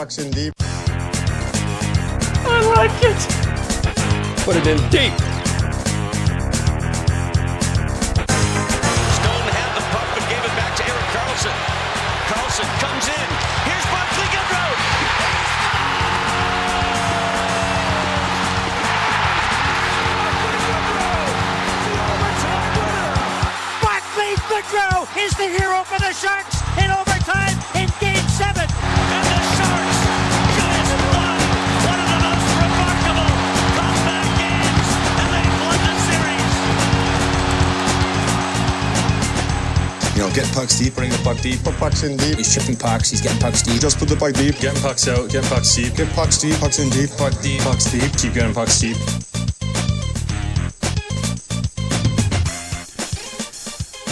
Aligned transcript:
pucks 0.00 0.16
in 0.16 0.30
deep. 0.30 0.54
I 2.48 2.58
like 2.72 2.96
it. 3.04 3.20
Put 4.48 4.56
it 4.56 4.66
in 4.66 4.80
deep. 4.88 5.12
Stone 9.20 9.48
had 9.52 9.70
the 9.76 9.84
puck 9.92 10.08
but 10.16 10.24
gave 10.32 10.40
it 10.40 10.54
back 10.56 10.72
to 10.80 10.88
Erik 10.88 11.08
Karlsson. 11.12 11.52
Karlsson 12.32 12.64
comes 12.80 13.12
in. 13.12 13.28
Here's 13.68 13.84
Barclay 13.92 14.28
Goodrow. 14.32 14.72
Barclay 23.84 24.32
Goodrow 24.48 25.04
is 25.22 25.36
the 25.36 25.48
hero 25.60 25.84
for 25.84 25.98
the 26.00 26.14
Sharks 26.14 26.56
in 26.82 26.90
overtime 26.90 27.52
in 27.76 27.92
Game 28.00 28.29
You 40.20 40.26
know, 40.26 40.34
getting 40.34 40.52
pucks 40.52 40.78
deep, 40.78 40.94
bringing 40.94 41.16
the 41.16 41.24
puck 41.24 41.40
deep. 41.40 41.64
Put 41.64 41.78
pucks 41.78 42.02
in 42.02 42.14
deep. 42.18 42.36
He's 42.36 42.54
chipping 42.54 42.76
pucks. 42.76 43.08
He's 43.08 43.22
getting 43.22 43.40
pucks 43.40 43.62
deep. 43.62 43.80
Just 43.80 43.98
put 43.98 44.06
the 44.06 44.16
puck 44.16 44.34
deep. 44.34 44.54
Getting 44.60 44.82
pucks 44.82 45.08
out, 45.08 45.30
getting 45.30 45.48
pucks 45.48 45.74
deep. 45.74 45.96
Get 45.96 46.12
pucks 46.12 46.36
deep, 46.36 46.56
pucks 46.56 46.78
in 46.78 46.90
deep. 46.90 47.08
Puck 47.16 47.32
deep, 47.40 47.62
pucks 47.62 47.90
deep. 47.90 48.12
Keep 48.18 48.34
getting 48.34 48.52
pucks 48.52 48.78
deep. 48.78 48.98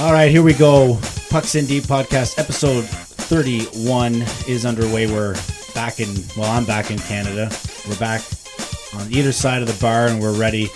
All 0.01 0.15
right, 0.15 0.31
here 0.31 0.43
we 0.43 0.55
go. 0.55 0.99
Pucks 1.29 1.57
in 1.57 1.67
Deep 1.67 1.85
podcast 1.85 2.39
episode 2.39 2.87
31 2.87 4.15
is 4.49 4.65
underway. 4.65 5.09
We're 5.09 5.35
back 5.75 6.01
in, 6.01 6.09
well, 6.39 6.51
I'm 6.51 6.65
back 6.65 6.91
in 6.91 6.99
Canada. 7.01 7.51
We're 7.87 7.99
back 7.99 8.23
on 8.95 9.13
either 9.13 9.33
side 9.33 9.61
of 9.61 9.69
the 9.69 9.79
bar 9.79 10.07
and 10.07 10.23
we're 10.23 10.33
ready 10.33 10.71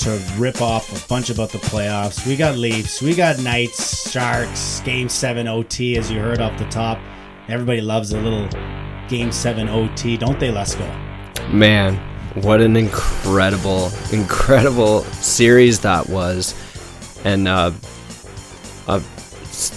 to 0.00 0.22
rip 0.36 0.60
off 0.60 1.04
a 1.04 1.08
bunch 1.08 1.30
about 1.30 1.50
the 1.50 1.58
playoffs. 1.58 2.26
We 2.26 2.36
got 2.36 2.56
Leafs, 2.56 3.02
we 3.02 3.14
got 3.14 3.38
Knights, 3.38 4.10
Sharks, 4.10 4.80
Game 4.80 5.08
7 5.08 5.46
OT, 5.46 5.96
as 5.96 6.10
you 6.10 6.20
heard 6.20 6.40
off 6.40 6.58
the 6.58 6.64
top. 6.66 6.98
Everybody 7.48 7.80
loves 7.80 8.12
a 8.12 8.20
little 8.20 8.48
Game 9.08 9.32
7 9.32 9.68
OT, 9.68 10.16
don't 10.16 10.38
they, 10.38 10.50
Lesko? 10.50 10.88
Man, 11.52 11.96
what 12.42 12.60
an 12.60 12.76
incredible, 12.76 13.90
incredible 14.12 15.02
series 15.04 15.80
that 15.80 16.08
was. 16.08 16.54
And, 17.24 17.48
uh, 17.48 17.72
uh, 18.86 19.00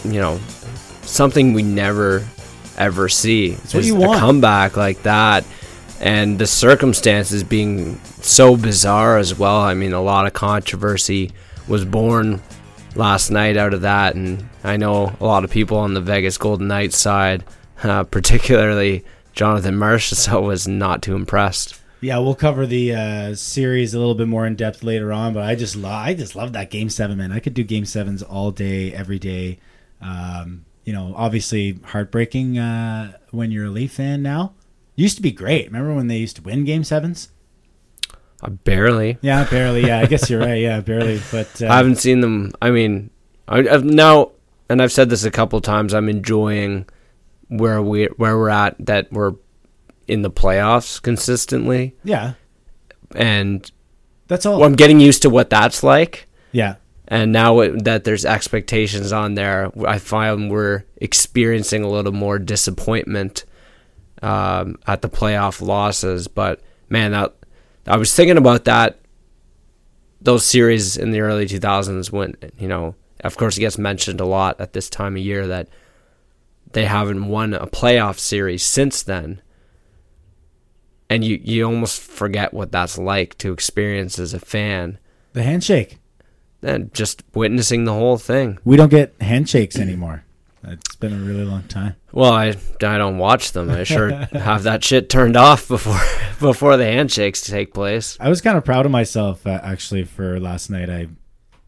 you 0.06 0.20
know, 0.20 0.40
something 1.02 1.54
we 1.54 1.64
never 1.64 2.26
ever 2.78 3.10
see. 3.10 3.54
what 3.54 3.76
is 3.76 3.88
you 3.88 3.96
a 3.98 4.00
want. 4.00 4.20
comeback 4.20 4.78
like 4.78 5.04
that. 5.04 5.46
And 6.00 6.38
the 6.38 6.48
circumstances 6.48 7.44
being 7.44 8.00
so 8.26 8.56
bizarre 8.56 9.18
as 9.18 9.38
well. 9.38 9.60
I 9.60 9.74
mean, 9.74 9.94
a 9.94 10.02
lot 10.02 10.26
of 10.26 10.34
controversy 10.34 11.32
was 11.68 11.86
born 11.86 12.42
last 12.96 13.30
night 13.30 13.58
out 13.58 13.74
of 13.74 13.82
that. 13.82 14.16
And 14.16 14.48
I 14.64 14.78
know 14.78 15.16
a 15.20 15.26
lot 15.26 15.44
of 15.44 15.52
people 15.52 15.78
on 15.78 15.94
the 15.94 16.02
Vegas 16.02 16.38
Golden 16.38 16.68
Knights 16.68 16.98
side, 16.98 17.44
uh, 17.84 18.04
particularly 18.04 19.04
Jonathan 19.34 19.76
Marchessault, 19.76 20.44
was 20.48 20.68
not 20.68 21.02
too 21.02 21.16
impressed. 21.16 21.80
Yeah, 22.02 22.18
we'll 22.18 22.36
cover 22.36 22.66
the 22.66 22.94
uh, 22.94 23.36
series 23.36 23.94
a 23.94 23.98
little 23.98 24.16
bit 24.16 24.28
more 24.28 24.46
in 24.46 24.58
depth 24.58 24.84
later 24.84 25.14
on, 25.14 25.34
but 25.34 25.44
I 25.44 25.56
just 25.56 25.78
lo- 25.78 25.90
I 25.90 26.14
just 26.14 26.36
love 26.36 26.52
that 26.52 26.70
game 26.70 26.90
seven, 26.90 27.18
man. 27.18 27.32
I 27.32 27.40
could 27.40 27.54
do 27.54 27.64
game 27.64 27.86
sevens 27.86 28.22
all 28.22 28.52
day, 28.52 28.94
every 28.94 29.20
day. 29.20 29.58
Um, 30.02 30.66
you 30.84 30.92
know, 30.92 31.14
obviously 31.16 31.80
heartbreaking 31.86 32.58
uh, 32.58 33.14
when 33.32 33.52
you're 33.52 33.68
a 33.68 33.70
Leaf 33.70 33.94
fan 33.94 34.22
now. 34.22 34.54
Used 34.98 35.16
to 35.16 35.22
be 35.22 35.32
great. 35.32 35.68
Remember 35.68 35.96
when 35.96 36.08
they 36.08 36.18
used 36.18 36.36
to 36.36 36.42
win 36.42 36.66
game 36.66 36.84
sevens? 36.84 37.30
Uh, 38.44 38.50
barely. 38.50 39.18
Yeah, 39.22 39.46
barely. 39.50 39.86
Yeah, 39.86 40.00
I 40.00 40.06
guess 40.06 40.30
you're 40.30 40.40
right. 40.42 40.60
Yeah, 40.62 40.80
barely. 40.92 41.22
But 41.32 41.62
uh, 41.62 41.68
I 41.68 41.78
haven't 41.78 41.96
seen 41.98 42.20
them. 42.22 42.52
I 42.62 42.72
mean, 42.72 43.10
I, 43.48 43.60
I've 43.60 43.86
now, 43.86 44.32
and 44.70 44.82
I've 44.82 44.92
said 44.92 45.10
this 45.10 45.24
a 45.24 45.32
couple 45.32 45.62
times. 45.62 45.94
I'm 45.94 46.10
enjoying 46.10 46.86
where 47.48 47.82
we 47.82 48.06
where 48.18 48.38
we're 48.38 48.50
at. 48.50 48.76
That 48.80 49.12
we're 49.12 49.34
in 50.08 50.22
the 50.24 50.32
playoffs 50.32 51.02
consistently, 51.02 51.96
yeah, 52.04 52.34
and 53.16 53.70
that's 54.28 54.46
all. 54.46 54.58
well, 54.60 54.68
I'm 54.68 54.76
getting 54.76 55.00
used 55.00 55.22
to 55.22 55.30
what 55.30 55.50
that's 55.50 55.84
like. 55.84 56.28
yeah, 56.52 56.76
And 57.08 57.32
now 57.32 57.60
it, 57.62 57.84
that 57.86 58.04
there's 58.04 58.26
expectations 58.26 59.12
on 59.14 59.36
there, 59.36 59.72
I 59.88 60.00
find 60.00 60.52
we're 60.52 60.84
experiencing 60.98 61.84
a 61.84 61.90
little 61.90 62.12
more 62.12 62.40
disappointment 62.40 63.46
um, 64.22 64.78
at 64.88 65.02
the 65.02 65.10
playoff 65.10 65.62
losses. 65.62 66.28
But 66.28 66.62
man, 66.90 67.12
that 67.12 67.34
I 67.86 67.98
was 67.98 68.16
thinking 68.16 68.38
about 68.38 68.66
that 68.66 69.00
those 70.22 70.46
series 70.46 70.96
in 70.96 71.12
the 71.12 71.20
early 71.20 71.46
2000s 71.46 72.12
when 72.12 72.36
you 72.58 72.68
know, 72.68 72.96
of 73.24 73.38
course, 73.38 73.58
it 73.58 73.62
gets 73.62 73.78
mentioned 73.78 74.22
a 74.22 74.26
lot 74.26 74.60
at 74.60 74.74
this 74.74 74.90
time 74.90 75.16
of 75.16 75.22
year 75.22 75.48
that 75.48 75.68
they 76.72 76.86
haven't 76.86 77.28
won 77.28 77.54
a 77.54 77.68
playoff 77.68 78.20
series 78.20 78.66
since 78.66 79.04
then. 79.04 79.42
And 81.10 81.24
you, 81.24 81.40
you 81.44 81.66
almost 81.66 82.02
forget 82.02 82.54
what 82.54 82.72
that's 82.72 82.98
like 82.98 83.38
to 83.40 83.54
experience 83.54 84.18
as 84.18 84.34
a 84.34 84.40
fan 84.40 84.98
the 85.34 85.44
handshake. 85.44 86.00
and 86.62 86.94
just 86.94 87.24
witnessing 87.34 87.86
the 87.86 87.94
whole 87.94 88.18
thing. 88.18 88.60
We 88.64 88.78
don't 88.78 88.90
get 88.90 89.14
handshakes 89.20 89.78
anymore. 89.78 90.24
It's 90.66 90.96
been 90.96 91.14
a 91.14 91.18
really 91.18 91.44
long 91.44 91.64
time. 91.64 91.96
Well, 92.12 92.32
I, 92.32 92.50
I 92.50 92.98
don't 92.98 93.18
watch 93.18 93.52
them. 93.52 93.70
I 93.70 93.84
sure 93.84 94.12
have 94.34 94.64
that 94.64 94.84
shit 94.84 95.10
turned 95.10 95.36
off 95.36 95.68
before 95.68 96.00
before 96.40 96.78
the 96.78 96.86
handshakes 96.86 97.42
take 97.42 97.74
place. 97.74 98.18
I 98.20 98.30
was 98.30 98.42
kind 98.42 98.58
of 98.58 98.64
proud 98.64 98.86
of 98.86 98.92
myself 98.92 99.46
uh, 99.46 99.60
actually 99.64 100.06
for 100.06 100.40
last 100.40 100.70
night. 100.70 100.90
I 100.90 101.08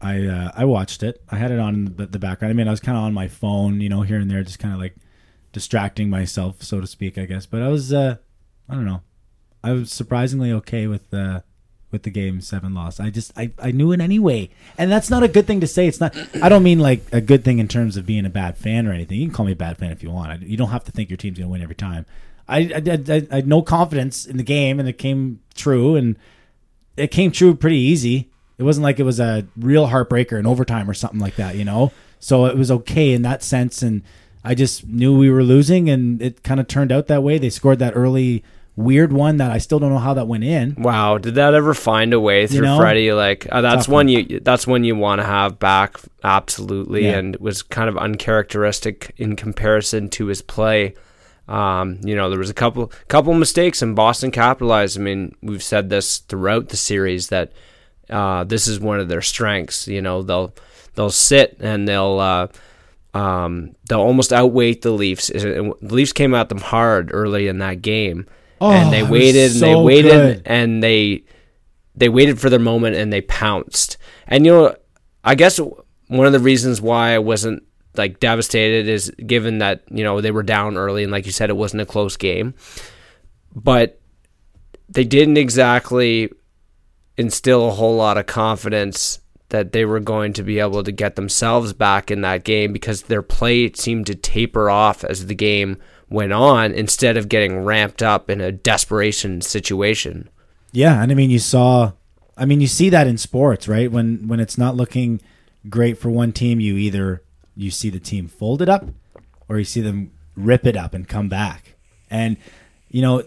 I 0.00 0.26
uh, 0.26 0.52
I 0.54 0.64
watched 0.64 1.02
it. 1.02 1.22
I 1.30 1.36
had 1.36 1.50
it 1.50 1.58
on 1.58 1.74
in 1.74 1.96
the, 1.96 2.06
the 2.06 2.18
background. 2.18 2.50
I 2.50 2.54
mean, 2.54 2.68
I 2.68 2.70
was 2.70 2.80
kind 2.80 2.96
of 2.96 3.04
on 3.04 3.12
my 3.12 3.28
phone, 3.28 3.80
you 3.80 3.88
know, 3.88 4.02
here 4.02 4.18
and 4.18 4.30
there, 4.30 4.42
just 4.42 4.58
kind 4.58 4.72
of 4.72 4.80
like 4.80 4.96
distracting 5.52 6.08
myself, 6.08 6.62
so 6.62 6.80
to 6.80 6.86
speak, 6.86 7.18
I 7.18 7.26
guess. 7.26 7.46
But 7.46 7.62
I 7.62 7.68
was 7.68 7.92
uh, 7.92 8.16
I 8.68 8.74
don't 8.74 8.86
know. 8.86 9.02
I 9.62 9.72
was 9.72 9.92
surprisingly 9.92 10.52
okay 10.52 10.86
with 10.86 11.12
uh, 11.12 11.40
with 11.90 12.02
the 12.02 12.10
game 12.10 12.40
seven 12.40 12.74
loss. 12.74 12.98
I 13.00 13.10
just 13.10 13.32
I, 13.36 13.52
I 13.58 13.70
knew 13.70 13.92
it 13.92 14.00
anyway, 14.00 14.50
and 14.76 14.90
that's 14.90 15.10
not 15.10 15.22
a 15.22 15.28
good 15.28 15.46
thing 15.46 15.60
to 15.60 15.66
say. 15.66 15.86
It's 15.86 16.00
not. 16.00 16.16
I 16.42 16.48
don't 16.48 16.62
mean 16.62 16.78
like 16.78 17.02
a 17.12 17.20
good 17.20 17.44
thing 17.44 17.58
in 17.58 17.68
terms 17.68 17.96
of 17.96 18.06
being 18.06 18.26
a 18.26 18.30
bad 18.30 18.58
fan 18.58 18.86
or 18.86 18.92
anything. 18.92 19.18
You 19.18 19.26
can 19.26 19.34
call 19.34 19.46
me 19.46 19.52
a 19.52 19.56
bad 19.56 19.78
fan 19.78 19.92
if 19.92 20.02
you 20.02 20.10
want. 20.10 20.30
I, 20.30 20.44
you 20.44 20.56
don't 20.56 20.70
have 20.70 20.84
to 20.84 20.92
think 20.92 21.10
your 21.10 21.16
team's 21.16 21.38
gonna 21.38 21.50
win 21.50 21.62
every 21.62 21.74
time. 21.74 22.06
I 22.48 22.58
I, 22.58 22.82
I, 22.86 22.98
I 23.08 23.26
I 23.30 23.34
had 23.36 23.46
no 23.46 23.62
confidence 23.62 24.26
in 24.26 24.36
the 24.36 24.42
game, 24.42 24.80
and 24.80 24.88
it 24.88 24.98
came 24.98 25.40
true, 25.54 25.96
and 25.96 26.16
it 26.96 27.10
came 27.10 27.30
true 27.30 27.54
pretty 27.54 27.78
easy. 27.78 28.30
It 28.58 28.62
wasn't 28.62 28.84
like 28.84 28.98
it 28.98 29.04
was 29.04 29.20
a 29.20 29.46
real 29.56 29.88
heartbreaker 29.88 30.38
in 30.38 30.46
overtime 30.46 30.88
or 30.88 30.94
something 30.94 31.20
like 31.20 31.36
that, 31.36 31.56
you 31.56 31.64
know. 31.64 31.92
So 32.18 32.46
it 32.46 32.56
was 32.56 32.70
okay 32.70 33.12
in 33.12 33.22
that 33.22 33.42
sense, 33.42 33.82
and 33.82 34.02
I 34.42 34.54
just 34.54 34.86
knew 34.86 35.16
we 35.16 35.30
were 35.30 35.42
losing, 35.42 35.90
and 35.90 36.22
it 36.22 36.42
kind 36.42 36.58
of 36.58 36.66
turned 36.66 36.90
out 36.90 37.06
that 37.08 37.22
way. 37.22 37.36
They 37.36 37.50
scored 37.50 37.78
that 37.80 37.94
early 37.94 38.42
weird 38.76 39.12
one 39.12 39.38
that 39.38 39.50
I 39.50 39.58
still 39.58 39.78
don't 39.78 39.90
know 39.90 39.98
how 39.98 40.14
that 40.14 40.28
went 40.28 40.44
in. 40.44 40.74
Wow, 40.78 41.18
did 41.18 41.34
that 41.36 41.54
ever 41.54 41.74
find 41.74 42.12
a 42.12 42.20
way 42.20 42.46
through 42.46 42.66
know? 42.66 42.78
Freddie? 42.78 43.12
Like 43.12 43.46
uh, 43.50 43.60
that's 43.62 43.86
Tough 43.86 43.92
one 43.92 44.06
one. 44.06 44.08
you 44.08 44.40
that's 44.40 44.66
one 44.66 44.84
you 44.84 44.94
want 44.96 45.20
to 45.20 45.26
have 45.26 45.58
back 45.58 45.96
absolutely, 46.22 47.04
Yeah. 47.06 47.18
and 47.18 47.36
was 47.36 47.62
kind 47.62 47.88
of 47.88 47.96
uncharacteristic 47.96 49.12
in 49.16 49.36
comparison 49.36 50.08
to 50.10 50.26
his 50.26 50.42
play. 50.42 50.94
Um, 51.48 51.98
you 52.02 52.16
know, 52.16 52.28
there 52.28 52.38
was 52.40 52.50
a 52.50 52.54
couple 52.54 52.92
couple 53.08 53.32
mistakes, 53.34 53.80
and 53.82 53.94
Boston 53.96 54.30
capitalized. 54.30 54.98
I 54.98 55.02
mean, 55.02 55.34
we've 55.42 55.62
said 55.62 55.88
this 55.90 56.18
throughout 56.18 56.68
the 56.70 56.76
series 56.76 57.28
that 57.28 57.52
uh, 58.10 58.44
this 58.44 58.66
is 58.66 58.80
one 58.80 58.98
of 59.00 59.08
their 59.08 59.22
strengths. 59.22 59.86
You 59.86 60.02
know, 60.02 60.22
they'll 60.22 60.54
they'll 60.96 61.10
sit 61.10 61.56
and 61.60 61.86
they'll 61.86 62.18
uh, 62.18 62.48
um, 63.16 63.76
they'll 63.88 64.00
almost 64.00 64.32
outweight 64.32 64.82
the 64.82 64.90
Leafs. 64.90 65.28
The 65.28 65.72
Leafs 65.80 66.12
came 66.12 66.34
at 66.34 66.48
them 66.48 66.58
hard 66.58 67.10
early 67.14 67.46
in 67.46 67.58
that 67.58 67.80
game, 67.80 68.26
Oh, 68.60 68.70
and 68.70 68.92
they 68.92 69.02
Oh, 69.02 69.06
it 69.06 69.10
waited 69.10 69.52
and 69.52 69.60
they 69.60 69.74
waited 69.74 70.10
good. 70.10 70.42
and 70.46 70.82
they 70.82 71.24
they 71.94 72.08
waited 72.08 72.38
for 72.40 72.50
their 72.50 72.58
moment 72.58 72.96
and 72.96 73.12
they 73.12 73.20
pounced. 73.22 73.96
And 74.26 74.44
you 74.46 74.52
know, 74.52 74.76
I 75.24 75.34
guess 75.34 75.58
one 76.08 76.26
of 76.26 76.32
the 76.32 76.40
reasons 76.40 76.80
why 76.80 77.14
I 77.14 77.18
wasn't 77.18 77.62
like 77.96 78.20
devastated 78.20 78.88
is 78.88 79.10
given 79.26 79.58
that 79.58 79.82
you 79.90 80.04
know 80.04 80.20
they 80.20 80.30
were 80.30 80.42
down 80.42 80.76
early 80.76 81.02
and 81.02 81.12
like 81.12 81.26
you 81.26 81.32
said 81.32 81.50
it 81.50 81.56
wasn't 81.56 81.82
a 81.82 81.86
close 81.86 82.16
game, 82.16 82.54
but 83.54 84.00
they 84.88 85.04
didn't 85.04 85.36
exactly 85.36 86.30
instill 87.16 87.68
a 87.68 87.72
whole 87.72 87.96
lot 87.96 88.18
of 88.18 88.26
confidence 88.26 89.20
that 89.48 89.72
they 89.72 89.84
were 89.84 90.00
going 90.00 90.32
to 90.34 90.42
be 90.42 90.58
able 90.58 90.82
to 90.82 90.92
get 90.92 91.16
themselves 91.16 91.72
back 91.72 92.10
in 92.10 92.20
that 92.20 92.44
game 92.44 92.72
because 92.72 93.02
their 93.02 93.22
play 93.22 93.72
seemed 93.72 94.06
to 94.06 94.14
taper 94.14 94.68
off 94.68 95.04
as 95.04 95.26
the 95.26 95.34
game 95.34 95.78
went 96.08 96.32
on 96.32 96.72
instead 96.72 97.16
of 97.16 97.28
getting 97.28 97.64
ramped 97.64 98.02
up 98.02 98.30
in 98.30 98.40
a 98.40 98.52
desperation 98.52 99.40
situation. 99.40 100.28
Yeah, 100.72 101.02
and 101.02 101.10
I 101.10 101.14
mean 101.14 101.30
you 101.30 101.38
saw 101.38 101.92
I 102.36 102.44
mean 102.44 102.60
you 102.60 102.66
see 102.66 102.90
that 102.90 103.06
in 103.06 103.18
sports, 103.18 103.68
right? 103.68 103.90
When 103.90 104.28
when 104.28 104.40
it's 104.40 104.58
not 104.58 104.76
looking 104.76 105.20
great 105.68 105.98
for 105.98 106.10
one 106.10 106.32
team, 106.32 106.60
you 106.60 106.76
either 106.76 107.22
you 107.56 107.70
see 107.70 107.90
the 107.90 108.00
team 108.00 108.28
fold 108.28 108.62
it 108.62 108.68
up 108.68 108.86
or 109.48 109.58
you 109.58 109.64
see 109.64 109.80
them 109.80 110.12
rip 110.36 110.66
it 110.66 110.76
up 110.76 110.94
and 110.94 111.08
come 111.08 111.28
back. 111.28 111.76
And 112.10 112.36
you 112.88 113.02
know, 113.02 113.22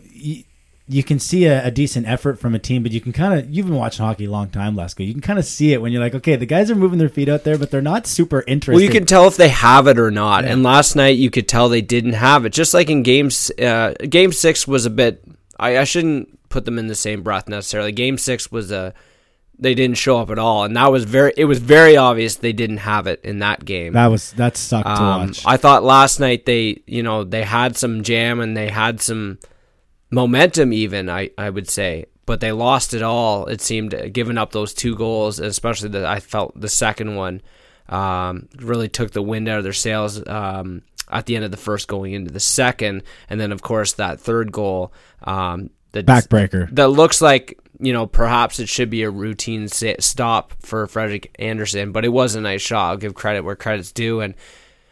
you 0.92 1.04
can 1.04 1.20
see 1.20 1.46
a, 1.46 1.68
a 1.68 1.70
decent 1.70 2.08
effort 2.08 2.40
from 2.40 2.56
a 2.56 2.60
team, 2.60 2.82
but 2.82 2.92
you 2.92 3.00
can 3.00 3.14
kind 3.14 3.40
of 3.40 3.48
you've 3.48 3.68
been 3.68 3.76
watching 3.76 4.04
hockey 4.04 4.26
a 4.26 4.30
long 4.32 4.50
time, 4.50 4.76
Lesko. 4.76 5.06
You 5.06 5.14
can 5.14 5.22
kind 5.22 5.38
of 5.38 5.46
see 5.46 5.72
it 5.72 5.82
when 5.82 5.92
you're 5.92 6.02
like, 6.02 6.16
okay, 6.16 6.36
the 6.36 6.48
guys 6.48 6.72
are 6.72 6.76
moving 6.76 6.98
their 6.98 7.10
feet 7.10 7.30
out 7.30 7.44
there, 7.44 7.60
but 7.60 7.70
they're 7.70 7.80
not 7.82 8.08
super 8.08 8.44
interested. 8.48 8.74
Well, 8.74 8.82
you 8.84 8.90
can 8.90 9.06
tell 9.06 9.28
if 9.28 9.38
they 9.38 9.50
have 9.50 9.86
it 9.88 10.00
or 10.00 10.10
not. 10.10 10.46
And 10.46 10.64
last 10.64 10.96
night, 10.96 11.18
you 11.18 11.30
could 11.30 11.48
tell 11.48 11.70
they 11.70 11.82
didn't 11.82 12.14
have 12.14 12.44
it. 12.46 12.54
Just 12.54 12.74
like 12.74 12.90
in 12.90 13.04
games, 13.04 13.52
uh, 13.62 13.94
game 14.10 14.32
six 14.32 14.68
was 14.68 14.88
a 14.88 14.90
bit. 14.90 15.24
I, 15.60 15.78
I 15.78 15.84
shouldn't 15.84 16.50
put 16.50 16.66
them 16.66 16.80
in 16.80 16.88
the 16.88 16.96
same 16.96 17.22
breath 17.22 17.48
necessarily. 17.48 17.92
Game 17.92 18.18
six 18.18 18.52
was 18.52 18.72
a. 18.72 18.94
They 19.62 19.76
didn't 19.76 19.98
show 19.98 20.18
up 20.20 20.32
at 20.32 20.40
all, 20.40 20.64
and 20.64 20.76
that 20.78 20.90
was 20.92 21.04
very. 21.04 21.34
It 21.38 21.46
was 21.46 21.60
very 21.60 21.98
obvious 21.98 22.36
they 22.38 22.54
didn't 22.54 22.78
have 22.78 23.08
it 23.08 23.20
in 23.24 23.40
that 23.40 23.64
game. 23.66 23.94
that 23.94 24.08
was 24.08 24.32
that 24.34 24.56
sucked 24.58 24.88
to 24.88 24.92
Um, 25.02 25.28
watch. 25.28 25.46
I 25.46 25.58
thought 25.58 25.84
last 25.84 26.20
night 26.20 26.46
they, 26.46 26.82
you 26.88 27.04
know, 27.04 27.26
they 27.26 27.44
had 27.44 27.76
some 27.76 28.02
jam 28.02 28.40
and 28.40 28.56
they 28.58 28.70
had 28.70 29.02
some 29.02 29.38
momentum, 30.12 30.74
even 30.74 31.10
I, 31.10 31.32
I 31.38 31.50
would 31.50 31.70
say, 31.70 32.06
but 32.26 32.40
they 32.40 32.52
lost 32.52 32.94
it 32.94 33.02
all. 33.02 33.46
It 33.48 33.62
seemed 33.62 34.14
giving 34.14 34.38
up 34.38 34.52
those 34.52 34.74
two 34.74 34.96
goals, 34.96 35.40
especially 35.40 35.90
that 35.90 36.06
I 36.06 36.20
felt 36.20 36.60
the 36.60 36.70
second 36.70 37.16
one 37.16 37.42
um, 37.88 38.48
really 38.58 38.88
took 38.88 39.12
the 39.12 39.22
wind 39.22 39.48
out 39.50 39.58
of 39.58 39.64
their 39.64 39.74
sails 39.74 40.26
um, 40.28 40.84
at 41.10 41.26
the 41.26 41.36
end 41.36 41.46
of 41.46 41.52
the 41.52 41.58
first, 41.58 41.88
going 41.88 42.14
into 42.14 42.32
the 42.32 42.40
second, 42.40 43.04
and 43.30 43.40
then 43.42 43.52
of 43.52 43.62
course 43.62 43.94
that 43.94 44.20
third 44.20 44.52
goal, 44.52 44.94
um, 45.24 45.72
that 45.92 46.06
Backbreaker. 46.06 46.70
that 46.76 46.90
looks 46.90 47.20
like 47.20 47.58
you 47.80 47.94
know 47.94 48.06
perhaps 48.06 48.60
it 48.60 48.70
should 48.70 48.92
be 48.92 49.02
a 49.02 49.10
routine 49.10 49.68
stop 49.68 50.54
for 50.60 50.86
Frederick 50.86 51.36
Anderson, 51.40 51.92
but 51.92 52.06
it 52.06 52.10
was 52.10 52.36
a 52.36 52.42
nice 52.42 52.62
shot. 52.62 52.92
I'll 52.92 52.98
give 52.98 53.16
credit 53.16 53.42
where 53.44 53.56
credit's 53.56 53.92
due, 53.92 54.22
and 54.22 54.36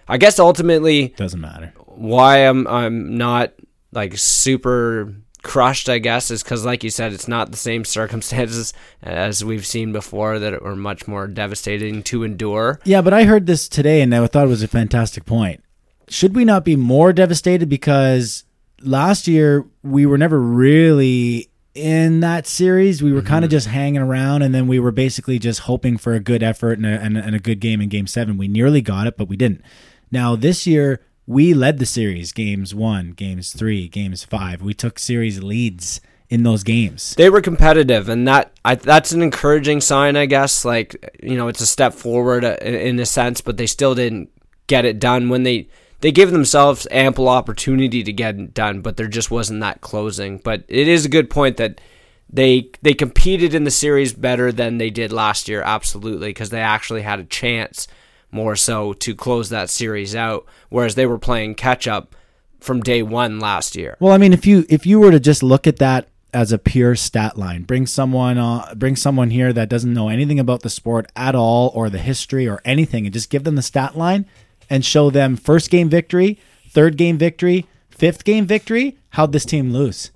I 0.08 0.18
guess 0.18 0.40
ultimately 0.40 1.10
Doesn't 1.10 1.40
matter. 1.42 1.72
why 1.86 2.48
I'm 2.48 2.66
I'm 2.66 3.16
not 3.16 3.54
like 3.92 4.18
super 4.18 5.14
crushed, 5.44 5.88
I 5.90 6.00
guess, 6.00 6.30
is 6.30 6.44
because 6.44 6.66
like 6.66 6.84
you 6.84 6.90
said, 6.90 7.14
it's 7.14 7.28
not 7.28 7.52
the 7.52 7.58
same 7.58 7.86
circumstances 7.98 8.74
as 9.02 9.44
we've 9.44 9.66
seen 9.66 9.92
before 9.92 10.40
that 10.40 10.62
were 10.62 10.76
much 10.76 11.08
more 11.08 11.28
devastating 11.28 12.04
to 12.04 12.24
endure. 12.24 12.80
Yeah, 12.84 13.02
but 13.02 13.14
I 13.14 13.24
heard 13.24 13.48
this 13.48 13.68
today 13.68 14.02
and 14.02 14.14
I 14.14 14.28
thought 14.28 14.46
it 14.46 14.50
was 14.50 14.64
a 14.64 14.68
fantastic 14.68 15.26
point. 15.26 15.64
Should 16.10 16.36
we 16.36 16.46
not 16.46 16.64
be 16.64 16.76
more 16.76 17.12
devastated 17.12 17.68
because 17.68 18.46
last 18.82 19.28
year 19.28 19.66
we 19.84 20.06
were 20.06 20.18
never 20.18 20.40
really 20.40 21.50
in 21.74 22.22
that 22.22 22.48
series? 22.48 23.04
We 23.04 23.12
were 23.12 23.22
kind 23.22 23.44
of 23.44 23.50
mm-hmm. 23.50 23.56
just 23.56 23.68
hanging 23.68 24.02
around 24.02 24.42
and 24.42 24.56
then 24.56 24.68
we 24.68 24.80
were 24.80 24.92
basically 24.92 25.40
just 25.40 25.62
hoping 25.62 25.98
for 25.98 26.14
a 26.14 26.20
good 26.20 26.44
effort 26.44 26.78
and 26.78 26.86
a, 26.86 27.00
and, 27.02 27.18
a, 27.18 27.24
and 27.24 27.36
a 27.36 27.40
good 27.40 27.60
game 27.60 27.82
in 27.82 27.90
game 27.90 28.08
seven. 28.08 28.38
We 28.38 28.48
nearly 28.48 28.82
got 28.82 29.08
it, 29.08 29.18
but 29.18 29.28
we 29.28 29.36
didn't. 29.36 29.62
Now, 30.10 30.38
this 30.38 30.66
year 30.66 31.02
we 31.28 31.54
led 31.54 31.78
the 31.78 31.86
series 31.86 32.32
games 32.32 32.74
one, 32.74 33.12
games 33.12 33.54
three, 33.54 33.88
games 33.88 34.24
five. 34.24 34.62
We 34.62 34.74
took 34.74 34.98
series 34.98 35.44
leads 35.44 36.00
in 36.30 36.44
those 36.44 36.64
games. 36.64 37.14
They 37.16 37.30
were 37.30 37.42
competitive, 37.42 38.10
and 38.10 38.28
that 38.28 38.54
I, 38.66 38.76
that's 38.76 39.12
an 39.12 39.22
encouraging 39.22 39.82
sign, 39.82 40.16
I 40.16 40.26
guess. 40.26 40.66
Like 40.66 41.18
you 41.22 41.36
know, 41.36 41.50
it's 41.50 41.62
a 41.62 41.68
step 41.68 41.94
forward 41.94 42.46
uh, 42.46 42.58
in, 42.62 42.74
in 42.76 43.00
a 43.00 43.06
sense, 43.06 43.42
but 43.42 43.58
they 43.58 43.68
still 43.68 43.94
didn't 43.94 44.30
get 44.68 44.86
it 44.86 45.00
done 45.00 45.30
when 45.30 45.44
they 45.44 45.68
they 46.00 46.12
gave 46.12 46.32
themselves 46.32 46.88
ample 46.92 47.28
opportunity 47.28 48.04
to 48.04 48.14
get 48.14 48.40
it 48.40 48.54
done, 48.54 48.82
but 48.82 48.98
there 48.98 49.08
just 49.08 49.30
wasn't 49.30 49.62
that 49.62 49.82
closing. 49.82 50.38
But 50.38 50.64
it 50.68 50.88
is 50.88 51.06
a 51.06 51.10
good 51.10 51.30
point 51.30 51.58
that 51.58 51.82
they 52.30 52.70
they 52.82 52.94
competed 52.94 53.54
in 53.54 53.66
the 53.66 53.72
series 53.72 54.14
better 54.14 54.54
than 54.54 54.78
they 54.78 54.90
did 54.90 55.12
last 55.12 55.50
year, 55.50 55.62
absolutely, 55.62 56.30
because 56.30 56.52
they 56.52 56.62
actually 56.62 57.02
had 57.02 57.20
a 57.20 57.26
chance 57.26 57.88
more 58.32 58.56
so 58.56 58.94
to 58.94 59.16
close 59.16 59.50
that 59.50 59.70
series 59.70 60.16
out, 60.16 60.46
whereas 60.70 60.96
they 60.96 61.06
were 61.06 61.18
playing 61.20 61.56
catch 61.56 61.88
up 61.88 62.16
from 62.60 62.82
day 62.82 63.02
one 63.04 63.40
last 63.40 63.76
year. 63.76 63.98
Well, 64.00 64.14
I 64.14 64.18
mean, 64.18 64.34
if 64.34 64.46
you 64.46 64.66
if 64.70 64.86
you 64.86 65.00
were 65.00 65.12
to 65.12 65.20
just 65.20 65.44
look 65.44 65.68
at 65.68 65.78
that 65.78 66.10
as 66.34 66.52
a 66.52 66.58
pure 66.58 66.96
stat 66.96 67.38
line, 67.38 67.64
bring 67.64 67.86
someone 67.86 68.38
uh, 68.38 68.74
bring 68.76 68.96
someone 68.96 69.30
here 69.30 69.54
that 69.54 69.70
doesn't 69.70 69.94
know 69.94 70.10
anything 70.10 70.40
about 70.40 70.62
the 70.62 70.70
sport 70.70 71.10
at 71.16 71.36
all 71.36 71.72
or 71.74 71.90
the 71.90 72.00
history 72.00 72.48
or 72.48 72.62
anything, 72.66 73.06
and 73.06 73.14
just 73.14 73.30
give 73.30 73.44
them 73.44 73.56
the 73.56 73.62
stat 73.62 73.98
line 73.98 74.26
and 74.70 74.84
show 74.84 75.10
them 75.10 75.36
first 75.36 75.70
game 75.70 75.90
victory, 75.90 76.38
third 76.70 76.98
game 76.98 77.18
victory, 77.18 77.66
fifth 77.90 78.24
game 78.24 78.46
victory. 78.46 78.98
How'd 79.12 79.32
this 79.32 79.46
team 79.46 79.72
lose? 79.72 80.12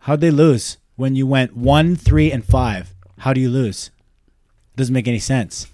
How'd 0.00 0.20
they 0.20 0.30
lose 0.30 0.78
when 0.96 1.16
you 1.16 1.26
went 1.26 1.56
one, 1.56 1.96
three, 1.96 2.30
and 2.30 2.44
five? 2.44 2.94
How 3.18 3.32
do 3.32 3.40
you 3.40 3.50
lose? 3.50 3.90
Doesn't 4.76 4.94
make 4.94 5.08
any 5.08 5.18
sense. 5.18 5.66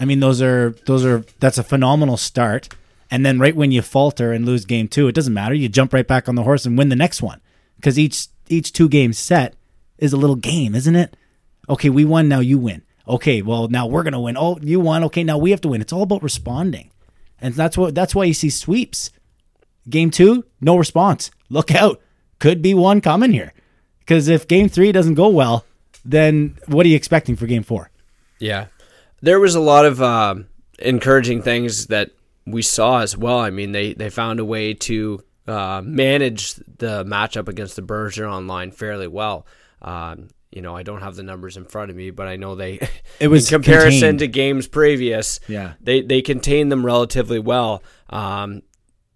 I 0.00 0.06
mean, 0.06 0.20
those 0.20 0.40
are 0.40 0.74
those 0.86 1.04
are 1.04 1.24
that's 1.38 1.58
a 1.58 1.62
phenomenal 1.62 2.16
start. 2.16 2.74
And 3.10 3.26
then 3.26 3.38
right 3.38 3.54
when 3.54 3.70
you 3.70 3.82
falter 3.82 4.32
and 4.32 4.46
lose 4.46 4.64
game 4.64 4.88
two, 4.88 5.08
it 5.08 5.14
doesn't 5.14 5.34
matter. 5.34 5.54
You 5.54 5.68
jump 5.68 5.92
right 5.92 6.06
back 6.06 6.28
on 6.28 6.36
the 6.36 6.44
horse 6.44 6.64
and 6.64 6.78
win 6.78 6.88
the 6.88 6.96
next 6.96 7.20
one 7.20 7.40
because 7.76 7.98
each 7.98 8.28
each 8.48 8.72
two 8.72 8.88
game 8.88 9.12
set 9.12 9.54
is 9.98 10.12
a 10.12 10.16
little 10.16 10.36
game, 10.36 10.74
isn't 10.74 10.96
it? 10.96 11.16
Okay, 11.68 11.90
we 11.90 12.04
won. 12.04 12.28
Now 12.28 12.40
you 12.40 12.58
win. 12.58 12.82
Okay, 13.06 13.42
well 13.42 13.68
now 13.68 13.86
we're 13.86 14.02
gonna 14.02 14.20
win. 14.20 14.36
Oh, 14.38 14.58
you 14.62 14.80
won. 14.80 15.04
Okay, 15.04 15.22
now 15.22 15.36
we 15.36 15.50
have 15.50 15.60
to 15.62 15.68
win. 15.68 15.80
It's 15.82 15.92
all 15.92 16.02
about 16.02 16.22
responding, 16.22 16.90
and 17.40 17.54
that's 17.54 17.76
what 17.76 17.94
that's 17.94 18.14
why 18.14 18.24
you 18.24 18.34
see 18.34 18.50
sweeps. 18.50 19.10
Game 19.88 20.10
two, 20.10 20.44
no 20.60 20.76
response. 20.76 21.30
Look 21.48 21.74
out, 21.74 22.00
could 22.38 22.62
be 22.62 22.74
one 22.74 23.00
coming 23.00 23.32
here. 23.32 23.52
Because 23.98 24.28
if 24.28 24.48
game 24.48 24.68
three 24.68 24.92
doesn't 24.92 25.14
go 25.14 25.28
well, 25.28 25.64
then 26.04 26.56
what 26.66 26.86
are 26.86 26.88
you 26.88 26.96
expecting 26.96 27.36
for 27.36 27.46
game 27.46 27.62
four? 27.62 27.90
Yeah. 28.38 28.66
There 29.22 29.40
was 29.40 29.54
a 29.54 29.60
lot 29.60 29.84
of 29.86 30.02
um 30.02 30.46
encouraging 30.78 31.42
things 31.42 31.86
that 31.88 32.10
we 32.46 32.62
saw 32.62 33.00
as 33.00 33.16
well. 33.16 33.38
I 33.38 33.50
mean, 33.50 33.72
they, 33.72 33.92
they 33.92 34.08
found 34.08 34.40
a 34.40 34.44
way 34.44 34.72
to 34.74 35.22
uh, 35.46 35.82
manage 35.84 36.54
the 36.54 37.04
matchup 37.04 37.48
against 37.48 37.76
the 37.76 37.82
Bergeron 37.82 38.48
line 38.48 38.70
fairly 38.70 39.06
well. 39.06 39.46
Um, 39.82 40.28
you 40.50 40.62
know, 40.62 40.74
I 40.74 40.82
don't 40.82 41.02
have 41.02 41.16
the 41.16 41.22
numbers 41.22 41.58
in 41.58 41.66
front 41.66 41.90
of 41.90 41.96
me, 41.96 42.10
but 42.10 42.26
I 42.26 42.36
know 42.36 42.54
they, 42.54 42.80
It 43.20 43.28
was 43.28 43.52
in 43.52 43.56
comparison 43.62 44.00
contained. 44.00 44.18
to 44.20 44.28
games 44.28 44.66
previous, 44.68 45.38
Yeah. 45.48 45.74
they, 45.82 46.00
they 46.00 46.22
contained 46.22 46.72
them 46.72 46.84
relatively 46.84 47.38
well. 47.38 47.82
Um, 48.08 48.62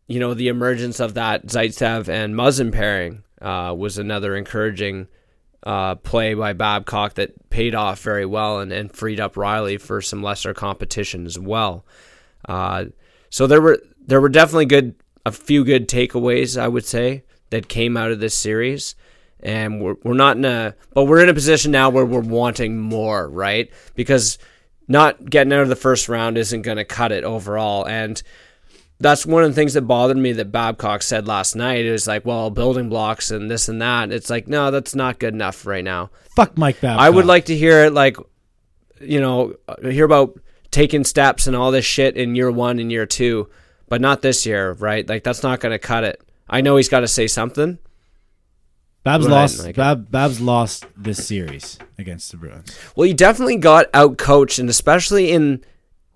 you 0.06 0.20
know, 0.20 0.34
the 0.34 0.48
emergence 0.48 1.00
of 1.00 1.14
that 1.14 1.46
Zaitsev 1.46 2.08
and 2.10 2.34
Muzzin 2.34 2.72
pairing 2.72 3.24
uh, 3.40 3.74
was 3.76 3.96
another 3.96 4.36
encouraging 4.36 5.08
uh, 5.64 5.96
play 5.96 6.34
by 6.34 6.52
Babcock 6.52 7.14
that 7.14 7.50
paid 7.50 7.75
off 7.75 8.00
very 8.02 8.26
well 8.26 8.61
and, 8.61 8.72
and 8.72 8.94
freed 8.94 9.19
up 9.19 9.37
Riley 9.37 9.78
for 9.78 10.00
some 10.00 10.22
lesser 10.22 10.55
competition 10.55 11.26
as 11.26 11.38
well. 11.38 11.84
Uh, 12.49 12.87
so 13.31 13.46
there 13.46 13.61
were 13.61 13.81
there 14.06 14.20
were 14.20 14.28
definitely 14.28 14.66
good 14.66 14.94
a 15.26 15.32
few 15.32 15.64
good 15.64 15.88
takeaways 15.88 16.61
I 16.61 16.69
would 16.69 16.84
say 16.84 17.25
that 17.50 17.68
came 17.68 17.97
out 17.97 18.11
of 18.11 18.21
this 18.21 18.35
series. 18.35 18.94
And 19.40 19.80
we're, 19.80 19.97
we're 20.02 20.14
not 20.14 20.38
in 20.38 20.44
a, 20.44 20.75
but 20.94 21.04
we're 21.04 21.23
in 21.23 21.28
a 21.28 21.35
position 21.35 21.71
now 21.71 21.90
where 21.90 22.06
we're 22.06 22.21
wanting 22.21 22.80
more, 22.80 23.28
right? 23.28 23.71
Because 23.94 24.38
not 24.88 25.28
getting 25.28 25.52
out 25.52 25.61
of 25.61 25.68
the 25.68 25.76
first 25.76 26.09
round 26.09 26.38
isn't 26.38 26.62
going 26.62 26.78
to 26.78 26.85
cut 26.85 27.12
it 27.12 27.25
overall. 27.25 27.87
And 27.87 28.23
that's 29.00 29.26
one 29.26 29.42
of 29.42 29.50
the 29.50 29.54
things 29.54 29.74
that 29.74 29.82
bothered 29.82 30.16
me 30.16 30.32
that 30.32 30.52
Babcock 30.52 31.02
said 31.02 31.26
last 31.26 31.54
night. 31.56 31.84
It 31.84 31.92
was 31.92 32.06
like, 32.06 32.24
well, 32.24 32.50
building 32.50 32.88
blocks 32.88 33.30
and 33.30 33.50
this 33.50 33.68
and 33.68 33.82
that. 33.82 34.12
It's 34.12 34.30
like, 34.30 34.48
no, 34.48 34.70
that's 34.70 34.94
not 34.94 35.18
good 35.18 35.34
enough 35.34 35.66
right 35.66 35.84
now. 35.84 36.10
Fuck 36.36 36.56
Mike 36.56 36.80
Babcock. 36.80 37.02
I 37.02 37.10
would 37.10 37.26
like 37.26 37.46
to 37.46 37.56
hear 37.56 37.84
it 37.84 37.92
like, 37.92 38.16
you 39.00 39.20
know, 39.20 39.54
hear 39.82 40.04
about 40.04 40.38
taking 40.70 41.04
steps 41.04 41.46
and 41.46 41.54
all 41.54 41.70
this 41.70 41.84
shit 41.84 42.16
in 42.16 42.34
year 42.34 42.50
one 42.50 42.78
and 42.78 42.90
year 42.90 43.06
two, 43.06 43.48
but 43.88 44.00
not 44.00 44.22
this 44.22 44.46
year, 44.46 44.72
right? 44.72 45.08
Like 45.08 45.24
that's 45.24 45.42
not 45.42 45.60
going 45.60 45.72
to 45.72 45.78
cut 45.78 46.04
it. 46.04 46.22
I 46.48 46.60
know 46.60 46.76
he's 46.76 46.88
got 46.88 47.00
to 47.00 47.08
say 47.08 47.26
something. 47.26 47.78
Babs 49.02 49.28
lost. 49.28 49.62
Mike. 49.62 49.76
Bab, 49.76 50.10
Babs 50.10 50.40
lost 50.40 50.86
this 50.96 51.26
series 51.26 51.78
against 51.98 52.30
the 52.30 52.38
Bruins. 52.38 52.78
Well, 52.96 53.06
he 53.06 53.12
definitely 53.12 53.58
got 53.58 53.86
out 53.92 54.16
coached, 54.16 54.58
and 54.58 54.70
especially 54.70 55.30
in 55.30 55.62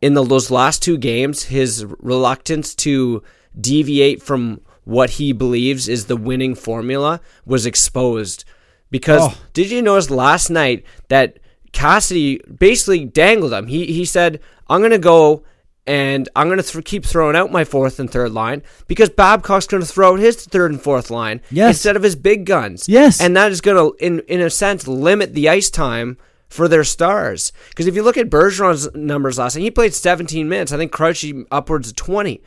in 0.01 0.15
the, 0.15 0.25
those 0.25 0.51
last 0.51 0.83
two 0.83 0.97
games, 0.99 1.45
his 1.45 1.85
reluctance 2.01 2.75
to 2.77 3.23
deviate 3.61 4.23
from 4.23 4.61
what 4.85 5.11
he 5.11 5.33
believes 5.33 5.89
is 5.89 6.07
the 6.07 6.17
winning 6.17 6.55
formula 6.55 7.21
was 7.45 7.67
exposed. 7.67 8.45
Because 8.91 9.23
Oh. 9.25 9.37
did 9.53 9.71
you 9.71 9.83
notice 9.83 10.11
last 10.11 10.49
night 10.51 10.85
that 11.09 11.39
Cassidy 11.73 12.41
basically 12.59 13.05
dangled 13.05 13.53
him? 13.53 13.67
He 13.67 13.87
he 13.87 14.05
said, 14.05 14.41
"I'm 14.69 14.81
going 14.81 14.91
to 14.93 14.99
go." 14.99 15.43
And 15.87 16.29
I'm 16.37 16.49
going 16.49 16.61
to 16.61 16.63
th- 16.73 16.85
keep 16.85 17.07
throwing 17.07 17.35
out 17.35 17.51
my 17.51 17.65
fourth 17.65 17.99
and 17.99 18.11
third 18.11 18.33
line 18.33 18.63
because 18.89 19.09
Babcock's 19.09 19.67
going 19.67 19.83
to 19.83 19.89
throw 19.89 20.13
out 20.13 20.19
his 20.19 20.37
third 20.45 20.71
and 20.71 20.79
fourth 20.83 21.11
line 21.11 21.41
Yes. 21.51 21.77
instead 21.77 21.97
of 21.97 22.03
his 22.03 22.15
big 22.15 22.45
guns. 22.45 22.91
Yes. 22.91 23.23
And 23.23 23.35
that 23.39 23.53
is 23.53 23.63
going 23.63 23.79
to, 23.79 23.97
in, 24.05 24.21
in 24.29 24.43
a 24.43 24.51
sense, 24.51 24.87
limit 24.87 25.33
the 25.33 25.49
ice 25.49 25.71
time 25.71 26.19
for 26.49 26.67
their 26.69 26.85
stars. 26.85 27.53
Because 27.71 27.87
if 27.87 27.95
you 27.95 28.03
look 28.03 28.17
at 28.17 28.31
Bergeron's 28.31 28.93
numbers 28.95 29.39
last 29.39 29.55
night, 29.57 29.63
he 29.63 29.71
played 29.71 29.95
17 29.95 30.49
minutes. 30.49 30.73
I 30.73 30.77
think 30.77 30.93
Krejci 30.93 31.47
upwards 31.51 31.89
of 31.91 31.97
20. 31.97 32.43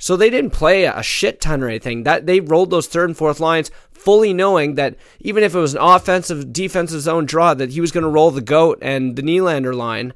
So 0.00 0.16
they 0.16 0.30
didn't 0.30 0.50
play 0.52 0.84
a 0.84 1.02
shit 1.02 1.40
ton 1.40 1.62
or 1.62 1.68
anything. 1.68 2.04
That 2.04 2.26
they 2.26 2.40
rolled 2.40 2.70
those 2.70 2.86
third 2.86 3.08
and 3.08 3.16
fourth 3.16 3.40
lines 3.40 3.70
fully 3.90 4.32
knowing 4.32 4.76
that 4.76 4.94
even 5.18 5.42
if 5.42 5.54
it 5.54 5.58
was 5.58 5.74
an 5.74 5.80
offensive 5.80 6.52
defensive 6.52 7.00
zone 7.00 7.26
draw, 7.26 7.52
that 7.54 7.70
he 7.70 7.80
was 7.80 7.90
going 7.90 8.04
to 8.04 8.10
roll 8.10 8.30
the 8.30 8.40
goat 8.40 8.78
and 8.80 9.16
the 9.16 9.22
Nylander 9.22 9.74
line 9.74 10.12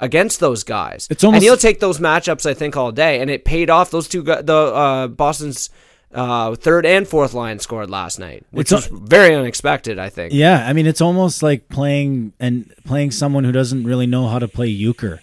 against 0.00 0.40
those 0.40 0.64
guys. 0.64 1.06
It's 1.10 1.22
almost- 1.22 1.36
and 1.36 1.42
he'll 1.44 1.56
take 1.56 1.78
those 1.78 1.98
matchups, 2.00 2.44
I 2.44 2.54
think, 2.54 2.76
all 2.76 2.90
day. 2.90 3.20
And 3.20 3.30
it 3.30 3.44
paid 3.44 3.70
off. 3.70 3.90
Those 3.92 4.08
two, 4.08 4.22
the 4.22 4.52
uh, 4.52 5.06
Boston's 5.06 5.70
uh, 6.14 6.54
third 6.54 6.86
and 6.86 7.06
fourth 7.06 7.34
line 7.34 7.58
scored 7.58 7.90
last 7.90 8.18
night, 8.18 8.44
which 8.50 8.72
It's 8.72 8.88
was 8.90 9.00
very 9.00 9.34
unexpected. 9.34 9.98
I 9.98 10.08
think. 10.08 10.32
Yeah, 10.32 10.64
I 10.66 10.72
mean 10.72 10.86
it's 10.86 11.00
almost 11.00 11.42
like 11.42 11.68
playing 11.68 12.32
and 12.38 12.72
playing 12.84 13.10
someone 13.10 13.44
who 13.44 13.52
doesn't 13.52 13.84
really 13.84 14.06
know 14.06 14.28
how 14.28 14.38
to 14.38 14.48
play 14.48 14.68
euchre 14.68 15.20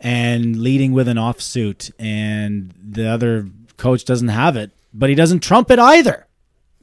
and 0.00 0.58
leading 0.58 0.92
with 0.92 1.08
an 1.08 1.16
offsuit 1.16 1.90
and 1.98 2.74
the 2.82 3.08
other 3.08 3.48
coach 3.76 4.04
doesn't 4.04 4.28
have 4.28 4.56
it, 4.56 4.72
but 4.92 5.08
he 5.08 5.14
doesn't 5.14 5.40
trump 5.40 5.70
it 5.70 5.78
either. 5.78 6.26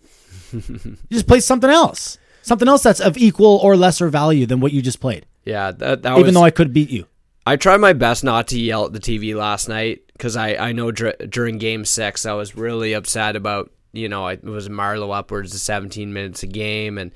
you 0.51 0.97
just 1.11 1.27
play 1.27 1.39
something 1.39 1.69
else. 1.69 2.17
Something 2.41 2.67
else 2.67 2.81
that's 2.81 2.99
of 3.01 3.17
equal 3.17 3.57
or 3.57 3.75
lesser 3.75 4.07
value 4.09 4.45
than 4.45 4.59
what 4.59 4.71
you 4.71 4.81
just 4.81 4.99
played. 4.99 5.25
Yeah, 5.43 5.71
that, 5.71 6.01
that 6.03 6.13
Even 6.13 6.25
was, 6.25 6.33
though 6.33 6.43
I 6.43 6.51
could 6.51 6.73
beat 6.73 6.89
you. 6.89 7.05
I 7.45 7.57
tried 7.57 7.77
my 7.77 7.93
best 7.93 8.23
not 8.23 8.47
to 8.49 8.59
yell 8.59 8.85
at 8.85 8.93
the 8.93 8.99
TV 8.99 9.35
last 9.35 9.67
night 9.67 10.08
because 10.19 10.35
I, 10.35 10.55
I 10.55 10.71
know 10.73 10.91
dr- 10.91 11.29
during 11.29 11.57
game 11.57 11.85
six 11.85 12.25
I 12.25 12.33
was 12.33 12.53
really 12.55 12.91
upset 12.91 13.37
about, 13.37 13.71
you 13.93 14.09
know, 14.09 14.27
it 14.27 14.43
was 14.43 14.67
Marleau 14.67 15.17
upwards 15.17 15.53
of 15.55 15.61
17 15.61 16.11
minutes 16.11 16.43
a 16.43 16.47
game. 16.47 16.97
And 16.97 17.11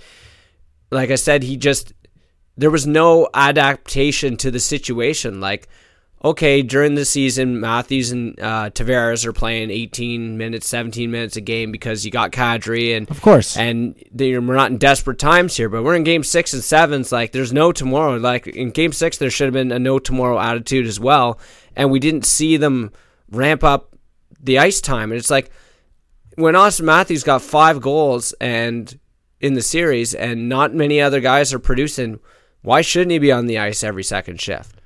like 0.89 1.11
I 1.11 1.15
said, 1.15 1.43
he 1.43 1.57
just, 1.57 1.91
there 2.55 2.71
was 2.71 2.87
no 2.87 3.27
adaptation 3.33 4.37
to 4.37 4.49
the 4.49 4.59
situation. 4.61 5.41
Like, 5.41 5.67
okay, 6.23 6.61
during 6.61 6.95
the 6.95 7.05
season, 7.05 7.59
Matthews 7.59 8.11
and 8.11 8.39
uh, 8.39 8.69
Tavares 8.69 9.25
are 9.25 9.33
playing 9.33 9.69
18 9.69 10.37
minutes, 10.37 10.67
17 10.67 11.11
minutes 11.11 11.35
a 11.35 11.41
game 11.41 11.71
because 11.71 12.05
you 12.05 12.11
got 12.11 12.31
Kadri 12.31 12.95
and 12.95 13.09
Of 13.11 13.21
course. 13.21 13.57
and 13.57 13.95
they, 14.11 14.37
we're 14.37 14.55
not 14.55 14.71
in 14.71 14.77
desperate 14.77 15.19
times 15.19 15.57
here, 15.57 15.69
but 15.69 15.83
we're 15.83 15.95
in 15.95 16.03
game 16.03 16.23
six 16.23 16.53
and 16.53 16.63
sevens. 16.63 17.11
Like, 17.11 17.31
there's 17.31 17.51
no 17.51 17.71
tomorrow. 17.71 18.17
Like 18.17 18.47
in 18.47 18.71
game 18.71 18.93
six, 18.93 19.17
there 19.17 19.29
should 19.29 19.45
have 19.47 19.53
been 19.53 19.71
a 19.71 19.79
no 19.79 19.99
tomorrow 19.99 20.39
attitude 20.39 20.87
as 20.87 20.99
well, 20.99 21.39
and 21.75 21.91
we 21.91 21.99
didn't 21.99 22.25
see 22.25 22.57
them 22.57 22.91
ramp 23.29 23.63
up 23.63 23.95
the 24.39 24.59
ice 24.59 24.79
time. 24.81 25.11
And 25.11 25.19
it's 25.19 25.29
like 25.29 25.51
when 26.35 26.55
Auston 26.55 26.85
Matthews 26.85 27.23
got 27.23 27.41
five 27.41 27.81
goals 27.81 28.33
and 28.39 28.97
in 29.39 29.55
the 29.55 29.61
series, 29.61 30.13
and 30.13 30.47
not 30.47 30.73
many 30.73 31.01
other 31.01 31.19
guys 31.19 31.53
are 31.53 31.59
producing. 31.59 32.17
Why 32.61 32.79
shouldn't 32.79 33.11
he 33.11 33.19
be 33.19 33.29
on 33.29 33.47
the 33.47 33.57
ice 33.57 33.83
every 33.83 34.03
second 34.03 34.39
shift? 34.39 34.79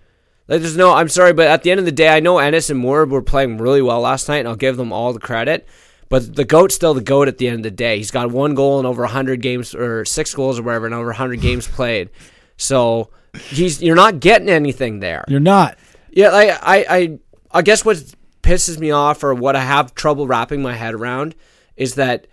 Like, 0.47 0.61
there's 0.61 0.77
no. 0.77 0.93
I'm 0.93 1.09
sorry, 1.09 1.33
but 1.33 1.47
at 1.47 1.63
the 1.63 1.71
end 1.71 1.79
of 1.79 1.85
the 1.85 1.91
day, 1.91 2.09
I 2.09 2.19
know 2.19 2.37
Ennis 2.37 2.69
and 2.69 2.79
Moore 2.79 3.05
were 3.05 3.21
playing 3.21 3.57
really 3.57 3.81
well 3.81 4.01
last 4.01 4.27
night, 4.29 4.37
and 4.37 4.47
I'll 4.47 4.55
give 4.55 4.77
them 4.77 4.93
all 4.93 5.13
the 5.13 5.19
credit. 5.19 5.67
But 6.09 6.35
the 6.35 6.45
goat's 6.45 6.75
still 6.75 6.93
the 6.93 7.01
goat 7.01 7.27
at 7.27 7.37
the 7.37 7.47
end 7.47 7.57
of 7.57 7.63
the 7.63 7.71
day. 7.71 7.97
He's 7.97 8.11
got 8.11 8.31
one 8.31 8.55
goal 8.55 8.79
in 8.79 8.85
over 8.85 9.01
100 9.01 9.41
games, 9.41 9.75
or 9.75 10.05
six 10.05 10.33
goals 10.33 10.57
or 10.57 10.63
whatever, 10.63 10.87
in 10.87 10.93
over 10.93 11.07
100 11.07 11.41
games 11.41 11.67
played. 11.67 12.09
So 12.55 13.09
he's 13.49 13.83
you're 13.83 13.95
not 13.95 14.19
getting 14.19 14.49
anything 14.49 14.99
there. 14.99 15.25
You're 15.27 15.39
not. 15.39 15.77
Yeah, 16.11 16.29
like 16.29 16.49
I, 16.61 16.85
I, 16.89 17.19
I 17.51 17.61
guess 17.61 17.83
what 17.83 17.97
pisses 18.41 18.79
me 18.79 18.91
off, 18.91 19.23
or 19.23 19.33
what 19.33 19.55
I 19.55 19.61
have 19.61 19.93
trouble 19.95 20.27
wrapping 20.27 20.61
my 20.61 20.73
head 20.73 20.93
around, 20.93 21.35
is 21.75 21.95
that 21.95 22.27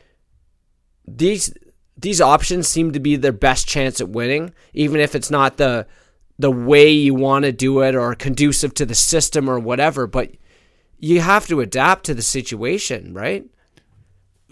these 1.06 1.52
these 1.96 2.20
options 2.20 2.68
seem 2.68 2.92
to 2.92 3.00
be 3.00 3.16
their 3.16 3.32
best 3.32 3.66
chance 3.66 4.00
at 4.00 4.08
winning, 4.08 4.52
even 4.72 5.00
if 5.00 5.14
it's 5.14 5.30
not 5.30 5.56
the 5.56 5.86
the 6.38 6.50
way 6.50 6.90
you 6.90 7.14
want 7.14 7.44
to 7.44 7.52
do 7.52 7.80
it 7.80 7.94
or 7.94 8.14
conducive 8.14 8.74
to 8.74 8.86
the 8.86 8.94
system 8.94 9.48
or 9.48 9.58
whatever. 9.58 10.06
But 10.06 10.32
you 10.98 11.20
have 11.20 11.46
to 11.48 11.60
adapt 11.60 12.04
to 12.06 12.14
the 12.14 12.22
situation, 12.22 13.14
right? 13.14 13.44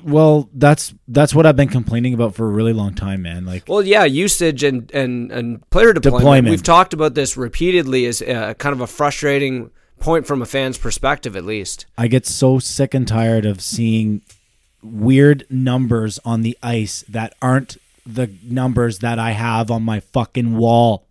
Well, 0.03 0.49
that's 0.53 0.95
that's 1.07 1.35
what 1.35 1.47
I've 1.47 1.57
been 1.57 1.69
complaining 1.69 2.15
about 2.15 2.35
for 2.35 2.47
a 2.47 2.51
really 2.51 2.73
long 2.73 2.95
time, 2.95 3.23
man. 3.23 3.45
Like 3.45 3.65
Well, 3.69 3.83
yeah, 3.83 4.05
usage 4.05 4.65
and 4.65 4.91
and 4.93 5.31
and 5.31 5.71
player 5.71 5.93
deployment. 5.93 6.23
Deployment. 6.23 6.51
We've 6.51 6.63
talked 6.63 6.93
about 6.93 7.15
this 7.15 7.37
repeatedly 7.37 8.07
as 8.07 8.23
uh, 8.23 8.55
kind 8.55 8.73
of 8.73 8.81
a 8.81 8.87
frustrating 8.87 9.71
point 10.01 10.27
from 10.27 10.43
a 10.43 10.47
fan's 10.47 10.79
perspective, 10.79 11.37
at 11.37 11.45
least. 11.45 11.87
I 11.97 12.09
get 12.09 12.27
so 12.27 12.59
sick 12.59 12.95
and 12.95 13.07
tired 13.07 13.47
of 13.47 13.61
seeing 13.61 14.23
weird 14.83 15.47
numbers 15.49 16.19
on 16.25 16.43
the 16.43 16.59
ice 16.63 17.05
that 17.09 17.35
aren't 17.41 17.77
the 18.05 18.29
numbers 18.43 18.99
that 18.99 19.19
I 19.19 19.31
have 19.31 19.71
on 19.71 19.85
my 19.85 20.01
fucking 20.01 20.57
wall. 20.57 21.07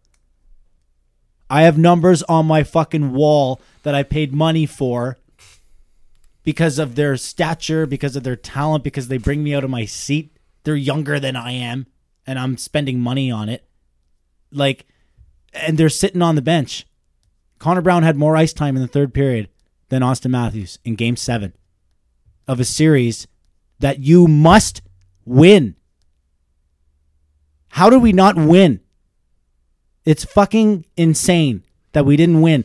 I 1.51 1.63
have 1.63 1.77
numbers 1.77 2.23
on 2.23 2.45
my 2.45 2.63
fucking 2.63 3.11
wall 3.11 3.59
that 3.83 3.93
I 3.93 4.03
paid 4.03 4.33
money 4.33 4.65
for 4.65 5.17
because 6.43 6.79
of 6.79 6.95
their 6.95 7.17
stature, 7.17 7.85
because 7.85 8.15
of 8.15 8.23
their 8.23 8.37
talent, 8.37 8.85
because 8.85 9.09
they 9.09 9.17
bring 9.17 9.43
me 9.43 9.53
out 9.53 9.65
of 9.65 9.69
my 9.69 9.83
seat. 9.83 10.37
They're 10.63 10.77
younger 10.77 11.19
than 11.19 11.35
I 11.35 11.51
am, 11.51 11.87
and 12.25 12.39
I'm 12.39 12.55
spending 12.55 13.01
money 13.01 13.29
on 13.29 13.49
it. 13.49 13.65
Like, 14.49 14.85
and 15.53 15.77
they're 15.77 15.89
sitting 15.89 16.21
on 16.21 16.35
the 16.35 16.41
bench. 16.41 16.87
Connor 17.59 17.81
Brown 17.81 18.03
had 18.03 18.15
more 18.15 18.37
ice 18.37 18.53
time 18.53 18.77
in 18.77 18.81
the 18.81 18.87
third 18.87 19.13
period 19.13 19.49
than 19.89 20.03
Auston 20.03 20.31
Matthews 20.31 20.79
in 20.85 20.95
game 20.95 21.17
seven 21.17 21.51
of 22.47 22.61
a 22.61 22.65
series 22.65 23.27
that 23.79 23.99
you 23.99 24.25
must 24.25 24.81
win. 25.25 25.75
How 27.67 27.89
do 27.89 27.99
we 27.99 28.13
not 28.13 28.37
win? 28.37 28.80
It's 30.05 30.25
fucking 30.25 30.85
insane 30.97 31.63
that 31.93 32.05
we 32.05 32.15
didn't 32.17 32.41
win. 32.41 32.63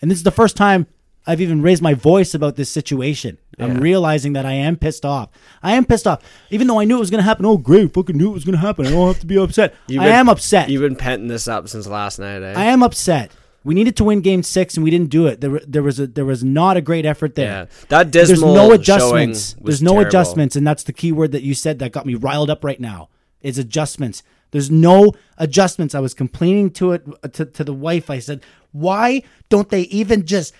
And 0.00 0.10
this 0.10 0.18
is 0.18 0.24
the 0.24 0.30
first 0.30 0.56
time 0.56 0.86
I've 1.26 1.40
even 1.40 1.62
raised 1.62 1.82
my 1.82 1.94
voice 1.94 2.34
about 2.34 2.56
this 2.56 2.70
situation. 2.70 3.38
I'm 3.58 3.78
realizing 3.78 4.32
that 4.32 4.44
I 4.44 4.54
am 4.54 4.76
pissed 4.76 5.04
off. 5.04 5.28
I 5.62 5.74
am 5.74 5.84
pissed 5.84 6.06
off. 6.06 6.20
Even 6.50 6.66
though 6.66 6.80
I 6.80 6.84
knew 6.84 6.96
it 6.96 7.00
was 7.00 7.10
going 7.10 7.20
to 7.20 7.24
happen. 7.24 7.46
Oh, 7.46 7.58
great. 7.58 7.94
Fucking 7.94 8.16
knew 8.16 8.30
it 8.30 8.34
was 8.34 8.44
going 8.44 8.54
to 8.54 8.58
happen. 8.58 8.86
I 8.86 8.90
don't 8.90 9.06
have 9.06 9.20
to 9.20 9.26
be 9.26 9.38
upset. 9.38 9.74
I 9.88 9.92
been- 9.92 10.02
am 10.02 10.28
upset. 10.28 10.68
You've 10.68 10.82
been 10.82 10.96
penting 10.96 11.28
this 11.28 11.46
up 11.46 11.68
since 11.68 11.86
last 11.86 12.18
night, 12.18 12.42
eh? 12.42 12.54
I 12.56 12.64
am 12.64 12.82
upset. 12.82 13.30
We 13.64 13.74
needed 13.74 13.96
to 13.98 14.04
win 14.04 14.20
game 14.20 14.42
six 14.42 14.74
and 14.74 14.82
we 14.82 14.90
didn't 14.90 15.10
do 15.10 15.28
it. 15.28 15.40
There, 15.40 15.60
there 15.60 15.84
was 15.84 16.00
a 16.00 16.08
there 16.08 16.24
was 16.24 16.42
not 16.42 16.76
a 16.76 16.80
great 16.80 17.06
effort 17.06 17.36
there. 17.36 17.46
Yeah, 17.46 17.66
that 17.90 18.10
There's 18.10 18.42
no 18.42 18.72
adjustments. 18.72 19.54
There's 19.60 19.80
no 19.80 19.92
terrible. 19.92 20.08
adjustments, 20.08 20.56
and 20.56 20.66
that's 20.66 20.82
the 20.82 20.92
key 20.92 21.12
word 21.12 21.30
that 21.30 21.42
you 21.42 21.54
said 21.54 21.78
that 21.78 21.92
got 21.92 22.04
me 22.04 22.16
riled 22.16 22.50
up 22.50 22.64
right 22.64 22.80
now. 22.80 23.08
Is 23.40 23.58
adjustments. 23.58 24.24
There's 24.52 24.70
no 24.70 25.12
adjustments. 25.38 25.94
I 25.94 26.00
was 26.00 26.14
complaining 26.14 26.70
to 26.72 26.92
it 26.92 27.04
uh, 27.22 27.28
to, 27.28 27.44
to 27.46 27.64
the 27.64 27.74
wife. 27.74 28.08
I 28.10 28.20
said, 28.20 28.42
why 28.70 29.22
don't 29.48 29.68
they 29.68 29.82
even 29.82 30.24
just 30.24 30.54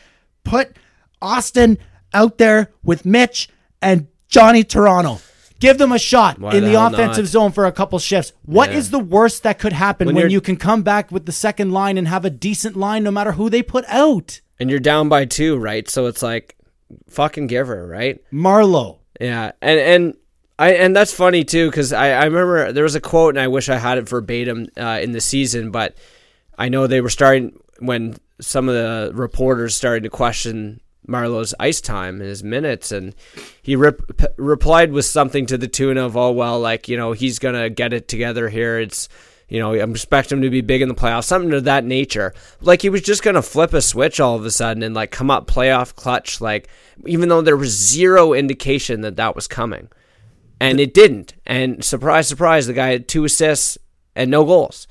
put 0.44 0.76
Auston 1.22 1.78
out 2.12 2.38
there 2.38 2.72
with 2.82 3.06
Mitch 3.06 3.48
and 3.80 4.08
Johnny 4.28 4.64
Toronto? 4.64 5.20
Give 5.60 5.78
them 5.78 5.92
a 5.92 5.98
shot 5.98 6.40
Why 6.40 6.54
in 6.56 6.64
the 6.64 6.72
the, 6.72 6.86
offensive 6.86 7.24
not? 7.24 7.30
zone 7.30 7.52
for 7.52 7.66
a 7.66 7.72
couple 7.72 7.96
shifts. 8.00 8.32
What 8.44 8.72
is 8.72 8.88
Yeah. 8.88 8.98
the 8.98 9.04
worst 9.04 9.44
that 9.44 9.60
could 9.60 9.72
happen 9.72 10.06
When 10.06 10.16
when, 10.16 10.30
you 10.30 10.40
can 10.40 10.56
come 10.56 10.82
back 10.82 11.12
with 11.12 11.24
the 11.24 11.30
second 11.32 11.70
line 11.70 11.96
and 11.96 12.08
have 12.08 12.24
a 12.24 12.30
decent 12.30 12.76
line 12.76 13.04
no 13.04 13.12
matter 13.12 13.32
who 13.32 13.48
they 13.48 13.62
put 13.62 13.84
out? 13.86 14.40
and 14.58 14.70
you're 14.70 14.80
down 14.80 15.08
by 15.08 15.24
two, 15.24 15.56
right? 15.56 15.88
So 15.88 16.06
it's 16.06 16.22
like, 16.22 16.56
fucking 17.08 17.46
give 17.48 17.66
her, 17.68 17.86
right? 17.86 18.20
Marleau. 18.32 18.98
Yeah, 19.20 19.52
and 19.60 19.78
and 19.80 20.14
I 20.62 20.74
and 20.74 20.94
that's 20.94 21.12
funny 21.12 21.42
too 21.42 21.68
because 21.68 21.92
I 21.92 22.10
I 22.10 22.24
remember 22.26 22.70
there 22.70 22.84
was 22.84 22.94
a 22.94 23.00
quote 23.00 23.34
and 23.34 23.42
I 23.42 23.48
wish 23.48 23.68
I 23.68 23.78
had 23.78 23.98
it 23.98 24.08
verbatim 24.08 24.68
uh, 24.76 25.00
in 25.02 25.10
the 25.10 25.20
season, 25.20 25.72
but 25.72 25.96
I 26.56 26.68
know 26.68 26.86
they 26.86 27.00
were 27.00 27.10
starting 27.10 27.58
when 27.80 28.16
some 28.40 28.68
of 28.68 28.74
the 28.76 29.10
reporters 29.12 29.74
started 29.74 30.04
to 30.04 30.08
question 30.08 30.80
Marleau's 31.04 31.52
ice 31.58 31.80
time 31.80 32.20
and 32.20 32.28
his 32.28 32.44
minutes, 32.44 32.92
and 32.92 33.12
he 33.60 33.74
rep- 33.74 34.02
replied 34.36 34.92
with 34.92 35.04
something 35.04 35.46
to 35.46 35.58
the 35.58 35.66
tune 35.66 35.98
of, 35.98 36.16
"Oh 36.16 36.30
well, 36.30 36.60
like 36.60 36.88
you 36.88 36.96
know 36.96 37.10
he's 37.10 37.40
gonna 37.40 37.68
get 37.68 37.92
it 37.92 38.06
together 38.08 38.48
here. 38.48 38.78
It's." 38.78 39.08
You 39.48 39.58
know, 39.58 39.74
I'm 39.74 39.90
expecting 39.90 40.38
him 40.38 40.42
to 40.44 40.50
be 40.50 40.62
big 40.62 40.80
in 40.80 40.88
the 40.88 40.94
playoffs, 40.94 41.24
something 41.24 41.52
of 41.52 41.64
that 41.64 41.84
nature. 41.84 42.32
Like 42.62 42.80
he 42.80 42.88
was 42.88 43.02
just 43.02 43.22
gonna 43.22 43.42
flip 43.42 43.74
a 43.74 43.82
switch 43.82 44.18
all 44.18 44.34
of 44.34 44.46
a 44.46 44.50
sudden 44.50 44.82
and 44.82 44.94
like 44.94 45.10
come 45.10 45.30
up 45.30 45.46
playoff 45.46 45.94
clutch, 45.94 46.40
like 46.40 46.68
even 47.04 47.28
though 47.28 47.42
there 47.42 47.56
was 47.56 47.68
zero 47.68 48.32
indication 48.32 49.02
that 49.02 49.16
that 49.16 49.34
was 49.34 49.46
coming, 49.46 49.90
and 50.62 50.80
it 50.80 50.94
didn't. 50.94 51.34
And 51.46 51.84
surprise, 51.84 52.28
surprise, 52.28 52.66
the 52.66 52.72
guy 52.72 52.90
had 52.92 53.08
two 53.08 53.24
assists 53.24 53.76
and 54.14 54.30
no 54.30 54.44
goals. 54.44 54.86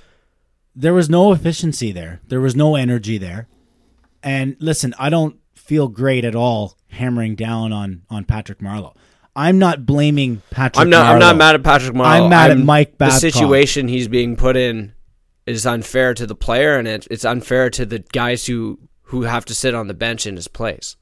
there 0.76 0.94
was 0.94 1.10
no 1.10 1.32
efficiency 1.34 1.92
there. 1.92 2.22
There 2.28 2.42
was 2.42 2.56
no 2.56 2.76
energy 2.76 3.18
there. 3.18 3.48
And 4.24 4.56
listen, 4.60 4.94
I 5.00 5.10
don't 5.10 5.36
feel 5.56 5.88
great 5.88 6.24
at 6.26 6.36
all 6.36 6.78
hammering 6.90 7.36
down 7.36 7.72
on 7.74 8.04
on 8.10 8.26
Patrick 8.26 8.60
Marleau. 8.60 8.94
I'm 9.36 9.58
not 9.60 9.86
blaming 9.86 10.42
Patrick. 10.52 10.82
I'm 10.82 10.90
not. 10.90 11.06
I'm 11.06 11.20
not 11.20 11.38
mad 11.38 11.56
at 11.56 11.64
Patrick 11.64 11.96
Marleau. 11.96 12.24
I'm 12.24 12.30
mad 12.30 12.52
at 12.52 12.58
Mike 12.58 12.98
The 12.98 13.10
situation 13.12 13.88
he's 13.88 14.08
being 14.10 14.36
put 14.36 14.56
in 14.58 14.94
is 15.46 15.66
unfair 15.66 16.14
to 16.14 16.26
the 16.28 16.36
player, 16.36 16.78
and 16.78 16.88
it, 16.88 17.08
it's 17.10 17.26
unfair 17.26 17.70
to 17.72 17.86
the 17.86 18.00
guys 18.00 18.46
who 18.48 18.80
who 19.04 19.24
have 19.24 19.46
to 19.46 19.56
sit 19.56 19.74
on 19.74 19.88
the 19.88 19.94
bench 19.94 20.26
in 20.28 20.36
his 20.36 20.48
place. 20.48 20.96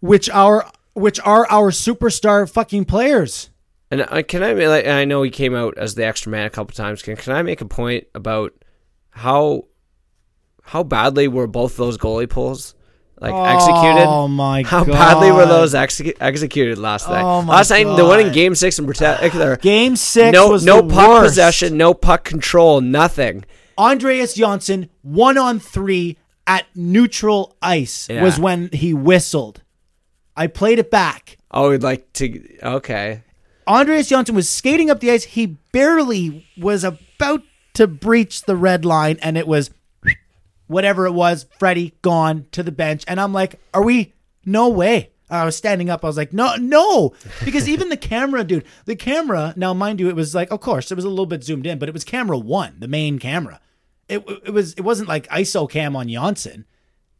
which 0.00 0.30
are 0.30 0.70
which 0.94 1.18
are 1.24 1.46
our 1.50 1.70
superstar 1.70 2.48
fucking 2.50 2.84
players. 2.84 3.50
And 3.90 4.06
I, 4.10 4.22
can 4.22 4.42
I 4.42 4.52
like? 4.52 4.86
I 4.86 5.04
know 5.04 5.22
he 5.22 5.30
came 5.30 5.54
out 5.54 5.78
as 5.78 5.94
the 5.94 6.04
extra 6.04 6.30
man 6.30 6.46
a 6.46 6.50
couple 6.50 6.74
times. 6.74 7.02
Can 7.02 7.16
can 7.16 7.32
I 7.32 7.42
make 7.42 7.60
a 7.60 7.66
point 7.66 8.06
about 8.14 8.52
how 9.10 9.64
how 10.62 10.82
badly 10.82 11.28
were 11.28 11.46
both 11.46 11.76
those 11.76 11.96
goalie 11.96 12.28
pulls 12.28 12.74
like 13.20 13.32
oh 13.32 13.44
executed? 13.44 14.06
Oh 14.06 14.28
my 14.28 14.62
How 14.62 14.84
god! 14.84 14.92
badly 14.92 15.32
were 15.32 15.46
those 15.46 15.72
execu- 15.74 16.16
executed 16.20 16.76
last 16.78 17.08
night? 17.08 17.22
Oh 17.22 17.40
my 17.42 17.54
last 17.56 17.70
night, 17.70 17.84
the 17.96 18.04
one 18.04 18.20
in 18.20 18.32
Game 18.32 18.54
Six 18.54 18.78
in 18.78 18.86
particular. 18.86 19.56
Game 19.56 19.96
six 19.96 20.32
no, 20.34 20.50
was 20.50 20.64
no 20.66 20.82
puck 20.82 21.08
worst. 21.08 21.30
possession, 21.30 21.76
no 21.78 21.94
puck 21.94 22.24
control, 22.24 22.80
nothing. 22.82 23.44
Andreas 23.78 24.34
Johnsson 24.34 24.90
one 25.02 25.38
on 25.38 25.58
three 25.58 26.18
at 26.46 26.66
neutral 26.74 27.56
ice 27.62 28.08
Yeah. 28.10 28.22
was 28.22 28.38
when 28.38 28.68
he 28.72 28.92
whistled. 28.92 29.62
I 30.36 30.46
played 30.46 30.78
it 30.78 30.90
back. 30.90 31.38
Oh, 31.50 31.70
we'd 31.70 31.82
like 31.82 32.12
to. 32.14 32.58
Okay. 32.62 33.22
Andreas 33.68 34.08
Johnsson 34.08 34.34
was 34.34 34.48
skating 34.48 34.90
up 34.90 35.00
the 35.00 35.10
ice. 35.10 35.24
He 35.24 35.58
barely 35.72 36.46
was 36.56 36.84
about 36.84 37.42
to 37.74 37.86
breach 37.86 38.42
the 38.42 38.56
red 38.56 38.84
line, 38.84 39.18
and 39.20 39.36
it 39.36 39.46
was 39.46 39.70
whatever 40.66 41.06
it 41.06 41.12
was. 41.12 41.46
Freddie 41.58 41.94
gone 42.00 42.46
to 42.52 42.62
the 42.62 42.72
bench, 42.72 43.04
and 43.06 43.20
I'm 43.20 43.32
like, 43.32 43.60
"Are 43.74 43.84
we? 43.84 44.14
No 44.44 44.68
way!" 44.68 45.10
I 45.30 45.44
was 45.44 45.56
standing 45.56 45.90
up. 45.90 46.02
I 46.02 46.06
was 46.06 46.16
like, 46.16 46.32
"No, 46.32 46.54
no," 46.56 47.12
because 47.44 47.68
even 47.68 47.90
the 47.90 47.96
camera, 47.98 48.42
dude, 48.42 48.64
the 48.86 48.96
camera. 48.96 49.52
Now, 49.54 49.74
mind 49.74 50.00
you, 50.00 50.08
it 50.08 50.16
was 50.16 50.34
like, 50.34 50.50
of 50.50 50.60
course, 50.60 50.90
it 50.90 50.94
was 50.94 51.04
a 51.04 51.10
little 51.10 51.26
bit 51.26 51.44
zoomed 51.44 51.66
in, 51.66 51.78
but 51.78 51.88
it 51.88 51.92
was 51.92 52.04
camera 52.04 52.38
one, 52.38 52.76
the 52.78 52.88
main 52.88 53.18
camera. 53.18 53.60
It 54.08 54.24
it 54.46 54.52
was 54.54 54.72
it 54.72 54.80
wasn't 54.80 55.10
like 55.10 55.28
ISO 55.28 55.68
cam 55.68 55.94
on 55.94 56.08
Johnsson, 56.08 56.64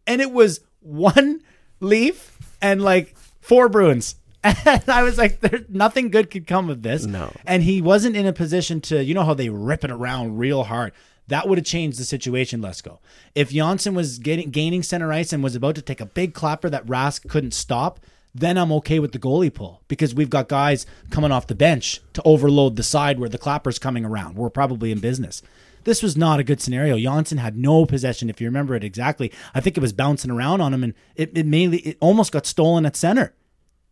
and 0.06 0.22
it 0.22 0.32
was 0.32 0.60
one 0.80 1.42
leaf 1.80 2.38
and 2.62 2.82
like 2.82 3.14
four 3.40 3.68
Bruins. 3.68 4.14
And 4.66 4.88
I 4.88 5.02
was 5.02 5.18
like, 5.18 5.40
there 5.40 5.64
nothing 5.68 6.10
good 6.10 6.30
could 6.30 6.46
come 6.46 6.70
of 6.70 6.82
this. 6.82 7.04
No. 7.04 7.32
And 7.46 7.62
he 7.62 7.80
wasn't 7.80 8.16
in 8.16 8.26
a 8.26 8.32
position 8.32 8.80
to, 8.82 9.02
you 9.02 9.14
know 9.14 9.24
how 9.24 9.34
they 9.34 9.48
rip 9.48 9.84
it 9.84 9.90
around 9.90 10.38
real 10.38 10.64
hard. 10.64 10.92
That 11.28 11.46
would 11.46 11.58
have 11.58 11.66
changed 11.66 11.98
the 11.98 12.04
situation, 12.04 12.60
Lesko. 12.60 12.98
If 13.34 13.50
Johnsson 13.50 13.94
was 13.94 14.18
getting 14.18 14.50
gaining 14.50 14.82
center 14.82 15.12
ice 15.12 15.32
and 15.32 15.42
was 15.42 15.54
about 15.54 15.74
to 15.74 15.82
take 15.82 16.00
a 16.00 16.06
big 16.06 16.32
clapper 16.32 16.70
that 16.70 16.86
Rask 16.86 17.28
couldn't 17.28 17.52
stop, 17.52 18.00
then 18.34 18.56
I'm 18.56 18.72
okay 18.72 18.98
with 18.98 19.12
the 19.12 19.18
goalie 19.18 19.52
pull 19.52 19.82
because 19.88 20.14
we've 20.14 20.30
got 20.30 20.48
guys 20.48 20.86
coming 21.10 21.32
off 21.32 21.46
the 21.46 21.54
bench 21.54 22.00
to 22.14 22.22
overload 22.24 22.76
the 22.76 22.82
side 22.82 23.18
where 23.18 23.28
the 23.28 23.38
clapper's 23.38 23.78
coming 23.78 24.04
around. 24.04 24.36
We're 24.36 24.50
probably 24.50 24.90
in 24.90 25.00
business. 25.00 25.42
This 25.84 26.02
was 26.02 26.16
not 26.16 26.40
a 26.40 26.44
good 26.44 26.60
scenario. 26.60 26.98
Johnsson 26.98 27.38
had 27.38 27.56
no 27.56 27.86
possession, 27.86 28.28
if 28.28 28.40
you 28.40 28.46
remember 28.46 28.74
it 28.74 28.84
exactly. 28.84 29.32
I 29.54 29.60
think 29.60 29.76
it 29.76 29.80
was 29.80 29.92
bouncing 29.92 30.30
around 30.30 30.60
on 30.60 30.74
him, 30.74 30.84
and 30.84 30.94
it, 31.14 31.36
it 31.36 31.46
mainly 31.46 31.78
it 31.78 31.96
almost 32.00 32.32
got 32.32 32.46
stolen 32.46 32.84
at 32.84 32.96
center, 32.96 33.32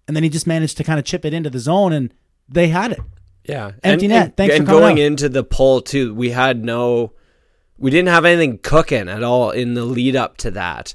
and 0.07 0.17
then 0.17 0.23
he 0.23 0.29
just 0.29 0.47
managed 0.47 0.77
to 0.79 0.85
kind 0.85 0.99
of 0.99 1.05
chip 1.05 1.25
it 1.25 1.35
into 1.35 1.51
the 1.51 1.59
zone, 1.59 1.93
and 1.93 2.13
they 2.49 2.69
had 2.69 2.93
it. 2.93 3.01
Yeah. 3.45 3.73
Empty 3.83 4.07
and, 4.07 4.13
net. 4.13 4.25
And, 4.27 4.37
Thanks 4.37 4.55
for 4.55 4.59
and 4.59 4.67
coming 4.67 4.81
going 4.81 4.99
out. 4.99 5.05
into 5.07 5.29
the 5.29 5.45
poll 5.45 5.81
too, 5.81 6.15
we 6.15 6.31
had 6.31 6.65
no, 6.65 7.13
we 7.79 7.91
didn't 7.91 8.09
have 8.09 8.25
anything 8.25 8.59
cooking 8.59 9.09
at 9.09 9.23
all 9.23 9.51
in 9.51 9.75
the 9.75 9.85
lead 9.85 10.17
up 10.17 10.37
to 10.39 10.51
that. 10.53 10.95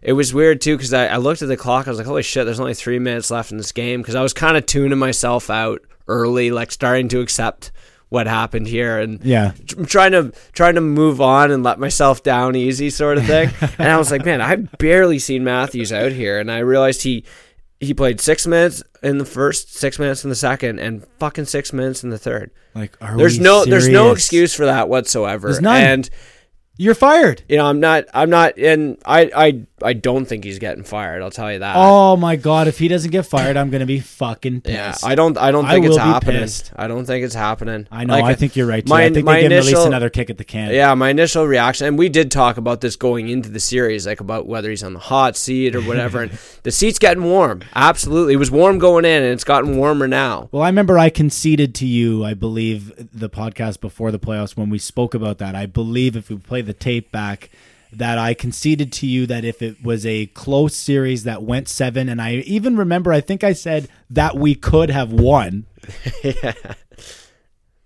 It 0.00 0.12
was 0.12 0.32
weird 0.32 0.60
too 0.60 0.76
because 0.76 0.92
I, 0.94 1.06
I 1.08 1.16
looked 1.16 1.42
at 1.42 1.48
the 1.48 1.56
clock. 1.56 1.88
I 1.88 1.90
was 1.90 1.98
like, 1.98 2.06
"Holy 2.06 2.22
shit!" 2.22 2.44
There's 2.44 2.60
only 2.60 2.74
three 2.74 3.00
minutes 3.00 3.32
left 3.32 3.50
in 3.50 3.56
this 3.56 3.72
game 3.72 4.00
because 4.00 4.14
I 4.14 4.22
was 4.22 4.32
kind 4.32 4.56
of 4.56 4.64
tuning 4.64 4.96
myself 4.96 5.50
out 5.50 5.80
early, 6.06 6.52
like 6.52 6.70
starting 6.70 7.08
to 7.08 7.20
accept 7.20 7.72
what 8.08 8.28
happened 8.28 8.68
here 8.68 8.98
and 9.00 9.22
Yeah. 9.24 9.52
tr- 9.66 9.82
trying 9.82 10.12
to 10.12 10.32
trying 10.52 10.76
to 10.76 10.80
move 10.80 11.20
on 11.20 11.50
and 11.50 11.64
let 11.64 11.80
myself 11.80 12.22
down 12.22 12.54
easy, 12.54 12.90
sort 12.90 13.18
of 13.18 13.26
thing. 13.26 13.50
and 13.78 13.88
I 13.88 13.98
was 13.98 14.12
like, 14.12 14.24
"Man, 14.24 14.40
I've 14.40 14.70
barely 14.78 15.18
seen 15.18 15.42
Matthews 15.42 15.92
out 15.92 16.12
here," 16.12 16.38
and 16.38 16.48
I 16.48 16.58
realized 16.58 17.02
he 17.02 17.24
he 17.80 17.94
played 17.94 18.20
six 18.20 18.46
minutes 18.46 18.82
in 19.02 19.18
the 19.18 19.24
first, 19.24 19.74
six 19.74 19.98
minutes 19.98 20.24
in 20.24 20.30
the 20.30 20.36
second, 20.36 20.80
and 20.80 21.06
fucking 21.18 21.44
six 21.44 21.72
minutes 21.72 22.02
in 22.02 22.10
the 22.10 22.18
third. 22.18 22.50
Like, 22.74 22.96
are 23.00 23.16
There's 23.16 23.38
we 23.38 23.44
no 23.44 23.64
there's 23.64 23.88
no 23.88 24.10
excuse 24.12 24.54
for 24.54 24.66
that 24.66 24.88
whatsoever. 24.88 25.48
There's 25.48 25.60
none. 25.60 25.80
And 25.80 26.10
You're 26.76 26.94
fired. 26.94 27.42
you 27.48 27.56
know, 27.56 27.66
I'm 27.66 27.80
not 27.80 28.04
I'm 28.12 28.30
not 28.30 28.58
and 28.58 28.98
I 29.04 29.30
I 29.34 29.66
I 29.82 29.92
don't 29.92 30.24
think 30.24 30.44
he's 30.44 30.58
getting 30.58 30.82
fired, 30.84 31.22
I'll 31.22 31.30
tell 31.30 31.52
you 31.52 31.60
that. 31.60 31.74
Oh 31.76 32.16
my 32.16 32.36
god! 32.36 32.68
If 32.68 32.78
he 32.78 32.88
doesn't 32.88 33.10
get 33.10 33.24
fired, 33.26 33.56
I'm 33.56 33.70
gonna 33.70 33.86
be 33.86 34.00
fucking 34.00 34.62
yeah, 34.64 34.92
pissed. 34.92 35.04
I 35.06 35.14
don't 35.14 35.36
I 35.38 35.50
don't 35.50 35.66
I 35.66 35.74
think 35.74 35.86
it's 35.86 35.96
happening. 35.96 36.40
pissed. 36.42 36.72
I 36.76 36.88
don't 36.88 37.04
think 37.04 37.24
it's 37.24 37.34
happening. 37.34 37.86
I 37.90 38.04
know. 38.04 38.14
Like, 38.14 38.24
I 38.24 38.34
think 38.34 38.56
you're 38.56 38.66
right. 38.66 38.84
Too. 38.84 38.90
my- 38.90 39.04
I 39.04 39.10
think 39.10 39.24
my 39.24 39.34
they 39.36 39.42
give 39.42 39.52
him 39.52 39.58
at 39.58 39.64
least 39.64 39.70
initial- 39.72 39.86
another 39.86 40.10
kick 40.10 40.30
at 40.30 40.38
the 40.38 40.44
can. 40.44 40.72
Yeah, 40.72 40.94
my 40.94 41.10
initial 41.10 41.46
reaction, 41.46 41.86
and 41.86 41.98
we 41.98 42.08
did 42.08 42.30
talk 42.30 42.56
about 42.56 42.80
this 42.80 42.96
going 42.96 43.28
into 43.28 43.48
the 43.48 43.60
series, 43.60 44.06
like 44.06 44.20
about 44.20 44.46
whether 44.46 44.70
he's 44.70 44.82
on 44.82 44.92
the 44.94 44.98
hot 45.00 45.36
seat 45.36 45.74
or 45.74 45.80
whatever. 45.82 46.22
and 46.22 46.32
the 46.62 46.70
seat's 46.70 46.98
getting 46.98 47.24
warm. 47.24 47.62
Absolutely, 47.74 48.34
it 48.34 48.38
was 48.38 48.50
warm 48.50 48.78
going 48.78 49.04
in, 49.04 49.22
and 49.22 49.32
it's 49.32 49.44
gotten 49.44 49.76
warmer 49.76 50.08
now. 50.08 50.48
Well, 50.52 50.62
I 50.62 50.68
remember 50.68 50.98
I 50.98 51.10
conceded 51.10 51.74
to 51.76 51.86
you, 51.86 52.24
I 52.24 52.34
believe, 52.34 52.92
the 53.12 53.28
podcast 53.30 53.80
before 53.80 54.10
the 54.10 54.18
playoffs 54.18 54.56
when 54.56 54.70
we 54.70 54.78
spoke 54.78 55.14
about 55.14 55.38
that. 55.38 55.54
I 55.54 55.66
believe 55.66 56.16
if 56.16 56.28
we 56.28 56.36
play 56.36 56.60
the 56.62 56.72
tape 56.72 57.10
back, 57.12 57.50
that 57.92 58.18
I 58.18 58.34
conceded 58.34 58.92
to 58.94 59.06
you 59.06 59.26
that 59.26 59.44
if 59.44 59.62
it 59.62 59.82
was 59.82 60.04
a 60.04 60.26
close 60.26 60.74
series 60.76 61.24
that 61.24 61.42
went 61.42 61.68
seven, 61.68 62.08
and 62.08 62.20
I 62.20 62.34
even 62.46 62.76
remember, 62.76 63.12
I 63.12 63.20
think 63.20 63.42
I 63.42 63.52
said 63.54 63.88
that 64.10 64.36
we 64.36 64.54
could 64.54 64.90
have 64.90 65.12
won. 65.12 65.66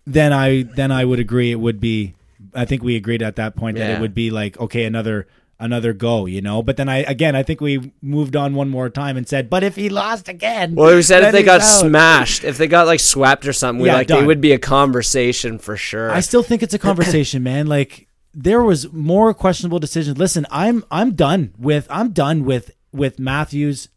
Then 0.05 0.33
I 0.33 0.63
then 0.65 0.91
I 0.91 1.05
would 1.05 1.21
agree 1.21 1.53
it 1.53 1.61
would 1.61 1.79
be. 1.79 2.15
I 2.55 2.65
think 2.65 2.83
we 2.83 2.97
agreed 2.97 3.23
at 3.23 3.37
that 3.37 3.55
point 3.55 3.79
that 3.79 3.89
it 3.89 4.01
would 4.01 4.15
be 4.15 4.31
like 4.33 4.59
okay 4.59 4.85
another 4.85 5.29
another 5.61 5.93
go, 5.93 6.27
you 6.27 6.41
know. 6.43 6.61
But 6.61 6.77
then 6.77 6.89
I 6.89 6.99
again 7.05 7.37
I 7.37 7.45
think 7.45 7.61
we 7.61 7.93
moved 8.03 8.35
on 8.35 8.57
one 8.57 8.69
more 8.69 8.91
time 8.91 9.17
and 9.17 9.29
said, 9.29 9.49
but 9.49 9.63
if 9.63 9.77
he 9.77 9.89
lost 9.91 10.29
again, 10.29 10.75
Well, 10.75 10.93
we 10.97 11.03
said 11.03 11.23
if 11.23 11.31
they 11.31 11.45
got 11.45 11.61
out." 11.61 11.81
smashed, 11.87 12.43
if 12.43 12.59
they 12.59 12.67
got 12.67 12.89
like 12.89 12.99
swept 12.99 13.47
or 13.47 13.53
something, 13.53 13.81
we 13.81 13.89
Yeah, 13.91 13.95
like 13.95 14.09
they 14.09 14.17
done. 14.17 14.27
would 14.27 14.41
be 14.41 14.51
a 14.51 14.59
conversation 14.59 15.59
for 15.61 15.77
sure. 15.77 16.11
I 16.11 16.19
still 16.19 16.43
think 16.43 16.65
it's 16.65 16.75
a 16.75 16.81
conversation, 16.81 17.43
man. 17.51 17.69
Like 17.69 18.09
there 18.35 18.63
was 18.63 18.93
more 18.93 19.35
questionable 19.35 19.79
decisions. 19.79 20.19
Listen, 20.19 20.47
I'm 20.51 20.85
I'm 20.91 21.13
done 21.13 21.55
with 21.59 21.87
I'm 21.91 22.13
done 22.13 22.45
with 22.45 22.71
with 22.93 23.19
Matthews, 23.19 23.89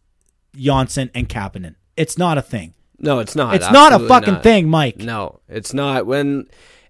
Johnsson, 0.55 1.09
and 1.13 1.27
Kapanen. 1.29 1.75
It's 1.97 2.17
not 2.17 2.37
a 2.37 2.41
thing. 2.41 2.73
no, 2.99 3.19
it's 3.19 3.35
not. 3.35 3.55
It's 3.55 3.69
not 3.71 3.93
a 3.93 3.99
fucking 4.07 4.35
not. 4.35 4.43
thing, 4.43 4.69
Mike. 4.69 4.97
No, 4.97 5.39
it's 5.49 5.73
not. 5.73 6.05
When 6.05 6.47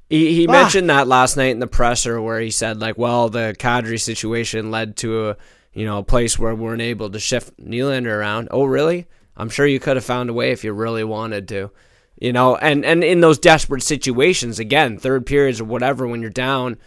he, 0.09 0.33
he 0.35 0.47
Ah. 0.47 0.51
mentioned 0.51 0.89
that 0.89 1.07
last 1.07 1.35
night 1.37 1.51
in 1.51 1.59
the 1.59 1.67
presser, 1.67 2.21
where 2.21 2.39
he 2.39 2.51
said 2.51 2.79
like, 2.79 2.97
"Well, 2.97 3.29
the 3.29 3.55
Kadri 3.57 3.99
situation 3.99 4.71
led 4.71 4.95
to 4.97 5.29
a 5.29 5.37
you 5.73 5.85
know 5.85 5.99
a 5.99 6.03
place 6.03 6.37
where 6.39 6.53
we 6.55 6.61
weren't 6.61 6.81
able 6.81 7.09
to 7.09 7.19
shift 7.19 7.57
Nylander 7.57 8.15
around." 8.17 8.47
Oh, 8.51 8.65
really? 8.65 9.07
I'm 9.37 9.49
sure 9.49 9.65
you 9.67 9.79
could 9.79 9.97
have 9.97 10.05
found 10.05 10.29
a 10.29 10.33
way 10.33 10.51
if 10.51 10.63
you 10.63 10.71
really 10.73 11.03
wanted 11.03 11.47
to. 11.49 11.71
You 12.19 12.31
know, 12.33 12.55
and 12.55 12.85
and 12.85 13.03
in 13.03 13.19
those 13.19 13.37
desperate 13.39 13.83
situations, 13.83 14.57
again, 14.59 14.97
third 14.97 15.25
periods 15.25 15.59
or 15.59 15.65
whatever, 15.65 16.07
when 16.07 16.21
you're 16.21 16.29
down. 16.29 16.77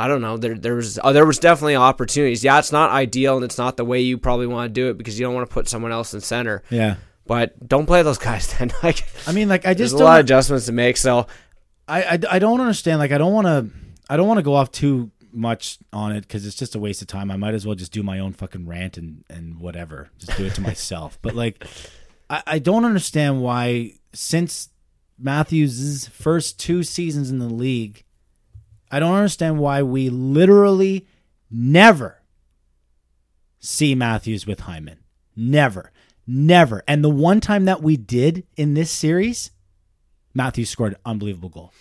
I 0.00 0.08
don't 0.08 0.20
know. 0.20 0.36
There, 0.36 0.54
there 0.54 0.74
was, 0.74 0.98
uh, 1.02 1.12
there 1.12 1.26
was 1.26 1.38
definitely 1.38 1.76
opportunities. 1.76 2.42
Yeah, 2.42 2.58
it's 2.58 2.72
not 2.72 2.90
ideal, 2.90 3.36
and 3.36 3.44
it's 3.44 3.58
not 3.58 3.76
the 3.76 3.84
way 3.84 4.00
you 4.00 4.18
probably 4.18 4.46
want 4.46 4.70
to 4.70 4.72
do 4.72 4.88
it 4.88 4.98
because 4.98 5.18
you 5.18 5.26
don't 5.26 5.34
want 5.34 5.48
to 5.48 5.52
put 5.52 5.68
someone 5.68 5.92
else 5.92 6.14
in 6.14 6.20
center. 6.20 6.62
Yeah. 6.70 6.96
But 7.26 7.68
don't 7.68 7.86
play 7.86 8.02
those 8.02 8.18
guys 8.18 8.52
then. 8.54 8.72
Like, 8.82 9.04
I 9.26 9.32
mean, 9.32 9.48
like 9.48 9.66
I 9.66 9.74
just 9.74 9.92
there's 9.92 10.00
a 10.00 10.04
lot 10.04 10.18
of 10.18 10.24
adjustments 10.24 10.66
to 10.66 10.72
make. 10.72 10.96
So 10.96 11.26
I, 11.86 12.02
I 12.02 12.18
I 12.30 12.38
don't 12.38 12.60
understand. 12.60 12.98
Like 12.98 13.12
I 13.12 13.18
don't 13.18 13.32
want 13.32 13.46
to. 13.46 13.70
I 14.08 14.16
don't 14.16 14.26
want 14.26 14.38
to 14.38 14.42
go 14.42 14.54
off 14.54 14.72
too 14.72 15.10
much 15.32 15.78
on 15.92 16.12
it 16.12 16.22
because 16.22 16.46
it's 16.46 16.56
just 16.56 16.74
a 16.74 16.78
waste 16.78 17.02
of 17.02 17.08
time. 17.08 17.30
I 17.30 17.36
might 17.36 17.54
as 17.54 17.66
well 17.66 17.76
just 17.76 17.92
do 17.92 18.02
my 18.02 18.18
own 18.18 18.32
fucking 18.32 18.66
rant 18.66 18.96
and 18.96 19.24
and 19.28 19.60
whatever. 19.60 20.10
Just 20.18 20.36
do 20.36 20.46
it 20.46 20.54
to 20.54 20.60
myself. 20.70 21.18
But 21.22 21.34
like, 21.34 21.64
I, 22.28 22.42
I 22.46 22.58
don't 22.58 22.84
understand 22.84 23.42
why 23.42 23.92
since 24.12 24.70
Matthews' 25.18 26.08
first 26.08 26.58
two 26.58 26.82
seasons 26.82 27.30
in 27.30 27.38
the 27.38 27.46
league, 27.46 28.04
I 28.90 28.98
don't 29.00 29.14
understand 29.14 29.58
why 29.58 29.82
we 29.82 30.08
literally 30.10 31.06
never 31.50 32.18
see 33.58 33.94
Matthews 33.94 34.46
with 34.46 34.60
Hyman. 34.60 34.98
Never. 35.36 35.92
Never. 36.26 36.82
And 36.88 37.04
the 37.04 37.10
one 37.10 37.40
time 37.40 37.64
that 37.66 37.82
we 37.82 37.96
did 37.96 38.44
in 38.56 38.74
this 38.74 38.90
series, 38.90 39.50
Matthews 40.34 40.70
scored 40.70 40.92
an 40.92 40.98
unbelievable 41.04 41.48
goal. 41.48 41.72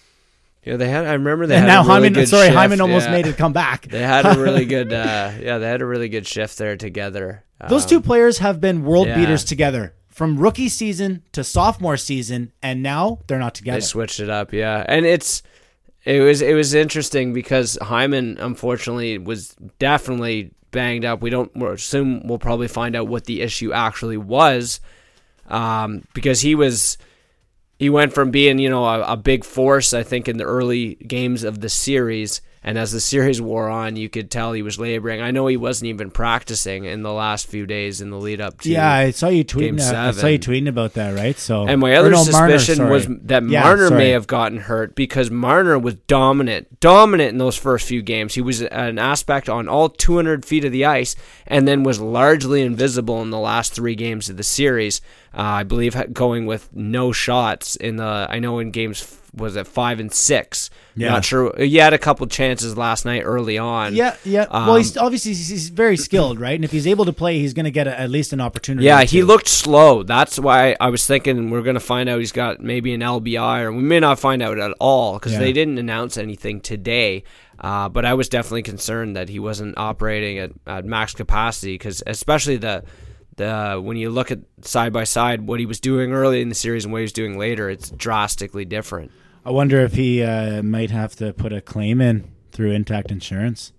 yeah, 0.64 0.76
they 0.76 0.90
had. 0.90 1.06
I 1.06 1.14
remember 1.14 1.46
they 1.48 1.56
and 1.56 1.66
had 1.66 1.68
now 1.68 1.82
a 1.82 2.00
really 2.00 2.10
Hyman, 2.10 2.28
sorry, 2.28 2.48
shift, 2.48 2.58
Hyman 2.58 2.82
almost 2.82 3.06
yeah. 3.08 3.12
made 3.12 3.28
it 3.28 3.38
come 3.38 3.54
back. 3.54 3.88
They 3.88 4.02
had 4.02 4.26
a 4.26 4.40
really 4.40 4.66
good. 4.66 4.92
Uh, 5.00 5.32
yeah, 5.40 5.58
they 5.58 5.68
had 5.68 5.82
a 5.82 5.86
really 5.86 6.10
good 6.10 6.28
shift 6.28 6.58
there 6.58 6.76
together. 6.76 7.44
Those 7.70 7.84
Um, 7.84 7.90
two 7.90 8.02
players 8.02 8.40
have 8.40 8.60
been 8.60 8.84
world 8.84 9.08
yeah. 9.08 9.16
beaters 9.16 9.44
together 9.44 9.94
from 10.08 10.38
rookie 10.38 10.70
season 10.70 11.24
to 11.32 11.44
sophomore 11.44 11.98
season, 11.98 12.52
and 12.64 12.82
now 12.84 13.20
they're 13.28 13.40
not 13.40 13.56
together. 13.56 13.78
They 13.80 13.86
switched 13.86 14.20
it 14.20 14.30
up, 14.30 14.52
yeah, 14.54 14.84
and 14.88 15.06
it's 15.06 15.44
it 16.06 16.22
was 16.22 16.42
it 16.42 16.54
was 16.54 16.74
interesting 16.74 17.34
because 17.34 17.78
Hyman 17.82 18.38
unfortunately 18.40 19.18
was 19.18 19.56
definitely 19.80 20.52
banged 20.72 21.06
up. 21.06 21.22
We 21.22 21.30
don't 21.30 21.54
we'll 21.56 21.72
assume 21.72 22.26
we'll 22.26 22.40
probably 22.40 22.68
find 22.68 22.96
out 22.96 23.08
what 23.08 23.26
the 23.26 23.42
issue 23.42 23.74
actually 23.74 24.18
was, 24.18 24.80
um, 25.48 26.04
because 26.14 26.42
he 26.42 26.56
was 26.56 26.98
he 27.78 27.90
went 27.90 28.14
from 28.14 28.32
being 28.32 28.60
you 28.60 28.70
know 28.70 28.86
a, 28.86 29.14
a 29.14 29.18
big 29.18 29.44
force 29.44 29.94
I 29.94 30.04
think 30.04 30.28
in 30.28 30.38
the 30.38 30.46
early 30.46 30.96
games 30.96 31.44
of 31.44 31.60
the 31.62 31.70
series. 31.70 32.42
And 32.62 32.78
as 32.78 32.92
the 32.92 33.00
series 33.00 33.42
wore 33.42 33.70
on, 33.70 33.96
you 33.96 34.10
could 34.10 34.30
tell 34.30 34.52
he 34.52 34.62
was 34.62 34.78
laboring. 34.78 35.22
I 35.22 35.32
know 35.32 35.48
he 35.48 35.56
wasn't 35.56 35.88
even 35.90 36.12
practicing 36.12 36.84
in 36.84 37.04
the 37.04 37.14
last 37.14 37.48
few 37.48 37.66
days 37.66 38.02
in 38.02 38.10
the 38.10 38.18
lead 38.18 38.42
up 38.42 38.60
to 38.62 38.70
yeah, 38.70 38.92
I 38.92 39.12
saw 39.12 39.30
you 39.30 39.46
tweeting. 39.46 39.78
That. 39.78 39.96
I 39.96 40.12
saw 40.12 40.28
you 40.28 40.40
tweeting 40.40 40.68
about 40.68 40.94
that, 40.96 41.16
right? 41.16 41.38
So, 41.38 41.66
And 41.66 41.80
my 41.80 41.96
other 41.96 42.12
no, 42.12 42.26
Marner, 42.26 42.60
suspicion 42.60 42.90
was 42.90 43.08
that 43.08 43.48
Yeah, 43.48 43.64
Marner 43.64 43.88
sorry. 43.88 43.98
may 43.98 44.10
have 44.10 44.28
gotten 44.28 44.58
hurt 44.60 44.94
because 44.94 45.32
Marner 45.32 45.80
was 45.80 45.96
dominant, 46.08 46.82
dominant 46.82 47.30
in 47.32 47.38
those 47.38 47.56
first 47.56 47.88
few 47.88 48.02
games. 48.02 48.34
He 48.36 48.42
was 48.42 48.62
an 48.62 49.00
aspect 49.00 49.48
on 49.48 49.70
all 49.70 49.88
200 49.88 50.44
feet 50.44 50.66
of 50.66 50.74
the 50.74 50.84
ice, 50.84 51.16
and 51.48 51.66
then 51.66 51.84
was 51.84 52.02
largely 52.02 52.62
invisible 52.62 53.22
in 53.22 53.30
the 53.30 53.40
last 53.40 53.74
three 53.74 53.96
games 53.96 54.30
of 54.30 54.36
the 54.36 54.44
series. 54.44 55.00
Uh, 55.34 55.42
I 55.42 55.64
believe 55.64 55.96
going 56.14 56.46
with 56.46 56.70
no 56.76 57.12
shots 57.14 57.76
in 57.78 57.96
the. 57.96 58.28
I 58.30 58.40
know 58.40 58.60
in 58.60 58.72
games 58.72 59.00
was 59.34 59.56
it 59.56 59.68
five 59.68 60.00
and 60.00 60.12
six. 60.14 60.70
Yeah. 60.96 61.10
Not 61.10 61.24
sure. 61.26 61.54
He 61.58 61.78
had 61.78 61.94
a 61.94 61.98
couple 61.98 62.26
chances 62.28 62.76
last 62.76 63.06
night 63.06 63.22
early 63.22 63.58
on. 63.58 63.96
Yeah, 63.96 64.16
yeah. 64.26 64.48
well, 64.52 64.76
he's 64.76 64.98
Um, 64.98 65.06
obviously 65.06 65.32
he's, 65.32 65.48
he's 65.48 65.70
very 65.70 65.96
skilled, 65.98 66.40
right? 66.40 66.56
And 66.56 66.66
if 66.66 66.72
he's 66.72 66.88
able 66.88 67.06
to 67.06 67.14
play, 67.14 67.40
he's 67.40 67.54
going 67.54 67.66
to 67.66 67.72
get 67.72 67.88
a, 67.88 67.98
at 68.00 68.10
least 68.10 68.34
an 68.34 68.42
opportunity. 68.42 68.86
Yeah, 68.86 69.04
he 69.04 69.22
looked 69.24 69.48
slow. 69.48 70.04
That's 70.04 70.38
why 70.40 70.76
I 70.80 70.90
was 70.90 71.06
thinking 71.08 71.50
we're 71.52 71.62
going 71.62 71.76
to 71.76 71.80
find 71.80 72.10
out 72.10 72.20
he's 72.20 72.32
got 72.34 72.60
maybe 72.60 72.94
an 72.94 73.02
LBI, 73.02 73.62
or 73.64 73.72
we 73.72 73.82
may 73.84 74.00
not 74.00 74.20
find 74.20 74.42
out 74.42 74.58
at 74.60 74.72
all 74.80 75.14
because 75.20 75.34
Yeah. 75.34 75.40
they 75.40 75.54
didn't 75.54 75.78
announce 75.78 76.18
anything 76.18 76.60
today. 76.60 77.24
Uh, 77.60 77.90
but 77.90 78.06
I 78.06 78.14
was 78.14 78.30
definitely 78.30 78.64
concerned 78.64 79.16
that 79.16 79.30
he 79.30 79.38
wasn't 79.40 79.78
operating 79.78 80.38
at, 80.40 80.52
at 80.66 80.86
max 80.86 81.14
capacity 81.14 81.76
because, 81.76 82.02
especially 82.08 82.58
the 82.58 82.84
the 83.40 83.82
when 83.84 83.98
you 83.98 84.12
look 84.12 84.30
at 84.30 84.40
side 84.62 84.94
by 84.94 85.04
side 85.04 85.48
what 85.48 85.60
he 85.60 85.66
was 85.66 85.80
doing 85.80 86.14
early 86.14 86.42
in 86.42 86.50
the 86.50 86.56
series 86.56 86.86
and 86.86 86.94
what 86.94 87.00
he 87.00 87.04
was 87.04 87.14
doing 87.14 87.40
later, 87.40 87.70
it's 87.70 87.90
drastically 87.90 88.66
different. 88.66 89.12
I 89.44 89.50
wonder 89.50 89.80
if 89.82 89.94
he 89.94 90.22
uh, 90.22 90.62
might 90.62 90.92
have 90.92 91.16
to 91.16 91.34
put 91.34 91.52
a 91.52 91.62
claim 91.62 92.02
in 92.02 92.30
through 92.52 92.72
Intact 92.72 93.10
Insurance 93.10 93.74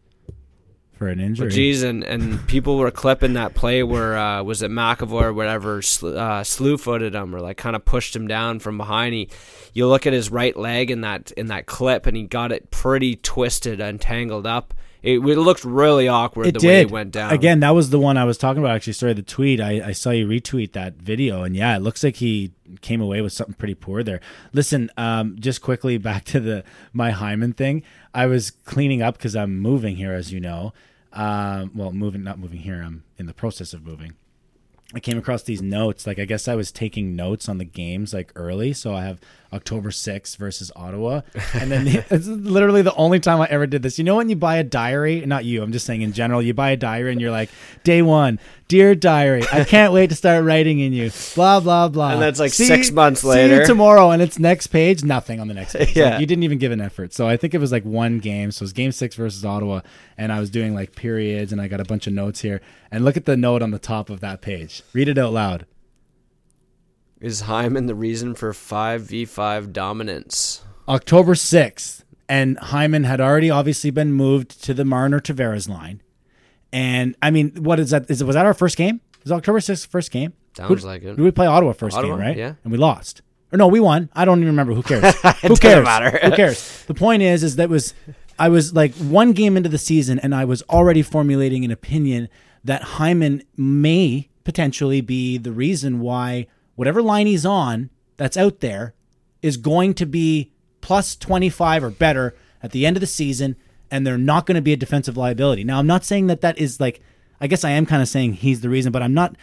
for 1.00 1.08
an 1.08 1.20
injury. 1.20 1.48
But 1.48 1.54
geez, 1.54 1.82
and, 1.82 2.02
and 2.04 2.46
people 2.46 2.76
were 2.76 2.90
clipping 2.90 3.34
that 3.34 3.54
play 3.54 3.82
where 3.82 4.18
uh, 4.18 4.42
was 4.42 4.62
it 4.62 4.70
McAvoy 4.70 5.22
or 5.22 5.32
whatever 5.32 5.80
sl- 5.80 6.18
uh, 6.18 6.44
slew 6.44 6.76
footed 6.76 7.14
him 7.14 7.34
or 7.34 7.40
like 7.40 7.56
kind 7.56 7.76
of 7.76 7.84
pushed 7.84 8.14
him 8.16 8.26
down 8.26 8.58
from 8.58 8.76
behind. 8.76 9.14
He, 9.14 9.30
you 9.72 9.86
look 9.86 10.06
at 10.06 10.12
his 10.12 10.30
right 10.30 10.56
leg 10.56 10.90
in 10.90 11.02
that 11.02 11.30
in 11.32 11.46
that 11.46 11.66
clip, 11.66 12.06
and 12.06 12.16
he 12.16 12.24
got 12.24 12.52
it 12.52 12.70
pretty 12.70 13.16
twisted 13.16 13.80
and 13.80 14.00
tangled 14.00 14.46
up. 14.46 14.74
It, 15.02 15.18
it 15.18 15.38
looked 15.38 15.64
really 15.64 16.08
awkward 16.08 16.48
it 16.48 16.58
the 16.58 16.66
way 16.66 16.74
did. 16.76 16.88
it 16.88 16.90
went 16.90 17.12
down. 17.12 17.32
Again, 17.32 17.60
that 17.60 17.70
was 17.70 17.90
the 17.90 17.98
one 17.98 18.16
I 18.16 18.24
was 18.24 18.36
talking 18.36 18.62
about. 18.62 18.76
Actually, 18.76 18.92
sorry, 18.94 19.14
the 19.14 19.22
tweet. 19.22 19.60
I, 19.60 19.88
I 19.88 19.92
saw 19.92 20.10
you 20.10 20.26
retweet 20.26 20.72
that 20.72 20.94
video, 20.94 21.42
and 21.42 21.56
yeah, 21.56 21.76
it 21.76 21.80
looks 21.80 22.04
like 22.04 22.16
he 22.16 22.52
came 22.82 23.00
away 23.00 23.20
with 23.20 23.32
something 23.32 23.54
pretty 23.54 23.74
poor 23.74 24.02
there. 24.02 24.20
Listen, 24.52 24.90
um, 24.96 25.36
just 25.38 25.62
quickly 25.62 25.96
back 26.10 26.24
to 26.26 26.40
the 26.40 26.64
my 26.92 27.10
Hyman 27.10 27.54
thing. 27.54 27.82
I 28.14 28.26
was 28.26 28.50
cleaning 28.50 29.02
up 29.02 29.16
because 29.16 29.34
I'm 29.34 29.58
moving 29.58 29.96
here, 29.96 30.12
as 30.12 30.32
you 30.32 30.40
know. 30.40 30.72
Um, 31.12 31.72
well, 31.74 31.92
moving, 31.92 32.22
not 32.22 32.38
moving 32.38 32.60
here. 32.60 32.82
I'm 32.82 33.04
in 33.18 33.26
the 33.26 33.34
process 33.34 33.72
of 33.72 33.84
moving. 33.84 34.14
I 34.94 35.00
came 35.00 35.18
across 35.18 35.42
these 35.42 35.62
notes. 35.62 36.06
Like 36.06 36.18
I 36.18 36.24
guess 36.24 36.48
I 36.48 36.54
was 36.54 36.72
taking 36.72 37.14
notes 37.14 37.48
on 37.48 37.58
the 37.58 37.64
games 37.64 38.12
like 38.12 38.32
early, 38.34 38.72
so 38.72 38.94
I 38.94 39.02
have 39.02 39.20
October 39.52 39.90
6th 39.90 40.36
versus 40.36 40.70
Ottawa, 40.74 41.22
and 41.54 41.70
then 41.70 41.84
the, 41.84 42.04
it's 42.10 42.26
literally 42.26 42.82
the 42.82 42.94
only 42.94 43.20
time 43.20 43.40
I 43.40 43.46
ever 43.46 43.66
did 43.66 43.82
this. 43.82 43.98
You 43.98 44.04
know 44.04 44.16
when 44.16 44.28
you 44.28 44.36
buy 44.36 44.56
a 44.56 44.64
diary? 44.64 45.24
Not 45.26 45.44
you. 45.44 45.62
I'm 45.62 45.72
just 45.72 45.86
saying 45.86 46.02
in 46.02 46.12
general. 46.12 46.42
You 46.42 46.54
buy 46.54 46.70
a 46.70 46.76
diary 46.76 47.12
and 47.12 47.20
you're 47.20 47.30
like, 47.30 47.50
day 47.84 48.02
one, 48.02 48.38
dear 48.70 48.94
diary, 48.94 49.42
I 49.52 49.64
can't 49.64 49.92
wait 49.92 50.08
to 50.10 50.16
start 50.16 50.44
writing 50.44 50.78
in 50.78 50.92
you. 50.94 51.10
Blah 51.34 51.60
blah 51.60 51.88
blah. 51.88 52.12
And 52.12 52.22
that's 52.22 52.38
like 52.40 52.52
See- 52.52 52.64
six 52.66 52.90
months 52.90 53.24
later. 53.24 53.56
See 53.56 53.60
you 53.60 53.66
tomorrow, 53.66 54.10
and 54.12 54.22
it's 54.22 54.38
next 54.38 54.68
page. 54.68 55.02
Nothing 55.04 55.40
on 55.40 55.48
the 55.48 55.54
next 55.54 55.74
page. 55.74 55.94
Yeah. 55.96 56.10
Like, 56.12 56.20
you 56.20 56.26
didn't 56.26 56.44
even 56.44 56.58
give 56.58 56.72
an 56.72 56.80
effort. 56.80 57.12
So 57.12 57.26
I 57.28 57.36
think 57.36 57.52
it 57.52 57.58
was 57.58 57.72
like 57.72 57.84
one 57.84 58.20
game. 58.20 58.52
So 58.52 58.62
it 58.62 58.66
was 58.66 58.72
game 58.72 58.92
six 58.92 59.16
versus 59.16 59.44
Ottawa, 59.44 59.80
and 60.16 60.32
I 60.32 60.38
was 60.40 60.48
doing 60.48 60.72
like 60.74 60.94
periods, 60.94 61.52
and 61.52 61.60
I 61.60 61.68
got 61.68 61.80
a 61.80 61.84
bunch 61.84 62.06
of 62.06 62.12
notes 62.12 62.40
here. 62.40 62.60
And 62.90 63.04
look 63.04 63.16
at 63.16 63.26
the 63.26 63.36
note 63.36 63.60
on 63.60 63.72
the 63.72 63.78
top 63.78 64.08
of 64.08 64.20
that 64.20 64.40
page. 64.40 64.82
Read 64.94 65.08
it 65.08 65.18
out 65.18 65.32
loud. 65.32 65.66
is 67.20 67.42
Hyman 67.42 67.86
the 67.86 67.94
reason 67.94 68.34
for 68.34 68.52
five 68.54 69.02
v 69.02 69.24
five 69.24 69.72
dominance? 69.72 70.62
October 70.88 71.34
6th, 71.34 72.02
and 72.28 72.58
Hyman 72.58 73.04
had 73.04 73.20
already 73.20 73.50
obviously 73.50 73.90
been 73.90 74.12
moved 74.12 74.62
to 74.64 74.74
the 74.74 74.84
Marner 74.84 75.20
Tavares 75.20 75.68
line. 75.68 76.00
And 76.72 77.16
I 77.20 77.30
mean, 77.30 77.52
what 77.62 77.80
is 77.80 77.90
that? 77.90 78.10
Is 78.10 78.20
it 78.22 78.26
was 78.26 78.34
that 78.34 78.46
our 78.46 78.54
first 78.54 78.76
game? 78.76 79.00
Is 79.24 79.32
October 79.32 79.58
6th 79.60 79.86
first 79.88 80.10
game? 80.10 80.32
Sounds 80.56 80.82
Who- 80.82 80.86
like 80.88 81.02
it. 81.02 81.16
Did 81.16 81.20
we 81.20 81.30
play 81.30 81.46
Ottawa 81.46 81.72
first 81.72 81.96
Ottawa, 81.96 82.14
game, 82.16 82.24
right? 82.24 82.36
yeah. 82.36 82.54
And 82.64 82.72
we 82.72 82.78
lost. 82.78 83.22
Or 83.52 83.56
no, 83.58 83.66
we 83.66 83.80
won. 83.80 84.08
I 84.14 84.24
don't 84.24 84.38
even 84.38 84.46
remember. 84.48 84.72
Who 84.74 84.82
cares? 84.82 85.14
Who 85.42 85.56
cares? 85.56 85.84
matter. 85.84 86.18
Who 86.22 86.30
cares? 86.36 86.84
The 86.86 86.94
point 86.94 87.22
is, 87.22 87.42
is 87.42 87.56
that 87.56 87.68
was 87.68 87.94
I 88.38 88.48
was 88.48 88.72
like 88.74 88.94
one 88.94 89.32
game 89.32 89.56
into 89.56 89.68
the 89.68 89.78
season, 89.78 90.18
and 90.20 90.34
I 90.34 90.44
was 90.44 90.62
already 90.70 91.02
formulating 91.02 91.64
an 91.64 91.70
opinion 91.72 92.28
that 92.64 92.82
Hyman 92.82 93.42
may 93.56 94.28
potentially 94.44 95.00
be 95.00 95.36
the 95.38 95.52
reason 95.52 95.98
why 96.00 96.46
whatever 96.76 97.02
line 97.02 97.26
he's 97.26 97.44
on 97.44 97.90
that's 98.16 98.36
out 98.36 98.60
there 98.60 98.94
is 99.42 99.56
going 99.56 99.94
to 99.94 100.06
be 100.06 100.52
plus 100.80 101.16
25 101.16 101.84
or 101.84 101.90
better 101.90 102.34
at 102.62 102.70
the 102.70 102.86
end 102.86 102.96
of 102.96 103.00
the 103.00 103.06
season 103.06 103.56
and 103.90 104.06
they're 104.06 104.18
not 104.18 104.46
going 104.46 104.54
to 104.56 104.62
be 104.62 104.72
a 104.72 104.76
defensive 104.76 105.16
liability. 105.16 105.64
Now, 105.64 105.78
I'm 105.78 105.86
not 105.86 106.04
saying 106.04 106.28
that 106.28 106.40
that 106.42 106.58
is 106.58 106.80
like 106.80 107.00
I 107.40 107.46
guess 107.46 107.64
I 107.64 107.70
am 107.70 107.86
kind 107.86 108.02
of 108.02 108.08
saying 108.08 108.34
he's 108.34 108.60
the 108.60 108.68
reason, 108.68 108.92
but 108.92 109.02
I'm 109.02 109.14
not 109.14 109.36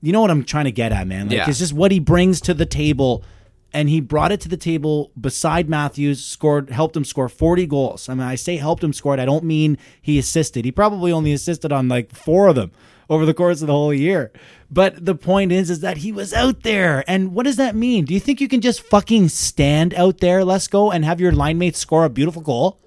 you 0.00 0.12
know 0.12 0.20
what 0.20 0.30
I'm 0.30 0.44
trying 0.44 0.66
to 0.66 0.72
get 0.72 0.92
at, 0.92 1.06
man? 1.06 1.28
Like 1.28 1.36
Yeah. 1.38 1.48
it's 1.48 1.58
just 1.58 1.72
what 1.72 1.90
he 1.90 1.98
brings 1.98 2.40
to 2.42 2.54
the 2.54 2.66
table 2.66 3.24
and 3.72 3.88
he 3.88 4.00
brought 4.00 4.30
it 4.30 4.40
to 4.42 4.48
the 4.48 4.56
table 4.56 5.10
beside 5.20 5.68
Matthews, 5.68 6.24
scored 6.24 6.70
helped 6.70 6.96
him 6.96 7.04
score 7.04 7.28
40 7.28 7.66
goals. 7.66 8.08
I 8.08 8.14
mean, 8.14 8.22
I 8.22 8.36
say 8.36 8.56
helped 8.56 8.84
him 8.84 8.92
score 8.92 9.14
it, 9.14 9.20
I 9.20 9.24
don't 9.24 9.44
mean 9.44 9.78
he 10.00 10.18
assisted. 10.18 10.64
He 10.64 10.70
probably 10.70 11.10
only 11.10 11.32
assisted 11.32 11.72
on 11.72 11.88
like 11.88 12.14
4 12.14 12.48
of 12.48 12.54
them 12.54 12.70
over 13.10 13.26
the 13.26 13.34
course 13.34 13.62
of 13.62 13.66
the 13.66 13.72
whole 13.72 13.92
year. 13.92 14.30
But 14.70 15.04
the 15.04 15.14
point 15.14 15.50
is 15.52 15.70
is 15.70 15.80
that 15.80 15.98
he 15.98 16.12
was 16.12 16.32
out 16.32 16.62
there. 16.62 17.02
And 17.08 17.34
what 17.34 17.44
does 17.44 17.56
that 17.56 17.74
mean? 17.74 18.04
Do 18.04 18.14
you 18.14 18.20
think 18.20 18.40
you 18.40 18.48
can 18.48 18.60
just 18.60 18.80
fucking 18.82 19.28
stand 19.30 19.92
out 19.94 20.18
there, 20.18 20.44
let's 20.44 20.68
go 20.68 20.90
and 20.92 21.04
have 21.04 21.20
your 21.20 21.32
line 21.32 21.58
mates 21.58 21.78
score 21.78 22.04
a 22.04 22.10
beautiful 22.10 22.42
goal? 22.42 22.80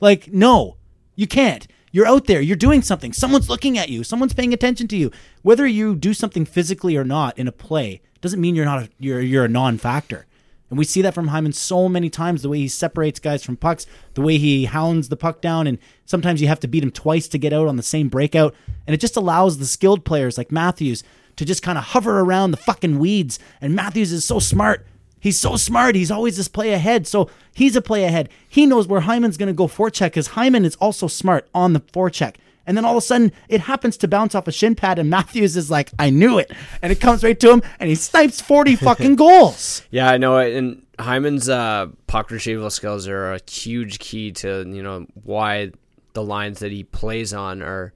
Like, 0.00 0.32
no, 0.32 0.76
you 1.14 1.26
can't. 1.26 1.66
You're 1.92 2.06
out 2.06 2.26
there. 2.26 2.40
You're 2.40 2.56
doing 2.56 2.82
something. 2.82 3.12
Someone's 3.12 3.48
looking 3.50 3.76
at 3.76 3.88
you. 3.88 4.04
Someone's 4.04 4.32
paying 4.32 4.52
attention 4.52 4.88
to 4.88 4.96
you. 4.96 5.10
Whether 5.42 5.66
you 5.66 5.94
do 5.96 6.14
something 6.14 6.44
physically 6.44 6.96
or 6.96 7.04
not 7.04 7.36
in 7.38 7.48
a 7.48 7.52
play 7.52 8.00
doesn't 8.20 8.40
mean 8.40 8.54
you're 8.54 8.64
not 8.64 8.84
a, 8.84 8.88
you're 8.98 9.20
you're 9.20 9.44
a 9.44 9.48
non-factor. 9.48 10.26
And 10.68 10.78
we 10.78 10.84
see 10.84 11.02
that 11.02 11.14
from 11.14 11.28
Hyman 11.28 11.52
so 11.52 11.88
many 11.88 12.08
times. 12.08 12.42
The 12.42 12.48
way 12.48 12.58
he 12.58 12.68
separates 12.68 13.18
guys 13.18 13.42
from 13.42 13.56
pucks, 13.56 13.86
the 14.14 14.22
way 14.22 14.38
he 14.38 14.66
hounds 14.66 15.08
the 15.08 15.16
puck 15.16 15.40
down, 15.40 15.66
and 15.66 15.78
sometimes 16.06 16.40
you 16.40 16.46
have 16.46 16.60
to 16.60 16.68
beat 16.68 16.84
him 16.84 16.92
twice 16.92 17.26
to 17.28 17.38
get 17.38 17.52
out 17.52 17.66
on 17.66 17.76
the 17.76 17.82
same 17.82 18.08
breakout. 18.08 18.54
And 18.86 18.94
it 18.94 19.00
just 19.00 19.16
allows 19.16 19.58
the 19.58 19.66
skilled 19.66 20.04
players 20.04 20.38
like 20.38 20.52
Matthews 20.52 21.02
to 21.36 21.44
just 21.44 21.62
kind 21.62 21.76
of 21.76 21.84
hover 21.84 22.20
around 22.20 22.52
the 22.52 22.56
fucking 22.56 23.00
weeds. 23.00 23.40
And 23.60 23.74
Matthews 23.74 24.12
is 24.12 24.24
so 24.24 24.38
smart. 24.38 24.86
He's 25.20 25.38
so 25.38 25.56
smart. 25.56 25.94
He's 25.94 26.10
always 26.10 26.36
this 26.36 26.48
play 26.48 26.72
ahead. 26.72 27.06
So 27.06 27.30
he's 27.52 27.76
a 27.76 27.82
play 27.82 28.04
ahead. 28.04 28.30
He 28.48 28.66
knows 28.66 28.88
where 28.88 29.02
Hyman's 29.02 29.36
going 29.36 29.48
to 29.48 29.52
go 29.52 29.68
forecheck 29.68 30.06
because 30.06 30.28
Hyman 30.28 30.64
is 30.64 30.76
also 30.76 31.06
smart 31.06 31.48
on 31.54 31.74
the 31.74 31.80
forecheck. 31.80 32.36
And 32.66 32.76
then 32.76 32.84
all 32.84 32.92
of 32.92 32.98
a 32.98 33.00
sudden, 33.00 33.32
it 33.48 33.62
happens 33.62 33.96
to 33.98 34.08
bounce 34.08 34.34
off 34.34 34.46
a 34.46 34.52
shin 34.52 34.74
pad, 34.76 34.98
and 34.98 35.10
Matthews 35.10 35.56
is 35.56 35.70
like, 35.70 35.90
I 35.98 36.10
knew 36.10 36.38
it. 36.38 36.52
And 36.82 36.92
it 36.92 37.00
comes 37.00 37.24
right 37.24 37.38
to 37.40 37.50
him, 37.50 37.62
and 37.80 37.88
he 37.88 37.96
snipes 37.96 38.40
40 38.40 38.76
fucking 38.76 39.16
goals. 39.16 39.82
Yeah, 39.90 40.08
I 40.08 40.18
know 40.18 40.38
it. 40.38 40.54
And 40.54 40.86
Hyman's 40.98 41.48
uh, 41.48 41.88
puck 42.06 42.30
retrieval 42.30 42.70
skills 42.70 43.08
are 43.08 43.32
a 43.32 43.40
huge 43.50 43.98
key 43.98 44.32
to 44.32 44.64
you 44.68 44.82
know 44.82 45.06
why 45.24 45.72
the 46.12 46.22
lines 46.22 46.60
that 46.60 46.70
he 46.70 46.84
plays 46.84 47.32
on 47.32 47.62
are, 47.62 47.92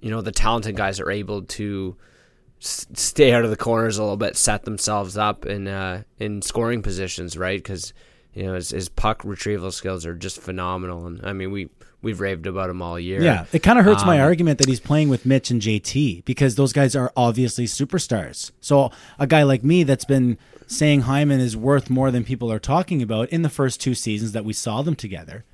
you 0.00 0.10
know, 0.10 0.20
the 0.20 0.32
talented 0.32 0.74
guys 0.76 1.00
are 1.00 1.10
able 1.10 1.42
to 1.42 1.96
s- 2.62 2.86
stay 2.94 3.32
out 3.32 3.44
of 3.44 3.50
the 3.50 3.56
corners 3.56 3.98
a 3.98 4.02
little 4.02 4.16
bit, 4.16 4.36
set 4.36 4.64
themselves 4.64 5.16
up 5.16 5.46
in 5.46 5.66
uh, 5.68 6.02
in 6.18 6.42
scoring 6.42 6.82
positions, 6.82 7.36
right? 7.36 7.58
Because 7.58 7.92
you 8.34 8.44
know 8.44 8.54
his, 8.54 8.70
his 8.70 8.88
puck 8.88 9.22
retrieval 9.24 9.70
skills 9.70 10.04
are 10.06 10.14
just 10.14 10.40
phenomenal. 10.40 11.06
And 11.06 11.20
I 11.24 11.32
mean, 11.32 11.50
we 11.50 11.68
we've 12.00 12.20
raved 12.20 12.46
about 12.46 12.70
him 12.70 12.80
all 12.80 12.98
year. 12.98 13.20
Yeah, 13.22 13.46
it 13.52 13.60
kind 13.62 13.78
of 13.78 13.84
hurts 13.84 14.04
my 14.04 14.18
Um, 14.20 14.24
argument 14.26 14.58
that 14.58 14.68
he's 14.68 14.78
playing 14.80 15.08
with 15.08 15.26
Mitch 15.26 15.50
and 15.50 15.60
JT 15.60 16.24
because 16.24 16.54
those 16.54 16.72
guys 16.72 16.94
are 16.94 17.12
obviously 17.16 17.64
superstars. 17.66 18.52
So 18.60 18.90
a 19.18 19.26
guy 19.26 19.42
like 19.42 19.64
me 19.64 19.82
that's 19.82 20.04
been 20.04 20.38
saying 20.68 21.02
Hyman 21.02 21.40
is 21.40 21.56
worth 21.56 21.90
more 21.90 22.10
than 22.10 22.22
people 22.24 22.52
are 22.52 22.58
talking 22.60 23.02
about 23.02 23.30
in 23.30 23.42
the 23.42 23.48
first 23.48 23.80
two 23.80 23.94
seasons 23.94 24.32
that 24.32 24.44
we 24.44 24.52
saw 24.52 24.82
them 24.82 24.94
together. 24.94 25.44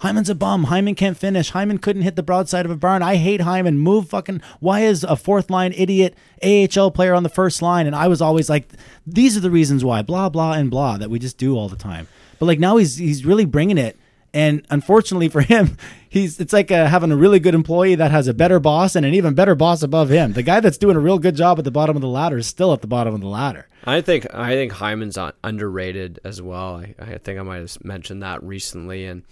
Hyman's 0.00 0.28
a 0.28 0.34
bum. 0.34 0.64
Hyman 0.64 0.94
can't 0.94 1.16
finish. 1.16 1.50
Hyman 1.50 1.78
couldn't 1.78 2.02
hit 2.02 2.16
the 2.16 2.22
broadside 2.22 2.64
of 2.66 2.70
a 2.70 2.76
barn. 2.76 3.02
I 3.02 3.16
hate 3.16 3.40
Hyman. 3.40 3.78
Move 3.78 4.08
fucking. 4.08 4.42
Why 4.60 4.80
is 4.80 5.04
a 5.04 5.16
fourth 5.16 5.50
line 5.50 5.72
idiot 5.74 6.14
AHL 6.42 6.90
player 6.90 7.14
on 7.14 7.22
the 7.22 7.28
first 7.28 7.62
line? 7.62 7.86
And 7.86 7.96
I 7.96 8.08
was 8.08 8.20
always 8.20 8.50
like, 8.50 8.68
these 9.06 9.36
are 9.36 9.40
the 9.40 9.50
reasons 9.50 9.84
why. 9.84 10.02
Blah 10.02 10.28
blah 10.28 10.52
and 10.52 10.70
blah 10.70 10.98
that 10.98 11.10
we 11.10 11.18
just 11.18 11.38
do 11.38 11.56
all 11.56 11.68
the 11.68 11.76
time. 11.76 12.08
But 12.38 12.46
like 12.46 12.58
now 12.58 12.76
he's 12.76 12.96
he's 12.96 13.24
really 13.24 13.44
bringing 13.44 13.78
it. 13.78 13.98
And 14.34 14.66
unfortunately 14.68 15.28
for 15.28 15.42
him, 15.42 15.78
he's 16.08 16.40
it's 16.40 16.52
like 16.52 16.70
uh, 16.72 16.88
having 16.88 17.12
a 17.12 17.16
really 17.16 17.38
good 17.38 17.54
employee 17.54 17.94
that 17.94 18.10
has 18.10 18.26
a 18.26 18.34
better 18.34 18.58
boss 18.58 18.96
and 18.96 19.06
an 19.06 19.14
even 19.14 19.32
better 19.34 19.54
boss 19.54 19.82
above 19.82 20.10
him. 20.10 20.32
The 20.32 20.42
guy 20.42 20.58
that's 20.60 20.76
doing 20.76 20.96
a 20.96 21.00
real 21.00 21.20
good 21.20 21.36
job 21.36 21.58
at 21.58 21.64
the 21.64 21.70
bottom 21.70 21.94
of 21.96 22.02
the 22.02 22.08
ladder 22.08 22.38
is 22.38 22.48
still 22.48 22.72
at 22.72 22.80
the 22.80 22.88
bottom 22.88 23.14
of 23.14 23.20
the 23.20 23.28
ladder. 23.28 23.68
I 23.84 24.00
think 24.00 24.26
I 24.34 24.50
think 24.50 24.72
Hyman's 24.72 25.16
underrated 25.44 26.18
as 26.24 26.42
well. 26.42 26.76
I, 26.76 26.94
I 26.98 27.18
think 27.18 27.38
I 27.38 27.42
might 27.42 27.58
have 27.58 27.84
mentioned 27.84 28.22
that 28.24 28.42
recently, 28.42 29.06
and 29.06 29.22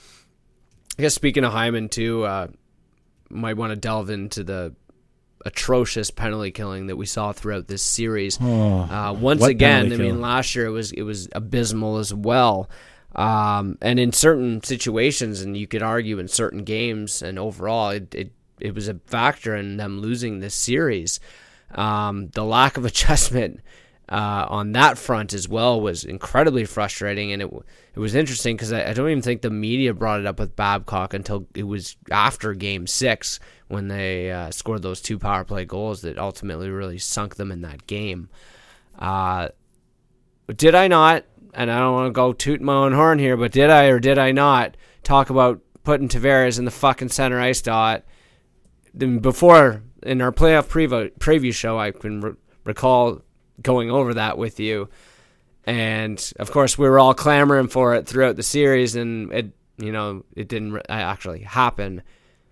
I 0.98 1.02
guess 1.02 1.14
speaking 1.14 1.44
of 1.44 1.52
Hyman 1.52 1.88
too, 1.88 2.24
uh, 2.24 2.48
might 3.30 3.56
want 3.56 3.70
to 3.70 3.76
delve 3.76 4.10
into 4.10 4.44
the 4.44 4.74
atrocious 5.44 6.10
penalty 6.10 6.50
killing 6.52 6.86
that 6.86 6.96
we 6.96 7.06
saw 7.06 7.32
throughout 7.32 7.66
this 7.66 7.82
series. 7.82 8.38
uh, 8.82 9.12
once 9.12 9.40
again, 9.50 9.86
I 9.92 9.96
mean, 9.96 10.20
last 10.20 10.54
year 10.54 10.66
it 10.66 10.70
was 10.70 10.92
it 10.92 11.02
was 11.02 11.28
abysmal 11.32 11.98
as 11.98 12.12
well. 12.14 12.70
Um, 13.14 13.76
and 13.82 14.00
in 14.00 14.12
certain 14.12 14.62
situations, 14.62 15.42
and 15.42 15.56
you 15.56 15.66
could 15.66 15.82
argue 15.82 16.18
in 16.18 16.28
certain 16.28 16.64
games, 16.64 17.22
and 17.22 17.38
overall, 17.38 17.90
it 17.90 18.14
it, 18.14 18.32
it 18.60 18.74
was 18.74 18.88
a 18.88 18.94
factor 19.06 19.56
in 19.56 19.76
them 19.76 20.00
losing 20.00 20.40
this 20.40 20.54
series. 20.54 21.20
Um, 21.74 22.28
the 22.28 22.44
lack 22.44 22.76
of 22.76 22.84
adjustment 22.90 23.60
uh, 24.08 24.46
on 24.48 24.72
that 24.72 24.98
front 24.98 25.32
as 25.32 25.48
well 25.48 25.80
was 25.80 26.04
incredibly 26.04 26.64
frustrating, 26.64 27.32
and 27.32 27.42
it 27.42 27.50
it 27.94 27.98
was 27.98 28.14
interesting 28.14 28.56
because 28.56 28.72
I, 28.72 28.90
I 28.90 28.92
don't 28.92 29.08
even 29.08 29.22
think 29.22 29.42
the 29.42 29.50
media 29.50 29.94
brought 29.94 30.20
it 30.20 30.26
up 30.26 30.38
with 30.38 30.56
Babcock 30.56 31.14
until 31.14 31.46
it 31.54 31.62
was 31.64 31.96
after 32.10 32.52
Game 32.54 32.86
Six 32.86 33.38
when 33.68 33.88
they 33.88 34.30
uh, 34.30 34.50
scored 34.50 34.82
those 34.82 35.00
two 35.00 35.18
power 35.18 35.44
play 35.44 35.64
goals 35.64 36.02
that 36.02 36.18
ultimately 36.18 36.68
really 36.68 36.98
sunk 36.98 37.36
them 37.36 37.50
in 37.50 37.62
that 37.62 37.86
game. 37.86 38.28
Uh, 38.98 39.48
did 40.54 40.74
I 40.74 40.88
not? 40.88 41.24
And 41.54 41.70
I 41.70 41.78
don't 41.78 41.92
want 41.92 42.08
to 42.08 42.12
go 42.12 42.32
toot 42.32 42.60
my 42.60 42.74
own 42.74 42.92
horn 42.92 43.18
here, 43.18 43.36
but 43.36 43.52
did 43.52 43.70
I 43.70 43.86
or 43.86 44.00
did 44.00 44.18
I 44.18 44.32
not 44.32 44.76
talk 45.02 45.30
about 45.30 45.60
putting 45.84 46.08
Tavares 46.08 46.58
in 46.58 46.64
the 46.64 46.70
fucking 46.70 47.10
center 47.10 47.40
ice 47.40 47.62
dot? 47.62 48.04
Then 48.94 49.20
before 49.20 49.82
in 50.02 50.20
our 50.20 50.32
playoff 50.32 50.68
preview 50.68 51.12
preview 51.18 51.54
show, 51.54 51.78
I 51.78 51.92
can 51.92 52.20
re- 52.20 52.32
recall 52.64 53.22
going 53.62 53.90
over 53.90 54.14
that 54.14 54.38
with 54.38 54.60
you, 54.60 54.88
and 55.64 56.32
of 56.38 56.50
course 56.50 56.76
we 56.76 56.88
were 56.88 56.98
all 56.98 57.14
clamoring 57.14 57.68
for 57.68 57.94
it 57.94 58.06
throughout 58.06 58.36
the 58.36 58.42
series, 58.42 58.96
and 58.96 59.32
it 59.32 59.50
you 59.78 59.92
know 59.92 60.24
it 60.34 60.48
didn't 60.48 60.72
re- 60.72 60.82
uh, 60.88 60.92
actually 60.92 61.40
happen. 61.40 62.02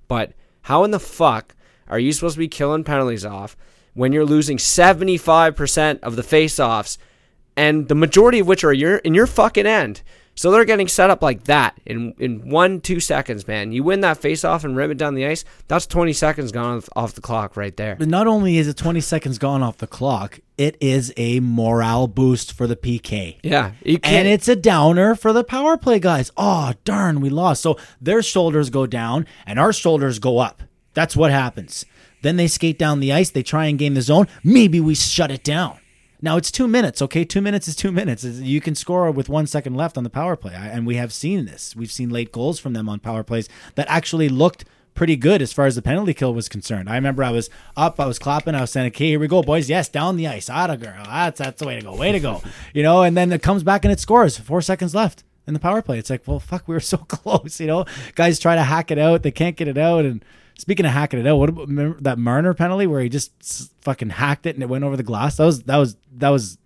But 0.09 0.33
how 0.63 0.85
in 0.85 0.91
the 0.91 1.01
fuck 1.01 1.55
are 1.89 1.99
you 1.99 2.13
supposed 2.13 2.35
to 2.35 2.41
be 2.41 2.49
killing 2.49 2.85
penalties 2.85 3.25
off 3.25 3.57
when 3.95 4.13
you're 4.13 4.25
losing 4.25 4.57
75% 4.57 6.01
of 6.01 6.17
the 6.17 6.23
face-offs 6.23 6.99
and 7.57 7.89
the 7.89 7.95
majority 7.95 8.39
of 8.39 8.47
which 8.47 8.63
are 8.63 8.73
your 8.73 8.97
in 8.99 9.15
your 9.15 9.27
fucking 9.27 9.67
end? 9.67 10.03
So 10.35 10.51
they're 10.51 10.65
getting 10.65 10.89
set 10.89 11.11
up 11.11 11.23
like 11.23 11.45
that 11.45 11.79
in 11.85 12.15
in 12.19 12.49
one 12.49 12.81
two 12.81 13.01
seconds, 13.01 13.47
man. 13.47 13.73
You 13.73 13.83
win 13.83 14.01
that 14.01 14.17
face-off 14.17 14.65
and 14.65 14.77
rip 14.77 14.91
it 14.91 14.97
down 14.97 15.15
the 15.15 15.27
ice. 15.27 15.45
That's 15.69 15.87
20 15.87 16.13
seconds 16.15 16.51
gone 16.51 16.79
off, 16.79 16.89
off 16.97 17.15
the 17.15 17.21
clock 17.21 17.57
right 17.57 17.77
there. 17.77 17.97
But 17.97 18.09
not 18.09 18.27
only 18.27 18.57
is 18.57 18.67
it 18.67 18.77
20 18.77 19.01
seconds 19.01 19.37
gone 19.39 19.63
off 19.63 19.79
the 19.79 19.87
clock, 19.87 20.41
it 20.57 20.77
is 20.81 21.13
a 21.17 21.41
morale 21.41 22.07
boost 22.07 22.53
for 22.53 22.67
the 22.67 22.77
PK. 22.77 23.39
Yeah, 23.43 23.73
you 23.85 23.99
can't. 23.99 24.15
And 24.15 24.29
it's 24.29 24.49
a 24.49 24.57
downer 24.57 25.15
for 25.15 25.33
the 25.33 25.45
power 25.45 25.77
play 25.77 25.99
guys. 25.99 26.31
Oh, 26.37 26.73
darn, 26.85 27.21
we 27.21 27.29
lost. 27.29 27.61
So 27.61 27.77
their 28.01 28.23
shoulders 28.23 28.71
go 28.71 28.87
down 28.87 29.27
and 29.45 29.59
our 29.59 29.73
shoulders 29.73 30.19
go 30.19 30.39
up. 30.39 30.63
That's 30.95 31.17
what 31.17 31.31
happens. 31.31 31.85
Then 32.23 32.37
they 32.37 32.47
skate 32.47 32.79
down 32.79 33.01
the 33.01 33.13
ice. 33.13 33.31
They 33.31 33.43
try 33.43 33.67
and 33.67 33.79
gain 33.79 33.95
the 33.95 34.03
zone. 34.03 34.27
Maybe 34.45 34.81
we 34.81 34.95
shut 34.95 35.31
it 35.31 35.45
down. 35.45 35.80
Now 36.23 36.37
it's 36.37 36.51
two 36.51 36.69
minutes, 36.69 37.01
okay? 37.03 37.25
Two 37.25 37.41
minutes 37.41 37.67
is 37.67 37.75
two 37.75 37.93
minutes. 37.93 38.25
You 38.25 38.61
can 38.61 38.75
score 38.75 39.11
with 39.11 39.29
one 39.29 39.47
second 39.47 39.75
left 39.75 39.97
on 39.97 40.05
the 40.05 40.11
power 40.11 40.37
play, 40.37 40.53
and 40.55 40.87
we 40.87 40.97
have 40.97 41.13
seen 41.13 41.47
this. 41.47 41.75
We've 41.75 41.91
seen 41.91 42.11
late 42.11 42.31
goals 42.33 42.59
from 42.59 42.75
them 42.75 42.89
on 42.89 43.01
power 43.01 43.23
plays 43.23 43.49
that 43.75 43.89
actually 43.89 44.29
looked 44.29 44.65
pretty 44.95 45.17
good 45.17 45.41
as 45.41 45.53
far 45.53 45.67
as 45.67 45.77
the 45.77 45.83
penalty 45.83 46.13
kill 46.13 46.35
was 46.35 46.49
concerned. 46.49 46.91
I 46.91 46.95
remember 46.95 47.25
I 47.25 47.31
was 47.31 47.49
up, 47.77 47.99
I 47.99 48.07
was 48.07 48.19
clapping, 48.19 48.55
I 48.55 48.61
was 48.61 48.71
saying, 48.71 48.89
"Okay, 48.89 49.09
here 49.09 49.19
we 49.19 49.29
go, 49.29 49.43
boys! 49.43 49.71
Yes, 49.71 49.89
down 49.89 50.17
the 50.17 50.27
ice, 50.27 50.51
Atta 50.51 50.77
girl, 50.77 51.05
that's 51.05 51.39
that's 51.39 51.61
the 51.61 51.67
way 51.67 51.77
to 51.77 51.83
go, 51.83 51.97
way 51.97 52.13
to 52.13 52.21
go!" 52.21 52.43
You 52.75 52.83
know, 52.83 53.03
and 53.03 53.17
then 53.17 53.33
it 53.33 53.43
comes 53.43 53.63
back 53.63 53.85
and 53.85 53.93
it 53.93 54.01
scores. 54.01 54.37
Four 54.37 54.61
seconds 54.61 54.95
left 54.95 55.25
in 55.47 55.55
the 55.55 55.61
power 55.61 55.81
play. 55.81 55.99
It's 55.99 56.11
like, 56.11 56.27
well, 56.27 56.39
fuck, 56.39 56.69
we 56.69 56.75
were 56.75 56.81
so 56.81 56.97
close. 57.09 57.61
You 57.61 57.67
know, 57.67 57.85
guys 58.15 58.39
try 58.39 58.57
to 58.57 58.63
hack 58.63 58.91
it 58.91 58.99
out, 58.99 59.23
they 59.23 59.31
can't 59.31 59.57
get 59.57 59.69
it 59.69 59.79
out, 59.79 60.05
and. 60.05 60.25
Speaking 60.61 60.85
of 60.85 60.93
hacking 60.93 61.19
it 61.19 61.27
out, 61.27 61.37
what 61.37 61.49
about 61.49 62.03
that 62.05 62.19
Marner 62.19 62.53
penalty 62.53 62.87
where 62.87 63.01
he 63.01 63.09
just 63.09 63.33
fucking 63.81 64.11
hacked 64.11 64.45
it 64.45 64.57
and 64.57 64.63
it 64.63 64.69
went 64.69 64.85
over 64.85 64.95
the 64.95 65.03
glass? 65.03 65.39
That 65.39 65.47
was 65.47 65.63
that 65.63 65.79
was 65.79 65.97
that 66.19 66.29
was 66.29 66.59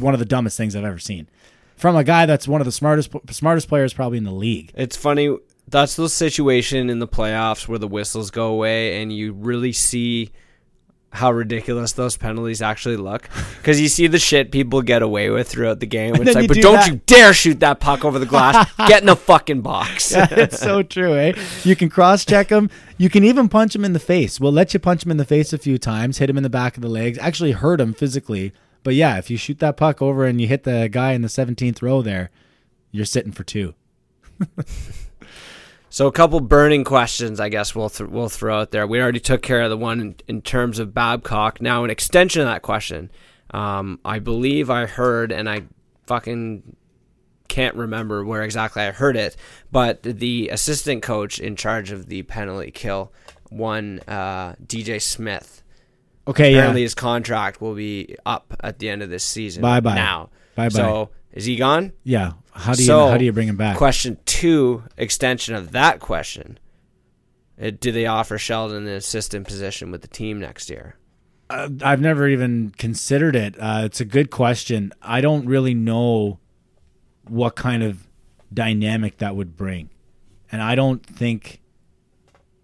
one 0.00 0.14
of 0.14 0.18
the 0.18 0.26
dumbest 0.26 0.56
things 0.56 0.74
I've 0.74 0.84
ever 0.84 0.98
seen 0.98 1.28
from 1.76 1.94
a 1.94 2.02
guy 2.02 2.26
that's 2.26 2.48
one 2.48 2.60
of 2.60 2.64
the 2.64 2.72
smartest 2.72 3.12
smartest 3.30 3.68
players 3.68 3.94
probably 3.94 4.18
in 4.18 4.24
the 4.24 4.32
league. 4.32 4.72
It's 4.74 4.96
funny. 4.96 5.36
That's 5.68 5.94
the 5.94 6.08
situation 6.08 6.90
in 6.90 6.98
the 6.98 7.06
playoffs 7.06 7.68
where 7.68 7.78
the 7.78 7.86
whistles 7.86 8.32
go 8.32 8.48
away 8.48 9.00
and 9.00 9.12
you 9.12 9.32
really 9.32 9.72
see 9.72 10.32
how 11.16 11.32
ridiculous 11.32 11.92
those 11.92 12.16
penalties 12.16 12.62
actually 12.62 12.96
look. 12.96 13.28
Because 13.58 13.80
you 13.80 13.88
see 13.88 14.06
the 14.06 14.18
shit 14.18 14.52
people 14.52 14.82
get 14.82 15.02
away 15.02 15.30
with 15.30 15.48
throughout 15.48 15.80
the 15.80 15.86
game. 15.86 16.14
It's 16.14 16.34
like, 16.34 16.42
you 16.42 16.48
but 16.48 16.54
do 16.54 16.62
don't 16.62 16.74
that." 16.74 16.88
you 16.88 17.00
dare 17.06 17.32
shoot 17.32 17.60
that 17.60 17.80
puck 17.80 18.04
over 18.04 18.18
the 18.18 18.26
glass. 18.26 18.70
Get 18.88 19.00
in 19.00 19.06
the 19.06 19.16
fucking 19.16 19.62
box. 19.62 20.12
it's 20.14 20.58
so 20.58 20.82
true, 20.82 21.16
eh? 21.16 21.32
You 21.64 21.74
can 21.74 21.88
cross 21.88 22.24
check 22.24 22.50
him. 22.50 22.70
You 22.98 23.10
can 23.10 23.24
even 23.24 23.48
punch 23.48 23.74
him 23.74 23.84
in 23.84 23.92
the 23.92 23.98
face. 23.98 24.38
We'll 24.38 24.52
let 24.52 24.72
you 24.74 24.80
punch 24.80 25.04
him 25.04 25.10
in 25.10 25.16
the 25.16 25.24
face 25.24 25.52
a 25.52 25.58
few 25.58 25.78
times, 25.78 26.18
hit 26.18 26.30
him 26.30 26.36
in 26.36 26.42
the 26.42 26.50
back 26.50 26.76
of 26.76 26.82
the 26.82 26.88
legs, 26.88 27.18
actually 27.18 27.52
hurt 27.52 27.80
him 27.80 27.92
physically. 27.92 28.52
But 28.82 28.94
yeah, 28.94 29.18
if 29.18 29.30
you 29.30 29.36
shoot 29.36 29.58
that 29.58 29.76
puck 29.76 30.00
over 30.00 30.24
and 30.24 30.40
you 30.40 30.46
hit 30.46 30.62
the 30.62 30.88
guy 30.88 31.12
in 31.12 31.22
the 31.22 31.28
17th 31.28 31.82
row 31.82 32.02
there, 32.02 32.30
you're 32.92 33.04
sitting 33.04 33.32
for 33.32 33.42
two. 33.42 33.74
So 35.96 36.06
a 36.06 36.12
couple 36.12 36.40
burning 36.40 36.84
questions, 36.84 37.40
I 37.40 37.48
guess 37.48 37.74
we'll 37.74 37.88
th- 37.88 38.10
we'll 38.10 38.28
throw 38.28 38.60
out 38.60 38.70
there. 38.70 38.86
We 38.86 39.00
already 39.00 39.18
took 39.18 39.40
care 39.40 39.62
of 39.62 39.70
the 39.70 39.78
one 39.78 39.98
in, 39.98 40.14
in 40.28 40.42
terms 40.42 40.78
of 40.78 40.92
Babcock. 40.92 41.62
Now 41.62 41.84
an 41.84 41.90
extension 41.90 42.42
of 42.42 42.48
that 42.48 42.60
question. 42.60 43.10
Um, 43.50 43.98
I 44.04 44.18
believe 44.18 44.68
I 44.68 44.84
heard, 44.84 45.32
and 45.32 45.48
I 45.48 45.62
fucking 46.06 46.76
can't 47.48 47.74
remember 47.76 48.26
where 48.26 48.42
exactly 48.42 48.82
I 48.82 48.90
heard 48.90 49.16
it, 49.16 49.36
but 49.72 50.02
the 50.02 50.50
assistant 50.50 51.02
coach 51.02 51.38
in 51.38 51.56
charge 51.56 51.90
of 51.90 52.08
the 52.08 52.24
penalty 52.24 52.72
kill, 52.72 53.10
one 53.48 54.00
uh, 54.06 54.52
DJ 54.66 55.00
Smith. 55.00 55.62
Okay, 56.28 56.52
Apparently 56.52 56.82
yeah. 56.82 56.84
his 56.84 56.94
contract 56.94 57.62
will 57.62 57.74
be 57.74 58.16
up 58.26 58.54
at 58.60 58.80
the 58.80 58.90
end 58.90 59.02
of 59.02 59.08
this 59.08 59.24
season. 59.24 59.62
Bye-bye. 59.62 59.94
Now, 59.94 60.28
Bye-bye. 60.56 60.68
So 60.68 61.08
is 61.36 61.44
he 61.44 61.54
gone? 61.54 61.92
Yeah. 62.02 62.32
How 62.52 62.72
do 62.72 62.80
you 62.80 62.86
So, 62.86 63.08
how 63.08 63.18
do 63.18 63.24
you 63.26 63.32
bring 63.32 63.46
him 63.46 63.58
back? 63.58 63.76
Question 63.76 64.16
two, 64.24 64.84
extension 64.96 65.54
of 65.54 65.72
that 65.72 66.00
question. 66.00 66.58
Uh, 67.60 67.70
do 67.78 67.92
they 67.92 68.06
offer 68.06 68.38
Sheldon 68.38 68.86
an 68.86 68.94
assistant 68.94 69.46
position 69.46 69.90
with 69.90 70.00
the 70.00 70.08
team 70.08 70.40
next 70.40 70.70
year? 70.70 70.96
Uh, 71.50 71.68
I've 71.82 72.00
never 72.00 72.26
even 72.26 72.70
considered 72.78 73.36
it. 73.36 73.54
Uh, 73.58 73.82
it's 73.84 74.00
a 74.00 74.06
good 74.06 74.30
question. 74.30 74.92
I 75.02 75.20
don't 75.20 75.44
really 75.46 75.74
know 75.74 76.40
what 77.28 77.54
kind 77.54 77.82
of 77.82 78.08
dynamic 78.52 79.18
that 79.18 79.36
would 79.36 79.58
bring, 79.58 79.90
and 80.50 80.62
I 80.62 80.74
don't 80.74 81.04
think 81.04 81.60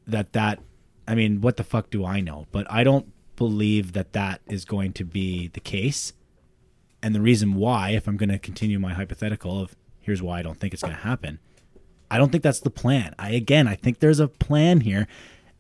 that 0.06 0.32
that. 0.32 0.60
I 1.06 1.14
mean, 1.14 1.42
what 1.42 1.58
the 1.58 1.64
fuck 1.64 1.90
do 1.90 2.06
I 2.06 2.20
know? 2.20 2.46
But 2.52 2.66
I 2.72 2.84
don't 2.84 3.12
believe 3.36 3.92
that 3.92 4.14
that 4.14 4.40
is 4.46 4.64
going 4.64 4.94
to 4.94 5.04
be 5.04 5.48
the 5.48 5.60
case. 5.60 6.14
And 7.02 7.14
the 7.14 7.20
reason 7.20 7.54
why, 7.54 7.90
if 7.90 8.06
I'm 8.06 8.16
going 8.16 8.28
to 8.28 8.38
continue 8.38 8.78
my 8.78 8.94
hypothetical 8.94 9.60
of 9.60 9.74
here's 10.00 10.22
why 10.22 10.38
I 10.38 10.42
don't 10.42 10.58
think 10.58 10.72
it's 10.72 10.82
going 10.82 10.94
to 10.94 11.00
happen, 11.00 11.38
I 12.10 12.18
don't 12.18 12.30
think 12.30 12.44
that's 12.44 12.60
the 12.60 12.70
plan. 12.70 13.14
I 13.18 13.30
again, 13.30 13.66
I 13.66 13.74
think 13.74 13.98
there's 13.98 14.20
a 14.20 14.28
plan 14.28 14.82
here, 14.82 15.08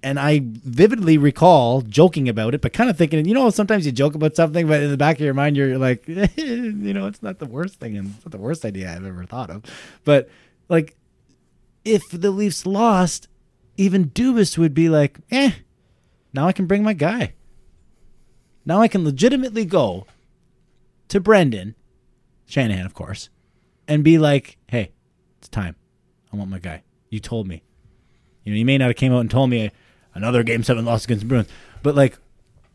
and 0.02 0.18
I 0.18 0.40
vividly 0.44 1.16
recall 1.18 1.80
joking 1.82 2.28
about 2.28 2.54
it, 2.54 2.60
but 2.60 2.72
kind 2.72 2.90
of 2.90 2.98
thinking, 2.98 3.24
you 3.26 3.34
know, 3.34 3.50
sometimes 3.50 3.86
you 3.86 3.92
joke 3.92 4.14
about 4.14 4.36
something, 4.36 4.66
but 4.66 4.82
in 4.82 4.90
the 4.90 4.96
back 4.96 5.16
of 5.16 5.24
your 5.24 5.34
mind, 5.34 5.56
you're 5.56 5.78
like, 5.78 6.06
you 6.36 6.92
know, 6.92 7.06
it's 7.06 7.22
not 7.22 7.38
the 7.38 7.46
worst 7.46 7.80
thing, 7.80 7.96
and 7.96 8.14
it's 8.14 8.24
not 8.24 8.32
the 8.32 8.38
worst 8.38 8.64
idea 8.64 8.92
I've 8.92 9.06
ever 9.06 9.24
thought 9.24 9.50
of. 9.50 9.64
But 10.04 10.28
like, 10.68 10.96
if 11.84 12.02
the 12.10 12.30
Leafs 12.30 12.66
lost, 12.66 13.28
even 13.76 14.10
Dubas 14.10 14.58
would 14.58 14.74
be 14.74 14.88
like, 14.88 15.18
eh, 15.30 15.52
now 16.32 16.46
I 16.46 16.52
can 16.52 16.66
bring 16.66 16.82
my 16.82 16.92
guy. 16.92 17.34
Now 18.64 18.80
I 18.80 18.88
can 18.88 19.04
legitimately 19.04 19.64
go 19.64 20.06
to 21.12 21.20
Brendan, 21.20 21.74
Shanahan, 22.46 22.86
of 22.86 22.94
course, 22.94 23.28
and 23.86 24.02
be 24.02 24.16
like, 24.16 24.56
hey, 24.66 24.92
it's 25.38 25.48
time. 25.48 25.76
I 26.32 26.36
want 26.36 26.48
my 26.48 26.58
guy. 26.58 26.82
You 27.10 27.20
told 27.20 27.46
me. 27.46 27.62
You 28.44 28.52
know, 28.52 28.56
you 28.58 28.64
may 28.64 28.78
not 28.78 28.86
have 28.88 28.96
came 28.96 29.12
out 29.12 29.20
and 29.20 29.30
told 29.30 29.50
me 29.50 29.70
another 30.14 30.42
game 30.42 30.64
seven 30.64 30.86
loss 30.86 31.04
against 31.04 31.20
the 31.22 31.28
Bruins, 31.28 31.48
but 31.82 31.94
like, 31.94 32.16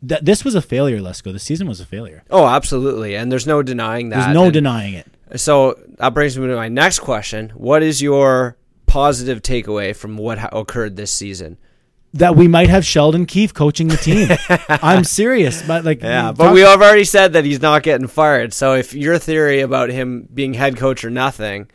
th- 0.08 0.20
this 0.22 0.44
was 0.44 0.54
a 0.54 0.62
failure. 0.62 1.02
Let's 1.02 1.20
go. 1.20 1.32
The 1.32 1.40
season 1.40 1.66
was 1.66 1.80
a 1.80 1.84
failure. 1.84 2.22
Oh, 2.30 2.46
absolutely, 2.46 3.16
and 3.16 3.30
there's 3.30 3.46
no 3.46 3.60
denying 3.60 4.10
that. 4.10 4.22
There's 4.22 4.34
no 4.34 4.44
And 4.44 4.52
denying 4.52 4.94
it. 4.94 5.06
So 5.36 5.76
that 5.98 6.14
brings 6.14 6.38
me 6.38 6.46
to 6.46 6.54
my 6.54 6.68
next 6.68 7.00
question: 7.00 7.50
What 7.50 7.82
is 7.82 8.00
your 8.00 8.56
positive 8.86 9.42
takeaway 9.42 9.94
from 9.96 10.16
what 10.16 10.38
ha- 10.38 10.48
occurred 10.52 10.94
this 10.94 11.12
season? 11.12 11.58
That 12.14 12.36
we 12.36 12.48
might 12.48 12.70
have 12.70 12.86
Sheldon 12.86 13.26
Keefe 13.26 13.52
coaching 13.52 13.88
the 13.88 13.96
team. 13.96 14.30
I'm 14.68 15.04
serious, 15.04 15.62
but 15.62 15.84
like, 15.84 16.02
Yeah, 16.02 16.32
but 16.32 16.44
talk- 16.44 16.54
we 16.54 16.60
have 16.60 16.80
already 16.80 17.04
said 17.04 17.34
that 17.34 17.44
he's 17.44 17.60
not 17.60 17.82
getting 17.82 18.06
fired. 18.06 18.54
So 18.54 18.74
if 18.74 18.94
your 18.94 19.18
theory 19.18 19.60
about 19.60 19.90
him 19.90 20.26
being 20.32 20.54
head 20.54 20.76
coach 20.76 21.04
or 21.04 21.10
nothing, 21.10 21.68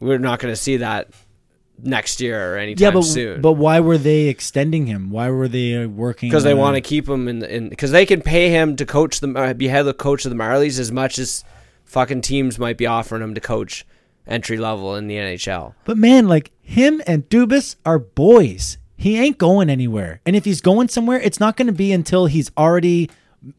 we're 0.00 0.18
not 0.18 0.40
going 0.40 0.52
to 0.52 0.60
see 0.60 0.78
that 0.78 1.10
next 1.82 2.20
year 2.20 2.54
or 2.54 2.58
anytime 2.58 2.82
yeah, 2.82 2.90
but 2.90 3.02
soon. 3.02 3.40
but 3.40 3.52
why 3.52 3.80
were 3.80 3.98
they 3.98 4.28
extending 4.28 4.86
him? 4.86 5.10
Why 5.10 5.30
were 5.30 5.48
they 5.48 5.84
uh, 5.84 5.88
working? 5.88 6.28
because 6.28 6.44
they 6.44 6.54
want 6.54 6.76
to 6.76 6.80
keep 6.80 7.08
him 7.08 7.28
in 7.28 7.44
in 7.44 7.68
because 7.68 7.90
they 7.90 8.06
can 8.06 8.22
pay 8.22 8.50
him 8.50 8.76
to 8.76 8.86
coach 8.86 9.20
the 9.20 9.32
uh, 9.34 9.54
be 9.54 9.68
head 9.68 9.86
coach 9.98 10.24
of 10.24 10.30
the 10.30 10.36
Marlies 10.36 10.78
as 10.78 10.92
much 10.92 11.18
as 11.18 11.44
fucking 11.84 12.22
teams 12.22 12.58
might 12.58 12.78
be 12.78 12.86
offering 12.86 13.22
him 13.22 13.34
to 13.34 13.40
coach 13.40 13.84
entry 14.26 14.56
level 14.56 14.94
in 14.96 15.06
the 15.06 15.16
NHL. 15.16 15.74
But 15.84 15.96
man, 15.96 16.28
like 16.28 16.52
him 16.60 17.02
and 17.06 17.28
Dubas 17.28 17.76
are 17.84 17.98
boys. 17.98 18.78
He 18.96 19.18
ain't 19.18 19.38
going 19.38 19.68
anywhere. 19.68 20.20
And 20.24 20.36
if 20.36 20.44
he's 20.44 20.60
going 20.60 20.88
somewhere, 20.88 21.20
it's 21.20 21.40
not 21.40 21.56
going 21.56 21.66
to 21.66 21.72
be 21.72 21.92
until 21.92 22.26
he's 22.26 22.50
already 22.56 23.10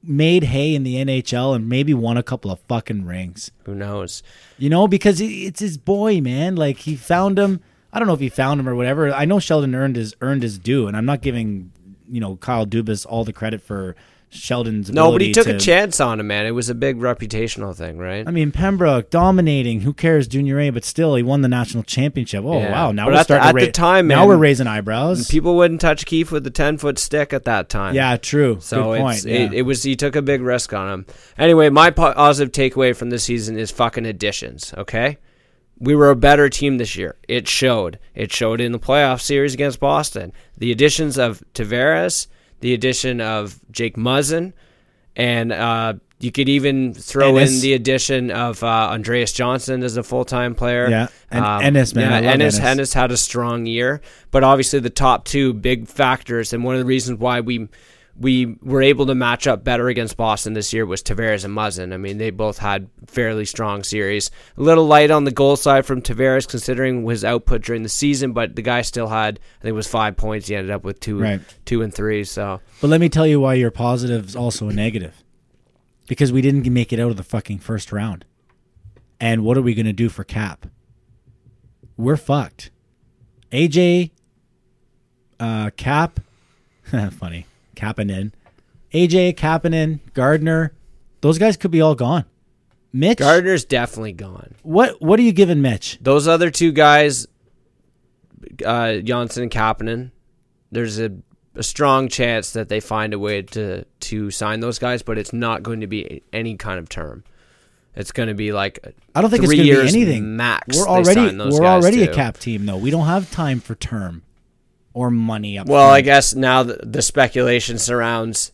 made 0.01 0.45
hay 0.45 0.73
in 0.73 0.83
the 0.83 0.95
NHL 0.95 1.55
and 1.55 1.67
maybe 1.67 1.93
won 1.93 2.17
a 2.17 2.23
couple 2.23 2.49
of 2.51 2.59
fucking 2.61 3.05
rings. 3.05 3.51
Who 3.65 3.75
knows? 3.75 4.23
You 4.57 4.69
know, 4.69 4.87
because 4.87 5.19
it's 5.19 5.59
his 5.59 5.77
boy, 5.77 6.21
man. 6.21 6.55
Like 6.55 6.77
he 6.77 6.95
found 6.95 7.37
him. 7.37 7.59
I 7.91 7.99
don't 7.99 8.07
know 8.07 8.13
if 8.13 8.19
he 8.19 8.29
found 8.29 8.59
him 8.59 8.69
or 8.69 8.75
whatever. 8.75 9.11
I 9.11 9.25
know 9.25 9.39
Sheldon 9.39 9.75
earned 9.75 9.97
his 9.97 10.15
earned 10.21 10.43
his 10.43 10.57
due, 10.57 10.87
and 10.87 10.95
I'm 10.97 11.05
not 11.05 11.21
giving 11.21 11.71
you 12.09 12.19
know 12.19 12.37
Kyle 12.37 12.65
Dubas 12.65 13.05
all 13.07 13.23
the 13.23 13.33
credit 13.33 13.61
for 13.61 13.95
Sheldon's. 14.33 14.91
Nobody 14.91 15.31
took 15.31 15.45
to- 15.47 15.55
a 15.55 15.59
chance 15.59 15.99
on 15.99 16.19
him, 16.19 16.27
man. 16.27 16.45
It 16.45 16.51
was 16.51 16.69
a 16.69 16.75
big 16.75 16.97
reputational 16.99 17.75
thing, 17.75 17.97
right? 17.97 18.27
I 18.27 18.31
mean, 18.31 18.51
Pembroke 18.51 19.09
dominating. 19.09 19.81
Who 19.81 19.93
cares, 19.93 20.27
Junior 20.27 20.59
A? 20.59 20.69
But 20.71 20.83
still, 20.85 21.15
he 21.15 21.23
won 21.23 21.41
the 21.41 21.47
national 21.47 21.83
championship. 21.83 22.43
Oh 22.45 22.59
Yeah. 22.59 22.71
wow! 22.71 22.91
Now 22.91 23.05
But 23.05 23.11
we're 23.13 23.13
at 23.13 23.17
the- 23.19 23.23
starting 23.35 23.47
at 23.49 23.59
to 23.59 23.65
the 23.67 23.71
time, 23.71 24.07
now 24.07 24.19
man, 24.21 24.27
we're 24.27 24.37
raising 24.37 24.67
eyebrows. 24.67 25.27
People 25.29 25.55
wouldn't 25.55 25.81
touch 25.81 26.05
Keefe 26.05 26.31
with 26.31 26.43
the 26.43 26.49
ten 26.51 26.77
foot 26.77 26.97
stick 26.99 27.33
at 27.33 27.45
that 27.45 27.69
time. 27.69 27.95
yeah, 27.95 28.17
true. 28.17 28.57
So 28.59 28.91
Good 28.93 28.99
point. 29.01 29.23
yeah. 29.25 29.35
it, 29.35 29.53
it 29.53 29.61
was 29.63 29.83
he 29.83 29.95
took 29.95 30.15
a 30.15 30.21
big 30.21 30.41
risk 30.41 30.73
on 30.73 30.91
him. 30.91 31.05
Anyway, 31.37 31.69
my 31.69 31.89
positive 31.91 32.51
takeaway 32.51 32.95
from 32.95 33.09
this 33.09 33.23
season 33.23 33.57
is 33.57 33.71
fucking 33.71 34.05
additions. 34.05 34.73
Okay, 34.77 35.17
we 35.79 35.95
were 35.95 36.09
a 36.09 36.15
better 36.15 36.49
team 36.49 36.77
this 36.77 36.95
year. 36.95 37.15
It 37.27 37.47
showed. 37.47 37.99
It 38.15 38.31
showed 38.31 38.61
in 38.61 38.71
the 38.71 38.79
playoff 38.79 39.21
series 39.21 39.53
against 39.53 39.79
Boston. 39.79 40.31
The 40.57 40.71
additions 40.71 41.17
of 41.17 41.43
Tavares, 41.53 42.27
the 42.63 42.73
addition 42.73 43.19
of 43.19 43.59
Jake 43.71 43.97
Muzzin, 43.97 44.53
and 45.17 45.51
uh, 45.51 45.95
you 46.19 46.31
could 46.31 46.47
even 46.47 46.93
throw 46.93 47.35
in 47.35 47.59
the 47.59 47.73
addition 47.73 48.31
of 48.31 48.63
uh, 48.63 48.67
Andreas 48.67 49.33
Johnsson 49.33 49.83
as 49.83 49.97
a 49.97 50.03
full 50.03 50.23
time 50.23 50.55
player. 50.55 50.89
Yeah, 50.89 51.07
and 51.29 51.43
Ennis, 51.61 51.93
man, 51.93 52.23
Yeah, 52.23 52.31
Ennis, 52.31 52.55
Ennis. 52.55 52.65
Ennis 52.65 52.93
had 52.93 53.11
a 53.11 53.17
strong 53.17 53.65
year, 53.65 53.99
but 54.31 54.45
obviously 54.45 54.79
the 54.79 54.89
top 54.89 55.25
two 55.25 55.51
big 55.53 55.89
factors, 55.89 56.53
and 56.53 56.63
one 56.63 56.75
of 56.75 56.79
the 56.79 56.85
reasons 56.85 57.19
why 57.19 57.41
we 57.41 57.67
we 58.19 58.57
were 58.61 58.81
able 58.83 59.07
to 59.07 59.15
match 59.15 59.47
up 59.47 59.63
better 59.63 59.87
against 59.87 60.17
Boston 60.17 60.53
this 60.53 60.71
year 60.71 60.85
was 60.85 61.01
Tavares 61.01 61.43
and 61.43 61.55
Muzzin. 61.55 61.93
I 61.93 61.97
mean, 61.97 62.19
they 62.19 62.29
both 62.29 62.59
had 62.59 62.87
fairly 63.07 63.43
strong 63.45 63.83
series. 63.83 64.29
A 64.55 64.61
little 64.61 64.85
light 64.85 65.09
on 65.09 65.23
the 65.23 65.31
goal 65.31 65.55
side 65.55 65.85
from 65.85 66.01
Tavares 66.01 66.47
considering 66.47 67.07
his 67.07 67.25
output 67.25 67.63
during 67.63 67.81
the 67.83 67.89
season, 67.89 68.31
but 68.33 68.55
the 68.55 68.61
guy 68.61 68.83
still 68.83 69.07
had 69.07 69.39
I 69.59 69.61
think 69.63 69.69
it 69.69 69.73
was 69.73 69.87
five 69.87 70.15
points. 70.15 70.47
He 70.47 70.55
ended 70.55 70.69
up 70.71 70.83
with 70.83 70.99
two, 70.99 71.19
Right. 71.19 71.41
two 71.65 71.81
and 71.81 71.93
three. 71.93 72.23
So 72.23 72.61
But 72.81 72.89
let 72.89 73.01
me 73.01 73.09
tell 73.09 73.25
you 73.25 73.39
why 73.39 73.55
your 73.55 73.71
positive 73.71 74.27
is 74.27 74.35
also 74.35 74.69
a 74.69 74.73
negative. 74.73 75.23
Because 76.07 76.31
we 76.31 76.41
didn't 76.41 76.71
make 76.71 76.93
it 76.93 76.99
out 76.99 77.09
of 77.11 77.17
the 77.17 77.23
fucking 77.23 77.59
first 77.59 77.91
round. 77.91 78.25
And 79.19 79.43
what 79.43 79.57
are 79.57 79.61
we 79.61 79.73
going 79.73 79.85
to 79.85 79.93
do 79.93 80.09
for 80.09 80.23
Cap? 80.23 80.67
We're 81.97 82.17
fucked. 82.17 82.69
AJ, 83.51 84.11
uh, 85.39 85.69
Cap, 85.77 86.19
funny, 87.11 87.45
Kapanen, 87.75 88.31
AJ, 88.93 89.35
Kapanen, 89.35 89.99
Gardiner, 90.13 90.73
those 91.21 91.37
guys 91.37 91.57
could 91.57 91.71
be 91.71 91.81
all 91.81 91.95
gone. 91.95 92.25
Mitch, 92.91 93.17
Gardiner's 93.17 93.65
definitely 93.65 94.13
gone. 94.13 94.53
what 94.61 95.01
what 95.01 95.19
are 95.19 95.23
you 95.23 95.33
giving 95.33 95.61
Mitch? 95.61 95.97
Those 95.99 96.27
other 96.27 96.51
two 96.51 96.71
guys, 96.71 97.27
uh, 98.63 98.97
Johnsson 98.97 99.43
and 99.43 99.51
Kapanen, 99.51 100.11
there's 100.71 100.99
a, 100.99 101.11
a 101.55 101.63
strong 101.63 102.07
chance 102.07 102.51
that 102.53 102.69
they 102.69 102.79
find 102.79 103.13
a 103.13 103.19
way 103.19 103.41
to 103.41 103.83
to 103.83 104.29
sign 104.29 104.59
those 104.59 104.77
guys, 104.77 105.01
but 105.01 105.17
it's 105.17 105.33
not 105.33 105.63
going 105.63 105.81
to 105.81 105.87
be 105.87 106.21
any 106.31 106.55
kind 106.55 106.77
of 106.77 106.87
term. 106.87 107.23
It's 107.95 108.11
going 108.11 108.29
to 108.29 108.35
be 108.35 108.51
like 108.51 108.79
I 109.15 109.21
don't 109.21 109.31
think 109.31 109.43
it's 109.43 109.53
going 109.53 109.67
to 109.67 109.73
be 109.73 109.87
anything. 109.87 110.35
max. 110.35 110.77
We're 110.77 110.85
they 110.85 110.89
already 110.89 111.13
sign 111.13 111.37
those 111.37 111.53
we're 111.53 111.61
guys 111.61 111.83
already 111.83 112.05
to. 112.05 112.11
a 112.11 112.13
cap 112.13 112.37
team 112.37 112.67
though. 112.67 112.77
We 112.77 112.91
don't 112.91 113.07
have 113.07 113.31
time 113.31 113.59
for 113.59 113.73
term 113.73 114.21
or 114.93 115.09
money 115.09 115.57
up. 115.57 115.67
Well, 115.67 115.87
front. 115.87 115.95
I 115.97 116.01
guess 116.01 116.35
now 116.35 116.63
the, 116.63 116.79
the 116.83 117.01
speculation 117.01 117.77
surrounds 117.77 118.51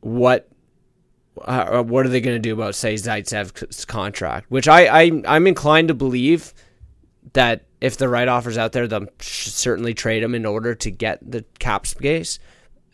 what 0.00 0.48
uh, 1.42 1.82
what 1.82 2.04
are 2.04 2.08
they 2.08 2.20
going 2.20 2.36
to 2.36 2.40
do 2.40 2.52
about 2.52 2.74
say 2.74 2.94
Zaitsev's 2.94 3.84
contract, 3.84 4.50
which 4.50 4.68
I, 4.68 4.86
I 4.86 5.22
I'm 5.26 5.46
inclined 5.46 5.88
to 5.88 5.94
believe 5.94 6.52
that 7.32 7.66
if 7.80 7.96
the 7.96 8.08
right 8.08 8.28
offers 8.28 8.58
out 8.58 8.72
there, 8.72 8.86
they'll 8.86 9.06
certainly 9.20 9.94
trade 9.94 10.22
him 10.22 10.34
in 10.34 10.44
order 10.44 10.74
to 10.74 10.90
get 10.90 11.18
the 11.28 11.44
cap 11.58 11.86
space. 11.86 12.38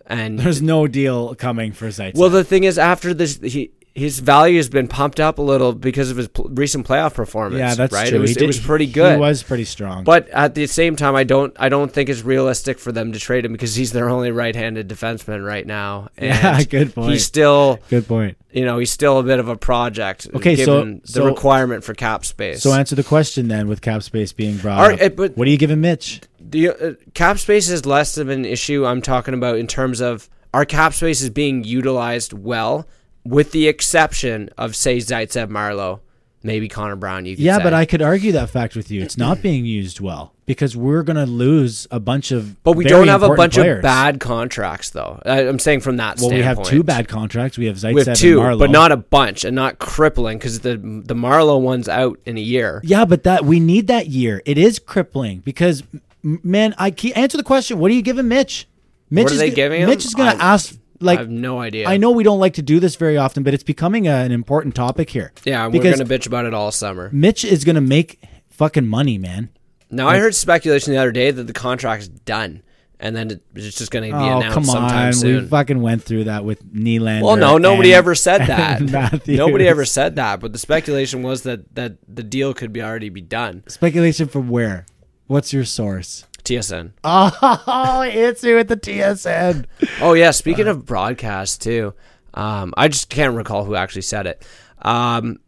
And 0.06 0.38
There's 0.38 0.62
no 0.62 0.86
deal 0.86 1.34
coming 1.34 1.72
for 1.72 1.88
Zaitsev. 1.88 2.14
well, 2.16 2.30
the 2.30 2.44
thing 2.44 2.62
is, 2.62 2.78
after 2.78 3.12
this, 3.12 3.40
he 3.42 3.72
his 3.96 4.18
value 4.20 4.58
has 4.58 4.68
been 4.68 4.86
pumped 4.88 5.18
up 5.20 5.38
a 5.38 5.42
little 5.42 5.72
because 5.72 6.10
of 6.10 6.16
his 6.18 6.28
pl- 6.28 6.48
recent 6.50 6.86
playoff 6.86 7.14
performance. 7.14 7.58
yeah, 7.58 7.74
that's 7.74 7.92
right. 7.92 8.08
true. 8.08 8.18
It 8.18 8.20
was, 8.20 8.30
He 8.30 8.34
did- 8.34 8.42
it 8.44 8.46
was 8.46 8.60
pretty 8.60 8.86
good. 8.86 9.14
He 9.14 9.20
was 9.20 9.42
pretty 9.42 9.64
strong. 9.64 10.04
But 10.04 10.28
at 10.28 10.54
the 10.54 10.66
same 10.66 10.96
time, 10.96 11.16
I 11.16 11.24
don't 11.24 11.54
I 11.58 11.68
don't 11.70 11.90
think 11.90 12.08
it's 12.10 12.22
realistic 12.22 12.78
for 12.78 12.92
them 12.92 13.12
to 13.12 13.18
trade 13.18 13.44
him 13.44 13.52
because 13.52 13.74
he's 13.74 13.92
their 13.92 14.08
only 14.10 14.30
right-handed 14.30 14.86
defenseman 14.88 15.44
right 15.44 15.66
now. 15.66 16.08
And 16.18 16.28
Yeah, 16.28 16.62
good 16.64 16.94
point. 16.94 17.12
He's 17.12 17.24
still 17.24 17.78
good 17.88 18.06
point. 18.06 18.36
you 18.52 18.64
know 18.64 18.78
he's 18.78 18.90
still 18.90 19.18
a 19.18 19.22
bit 19.22 19.38
of 19.38 19.48
a 19.48 19.56
project. 19.56 20.28
Okay, 20.34 20.56
so- 20.56 20.80
given 20.80 21.00
the 21.04 21.08
so- 21.08 21.26
requirement 21.26 21.82
for 21.82 21.94
cap 21.94 22.24
space. 22.24 22.62
So 22.62 22.72
answer 22.74 22.94
the 22.96 23.02
question 23.04 23.48
then 23.48 23.66
with 23.66 23.80
cap 23.80 24.02
space 24.02 24.32
being 24.32 24.58
brought 24.58 25.00
up. 25.00 25.16
but- 25.16 25.36
what 25.36 25.48
are 25.48 25.50
you 25.50 25.58
giving 25.58 25.80
Mitch? 25.80 26.20
the 26.48 26.68
uh, 26.68 26.92
cap 27.14 27.38
space 27.38 27.68
is 27.68 27.86
less 27.86 28.18
of 28.18 28.28
an 28.28 28.44
issue. 28.44 28.86
I'm 28.86 29.02
talking 29.02 29.34
about 29.34 29.56
in 29.58 29.66
terms 29.66 30.00
of 30.00 30.28
our 30.54 30.64
cap 30.64 30.94
space 30.94 31.20
is 31.20 31.28
being 31.30 31.64
utilized 31.64 32.32
well, 32.32 32.86
with 33.28 33.52
the 33.52 33.68
exception 33.68 34.50
of 34.58 34.74
say 34.76 34.98
Zaitsev, 34.98 35.48
Marleau, 35.48 36.00
maybe 36.42 36.68
Connor 36.68 36.96
Brown. 36.96 37.26
You 37.26 37.34
Yeah, 37.38 37.58
say. 37.58 37.62
but 37.64 37.74
I 37.74 37.84
could 37.84 38.02
argue 38.02 38.32
that 38.32 38.50
fact 38.50 38.76
with 38.76 38.90
you. 38.90 39.02
It's 39.02 39.18
not 39.18 39.42
being 39.42 39.64
used 39.64 40.00
well 40.00 40.32
because 40.46 40.76
we're 40.76 41.02
going 41.02 41.16
to 41.16 41.26
lose 41.26 41.88
a 41.90 41.98
bunch 41.98 42.30
of. 42.30 42.62
But 42.62 42.76
we 42.76 42.84
don't 42.84 43.08
have 43.08 43.22
a 43.24 43.34
bunch 43.34 43.54
players. 43.54 43.78
of 43.78 43.82
bad 43.82 44.20
contracts, 44.20 44.90
though. 44.90 45.20
I'm 45.24 45.58
saying 45.58 45.80
from 45.80 45.96
that 45.96 46.18
Well, 46.20 46.30
we 46.30 46.42
have 46.42 46.62
two 46.62 46.82
bad 46.84 47.08
contracts. 47.08 47.58
We 47.58 47.66
have 47.66 47.76
Zaitsev 47.76 47.94
We 47.94 48.00
have 48.02 48.08
and 48.08 48.16
two, 48.16 48.38
Marleau. 48.38 48.58
but 48.60 48.70
not 48.70 48.92
a 48.92 48.96
bunch, 48.96 49.44
and 49.44 49.56
not 49.56 49.78
crippling 49.78 50.38
because 50.38 50.60
the 50.60 50.76
the 50.76 51.14
Marleau 51.14 51.60
one's 51.60 51.88
out 51.88 52.20
in 52.26 52.36
a 52.36 52.40
year. 52.40 52.80
Yeah, 52.84 53.04
but 53.04 53.24
that 53.24 53.44
we 53.44 53.58
need 53.60 53.88
that 53.88 54.06
year. 54.08 54.40
It 54.44 54.56
is 54.58 54.78
crippling 54.78 55.40
because, 55.40 55.82
man, 56.22 56.74
I 56.78 56.90
keep, 56.92 57.16
answer 57.18 57.36
the 57.36 57.42
question. 57.44 57.78
What 57.80 57.90
are 57.90 57.94
you 57.94 58.02
giving 58.02 58.28
Mitch? 58.28 58.68
Mitch 59.10 59.24
What 59.24 59.30
are 59.32 59.34
is 59.34 59.40
they 59.40 59.50
giving 59.50 59.82
him? 59.82 59.88
Mitch 59.88 60.04
is 60.04 60.14
going 60.14 60.36
to 60.36 60.42
ask 60.42 60.76
like 61.00 61.18
I 61.18 61.22
have 61.22 61.30
no 61.30 61.60
idea. 61.60 61.86
I 61.88 61.96
know 61.96 62.10
we 62.10 62.24
don't 62.24 62.38
like 62.40 62.54
to 62.54 62.62
do 62.62 62.80
this 62.80 62.96
very 62.96 63.16
often, 63.16 63.42
but 63.42 63.54
it's 63.54 63.62
becoming 63.64 64.06
a, 64.08 64.12
an 64.12 64.32
important 64.32 64.74
topic 64.74 65.10
here. 65.10 65.32
Yeah, 65.44 65.66
we're 65.66 65.82
gonna 65.82 66.04
bitch 66.04 66.26
about 66.26 66.44
it 66.46 66.54
all 66.54 66.70
summer. 66.72 67.10
Mitch 67.12 67.44
is 67.44 67.64
going 67.64 67.74
to 67.76 67.80
make 67.80 68.20
fucking 68.50 68.86
money, 68.86 69.18
man. 69.18 69.50
Now 69.90 70.08
I 70.08 70.18
heard 70.18 70.34
speculation 70.34 70.92
the 70.92 70.98
other 70.98 71.12
day 71.12 71.30
that 71.30 71.44
the 71.44 71.52
contract's 71.52 72.08
done, 72.08 72.62
and 72.98 73.14
then 73.14 73.40
it's 73.54 73.76
just 73.78 73.90
gonna 73.92 74.06
be 74.06 74.12
Oh 74.12 74.38
announced 74.38 74.54
come 74.54 74.64
sometime 74.64 75.06
on, 75.08 75.12
soon. 75.12 75.42
we 75.44 75.48
fucking 75.48 75.80
went 75.80 76.02
through 76.02 76.24
that 76.24 76.44
with 76.44 76.64
Nylander. 76.74 77.22
Well, 77.22 77.36
no, 77.36 77.56
nobody 77.58 77.92
and- 77.92 77.98
ever 77.98 78.14
said 78.16 78.38
that. 78.46 79.26
Nobody 79.28 79.68
ever 79.68 79.84
said 79.84 80.16
that, 80.16 80.40
but 80.40 80.52
the 80.52 80.58
speculation 80.58 81.22
was 81.22 81.42
that 81.42 81.72
that 81.76 81.98
the 82.12 82.22
deal 82.24 82.52
could 82.52 82.72
be 82.72 82.82
already 82.82 83.08
be 83.10 83.20
done. 83.20 83.62
Speculation 83.68 84.26
from 84.28 84.48
where? 84.48 84.86
What's 85.28 85.52
your 85.52 85.64
source? 85.64 86.25
TSN. 86.46 86.92
Oh, 87.04 88.02
it's 88.02 88.42
you 88.42 88.58
at 88.58 88.68
the 88.68 88.76
TSN. 88.76 89.66
Oh 90.00 90.12
yeah, 90.14 90.30
speaking 90.30 90.68
of 90.68 90.86
broadcast 90.86 91.62
too, 91.62 91.94
um, 92.34 92.72
I 92.76 92.88
just 92.88 93.08
can't 93.10 93.34
recall 93.34 93.64
who 93.64 93.74
actually 93.74 94.02
said 94.02 94.26
it. 94.26 94.46
Um, 94.82 95.38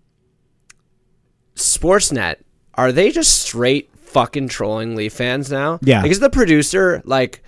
Sportsnet, 1.55 2.37
are 2.75 2.93
they 2.93 3.11
just 3.11 3.43
straight 3.43 3.91
fucking 3.97 4.49
trolling 4.49 4.95
Leaf 4.97 5.13
fans 5.13 5.51
now? 5.51 5.79
Yeah. 5.83 6.03
Like, 6.03 6.11
is 6.11 6.21
the 6.21 6.31
producer 6.31 7.03
like 7.05 7.43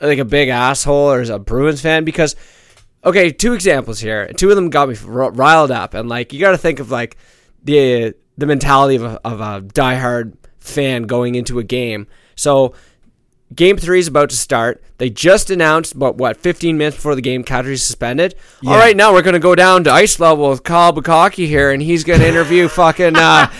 like 0.00 0.18
a 0.18 0.24
big 0.24 0.48
asshole 0.48 1.12
or 1.12 1.20
is 1.20 1.28
a 1.30 1.38
Bruins 1.38 1.80
fan? 1.80 2.04
Because 2.04 2.36
okay, 3.04 3.30
two 3.30 3.52
examples 3.52 4.00
here. 4.00 4.28
Two 4.36 4.50
of 4.50 4.56
them 4.56 4.70
got 4.70 4.88
me 4.88 4.96
r- 5.06 5.30
riled 5.32 5.70
up, 5.70 5.94
and 5.94 6.08
like 6.08 6.32
you 6.32 6.40
got 6.40 6.52
to 6.52 6.58
think 6.58 6.80
of 6.80 6.90
like 6.90 7.16
the 7.62 8.14
the 8.38 8.46
mentality 8.46 8.96
of 8.96 9.04
a, 9.04 9.20
of 9.26 9.40
a 9.40 9.60
diehard 9.60 10.34
fan 10.58 11.02
going 11.04 11.34
into 11.34 11.58
a 11.58 11.64
game. 11.64 12.06
So 12.40 12.74
Game 13.54 13.76
three 13.76 13.98
is 13.98 14.06
about 14.06 14.30
to 14.30 14.36
start. 14.36 14.82
They 14.98 15.10
just 15.10 15.50
announced, 15.50 15.98
but 15.98 16.14
what, 16.16 16.36
15 16.36 16.78
minutes 16.78 16.96
before 16.96 17.16
the 17.16 17.20
game, 17.20 17.42
Kadri's 17.42 17.82
suspended. 17.82 18.36
All 18.64 18.76
right, 18.76 18.96
now 18.96 19.12
we're 19.12 19.22
going 19.22 19.34
to 19.34 19.40
go 19.40 19.56
down 19.56 19.82
to 19.84 19.90
ice 19.90 20.20
level 20.20 20.50
with 20.50 20.62
Kyle 20.62 20.92
Bukauskas 20.92 21.48
here, 21.48 21.72
and 21.72 21.82
he's 21.82 22.04
going 22.04 22.20
to 22.20 22.28
interview 22.28 22.68
fucking 22.68 23.16
uh, 23.16 23.50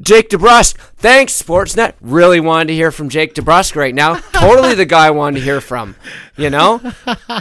Jake 0.00 0.30
DeBrusk. 0.30 0.76
Thanks, 0.96 1.40
Sportsnet. 1.40 1.94
Really 2.00 2.40
wanted 2.40 2.68
to 2.68 2.74
hear 2.74 2.90
from 2.90 3.08
Jake 3.08 3.34
DeBrusk 3.34 3.76
right 3.76 3.94
now. 3.94 4.14
Totally 4.32 4.74
the 4.74 4.86
guy 4.86 5.06
I 5.06 5.10
wanted 5.10 5.38
to 5.38 5.44
hear 5.44 5.60
from, 5.60 5.94
you 6.36 6.50
know? 6.50 6.80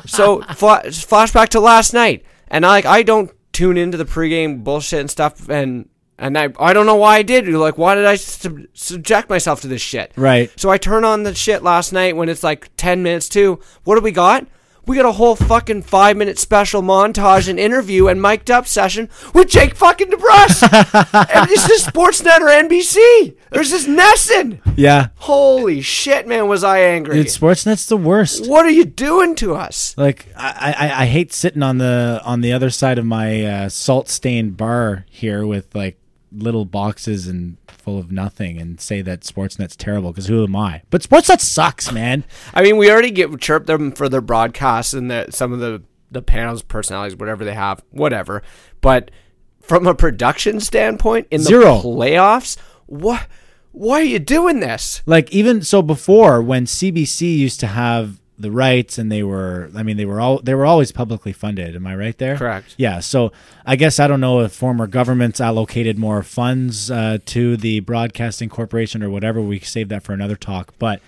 So, 0.05 0.41
fla- 0.41 0.83
flashback 0.83 1.49
to 1.49 1.59
last 1.59 1.91
night. 1.91 2.23
And 2.49 2.67
I, 2.67 2.69
like, 2.69 2.85
I 2.85 3.01
don't 3.01 3.31
tune 3.51 3.77
into 3.77 3.97
the 3.97 4.05
pregame 4.05 4.63
bullshit 4.63 4.99
and 4.99 5.09
stuff, 5.09 5.49
and 5.49 5.89
and 6.17 6.37
I, 6.37 6.49
I 6.59 6.73
don't 6.73 6.85
know 6.85 6.95
why 6.95 7.17
I 7.17 7.21
did. 7.23 7.47
Like, 7.47 7.77
why 7.77 7.95
did 7.95 8.05
I 8.05 8.15
sub- 8.15 8.61
subject 8.73 9.29
myself 9.29 9.61
to 9.61 9.67
this 9.67 9.81
shit? 9.81 10.11
Right. 10.15 10.51
So 10.59 10.69
I 10.69 10.77
turn 10.77 11.03
on 11.03 11.23
the 11.23 11.35
shit 11.35 11.63
last 11.63 11.91
night 11.91 12.15
when 12.15 12.29
it's 12.29 12.43
like 12.43 12.69
10 12.77 13.03
minutes 13.03 13.27
to. 13.29 13.59
What 13.83 13.95
do 13.95 14.01
we 14.01 14.11
got? 14.11 14.47
We 14.87 14.95
got 14.95 15.05
a 15.05 15.13
whole 15.13 15.35
fucking 15.35 15.81
five 15.81 16.15
minute 16.15 16.37
special 16.37 16.83
montage 16.83 17.49
and 17.49 17.59
interview 17.59 18.07
and 18.07 18.21
mic'd 18.21 18.51
up 18.51 18.67
session 18.67 19.09
with 19.33 19.49
Jake 19.49 19.75
fucking 19.75 20.11
DeBrusk. 20.11 21.27
and 21.33 21.49
this 21.49 21.67
is 21.67 21.85
Sportsnet 21.87 22.39
or 22.39 22.49
NBC. 22.49 23.35
There's 23.49 23.71
this 23.71 23.87
NESN. 23.87 24.59
Yeah. 24.77 25.07
Holy 25.15 25.81
shit, 25.81 26.27
man, 26.27 26.47
was 26.47 26.63
I 26.63 26.81
angry. 26.81 27.15
Dude, 27.15 27.27
Sportsnet's 27.27 27.87
the 27.87 27.97
worst. 27.97 28.47
what 28.47 28.63
are 28.65 28.71
you 28.71 28.85
doing 28.85 29.33
to 29.37 29.55
us? 29.55 29.95
Like 29.97 30.27
I, 30.37 30.75
I, 30.77 31.01
I 31.01 31.05
hate 31.07 31.33
sitting 31.33 31.63
on 31.63 31.79
the 31.79 32.21
on 32.23 32.41
the 32.41 32.53
other 32.53 32.69
side 32.69 32.99
of 32.99 33.05
my 33.05 33.43
uh, 33.43 33.69
salt 33.69 34.07
stained 34.07 34.55
bar 34.55 35.05
here 35.09 35.47
with 35.47 35.73
like 35.73 35.97
little 36.35 36.65
boxes 36.65 37.27
and 37.27 37.57
full 37.67 37.97
of 37.97 38.11
nothing 38.11 38.59
and 38.59 38.79
say 38.79 39.01
that 39.01 39.21
Sportsnet's 39.21 39.75
terrible 39.75 40.11
because 40.11 40.27
who 40.27 40.43
am 40.43 40.55
I? 40.55 40.81
But 40.89 41.01
Sportsnet 41.01 41.39
sucks, 41.39 41.91
man. 41.91 42.23
I 42.53 42.61
mean, 42.61 42.77
we 42.77 42.89
already 42.91 43.11
get 43.11 43.39
chirped 43.39 43.67
them 43.67 43.91
for 43.91 44.09
their 44.09 44.21
broadcasts 44.21 44.93
and 44.93 45.09
the, 45.09 45.27
some 45.29 45.53
of 45.53 45.59
the 45.59 45.83
the 46.11 46.21
panels, 46.21 46.61
personalities, 46.61 47.17
whatever 47.17 47.43
they 47.43 47.53
have, 47.53 47.83
whatever. 47.91 48.41
But 48.79 49.11
from 49.59 49.87
a 49.87 49.95
production 49.95 50.59
standpoint, 50.59 51.27
in 51.31 51.41
the 51.41 51.47
Zero. 51.47 51.81
playoffs, 51.81 52.57
what? 52.85 53.27
Why 53.71 53.99
are 53.99 54.03
you 54.03 54.19
doing 54.19 54.61
this? 54.61 55.01
Like 55.05 55.31
even 55.33 55.61
so 55.61 55.81
before 55.81 56.41
when 56.41 56.65
CBC 56.65 57.37
used 57.37 57.59
to 57.59 57.67
have 57.67 58.21
the 58.37 58.51
rights 58.51 58.97
and 58.97 59.11
they 59.11 59.23
were 59.23 59.69
I 59.75 59.83
mean 59.83 59.97
they 59.97 60.05
were 60.05 60.19
all 60.19 60.39
they 60.39 60.53
were 60.53 60.65
always 60.65 60.91
publicly 60.91 61.33
funded. 61.33 61.75
Am 61.75 61.87
I 61.87 61.95
right 61.95 62.17
there? 62.17 62.37
Correct. 62.37 62.75
Yeah. 62.77 62.99
So 62.99 63.31
I 63.65 63.75
guess 63.75 63.99
I 63.99 64.07
don't 64.07 64.19
know 64.21 64.41
if 64.41 64.51
former 64.51 64.87
governments 64.87 65.39
allocated 65.39 65.97
more 65.97 66.23
funds 66.23 66.91
uh, 66.91 67.19
to 67.27 67.57
the 67.57 67.79
broadcasting 67.81 68.49
corporation 68.49 69.01
or 69.01 69.09
whatever. 69.09 69.41
We 69.41 69.59
save 69.59 69.89
that 69.89 70.03
for 70.03 70.13
another 70.13 70.35
talk. 70.35 70.73
But 70.79 71.01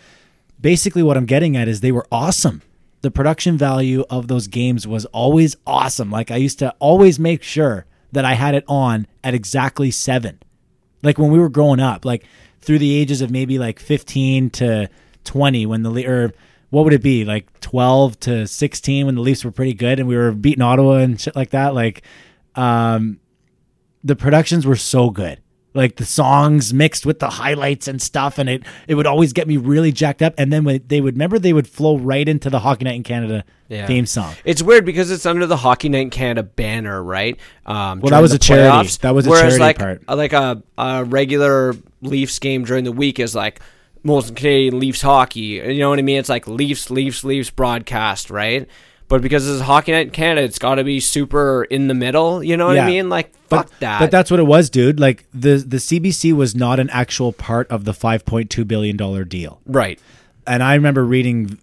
basically, 0.60 1.04
what 1.04 1.18
I'm 1.18 1.26
getting 1.26 1.58
at 1.58 1.68
is 1.68 1.82
they 1.82 1.92
were 1.92 2.08
awesome. 2.12 2.62
The 3.02 3.12
production 3.12 3.58
value 3.58 4.04
of 4.10 4.28
those 4.28 4.48
games 4.48 4.88
was 4.88 5.06
always 5.08 5.56
awesome. 5.66 6.10
Like 6.10 6.32
I 6.32 6.38
used 6.38 6.60
to 6.60 6.74
always 6.80 7.20
make 7.20 7.44
sure 7.44 7.86
that 8.12 8.26
I 8.26 8.34
had 8.34 8.56
it 8.56 8.64
on 8.68 9.06
at 9.24 9.34
exactly 9.34 9.92
seven 9.92 10.40
like 11.04 11.18
when 11.18 11.32
we 11.32 11.40
were 11.40 11.50
growing 11.50 11.80
up, 11.80 12.06
like 12.06 12.26
through 12.62 12.80
the 12.80 12.96
ages 12.96 13.22
of 13.22 13.32
maybe 13.32 13.60
like 13.60 13.80
15 13.80 14.50
to 14.52 14.90
20 15.24 15.66
when 15.66 15.84
the 15.84 16.08
or 16.08 16.34
what 16.70 16.84
would 16.84 16.94
it 16.94 17.02
be 17.02 17.24
like 17.26 17.60
12 17.62 18.20
to 18.22 18.48
16 18.48 19.06
when 19.06 19.16
the 19.16 19.22
Leafs 19.22 19.46
were 19.46 19.52
pretty 19.52 19.74
good 19.74 20.00
and 20.00 20.08
we 20.08 20.16
were 20.18 20.32
beating 20.32 20.62
Ottawa 20.62 20.96
and 20.98 21.20
shit 21.20 21.36
like 21.36 21.52
that 21.52 21.74
like 21.74 22.02
um 22.56 23.20
the 24.04 24.16
productions 24.16 24.66
were 24.66 24.76
so 24.76 25.10
good 25.10 25.40
like 25.74 25.98
the 25.98 26.06
songs 26.06 26.74
mixed 26.74 27.06
with 27.06 27.20
the 27.20 27.30
highlights 27.30 27.88
and 27.88 28.02
stuff 28.02 28.38
and 28.40 28.50
it 28.50 28.64
it 28.88 28.96
would 28.96 29.06
always 29.06 29.32
get 29.32 29.48
me 29.48 29.58
really 29.58 29.92
jacked 29.92 30.22
up 30.22 30.34
and 30.38 30.52
then 30.52 30.64
when 30.64 30.82
they 30.88 31.02
would 31.02 31.14
remember 31.16 31.38
they 31.38 31.54
would 31.54 31.68
flow 31.68 31.98
right 31.98 32.28
into 32.28 32.50
the 32.50 32.60
Hockey 32.60 32.84
Night 32.86 32.96
in 32.96 33.04
Canada 33.04 33.44
Yeah. 33.70 33.86
theme 33.86 34.06
song 34.08 34.34
It's 34.44 34.64
weird 34.64 34.86
because 34.86 35.12
it's 35.12 35.26
under 35.26 35.46
the 35.46 35.58
Hockey 35.58 35.90
Night 35.90 36.00
in 36.00 36.10
Canada 36.10 36.42
banner, 36.44 37.04
right? 37.04 37.38
Um, 37.66 38.00
Well, 38.00 38.10
that 38.12 38.22
was 38.22 38.34
a 38.34 38.40
charity. 38.40 38.70
playoffs. 38.88 39.00
That 39.02 39.14
was 39.14 39.28
a 39.28 39.30
Whereas 39.30 39.58
charity 39.58 39.60
like, 39.60 39.78
part. 39.78 40.02
Like 40.08 40.34
a, 40.34 40.64
a 40.78 41.04
regular 41.04 41.76
Leafs 42.02 42.40
game 42.40 42.64
during 42.64 42.84
the 42.86 42.92
week 42.92 43.20
is 43.20 43.36
like 43.36 43.60
most 44.08 44.36
Canadian 44.36 44.80
Leafs 44.80 45.02
hockey. 45.02 45.42
You 45.42 45.80
know 45.80 45.90
what 45.90 46.00
I 46.00 46.02
mean? 46.02 46.18
It's 46.18 46.30
like 46.30 46.48
Leafs, 46.48 46.90
Leafs, 46.90 47.24
Leafs 47.24 47.50
broadcast, 47.52 48.30
right? 48.32 48.68
But 49.10 49.22
because 49.22 49.48
it's 49.48 49.62
Hockey 49.62 49.94
Night 49.94 50.08
in 50.08 50.12
Canada, 50.12 50.46
it's 50.46 50.60
got 50.60 50.76
to 50.76 50.84
be 50.84 51.00
super 51.00 51.64
in 51.66 51.88
the 51.88 51.94
middle. 51.94 52.44
You 52.44 52.58
know 52.58 52.68
what 52.68 52.80
I 52.80 52.88
mean? 52.88 53.10
Like 53.10 53.34
fuck 53.48 53.68
but, 53.68 53.80
that. 53.80 54.00
But 54.00 54.12
that's 54.12 54.30
what 54.30 54.40
it 54.40 54.44
was, 54.44 54.70
dude. 54.70 55.00
Like 55.00 55.26
the 55.34 55.58
the 55.58 55.78
CBC 55.78 56.34
was 56.34 56.56
not 56.56 56.80
an 56.80 56.90
actual 56.90 57.32
part 57.32 57.70
of 57.70 57.86
the 57.86 57.94
5.2 57.94 58.68
billion 58.68 58.98
dollar 58.98 59.24
deal. 59.24 59.62
right. 59.66 60.00
And 60.46 60.64
I 60.64 60.76
remember 60.76 61.04
reading 61.04 61.58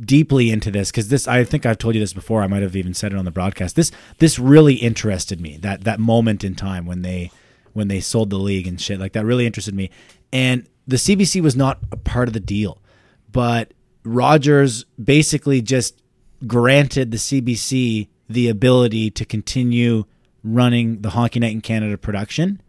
deeply 0.00 0.50
into 0.50 0.70
this 0.70 0.90
because 0.90 1.08
this 1.08 1.26
I 1.28 1.44
think 1.44 1.64
I've 1.64 1.78
told 1.78 1.94
you 1.94 2.00
this 2.00 2.12
before. 2.12 2.42
I 2.42 2.46
might 2.46 2.62
have 2.62 2.76
even 2.76 2.94
said 2.94 3.12
it 3.12 3.18
on 3.18 3.24
the 3.24 3.30
broadcast. 3.30 3.76
This 3.76 3.90
this 4.18 4.38
really 4.38 4.74
interested 4.74 5.40
me. 5.40 5.56
That 5.58 5.84
that 5.84 6.00
moment 6.00 6.44
in 6.44 6.54
time 6.54 6.86
when 6.86 7.02
they 7.02 7.30
when 7.72 7.88
they 7.88 8.00
sold 8.00 8.30
the 8.30 8.38
league 8.38 8.66
and 8.66 8.80
shit 8.80 8.98
like 9.00 9.12
that 9.12 9.24
really 9.24 9.46
interested 9.46 9.74
me. 9.74 9.90
And 10.32 10.66
the 10.90 10.96
CBC 10.96 11.40
was 11.40 11.54
not 11.56 11.78
a 11.92 11.96
part 11.96 12.28
of 12.28 12.34
the 12.34 12.40
deal, 12.40 12.80
but 13.30 13.72
Rogers 14.04 14.84
basically 15.02 15.62
just 15.62 16.02
granted 16.46 17.10
the 17.10 17.16
CBC 17.18 18.08
the 18.28 18.48
ability 18.48 19.10
to 19.10 19.24
continue 19.24 20.04
running 20.42 21.00
the 21.02 21.10
Hockey 21.10 21.40
Night 21.40 21.52
in 21.52 21.60
Canada 21.60 21.98
production, 21.98 22.60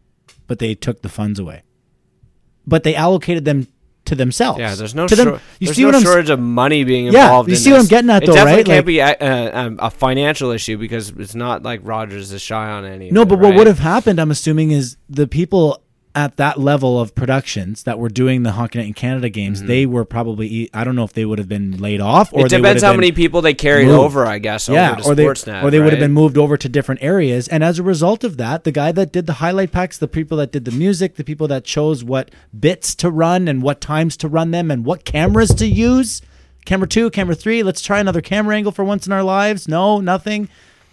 but 0.48 0.60
they 0.60 0.76
took 0.76 1.02
the 1.02 1.10
funds 1.10 1.40
away. 1.40 1.64
But 2.68 2.84
they 2.84 2.96
allocated 2.96 3.46
them 3.46 3.68
to 4.06 4.16
themselves. 4.16 4.60
Yeah, 4.60 4.76
there's 4.76 4.96
no 4.96 5.08
to 5.08 5.16
them- 5.16 5.28
shor- 5.28 5.42
you 5.60 5.68
there's 5.68 5.76
see 5.78 5.82
no 5.84 5.88
what 5.90 5.96
I'm 5.96 6.02
shortage 6.02 6.30
of 6.32 6.40
money 6.40 6.84
being 6.84 7.06
involved. 7.08 7.48
Yeah, 7.50 7.54
you 7.54 7.58
in 7.58 7.64
see 7.64 7.72
what 7.72 7.80
I'm 7.82 7.88
getting 7.88 8.10
at, 8.10 8.24
It 8.24 8.26
though, 8.28 8.34
definitely 8.34 8.58
right? 8.58 8.66
can't 8.66 8.78
Like- 8.80 8.86
be 8.86 9.00
a, 9.00 9.68
a, 9.70 9.76
a 9.88 9.90
financial 9.92 10.52
issue 10.52 10.78
because 10.78 11.10
it's 11.10 11.36
not 11.36 11.64
like 11.64 11.80
Rogers 11.84 12.32
is 12.32 12.42
shy 12.42 12.70
on 12.70 12.84
any. 12.86 13.10
No, 13.12 13.22
it, 13.22 13.30
but 13.30 13.40
what 13.40 13.50
right? 13.50 13.58
would 13.58 13.68
have 13.68 13.80
happened, 13.80 14.20
I'm 14.20 14.32
assuming, 14.32 14.72
is 14.72 14.98
the 15.10 15.28
people 15.28 15.81
at 16.14 16.36
that 16.38 16.60
level 16.60 17.00
of 17.00 17.16
productions 17.16 17.84
that 17.84 17.98
were 17.98 18.10
doing 18.10 18.44
the 18.44 18.52
Hockey 18.52 18.80
Night 18.80 18.88
in 18.88 18.94
Canada 18.94 19.30
games, 19.30 19.64
they 19.64 19.86
were 19.86 20.04
probably, 20.04 20.70
I 20.74 20.84
don't 20.84 20.96
know 20.96 21.06
if 21.06 21.14
they 21.14 21.24
would 21.26 21.40
have 21.40 21.48
been 21.48 21.78
laid 21.78 22.02
off 22.02 22.34
or 22.34 22.40
Mm-hmm. 22.42 22.46
It 22.48 22.58
depends 22.58 22.84
how 22.84 22.94
many 22.94 23.12
people 23.12 23.42
they 23.42 23.54
carried 23.54 23.88
moved. 23.88 24.00
over, 24.00 24.26
I 24.26 24.40
guess. 24.40 24.68
yeah, 24.68 24.96
to 24.96 25.06
or 25.06 25.16
they 25.16 25.24
Sportsnet, 25.26 25.64
or 25.64 25.72
they 25.72 25.80
would 25.80 25.94
have 25.94 26.00
been 26.00 26.12
moved 26.12 26.38
over 26.38 26.58
to 26.58 26.68
different 26.68 27.02
areas. 27.02 27.48
And 27.48 27.64
as 27.64 27.80
a 27.80 27.84
result 27.84 28.24
of 28.24 28.38
that, 28.38 28.66
the 28.66 28.72
guy 28.72 28.92
that 28.92 29.12
did 29.14 29.26
the 29.26 29.34
highlight 29.34 29.72
packs, 29.72 29.98
the 29.98 30.08
people 30.08 30.38
that 30.38 30.52
did 30.52 30.66
the 30.66 30.72
music, 30.72 31.16
the 31.16 31.24
people 31.24 31.48
that 31.48 31.64
chose 31.64 32.04
what 32.04 32.32
bits 32.58 32.94
to 32.96 33.10
run 33.10 33.48
and 33.48 33.62
what 33.62 33.80
times 33.80 34.18
to 34.18 34.28
run 34.28 34.52
them 34.52 34.70
and 34.70 34.84
what 34.84 35.06
cameras 35.06 35.54
to 35.56 35.66
use, 35.66 36.22
camera 36.66 36.88
two, 36.88 37.10
camera 37.10 37.36
three. 37.36 37.64
Let's 37.64 37.82
try 37.82 38.00
another 38.00 38.22
camera 38.22 38.56
angle 38.56 38.74
for 38.74 38.84
once 38.84 39.08
in 39.08 39.14
our 39.14 39.24
lives. 39.24 39.68
No, 39.68 40.00
nothing. 40.00 40.50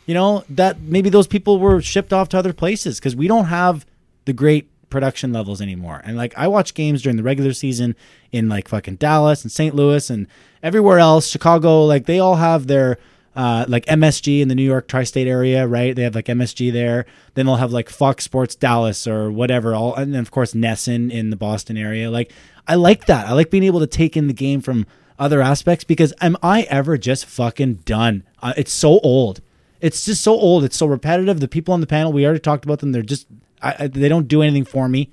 You 0.06 0.14
know 0.14 0.44
that 0.50 0.80
maybe 0.80 1.10
those 1.10 1.26
people 1.26 1.58
were 1.58 1.82
shipped 1.82 2.12
off 2.12 2.28
to 2.30 2.38
other 2.38 2.52
places 2.52 2.98
because 2.98 3.16
we 3.16 3.26
don't 3.26 3.46
have 3.46 3.84
the 4.24 4.32
great 4.32 4.70
production 4.90 5.32
levels 5.32 5.60
anymore. 5.60 6.00
And 6.04 6.16
like 6.16 6.32
I 6.36 6.48
watch 6.48 6.74
games 6.74 7.02
during 7.02 7.16
the 7.16 7.22
regular 7.22 7.52
season 7.52 7.96
in 8.32 8.48
like 8.48 8.68
fucking 8.68 8.96
Dallas 8.96 9.42
and 9.42 9.52
St. 9.52 9.74
Louis 9.74 10.10
and 10.10 10.26
everywhere 10.62 10.98
else, 10.98 11.28
Chicago, 11.28 11.84
like 11.84 12.06
they 12.06 12.18
all 12.18 12.36
have 12.36 12.66
their 12.66 12.98
uh, 13.36 13.64
like 13.68 13.86
MSG 13.86 14.40
in 14.40 14.48
the 14.48 14.54
New 14.54 14.64
York 14.64 14.88
tri-state 14.88 15.28
area, 15.28 15.66
right? 15.66 15.94
They 15.94 16.02
have 16.02 16.16
like 16.16 16.26
MSG 16.26 16.72
there. 16.72 17.06
Then 17.34 17.46
they'll 17.46 17.56
have 17.56 17.72
like 17.72 17.88
Fox 17.88 18.24
Sports 18.24 18.56
Dallas 18.56 19.06
or 19.06 19.30
whatever. 19.30 19.74
All 19.74 19.94
and 19.94 20.12
then 20.12 20.20
of 20.20 20.30
course 20.30 20.54
NESN 20.54 21.12
in 21.12 21.30
the 21.30 21.36
Boston 21.36 21.76
area. 21.76 22.10
Like 22.10 22.32
I 22.66 22.74
like 22.74 23.06
that. 23.06 23.28
I 23.28 23.32
like 23.32 23.50
being 23.50 23.64
able 23.64 23.80
to 23.80 23.86
take 23.86 24.16
in 24.16 24.26
the 24.26 24.32
game 24.32 24.60
from 24.60 24.86
other 25.18 25.40
aspects 25.40 25.84
because 25.84 26.12
am 26.20 26.36
I 26.42 26.62
ever 26.62 26.98
just 26.98 27.26
fucking 27.26 27.74
done? 27.84 28.24
Uh, 28.42 28.54
it's 28.56 28.72
so 28.72 28.98
old. 29.00 29.40
It's 29.80 30.04
just 30.04 30.22
so 30.22 30.32
old. 30.32 30.64
It's 30.64 30.76
so 30.76 30.86
repetitive. 30.86 31.40
The 31.40 31.48
people 31.48 31.74
on 31.74 31.80
the 31.80 31.86
panel, 31.86 32.12
we 32.12 32.24
already 32.24 32.40
talked 32.40 32.64
about 32.64 32.80
them. 32.80 32.92
They're 32.92 33.02
just 33.02 33.26
I, 33.62 33.74
I, 33.80 33.86
they 33.88 34.08
don't 34.08 34.28
do 34.28 34.42
anything 34.42 34.64
for 34.64 34.88
me. 34.88 35.10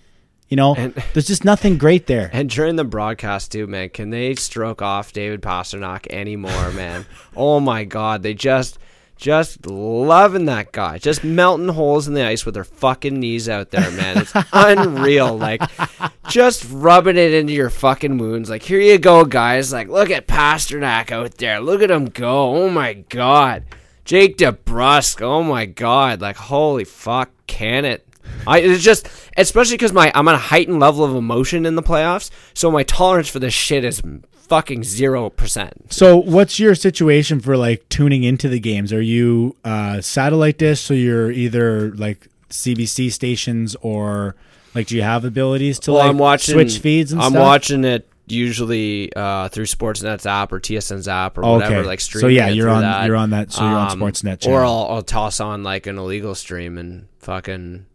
You 0.49 0.57
know, 0.57 0.75
And- 0.75 0.93
there's 1.13 1.27
just 1.27 1.43
nothing 1.43 1.77
great 1.77 2.07
there. 2.07 2.29
And 2.31 2.49
during 2.49 2.75
the 2.75 2.83
broadcast 2.83 3.51
too, 3.51 3.67
man, 3.67 3.89
can 3.89 4.09
they 4.11 4.35
stroke 4.35 4.81
off 4.81 5.11
David 5.13 5.41
Pastrnak 5.41 6.07
anymore, 6.11 6.71
man? 6.71 7.05
oh 7.35 7.59
my 7.59 7.83
God, 7.83 8.21
they 8.21 8.33
just, 8.35 8.77
just 9.17 9.65
loving 9.65 10.45
that 10.45 10.71
guy, 10.71 10.97
just 10.99 11.23
melting 11.23 11.69
holes 11.69 12.07
in 12.07 12.13
the 12.13 12.23
ice 12.25 12.45
with 12.45 12.53
their 12.53 12.63
fucking 12.65 13.19
knees 13.19 13.47
out 13.49 13.71
there, 13.71 13.89
man. 13.91 14.17
It's 14.19 14.33
unreal, 14.53 15.35
like 15.37 15.61
just 16.29 16.65
rubbing 16.69 17.17
it 17.17 17.33
into 17.33 17.53
your 17.53 17.69
fucking 17.69 18.17
wounds. 18.17 18.49
Like 18.49 18.61
here 18.61 18.79
you 18.81 18.97
go, 18.97 19.23
guys. 19.25 19.71
Like 19.73 19.87
look 19.87 20.11
at 20.11 20.27
Pastrnak 20.27 21.11
out 21.11 21.35
there. 21.37 21.59
Look 21.61 21.81
at 21.81 21.89
him 21.89 22.05
go. 22.05 22.55
Oh 22.55 22.69
my 22.69 22.93
God, 22.93 23.63
Jake 24.03 24.37
DeBrusk. 24.37 25.21
Oh 25.21 25.41
my 25.43 25.65
God, 25.65 26.19
like 26.21 26.35
holy 26.35 26.83
fuck, 26.83 27.31
can 27.47 27.85
it? 27.85 28.04
I 28.47 28.59
it's 28.59 28.83
just 28.83 29.07
especially 29.37 29.75
because 29.75 29.93
my 29.93 30.11
I'm 30.15 30.27
on 30.27 30.35
a 30.35 30.39
heightened 30.39 30.79
level 30.79 31.03
of 31.03 31.15
emotion 31.15 31.65
in 31.65 31.75
the 31.75 31.83
playoffs, 31.83 32.29
so 32.53 32.69
my 32.71 32.83
tolerance 32.83 33.27
for 33.29 33.39
this 33.39 33.53
shit 33.53 33.83
is 33.83 34.01
fucking 34.33 34.83
zero 34.83 35.29
percent. 35.29 35.91
So, 35.91 36.17
what's 36.17 36.59
your 36.59 36.75
situation 36.75 37.39
for 37.39 37.57
like 37.57 37.87
tuning 37.89 38.23
into 38.23 38.47
the 38.47 38.59
games? 38.59 38.93
Are 38.93 39.01
you 39.01 39.55
uh, 39.65 40.01
satellite 40.01 40.57
dish? 40.59 40.81
So 40.81 40.93
you're 40.93 41.31
either 41.31 41.91
like 41.95 42.27
CBC 42.51 43.11
stations 43.11 43.75
or 43.81 44.35
like 44.75 44.87
do 44.87 44.95
you 44.95 45.01
have 45.01 45.25
abilities 45.25 45.79
to 45.79 45.91
Well, 45.91 46.01
like 46.01 46.09
I'm 46.09 46.17
watching 46.19 46.53
switch 46.53 46.77
feeds 46.79 47.11
and 47.11 47.21
I'm 47.21 47.31
stuff? 47.31 47.41
watching 47.41 47.83
it 47.83 48.07
usually 48.27 49.11
uh, 49.15 49.49
through 49.49 49.65
Sportsnet's 49.65 50.25
app 50.25 50.51
or 50.51 50.59
TSN's 50.59 51.07
app 51.07 51.37
or 51.37 51.45
Okay. 51.45 51.51
whatever, 51.53 51.83
like 51.83 51.99
streaming. 52.01 52.21
So, 52.21 52.27
yeah, 52.27 52.49
you're 52.49 52.69
on- 52.69 52.81
that. 52.81 53.01
Um, 53.01 53.05
you're 53.07 53.15
on 53.15 53.29
that- 53.31 53.51
so 53.51 53.61
you're 53.63 53.77
on 53.77 53.97
Sportsnet 53.99 54.41
channel. 54.41 54.59
Or 54.59 54.63
I'll, 54.65 54.87
I'll 54.89 55.03
toss 55.03 55.39
on 55.39 55.63
like 55.63 55.87
an 55.87 55.97
illegal 55.97 56.35
stream 56.35 56.77
and 56.77 57.07
fucking. 57.19 57.85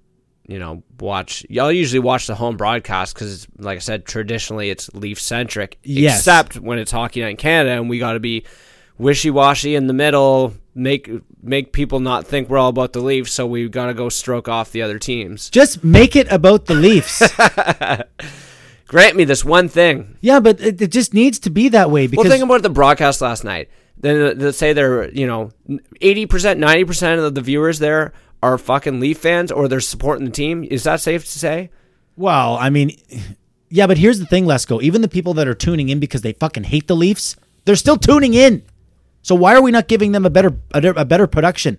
You 0.51 0.59
know, 0.59 0.83
watch. 0.99 1.47
I'll 1.61 1.71
usually 1.71 2.01
watch 2.01 2.27
the 2.27 2.35
home 2.35 2.57
broadcast 2.57 3.15
because, 3.15 3.47
like 3.57 3.77
I 3.77 3.79
said, 3.79 4.05
traditionally 4.05 4.69
it's 4.69 4.93
Leaf 4.95 5.21
centric. 5.21 5.79
Yes. 5.85 6.19
Except 6.19 6.57
when 6.59 6.81
it's 6.81 6.91
Hockey 6.91 7.21
Night 7.21 7.29
in 7.29 7.37
Canada, 7.37 7.77
and 7.77 7.89
we 7.89 8.01
got 8.01 8.15
to 8.15 8.21
be 8.21 8.45
wishy 8.99 9.31
washy 9.31 9.77
in 9.77 9.87
the 9.87 9.93
middle. 9.93 10.55
Make 10.75 11.09
make 11.41 11.73
people 11.73 12.01
not 12.01 12.27
think 12.27 12.49
we're 12.49 12.59
all 12.59 12.71
about 12.71 12.95
the 12.95 12.99
Leafs, 12.99 13.33
so 13.33 13.47
we 13.47 13.69
got 13.69 13.87
to 13.87 13.95
go 13.95 14.09
stroke 14.09 14.49
off 14.49 14.73
the 14.73 14.83
other 14.83 14.99
teams. 14.99 15.51
Just 15.51 15.85
make 15.85 16.17
it 16.17 16.27
about 16.33 16.67
the 16.67 16.75
Leafs. 16.75 17.23
Grant 18.89 19.15
me 19.15 19.23
this 19.23 19.45
one 19.45 19.69
thing. 19.69 20.17
yeah, 20.21 20.41
but 20.41 20.61
it, 20.61 20.83
it 20.83 20.91
just 20.91 21.15
needs 21.15 21.39
to 21.39 21.51
be 21.51 21.69
that 21.69 21.93
way 21.93 22.09
because 22.09 22.25
Well, 22.25 22.33
think 22.33 22.43
about 22.43 22.63
the 22.63 22.71
broadcast 22.71 23.21
last 23.21 23.45
night. 23.45 23.69
Then 23.97 24.21
uh, 24.21 24.35
let's 24.37 24.59
say 24.59 24.73
they're 24.73 25.13
you 25.13 25.29
know 25.29 25.53
eighty 26.01 26.27
percent, 26.27 26.59
ninety 26.59 26.85
percent 26.85 27.21
of 27.21 27.37
the 27.37 27.41
viewers 27.41 27.79
there 27.79 28.13
are 28.43 28.59
fucking 28.59 29.01
Leaf 29.01 29.19
fans 29.19 29.53
or 29.53 29.69
they're 29.69 29.81
supporting 29.81 30.25
the 30.25 30.31
team. 30.31 30.65
Is 30.71 30.85
that 30.85 31.01
safe 31.01 31.25
to 31.25 31.39
say? 31.39 31.71
Well, 32.17 32.57
I 32.57 32.71
mean, 32.71 32.97
yeah, 33.69 33.87
but 33.87 33.99
here's 33.99 34.19
the 34.19 34.27
thing, 34.27 34.45
Lesko. 34.45 34.83
Even 34.83 35.03
the 35.03 35.09
people 35.09 35.35
that 35.35 35.49
are 35.49 35.55
tuning 35.55 35.89
in 35.89 36.01
because 36.01 36.23
they 36.23 36.33
fucking 36.33 36.65
hate 36.65 36.87
the 36.87 36.97
Leafs, 36.97 37.37
they're 37.65 37.77
still 37.77 37.97
tuning 37.97 38.35
in. 38.35 38.63
So 39.23 39.35
why 39.35 39.55
are 39.55 39.63
we 39.63 39.71
not 39.71 39.89
giving 39.89 40.13
them 40.13 40.25
a 40.25 40.31
better 40.31 40.57
a, 40.73 41.05
better 41.05 41.27
production? 41.27 41.79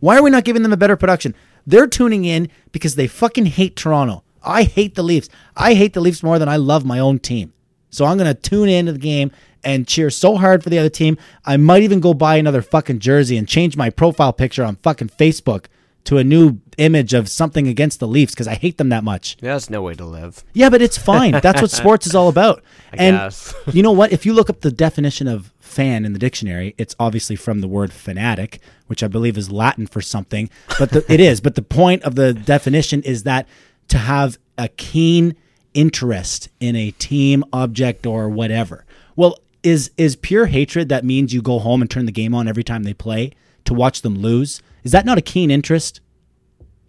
Why 0.00 0.16
are 0.16 0.22
we 0.22 0.30
not 0.30 0.44
giving 0.44 0.62
them 0.62 0.72
a 0.72 0.76
better 0.76 0.96
production? 0.96 1.34
They're 1.66 1.86
tuning 1.86 2.24
in 2.24 2.48
because 2.72 2.94
they 2.94 3.06
fucking 3.06 3.46
hate 3.46 3.76
Toronto. 3.76 4.24
I 4.42 4.62
hate 4.62 4.94
the 4.94 5.02
Leafs. 5.02 5.28
I 5.56 5.74
hate 5.74 5.92
the 5.92 6.00
Leafs 6.00 6.22
more 6.22 6.38
than 6.38 6.48
I 6.48 6.56
love 6.56 6.84
my 6.84 6.98
own 6.98 7.18
team. 7.18 7.52
So 7.90 8.04
I'm 8.04 8.16
going 8.16 8.32
to 8.32 8.40
tune 8.40 8.68
into 8.68 8.92
the 8.92 8.98
game 8.98 9.30
and 9.64 9.86
cheer 9.86 10.08
so 10.08 10.36
hard 10.36 10.62
for 10.62 10.70
the 10.70 10.78
other 10.78 10.88
team. 10.88 11.18
I 11.44 11.56
might 11.56 11.82
even 11.82 12.00
go 12.00 12.14
buy 12.14 12.36
another 12.36 12.62
fucking 12.62 13.00
jersey 13.00 13.36
and 13.36 13.48
change 13.48 13.76
my 13.76 13.90
profile 13.90 14.32
picture 14.32 14.64
on 14.64 14.76
fucking 14.76 15.08
Facebook 15.08 15.66
to 16.08 16.16
a 16.16 16.24
new 16.24 16.58
image 16.78 17.12
of 17.12 17.28
something 17.28 17.68
against 17.68 18.00
the 18.00 18.08
Leafs 18.08 18.32
because 18.32 18.48
I 18.48 18.54
hate 18.54 18.78
them 18.78 18.88
that 18.88 19.04
much. 19.04 19.36
Yeah, 19.42 19.52
that's 19.52 19.68
no 19.68 19.82
way 19.82 19.92
to 19.92 20.06
live. 20.06 20.42
Yeah, 20.54 20.70
but 20.70 20.80
it's 20.80 20.96
fine. 20.96 21.32
That's 21.32 21.60
what 21.60 21.70
sports 21.82 22.06
is 22.06 22.14
all 22.14 22.30
about. 22.30 22.64
and 22.94 23.14
guess. 23.14 23.54
you 23.74 23.82
know 23.82 23.92
what? 23.92 24.10
If 24.10 24.24
you 24.24 24.32
look 24.32 24.48
up 24.48 24.62
the 24.62 24.70
definition 24.70 25.28
of 25.28 25.52
fan 25.60 26.06
in 26.06 26.14
the 26.14 26.18
dictionary, 26.18 26.74
it's 26.78 26.96
obviously 26.98 27.36
from 27.36 27.60
the 27.60 27.68
word 27.68 27.92
fanatic, 27.92 28.58
which 28.86 29.02
I 29.02 29.06
believe 29.06 29.36
is 29.36 29.52
Latin 29.52 29.86
for 29.86 30.00
something. 30.00 30.48
But 30.78 30.92
the, 30.92 31.12
it 31.12 31.20
is. 31.20 31.42
But 31.42 31.56
the 31.56 31.62
point 31.62 32.02
of 32.04 32.14
the 32.14 32.32
definition 32.32 33.02
is 33.02 33.24
that 33.24 33.46
to 33.88 33.98
have 33.98 34.38
a 34.56 34.68
keen 34.68 35.36
interest 35.74 36.48
in 36.58 36.74
a 36.74 36.90
team, 36.92 37.44
object, 37.52 38.06
or 38.06 38.30
whatever. 38.30 38.86
Well, 39.14 39.38
is 39.62 39.90
is 39.98 40.16
pure 40.16 40.46
hatred 40.46 40.88
that 40.88 41.04
means 41.04 41.34
you 41.34 41.42
go 41.42 41.58
home 41.58 41.82
and 41.82 41.90
turn 41.90 42.06
the 42.06 42.12
game 42.12 42.34
on 42.34 42.48
every 42.48 42.64
time 42.64 42.84
they 42.84 42.94
play 42.94 43.32
to 43.66 43.74
watch 43.74 44.00
them 44.00 44.16
lose? 44.16 44.62
Is 44.88 44.92
that 44.92 45.04
not 45.04 45.18
a 45.18 45.20
keen 45.20 45.50
interest? 45.50 46.00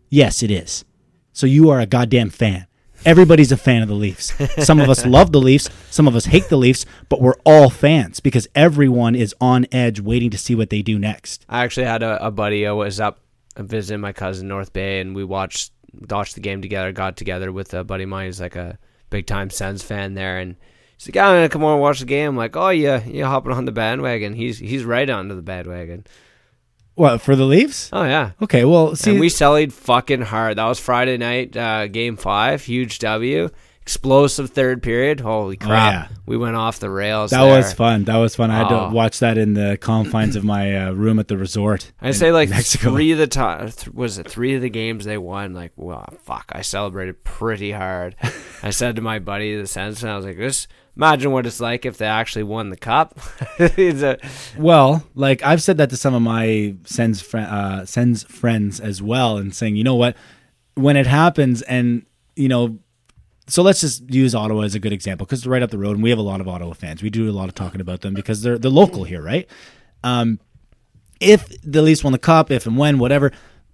Yes, 0.08 0.42
it 0.42 0.50
is. 0.50 0.86
So 1.34 1.46
you 1.46 1.70
are 1.70 1.82
a 1.82 1.86
goddamn 1.86 2.30
fan. 2.30 2.66
Everybody's 3.04 3.52
a 3.52 3.58
fan 3.58 3.82
of 3.82 3.90
the 3.90 3.94
Leafs. 3.94 4.32
Some 4.66 4.80
of 4.80 4.90
us 4.90 5.06
love 5.18 5.34
the 5.34 5.42
Leafs, 5.42 5.70
some 5.90 6.08
of 6.08 6.16
us 6.16 6.24
hate 6.24 6.48
the 6.48 6.56
Leafs, 6.56 6.86
but 7.10 7.20
we're 7.20 7.36
all 7.46 7.70
fans 7.70 8.22
because 8.22 8.48
everyone 8.56 9.16
is 9.16 9.36
on 9.42 9.68
edge 9.74 10.00
waiting 10.00 10.30
to 10.30 10.38
see 10.38 10.56
what 10.56 10.70
they 10.70 10.82
do 10.82 10.98
next. 10.98 11.46
I 11.50 11.66
actually 11.66 11.88
had 11.88 12.02
a, 12.02 12.26
a 12.26 12.32
buddy 12.32 12.64
who 12.64 12.74
was 12.74 13.02
up 13.02 13.20
visiting 13.58 14.00
my 14.00 14.14
cousin 14.14 14.48
North 14.48 14.72
Bay, 14.72 15.02
and 15.02 15.14
we 15.14 15.26
watched 15.26 15.74
watched 16.10 16.36
the 16.36 16.42
game 16.42 16.62
together. 16.62 16.94
Got 16.94 17.18
together 17.18 17.52
with 17.52 17.74
a 17.74 17.84
buddy 17.84 18.04
of 18.04 18.10
mine 18.10 18.28
who's 18.28 18.40
like 18.40 18.56
a 18.56 18.80
big 19.10 19.28
time 19.28 19.50
Sens 19.50 19.84
fan 19.84 20.14
there, 20.14 20.40
and 20.40 20.56
he's 20.98 21.14
like, 21.14 21.18
"I'm 21.22 21.36
gonna 21.36 21.50
come 21.50 21.66
over 21.66 21.74
and 21.74 21.82
watch 21.82 22.00
the 22.00 22.06
game." 22.06 22.30
I'm 22.30 22.38
like, 22.38 22.56
"Oh 22.56 22.70
yeah, 22.70 23.04
you're 23.04 23.28
hopping 23.28 23.52
on 23.52 23.66
the 23.66 23.74
bandwagon?" 23.74 24.36
He's 24.36 24.58
he's 24.58 24.86
right 24.86 25.10
onto 25.10 25.36
the 25.36 25.42
bandwagon. 25.42 26.06
What, 27.00 27.22
for 27.22 27.34
the 27.38 27.46
Leafs? 27.46 27.90
Oh 27.94 28.04
yeah. 28.04 28.32
Okay, 28.42 28.66
well, 28.66 28.94
see, 28.94 29.12
and 29.12 29.22
we 29.22 29.30
sellied 29.30 29.72
fucking 29.72 30.24
hard. 30.24 30.58
That 30.58 30.66
was 30.66 30.82
Friday 30.82 31.16
night, 31.16 31.56
uh, 31.56 31.88
game 31.88 32.18
five, 32.18 32.62
huge 32.62 33.00
W, 33.00 33.50
explosive 33.82 34.50
third 34.50 34.84
period. 34.84 35.22
Holy 35.22 35.56
crap, 35.56 36.10
yeah. 36.12 36.18
we 36.26 36.36
went 36.36 36.58
off 36.58 36.80
the 36.80 36.90
rails. 36.90 37.32
that 37.32 37.42
there. 37.42 37.56
was 37.56 37.72
fun. 37.72 38.04
That 38.04 38.18
was 38.18 38.36
fun. 38.36 38.52
I 38.52 38.58
had 38.58 38.68
Oh. 38.72 38.90
to 38.90 38.94
watch 38.94 39.20
that 39.20 39.38
in 39.38 39.54
the 39.54 39.78
confines 39.80 40.36
of 40.36 40.44
my 40.44 40.76
uh, 40.88 40.92
room 40.92 41.20
at 41.20 41.30
the 41.30 41.38
resort. 41.38 41.94
I 42.02 42.12
say 42.12 42.34
like 42.34 42.50
Mexico. 42.50 42.92
three 42.92 43.14
of 43.14 43.18
the 43.18 43.28
time 43.28 43.72
th- 43.72 43.94
was 43.94 44.18
it 44.18 44.30
three 44.30 44.56
of 44.56 44.62
the 44.62 44.70
games 44.70 45.06
they 45.06 45.18
won. 45.18 45.54
Like, 45.54 45.72
wow, 45.78 46.06
fuck! 46.24 46.52
I 46.54 46.62
celebrated 46.64 47.24
pretty 47.24 47.72
hard. 47.72 48.18
I 48.62 48.72
said 48.72 48.98
to 48.98 49.02
my 49.02 49.20
buddy 49.20 49.56
the 49.56 49.68
Sens, 49.68 50.04
and 50.04 50.12
I 50.12 50.18
was 50.18 50.26
like, 50.26 50.38
"This 50.38 50.68
imagine 51.00 51.32
what 51.32 51.46
it's 51.46 51.62
like 51.62 51.86
if 51.86 51.98
they 51.98 52.06
actually 52.06 52.44
won 52.44 52.70
the 52.70 52.78
cup." 52.78 53.18
A- 53.60 54.18
Well, 54.58 55.04
like 55.16 55.42
I've 55.44 55.62
said 55.64 55.78
that 55.78 55.90
to 55.92 55.98
some 55.98 56.14
of 56.14 56.22
my 56.22 56.76
Sens 56.84 57.22
fri 57.22 57.42
uh, 57.42 57.86
Sens 57.86 58.24
friends 58.24 58.80
as 58.80 59.02
well, 59.02 59.38
and 59.38 59.56
saying, 59.56 59.76
you 59.78 59.84
know 59.84 59.96
what, 59.96 60.16
when 60.76 60.96
it 60.98 61.08
happens, 61.08 61.62
and 61.64 62.06
you 62.36 62.48
know, 62.50 62.78
so 63.48 63.64
let's 63.64 63.82
just 63.82 64.14
use 64.14 64.36
Ottawa 64.36 64.62
as 64.64 64.76
a 64.76 64.80
good 64.80 64.94
example 64.94 65.26
because 65.26 65.48
right 65.48 65.64
up 65.64 65.72
the 65.72 65.78
road, 65.78 65.94
and 65.96 66.04
we 66.04 66.10
have 66.10 66.20
a 66.20 66.24
lot 66.24 66.42
of 66.42 66.48
Ottawa 66.48 66.74
fans. 66.74 67.02
We 67.02 67.10
do 67.10 67.30
a 67.30 67.32
lot 67.32 67.48
of 67.50 67.56
talking 67.56 67.82
about 67.82 68.02
them 68.02 68.14
because 68.14 68.42
they're 68.42 68.58
they're 68.58 68.70
local 68.72 69.06
here, 69.06 69.22
right? 69.22 69.48
Um, 70.04 70.40
if 71.20 71.48
the 71.64 71.82
Leafs 71.82 72.04
won 72.04 72.14
the 72.14 72.20
cup, 72.20 72.52
if 72.52 72.66
and 72.66 72.78
when, 72.78 73.00
whatever, 73.00 73.32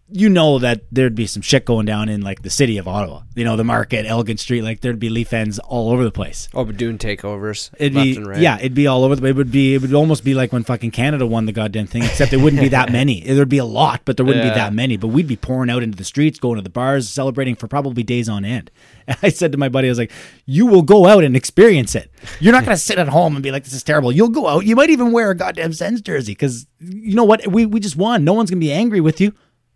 you 0.08 0.30
know 0.30 0.60
that 0.60 0.82
there'd 0.92 1.16
be 1.16 1.26
some 1.26 1.42
shit 1.42 1.66
going 1.66 1.86
down 1.88 2.10
in 2.10 2.22
like 2.22 2.44
the 2.44 2.50
city 2.50 2.78
of 2.78 2.88
Ottawa. 2.88 3.22
You 3.36 3.44
know, 3.44 3.56
the 3.58 3.64
market, 3.64 4.06
Elgin 4.06 4.38
Street, 4.38 4.62
like 4.62 4.82
there'd 4.82 5.00
be 5.00 5.10
Leaf 5.10 5.30
fans 5.30 5.58
all 5.60 5.92
over 5.92 6.04
the 6.04 6.12
place. 6.12 6.48
oh, 6.54 6.64
but 6.64 6.78
doing 6.78 6.98
takeovers 7.00 7.72
It'd 7.80 7.96
left 7.96 8.06
be 8.06 8.16
and 8.18 8.28
right. 8.28 8.40
yeah, 8.40 8.58
it'd 8.60 8.76
be 8.76 8.86
all 8.86 9.04
over 9.04 9.16
the. 9.16 9.26
It 9.26 9.36
would 9.36 9.52
be 9.52 9.74
it 9.74 9.82
would 9.82 9.94
almost 9.96 10.24
be 10.24 10.36
like 10.36 10.54
when 10.54 10.64
fucking 10.64 10.92
Canada 10.92 11.26
won 11.26 11.46
the 11.48 11.52
goddamn 11.52 11.88
thing, 11.88 12.04
except 12.04 12.34
it 12.34 12.38
wouldn't 12.38 12.62
be 12.62 12.70
that 12.70 12.92
many. 13.00 13.22
There'd 13.22 13.50
be 13.50 13.58
a 13.58 13.66
lot, 13.66 14.02
but 14.06 14.16
there 14.18 14.26
wouldn't 14.26 14.44
be 14.46 14.50
that 14.50 14.74
many. 14.74 14.96
But 14.96 15.08
we'd 15.08 15.28
be 15.28 15.36
pouring 15.38 15.72
out 15.72 15.82
into 15.82 15.98
the 15.98 16.04
streets, 16.04 16.40
going 16.40 16.58
to 16.58 16.62
the 16.62 16.70
bars, 16.70 17.10
celebrating 17.10 17.56
for 17.56 17.68
probably 17.68 18.04
days 18.04 18.30
on 18.30 18.46
end. 18.46 18.70
And 19.08 19.18
I 19.24 19.30
said 19.30 19.52
to 19.54 19.58
my 19.58 19.70
buddy, 19.70 19.88
I 19.88 19.92
was 19.92 19.98
like, 19.98 20.12
"You 20.46 20.68
will 20.68 20.84
go 20.84 21.08
out 21.08 21.24
and 21.24 21.36
experience 21.36 21.96
it. 21.96 22.12
You're 22.40 22.54
not 22.54 22.64
going 22.64 22.76
to 22.78 22.82
sit 22.82 23.00
at 23.00 23.08
home 23.08 23.36
and 23.36 23.42
be 23.42 23.52
like, 23.52 23.64
this 23.64 23.74
is 23.74 23.84
terrible. 23.84 24.12
You'll 24.12 24.30
go 24.30 24.48
out. 24.48 24.66
You 24.66 24.76
might 24.76 24.90
even 24.92 25.12
wear 25.12 25.32
a 25.32 25.36
goddamn 25.36 25.74
Sens 25.74 26.02
jersey 26.02 26.34
because 26.34 26.68
you 26.80 27.16
know 27.16 27.24
what? 27.24 27.48
We 27.48 27.66
we 27.66 27.80
just 27.80 27.96
won. 27.96 28.24
No 28.24 28.34
one's 28.34 28.52
gonna 28.52 28.60
be 28.60 28.72
angry 28.72 29.02
with 29.02 29.20
you." 29.20 29.34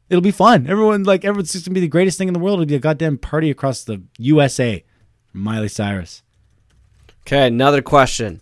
It'll 0.10 0.22
be 0.22 0.32
fun. 0.32 0.68
Everyone 0.68 1.04
like 1.04 1.24
everyone's 1.24 1.52
just 1.52 1.66
gonna 1.66 1.74
be 1.76 1.80
the 1.82 1.88
greatest 1.88 2.18
thing 2.18 2.28
in 2.28 2.34
the 2.34 2.40
world. 2.40 2.60
It'll 2.60 2.68
be 2.70 2.76
a 2.76 2.80
goddamn 2.80 3.18
party 3.18 3.50
across 3.52 3.84
the 3.84 4.02
USA. 4.18 4.84
Miley 5.34 5.68
Cyrus. 5.68 6.24
Okay, 7.22 7.46
another 7.48 7.82
question: 7.84 8.42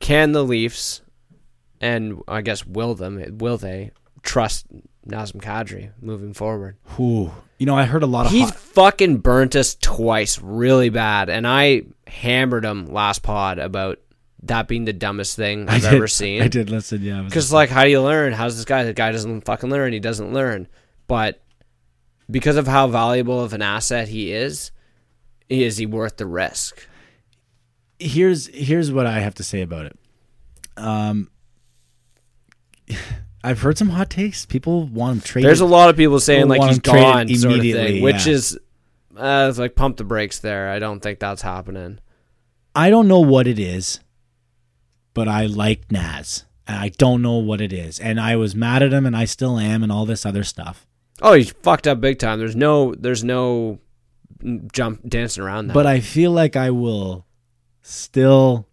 Can 0.00 0.32
the 0.32 0.44
Leafs, 0.44 1.00
and 1.80 2.22
I 2.28 2.42
guess 2.42 2.66
will 2.66 2.94
them, 2.94 3.38
will 3.38 3.56
they 3.56 3.92
trust 4.22 4.66
Nazem 5.08 5.40
Kadri 5.40 5.90
moving 6.00 6.34
forward? 6.34 6.76
Ooh, 7.00 7.30
you 7.58 7.64
know, 7.64 7.76
I 7.76 7.84
heard 7.84 8.02
a 8.02 8.06
lot 8.06 8.26
of 8.26 8.32
He's 8.32 8.50
hot- 8.50 8.58
fucking 8.58 9.18
burnt 9.18 9.56
us 9.56 9.76
twice, 9.80 10.38
really 10.40 10.90
bad, 10.90 11.30
and 11.30 11.46
I 11.46 11.84
hammered 12.06 12.64
him 12.66 12.86
last 12.86 13.22
pod 13.22 13.58
about 13.58 13.98
that 14.46 14.68
being 14.68 14.84
the 14.84 14.92
dumbest 14.92 15.36
thing 15.36 15.68
I've 15.68 15.82
did- 15.82 15.94
ever 15.94 16.06
seen. 16.08 16.42
I 16.42 16.48
did 16.48 16.70
listen. 16.70 17.02
Yeah, 17.02 17.22
Because 17.22 17.52
like, 17.52 17.70
how 17.70 17.84
do 17.84 17.90
you 17.90 18.00
learn? 18.02 18.32
How's 18.32 18.56
this 18.56 18.64
guy? 18.64 18.84
The 18.84 18.92
guy 18.92 19.12
doesn't 19.12 19.42
fucking 19.42 19.70
learn. 19.70 19.92
He 19.92 20.00
doesn't 20.00 20.32
learn. 20.32 20.68
But 21.06 21.42
because 22.30 22.56
of 22.56 22.66
how 22.66 22.86
valuable 22.86 23.40
of 23.40 23.52
an 23.52 23.62
asset 23.62 24.08
he 24.08 24.32
is, 24.32 24.70
is 25.48 25.76
he 25.76 25.86
worth 25.86 26.16
the 26.16 26.26
risk? 26.26 26.86
here's 28.00 28.48
here's 28.48 28.90
what 28.90 29.06
I 29.06 29.20
have 29.20 29.34
to 29.36 29.44
say 29.44 29.60
about 29.62 29.86
it. 29.86 29.96
Um, 30.76 31.30
I've 33.44 33.60
heard 33.60 33.76
some 33.78 33.90
hot 33.90 34.10
takes. 34.10 34.46
People 34.46 34.86
want 34.86 35.16
him 35.16 35.20
traded. 35.22 35.48
There's 35.48 35.60
a 35.60 35.66
lot 35.66 35.90
of 35.90 35.96
people 35.96 36.18
saying 36.20 36.42
People 36.42 36.56
like 36.58 36.68
he's 36.68 36.78
gone, 36.78 37.28
sort 37.28 37.44
of 37.52 37.58
immediately, 37.60 37.92
thing, 37.94 38.02
which 38.02 38.26
is 38.26 38.58
uh, 39.16 39.46
it's 39.48 39.58
like 39.58 39.74
pump 39.74 39.96
the 39.98 40.04
brakes 40.04 40.38
there. 40.38 40.70
I 40.70 40.78
don't 40.78 41.00
think 41.00 41.18
that's 41.18 41.42
happening. 41.42 41.98
I 42.74 42.90
don't 42.90 43.06
know 43.06 43.20
what 43.20 43.46
it 43.46 43.58
is, 43.58 44.00
but 45.14 45.28
I 45.28 45.46
like 45.46 45.90
Naz. 45.90 46.44
And 46.66 46.78
I 46.78 46.88
don't 46.88 47.20
know 47.20 47.36
what 47.36 47.60
it 47.60 47.74
is, 47.74 48.00
and 48.00 48.18
I 48.18 48.36
was 48.36 48.54
mad 48.54 48.82
at 48.82 48.90
him, 48.90 49.04
and 49.04 49.14
I 49.14 49.26
still 49.26 49.58
am, 49.58 49.82
and 49.82 49.92
all 49.92 50.06
this 50.06 50.24
other 50.24 50.42
stuff. 50.44 50.86
Oh, 51.20 51.34
he's 51.34 51.50
fucked 51.50 51.86
up 51.86 52.00
big 52.00 52.18
time. 52.18 52.38
There's 52.38 52.56
no, 52.56 52.94
there's 52.94 53.22
no 53.22 53.80
jump 54.72 55.06
dancing 55.06 55.44
around 55.44 55.68
that. 55.68 55.74
But 55.74 55.86
I 55.86 56.00
feel 56.00 56.30
like 56.30 56.56
I 56.56 56.70
will 56.70 57.26
still 57.82 58.66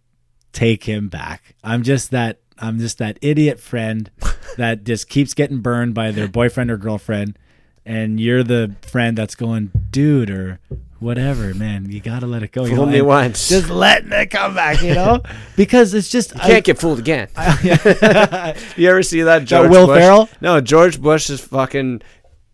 take 0.53 0.85
him 0.85 1.09
back. 1.09 1.55
I'm 1.63 1.83
just 1.83 2.11
that 2.11 2.39
I'm 2.57 2.79
just 2.79 2.97
that 2.99 3.17
idiot 3.21 3.59
friend 3.59 4.09
that 4.57 4.83
just 4.83 5.09
keeps 5.09 5.33
getting 5.33 5.59
burned 5.59 5.93
by 5.93 6.11
their 6.11 6.27
boyfriend 6.27 6.71
or 6.71 6.77
girlfriend 6.77 7.37
and 7.85 8.19
you're 8.19 8.43
the 8.43 8.75
friend 8.81 9.17
that's 9.17 9.35
going, 9.35 9.71
dude 9.89 10.29
or 10.29 10.59
whatever, 11.01 11.53
man, 11.53 11.89
you 11.89 11.99
gotta 11.99 12.27
let 12.27 12.43
it 12.43 12.51
go. 12.51 12.63
You 12.63 12.75
Fool 12.75 12.85
know, 12.85 12.91
me 12.91 13.01
once. 13.01 13.49
Just 13.49 13.69
letting 13.69 14.11
it 14.13 14.27
come 14.27 14.53
back, 14.55 14.81
you 14.81 14.93
know? 14.93 15.21
Because 15.57 15.93
it's 15.93 16.09
just 16.09 16.33
You 16.33 16.39
can't 16.39 16.63
get 16.63 16.79
fooled 16.79 16.99
again. 16.99 17.27
I, 17.35 18.55
you 18.77 18.89
ever 18.89 19.03
see 19.03 19.21
that 19.23 19.45
George 19.45 19.69
Will 19.69 19.87
Bush? 19.87 19.99
Ferrell? 19.99 20.29
No, 20.39 20.61
George 20.61 21.01
Bush 21.01 21.29
is 21.29 21.41
fucking 21.41 22.01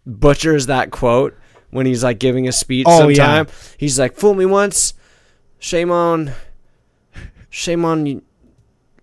butchers 0.05 0.65
that 0.65 0.91
quote 0.91 1.37
when 1.69 1.85
he's 1.85 2.03
like 2.03 2.19
giving 2.19 2.47
a 2.47 2.51
speech 2.51 2.87
Oh, 2.89 3.07
yeah. 3.09 3.45
He's 3.77 3.99
like, 3.99 4.15
"Fool 4.15 4.33
me 4.33 4.45
once, 4.45 4.93
shame 5.59 5.91
on, 5.91 6.31
shame 7.49 7.85
on 7.85 8.21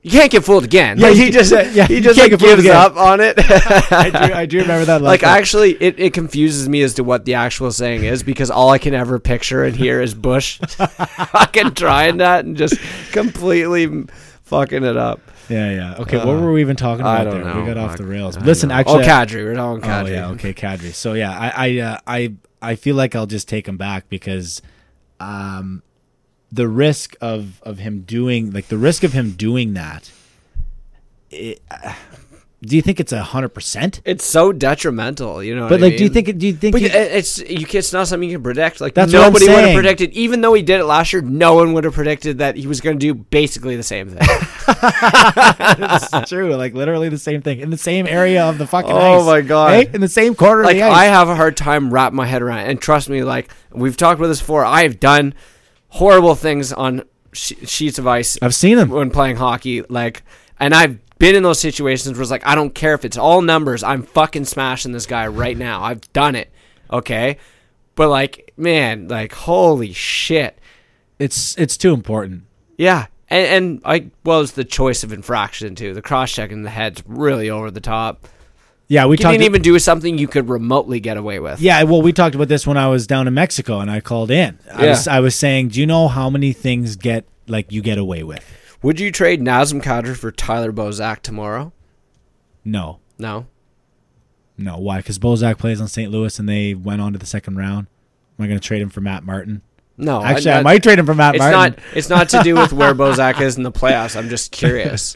you." 0.04 0.10
Can't 0.12 0.30
get 0.30 0.44
fooled 0.44 0.62
again. 0.64 0.98
Yeah, 0.98 1.08
like, 1.08 1.16
he 1.16 1.30
just- 1.30 1.50
just 1.50 1.74
yeah, 1.74 1.86
he 1.86 2.00
just 2.00 2.18
like 2.18 2.38
gives 2.38 2.66
up 2.68 2.96
on 2.96 3.20
it. 3.20 3.34
I 3.38 4.10
do 4.10 4.34
I 4.42 4.46
do 4.46 4.58
remember 4.60 4.84
that 4.84 5.02
like 5.02 5.22
actually 5.24 5.72
it, 5.72 5.98
it 5.98 6.12
confuses 6.12 6.68
me 6.68 6.82
as 6.82 6.94
to 6.94 7.04
what 7.04 7.24
the 7.24 7.34
actual 7.34 7.72
saying 7.72 8.04
is 8.04 8.22
because 8.22 8.50
all 8.50 8.70
I 8.70 8.78
can 8.78 8.94
ever 8.94 9.18
picture 9.18 9.64
and 9.64 9.74
hear 9.74 10.00
is 10.00 10.14
Bush 10.14 10.60
fucking 10.60 11.74
trying 11.74 12.18
that 12.18 12.44
and 12.44 12.56
just 12.56 12.76
completely 13.12 14.04
fucking 14.44 14.84
it 14.84 14.96
up. 14.96 15.20
Yeah, 15.48 15.70
yeah. 15.72 15.94
Okay, 15.98 16.16
what 16.18 16.40
were 16.40 16.52
we 16.52 16.60
even 16.60 16.76
talking 16.76 17.04
Uh, 17.04 17.08
about 17.22 17.30
there? 17.32 17.44
know. 17.44 17.60
We 17.60 17.66
got 17.66 17.76
off 17.76 17.96
the 17.96 18.06
rails. 18.06 18.38
Listen, 18.38 18.70
actually 18.70 19.04
oh 19.04 19.06
Kadri, 19.06 19.44
we're 19.44 19.54
talking 19.54 19.82
Kadri. 19.82 20.08
Oh 20.08 20.12
yeah, 20.12 20.28
okay, 20.30 20.54
Kadri. 20.54 20.94
So 20.94 21.12
yeah, 21.14 21.30
I 21.38 21.68
I 21.68 21.78
uh, 21.80 21.98
I 22.06 22.32
I 22.62 22.74
feel 22.76 22.96
like 22.96 23.14
I'll 23.14 23.26
just 23.26 23.48
take 23.48 23.68
him 23.68 23.76
back 23.76 24.08
because 24.08 24.62
um 25.20 25.82
the 26.54 26.68
risk 26.68 27.16
of 27.20 27.60
of 27.62 27.78
him 27.78 28.00
doing 28.02 28.52
like 28.52 28.68
the 28.68 28.78
risk 28.78 29.02
of 29.02 29.12
him 29.12 29.32
doing 29.32 29.74
that 29.74 30.10
it, 31.30 31.60
uh, 31.70 31.94
do 32.64 32.76
you 32.76 32.82
think 32.82 32.98
it's 32.98 33.12
a 33.12 33.22
hundred 33.22 33.50
percent? 33.50 34.00
It's 34.04 34.24
so 34.24 34.52
detrimental, 34.52 35.42
you 35.42 35.54
know. 35.54 35.68
But 35.68 35.80
what 35.80 35.86
I 35.86 35.88
like, 35.88 35.96
do 35.98 36.04
you 36.04 36.08
think? 36.08 36.38
Do 36.38 36.46
you 36.46 36.54
think? 36.54 36.72
But 36.72 36.80
you- 36.80 36.88
it's 36.88 37.38
you 37.38 37.66
it's 37.70 37.92
not 37.92 38.08
something 38.08 38.28
you 38.28 38.36
can 38.36 38.42
predict. 38.42 38.80
Like 38.80 38.94
That's 38.94 39.12
nobody 39.12 39.48
would 39.48 39.64
have 39.64 39.74
predicted, 39.74 40.12
even 40.12 40.40
though 40.40 40.54
he 40.54 40.62
did 40.62 40.80
it 40.80 40.84
last 40.84 41.12
year. 41.12 41.20
No 41.20 41.54
one 41.54 41.74
would 41.74 41.84
have 41.84 41.94
predicted 41.94 42.38
that 42.38 42.56
he 42.56 42.66
was 42.66 42.80
going 42.80 42.98
to 42.98 43.06
do 43.06 43.14
basically 43.14 43.76
the 43.76 43.82
same 43.82 44.08
thing. 44.08 44.18
it's 44.68 46.30
true. 46.30 46.54
Like 46.54 46.74
literally 46.74 47.08
the 47.08 47.18
same 47.18 47.42
thing 47.42 47.60
in 47.60 47.70
the 47.70 47.76
same 47.76 48.06
area 48.06 48.44
of 48.44 48.56
the 48.58 48.66
fucking 48.66 48.92
ice. 48.92 48.96
Oh 48.96 49.20
ice. 49.20 49.26
my 49.26 49.40
God. 49.42 49.94
In 49.94 50.00
the 50.00 50.08
same 50.08 50.34
corner. 50.34 50.62
like 50.64 50.76
of 50.76 50.78
the 50.78 50.82
ice. 50.84 50.96
I 50.96 51.04
have 51.06 51.28
a 51.28 51.36
hard 51.36 51.56
time 51.56 51.92
wrap 51.92 52.12
my 52.12 52.26
head 52.26 52.40
around. 52.40 52.60
it. 52.60 52.70
And 52.70 52.80
trust 52.80 53.10
me, 53.10 53.24
like 53.24 53.50
we've 53.72 53.96
talked 53.96 54.18
about 54.18 54.28
this 54.28 54.40
before. 54.40 54.64
I 54.64 54.84
have 54.84 55.00
done 55.00 55.34
horrible 55.94 56.34
things 56.34 56.72
on 56.72 57.02
she- 57.32 57.54
sheets 57.66 57.98
of 57.98 58.06
ice 58.06 58.36
I've 58.42 58.54
seen 58.54 58.76
them. 58.76 58.90
when 58.90 59.10
playing 59.10 59.36
hockey. 59.36 59.82
Like, 59.88 60.22
and 60.58 60.74
I've 60.74 60.98
been 61.18 61.34
in 61.36 61.42
those 61.42 61.60
situations 61.60 62.16
where 62.16 62.22
it's 62.22 62.30
like, 62.30 62.46
I 62.46 62.54
don't 62.54 62.74
care 62.74 62.94
if 62.94 63.04
it's 63.04 63.16
all 63.16 63.42
numbers. 63.42 63.82
I'm 63.82 64.02
fucking 64.02 64.44
smashing 64.44 64.92
this 64.92 65.06
guy 65.06 65.26
right 65.28 65.56
now. 65.56 65.82
I've 65.82 66.12
done 66.12 66.34
it. 66.34 66.52
Okay. 66.90 67.38
But 67.94 68.08
like, 68.08 68.52
man, 68.56 69.08
like, 69.08 69.32
holy 69.32 69.92
shit. 69.92 70.58
It's 71.18 71.56
it's 71.56 71.76
too 71.76 71.94
important. 71.94 72.42
Yeah. 72.76 73.06
And, 73.28 73.46
and 73.46 73.82
I 73.84 74.10
was 74.24 74.52
the 74.52 74.64
choice 74.64 75.04
of 75.04 75.12
infraction 75.12 75.76
too. 75.76 75.94
The 75.94 76.02
cross 76.02 76.32
check 76.32 76.50
in 76.50 76.62
the 76.62 76.70
head's 76.70 77.02
really 77.06 77.50
over 77.50 77.70
the 77.70 77.80
top. 77.80 78.26
Yeah, 78.86 79.06
we 79.06 79.14
You 79.14 79.24
didn't 79.24 79.42
even 79.42 79.62
do 79.62 79.78
something 79.78 80.18
you 80.18 80.28
could 80.28 80.48
remotely 80.48 81.00
get 81.00 81.16
away 81.16 81.38
with. 81.40 81.60
yeah, 81.60 81.82
well, 81.84 82.02
we 82.02 82.12
talked 82.12 82.34
about 82.34 82.48
this 82.48 82.66
when 82.66 82.76
I 82.76 82.88
was 82.88 83.06
down 83.06 83.26
in 83.26 83.32
Mexico 83.34 83.80
and 83.80 83.90
I 83.90 84.00
called 84.00 84.30
in. 84.30 84.58
I 84.72 84.84
Yeah. 84.84 84.90
was 84.90 85.08
I 85.08 85.20
was 85.20 85.34
saying, 85.34 85.68
do 85.68 85.80
you 85.80 85.86
know 85.86 86.08
how 86.08 86.28
many 86.28 86.52
things 86.52 86.96
get 86.96 87.24
like 87.48 87.72
you 87.72 87.80
get 87.82 87.96
away 87.98 88.22
with? 88.22 88.44
Would 88.82 89.00
you 89.00 89.10
trade 89.10 89.40
Nazem 89.40 89.82
Kadri 89.82 90.14
for 90.16 90.30
Tyler 90.30 90.70
Bozak 90.72 91.20
tomorrow? 91.20 91.72
No, 92.64 92.98
No. 93.18 93.46
no. 94.58 94.76
Why? 94.78 94.98
Because 94.98 95.18
Bozak 95.18 95.56
plays 95.58 95.80
on 95.80 95.88
St. 95.88 96.10
Louis 96.10 96.38
and 96.38 96.48
they 96.48 96.74
went 96.74 97.00
on 97.00 97.12
to 97.14 97.18
the 97.18 97.26
second 97.26 97.56
round. 97.56 97.86
Am 98.38 98.44
I 98.44 98.48
going 98.48 98.58
to 98.58 98.66
trade 98.66 98.82
him 98.82 98.90
for 98.90 99.00
Matt 99.00 99.24
Martin? 99.24 99.62
No. 99.96 100.22
Actually, 100.22 100.52
I, 100.52 100.62
might 100.62 100.82
trade 100.82 100.98
him 100.98 101.06
for 101.06 101.14
Matt 101.14 101.36
It's 101.36 101.40
Martin. 101.42 101.58
not. 101.60 101.78
It's 101.96 102.08
not 102.08 102.28
to 102.30 102.42
do 102.42 102.56
with 102.56 102.72
where 102.72 102.94
Bozak 102.94 103.40
is 103.40 103.56
in 103.56 103.62
the 103.62 103.70
playoffs. 103.72 104.16
I'm 104.16 104.28
just 104.28 104.50
curious. 104.52 105.14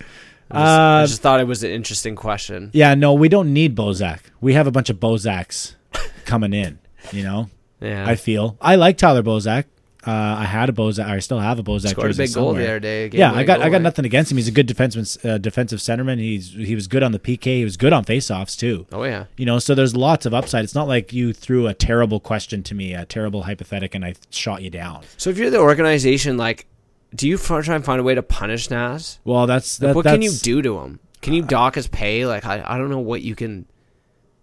I 0.51 0.55
just, 0.55 0.67
I 0.69 1.01
Uh, 1.03 1.07
just 1.07 1.23
thought 1.23 1.41
it 1.41 1.47
was 1.47 1.63
an 1.63 1.71
interesting 1.71 2.17
question. 2.17 2.71
Yeah, 2.73 2.95
no, 2.95 3.15
we 3.15 3.29
don't 3.29 3.53
need 3.53 3.77
Bozak. 3.77 4.21
We 4.41 4.55
have 4.55 4.67
a 4.67 4.71
bunch 4.71 4.91
of 4.91 4.97
Bozaks 4.99 5.75
coming 6.25 6.53
in. 6.53 6.79
You 7.13 7.23
know, 7.23 7.51
Yeah, 7.81 8.09
I 8.09 8.17
feel 8.17 8.57
I 8.61 8.77
like 8.77 8.97
Tyler 8.99 9.23
Bozak. 9.23 9.65
Uh, 10.07 10.11
I 10.39 10.45
had 10.45 10.69
a 10.69 10.73
Bozak. 10.73 11.05
I 11.07 11.19
still 11.19 11.41
have 11.41 11.59
a 11.59 11.63
Bozak. 11.63 11.89
scored 11.91 12.13
a 12.13 12.15
big 12.15 12.33
goal 12.33 12.55
the 12.55 12.65
other 12.65 12.81
day. 12.81 13.11
Yeah, 13.13 13.33
I 13.33 13.43
got 13.45 13.61
I 13.61 13.69
got 13.69 13.83
nothing 13.83 14.05
against 14.07 14.31
him. 14.31 14.37
He's 14.39 14.49
a 14.49 14.53
good 14.53 14.69
defenseman, 14.69 15.07
uh, 15.29 15.37
defensive 15.39 15.81
centerman. 15.81 16.19
He's 16.19 16.53
he 16.53 16.75
was 16.75 16.87
good 16.87 17.03
on 17.03 17.13
the 17.13 17.19
PK. 17.19 17.59
He 17.59 17.65
was 17.65 17.77
good 17.77 17.93
on 17.93 18.05
faceoffs 18.05 18.57
too. 18.59 18.87
Oh 18.93 19.05
yeah, 19.05 19.25
You 19.37 19.45
know, 19.45 19.59
so 19.59 19.75
there's 19.75 19.95
lots 19.97 20.25
of 20.25 20.33
upside. 20.33 20.65
It's 20.65 20.75
not 20.75 20.87
like 20.89 21.13
you 21.13 21.33
threw 21.33 21.67
a 21.67 21.75
terrible 21.75 22.21
question 22.21 22.63
to 22.63 22.75
me, 22.75 22.95
a 22.95 23.05
terrible 23.05 23.43
hypothetical, 23.43 23.97
and 23.99 24.05
I 24.05 24.15
shot 24.31 24.63
you 24.63 24.71
down. 24.71 25.03
So 25.19 25.31
if 25.31 25.37
you're 25.37 25.51
the 25.51 25.59
organization, 25.61 26.37
like, 26.37 26.67
do 27.15 27.29
you 27.29 27.39
try 27.39 27.75
and 27.75 27.85
find 27.85 28.01
a 28.01 28.03
way 28.03 28.15
to 28.15 28.23
punish 28.23 28.71
Naz? 28.71 29.19
Well, 29.25 29.47
that's 29.47 29.81
Like, 29.81 29.97
what 29.97 30.05
that's, 30.05 30.15
can 30.15 30.23
you 30.23 30.33
do 30.33 30.63
to 30.63 30.79
him? 30.81 31.01
Can 31.21 31.33
you 31.35 31.43
dock 31.43 31.75
his 31.75 31.89
pay? 31.89 32.27
Like, 32.27 32.45
I, 32.47 32.63
I 32.65 32.79
don't 32.79 32.91
know 32.91 33.01
what 33.01 33.23
you 33.23 33.35
can, 33.35 33.67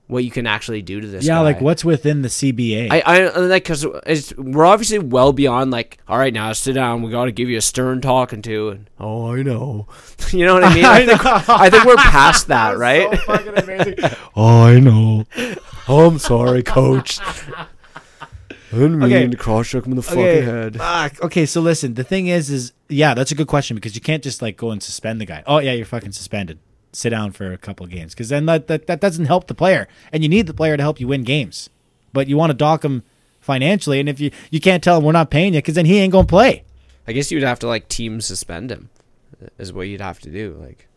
what 0.08 0.24
you 0.24 0.32
can 0.32 0.46
actually 0.46 0.82
do 0.82 1.00
to 1.02 1.08
this. 1.08 1.26
Yeah, 1.26 1.36
guy. 1.36 1.42
like 1.42 1.62
what's 1.62 1.84
within 1.84 2.22
the 2.22 2.28
CBA? 2.28 2.92
I, 2.92 3.00
I 3.00 3.22
I 3.24 3.38
like 3.40 3.64
because 3.64 3.86
we're 4.38 4.66
obviously 4.66 5.00
well 5.00 5.34
beyond 5.34 5.72
like 5.72 5.98
all 6.08 6.18
right 6.18 6.34
now 6.34 6.54
sit 6.54 6.74
down 6.74 7.02
we 7.02 7.10
got 7.12 7.26
to 7.26 7.32
give 7.32 7.50
you 7.50 7.58
a 7.58 7.62
stern 7.62 8.02
talking 8.02 8.42
to 8.44 8.70
and 8.70 8.90
oh 9.00 9.34
I 9.34 9.42
know 9.42 9.88
you 10.32 10.46
know 10.46 10.54
what 10.54 10.64
I 10.64 10.74
mean 10.76 10.86
I, 10.86 11.06
think, 11.06 11.26
I 11.26 11.70
think 11.72 11.86
we're 11.86 11.96
past 11.96 12.48
that 12.50 12.78
right 12.78 13.08
oh, 14.36 14.64
I 14.66 14.80
know. 14.80 15.26
oh, 15.88 16.08
I'm 16.08 16.20
sorry 16.20 16.62
coach 16.62 17.20
I 18.76 18.80
didn't 18.80 19.00
mean 19.00 19.14
Okay. 19.14 19.28
to 19.28 19.38
cross 19.38 19.70
check 19.70 19.86
him 19.86 19.92
in 19.94 19.96
the 19.96 20.04
fucking 20.04 20.20
Okay. 20.24 20.42
head 20.42 20.76
Fuck. 20.78 21.24
Okay, 21.24 21.46
so 21.46 21.62
listen, 21.62 21.94
the 21.94 22.04
thing 22.04 22.28
is, 22.28 22.50
is 22.50 22.74
yeah, 22.90 23.14
that's 23.14 23.32
a 23.32 23.36
good 23.36 23.48
question 23.48 23.76
because 23.76 23.96
you 23.96 24.02
can't 24.02 24.24
just 24.24 24.42
like 24.42 24.58
go 24.58 24.72
and 24.72 24.82
suspend 24.84 25.22
the 25.22 25.26
guy. 25.26 25.44
Oh 25.48 25.60
yeah, 25.60 25.72
you're 25.74 25.86
fucking 25.86 26.12
suspended. 26.12 26.60
Sit 26.92 27.10
down 27.10 27.32
for 27.32 27.52
a 27.52 27.58
couple 27.58 27.86
of 27.86 27.92
games 27.92 28.14
because 28.14 28.30
then 28.30 28.46
that, 28.46 28.68
that 28.68 28.88
that 28.88 29.02
doesn't 29.02 29.26
help 29.26 29.48
the 29.48 29.54
player, 29.56 29.88
and 30.14 30.24
you 30.24 30.30
need 30.30 30.48
the 30.48 30.54
player 30.54 30.78
to 30.78 30.84
help 30.84 31.00
you 31.00 31.08
win 31.08 31.24
games. 31.24 31.70
But 32.14 32.28
you 32.28 32.38
want 32.38 32.52
to 32.52 32.54
dock 32.58 32.86
him 32.86 33.04
financially, 33.42 34.00
and 34.00 34.08
if 34.10 34.20
you 34.20 34.32
you 34.50 34.60
can't 34.62 34.84
tell 34.84 34.98
him 34.98 35.04
we're 35.04 35.12
not 35.12 35.30
paying 35.30 35.54
you, 35.54 35.60
because 35.60 35.76
then 35.76 35.86
he 35.86 35.98
ain't 36.00 36.12
gonna 36.14 36.26
play. 36.28 36.64
I 37.08 37.12
guess 37.14 37.32
you'd 37.32 37.44
have 37.44 37.60
to 37.60 37.68
like 37.68 37.88
team 37.90 38.22
suspend 38.22 38.72
him 38.72 38.90
uh, 39.44 39.48
is 39.60 39.72
what 39.74 39.84
you'd 39.88 40.02
have 40.02 40.20
to 40.22 40.30
do 40.30 40.58
like 40.60 40.88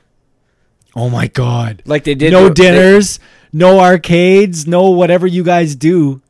Oh 0.97 1.11
my 1.11 1.26
god! 1.26 1.83
like 1.85 2.05
they 2.05 2.14
did 2.14 2.33
no 2.33 2.49
they- 2.49 2.55
dinners, 2.55 3.20
no 3.53 3.79
arcades, 3.81 4.66
no 4.66 4.91
whatever 4.91 5.26
you 5.26 5.43
guys 5.45 5.74
do. 5.76 6.20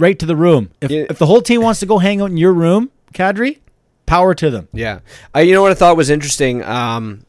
Right 0.00 0.18
to 0.18 0.26
the 0.26 0.34
room. 0.36 0.70
If 0.80 0.90
Yeah. 0.90 1.04
if 1.10 1.18
the 1.18 1.26
whole 1.26 1.42
team 1.42 1.60
wants 1.62 1.80
to 1.80 1.86
go 1.86 1.98
hang 1.98 2.20
out 2.22 2.30
in 2.30 2.36
your 2.38 2.52
room, 2.54 2.90
Kadri, 3.14 3.58
power 4.06 4.34
to 4.34 4.50
them. 4.50 4.68
Yeah. 4.72 5.00
Uh, 5.36 5.40
you 5.40 5.52
know 5.52 5.60
what 5.62 5.72
I 5.72 5.74
thought 5.74 5.96
was 5.96 6.08
interesting? 6.10 6.64
Um, 6.64 7.24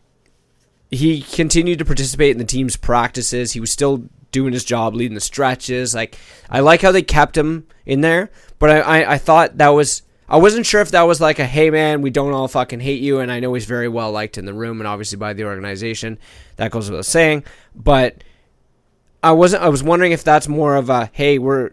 he 0.89 1.22
continued 1.22 1.80
to 1.80 1.86
participate 1.86 2.32
in 2.32 2.38
the 2.38 2.43
team's 2.45 2.78
practices. 2.78 3.51
He 3.53 3.59
was 3.59 3.72
still 3.72 4.05
doing 4.32 4.53
his 4.53 4.63
job, 4.63 4.95
leading 4.95 5.15
the 5.15 5.22
stretches. 5.22 5.93
Like 5.93 6.17
I 6.49 6.61
like 6.61 6.82
how 6.82 6.91
they 6.93 7.01
kept 7.01 7.38
him 7.38 7.65
in 7.86 7.99
there, 8.01 8.30
but 8.57 8.69
I, 8.69 8.80
I, 9.01 9.11
I 9.13 9.17
thought 9.17 9.57
that 9.57 9.69
was 9.69 10.01
I 10.30 10.38
wasn't 10.38 10.65
sure 10.65 10.80
if 10.80 10.91
that 10.91 11.01
was 11.03 11.19
like 11.19 11.39
a 11.39 11.45
hey 11.45 11.69
man, 11.69 12.01
we 12.01 12.09
don't 12.09 12.32
all 12.32 12.47
fucking 12.47 12.80
hate 12.80 13.01
you, 13.01 13.19
and 13.19 13.30
I 13.30 13.41
know 13.41 13.53
he's 13.53 13.65
very 13.65 13.89
well 13.89 14.13
liked 14.13 14.38
in 14.38 14.45
the 14.45 14.53
room 14.53 14.80
and 14.80 14.88
obviously 14.88 15.17
by 15.17 15.34
the 15.34 15.43
organization. 15.43 16.17
That 16.55 16.72
goes 16.72 16.89
without 16.89 17.05
saying, 17.05 17.43
but 17.76 18.24
I 19.22 19.34
wasn't. 19.34 19.63
I 19.63 19.69
was 19.69 19.84
wondering 19.84 20.13
if 20.13 20.24
that's 20.24 20.47
more 20.47 20.78
of 20.78 20.89
a 20.89 21.09
hey, 21.13 21.38
we're 21.38 21.72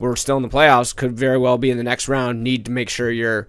we're 0.00 0.16
still 0.16 0.38
in 0.38 0.42
the 0.42 0.48
playoffs, 0.48 0.96
could 0.96 1.16
very 1.16 1.38
well 1.38 1.58
be 1.58 1.70
in 1.70 1.76
the 1.76 1.84
next 1.84 2.08
round. 2.08 2.42
Need 2.42 2.64
to 2.64 2.70
make 2.72 2.88
sure 2.88 3.10
you're 3.10 3.46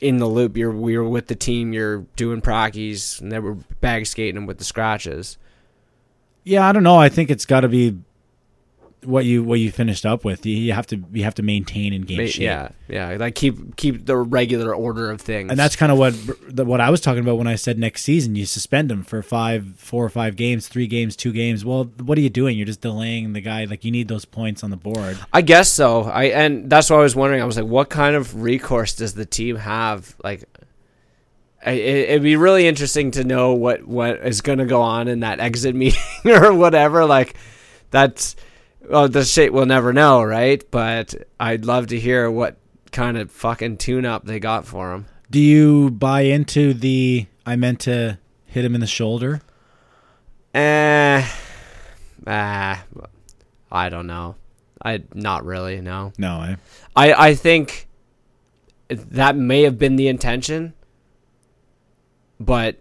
in 0.00 0.16
the 0.16 0.26
loop. 0.26 0.56
You're 0.56 0.70
we're 0.70 1.04
with 1.04 1.26
the 1.26 1.34
team. 1.34 1.72
You're 1.72 2.06
doing 2.16 2.40
practice, 2.40 3.20
and 3.20 3.30
then 3.30 3.42
we're 3.42 3.58
bag 3.80 4.06
skating 4.06 4.36
them 4.36 4.46
with 4.46 4.58
the 4.58 4.64
scratches. 4.64 5.36
Yeah, 6.44 6.66
I 6.66 6.72
don't 6.72 6.84
know. 6.84 6.96
I 6.96 7.08
think 7.08 7.30
it's 7.30 7.44
got 7.44 7.60
to 7.60 7.68
be 7.68 7.98
what 9.04 9.24
you 9.24 9.42
what 9.42 9.60
you 9.60 9.70
finished 9.70 10.04
up 10.04 10.24
with. 10.24 10.44
You, 10.44 10.72
have 10.72 10.86
to 10.88 11.02
you 11.12 11.24
have 11.24 11.34
to 11.36 11.42
maintain 11.42 11.92
in 11.92 12.02
game 12.02 12.18
Ma- 12.18 12.26
shape. 12.26 12.42
Yeah, 12.42 12.68
yeah. 12.88 13.16
Like 13.18 13.34
keep 13.34 13.76
keep 13.76 14.06
the 14.06 14.16
regular 14.16 14.74
order 14.74 15.10
of 15.10 15.20
things. 15.20 15.50
And 15.50 15.58
that's 15.58 15.76
kind 15.76 15.90
of 15.90 15.98
what 15.98 16.12
what 16.66 16.80
I 16.80 16.90
was 16.90 17.00
talking 17.00 17.22
about 17.22 17.38
when 17.38 17.46
I 17.46 17.54
said 17.54 17.78
next 17.78 18.02
season 18.02 18.34
you 18.34 18.46
suspend 18.46 18.90
him 18.90 19.02
for 19.02 19.22
five, 19.22 19.76
four 19.76 20.04
or 20.04 20.10
five 20.10 20.36
games, 20.36 20.68
three 20.68 20.86
games, 20.86 21.16
two 21.16 21.32
games. 21.32 21.64
Well, 21.64 21.84
what 22.02 22.18
are 22.18 22.20
you 22.20 22.30
doing? 22.30 22.56
You're 22.56 22.66
just 22.66 22.80
delaying 22.80 23.32
the 23.32 23.40
guy. 23.40 23.64
Like 23.64 23.84
you 23.84 23.90
need 23.90 24.08
those 24.08 24.24
points 24.24 24.62
on 24.62 24.70
the 24.70 24.76
board. 24.76 25.18
I 25.32 25.42
guess 25.42 25.70
so. 25.70 26.02
I 26.02 26.24
and 26.24 26.68
that's 26.68 26.90
what 26.90 26.98
I 26.98 27.02
was 27.02 27.16
wondering. 27.16 27.42
I 27.42 27.46
was 27.46 27.56
like, 27.56 27.66
what 27.66 27.90
kind 27.90 28.16
of 28.16 28.42
recourse 28.42 28.94
does 28.94 29.14
the 29.14 29.26
team 29.26 29.56
have? 29.56 30.14
Like, 30.22 30.44
it'd 31.64 32.22
be 32.22 32.36
really 32.36 32.66
interesting 32.66 33.10
to 33.12 33.24
know 33.24 33.54
what 33.54 33.86
what 33.86 34.18
is 34.26 34.40
going 34.40 34.58
to 34.58 34.66
go 34.66 34.82
on 34.82 35.08
in 35.08 35.20
that 35.20 35.40
exit 35.40 35.74
meeting 35.76 36.00
or 36.26 36.52
whatever. 36.52 37.06
Like, 37.06 37.34
that's 37.90 38.36
well, 38.88 39.08
the 39.08 39.24
shit 39.24 39.52
we'll 39.52 39.66
never 39.66 39.92
know, 39.92 40.22
right? 40.22 40.62
But 40.70 41.14
I'd 41.38 41.64
love 41.64 41.88
to 41.88 41.98
hear 41.98 42.30
what 42.30 42.56
kind 42.92 43.18
of 43.18 43.30
fucking 43.30 43.78
tune 43.78 44.04
up 44.04 44.24
they 44.24 44.40
got 44.40 44.66
for 44.66 44.92
him. 44.92 45.06
Do 45.30 45.38
you 45.40 45.90
buy 45.90 46.22
into 46.22 46.74
the 46.74 47.26
I 47.46 47.56
meant 47.56 47.80
to 47.80 48.18
hit 48.46 48.64
him 48.64 48.74
in 48.74 48.80
the 48.80 48.86
shoulder? 48.86 49.40
Eh, 50.54 51.24
ah, 52.26 52.84
I 53.70 53.88
don't 53.88 54.06
know. 54.06 54.34
I 54.82 55.02
not 55.14 55.44
really 55.44 55.80
no. 55.80 56.12
No, 56.18 56.42
eh? 56.42 56.56
I 56.96 57.12
I 57.12 57.34
think 57.34 57.86
that 58.88 59.36
may 59.36 59.62
have 59.62 59.78
been 59.78 59.96
the 59.96 60.08
intention, 60.08 60.74
but 62.40 62.78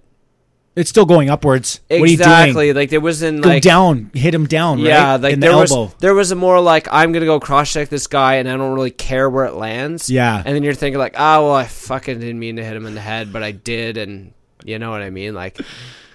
It's 0.80 0.90
still 0.90 1.06
going 1.06 1.30
upwards. 1.30 1.82
What 1.88 1.96
are 1.96 2.00
you 2.00 2.06
doing? 2.06 2.14
exactly 2.14 2.74
like 2.74 2.90
there 2.90 3.02
wasn't 3.02 3.44
Go 3.44 3.50
like 3.50 3.62
down, 3.64 4.12
hit 4.14 4.34
him 4.34 4.46
down. 4.48 4.80
yeah, 4.80 5.12
right? 5.12 5.22
like 5.22 5.34
in 5.34 5.40
the 5.42 5.48
there 5.48 5.58
was 5.58 5.72
elbow. 5.72 5.94
there 6.00 6.14
was 6.16 6.32
a 6.32 6.36
more 6.36 6.62
like 6.62 6.88
I'm 6.90 7.12
gonna 7.12 7.26
go 7.26 7.40
cross 7.40 7.74
check 7.74 7.90
this 7.90 8.08
guy 8.08 8.36
and 8.36 8.48
I 8.50 8.56
don't 8.56 8.74
really 8.74 8.92
care 8.92 9.30
where 9.30 9.46
it 9.46 9.56
lands. 9.56 10.10
Yeah. 10.10 10.42
and 10.44 10.56
then 10.56 10.64
you're 10.64 10.74
thinking 10.74 10.98
like, 10.98 11.16
oh 11.18 11.46
well, 11.48 11.54
I 11.54 11.66
fucking 11.66 12.20
didn't 12.20 12.40
mean 12.40 12.56
to 12.56 12.64
hit 12.64 12.76
him 12.76 12.86
in 12.86 12.96
the 12.96 13.02
head, 13.02 13.34
but 13.34 13.44
I 13.44 13.52
did, 13.52 13.98
and 13.98 14.34
you 14.64 14.80
know 14.80 14.90
what 14.92 15.02
I 15.02 15.10
mean. 15.10 15.34
Like, 15.34 15.60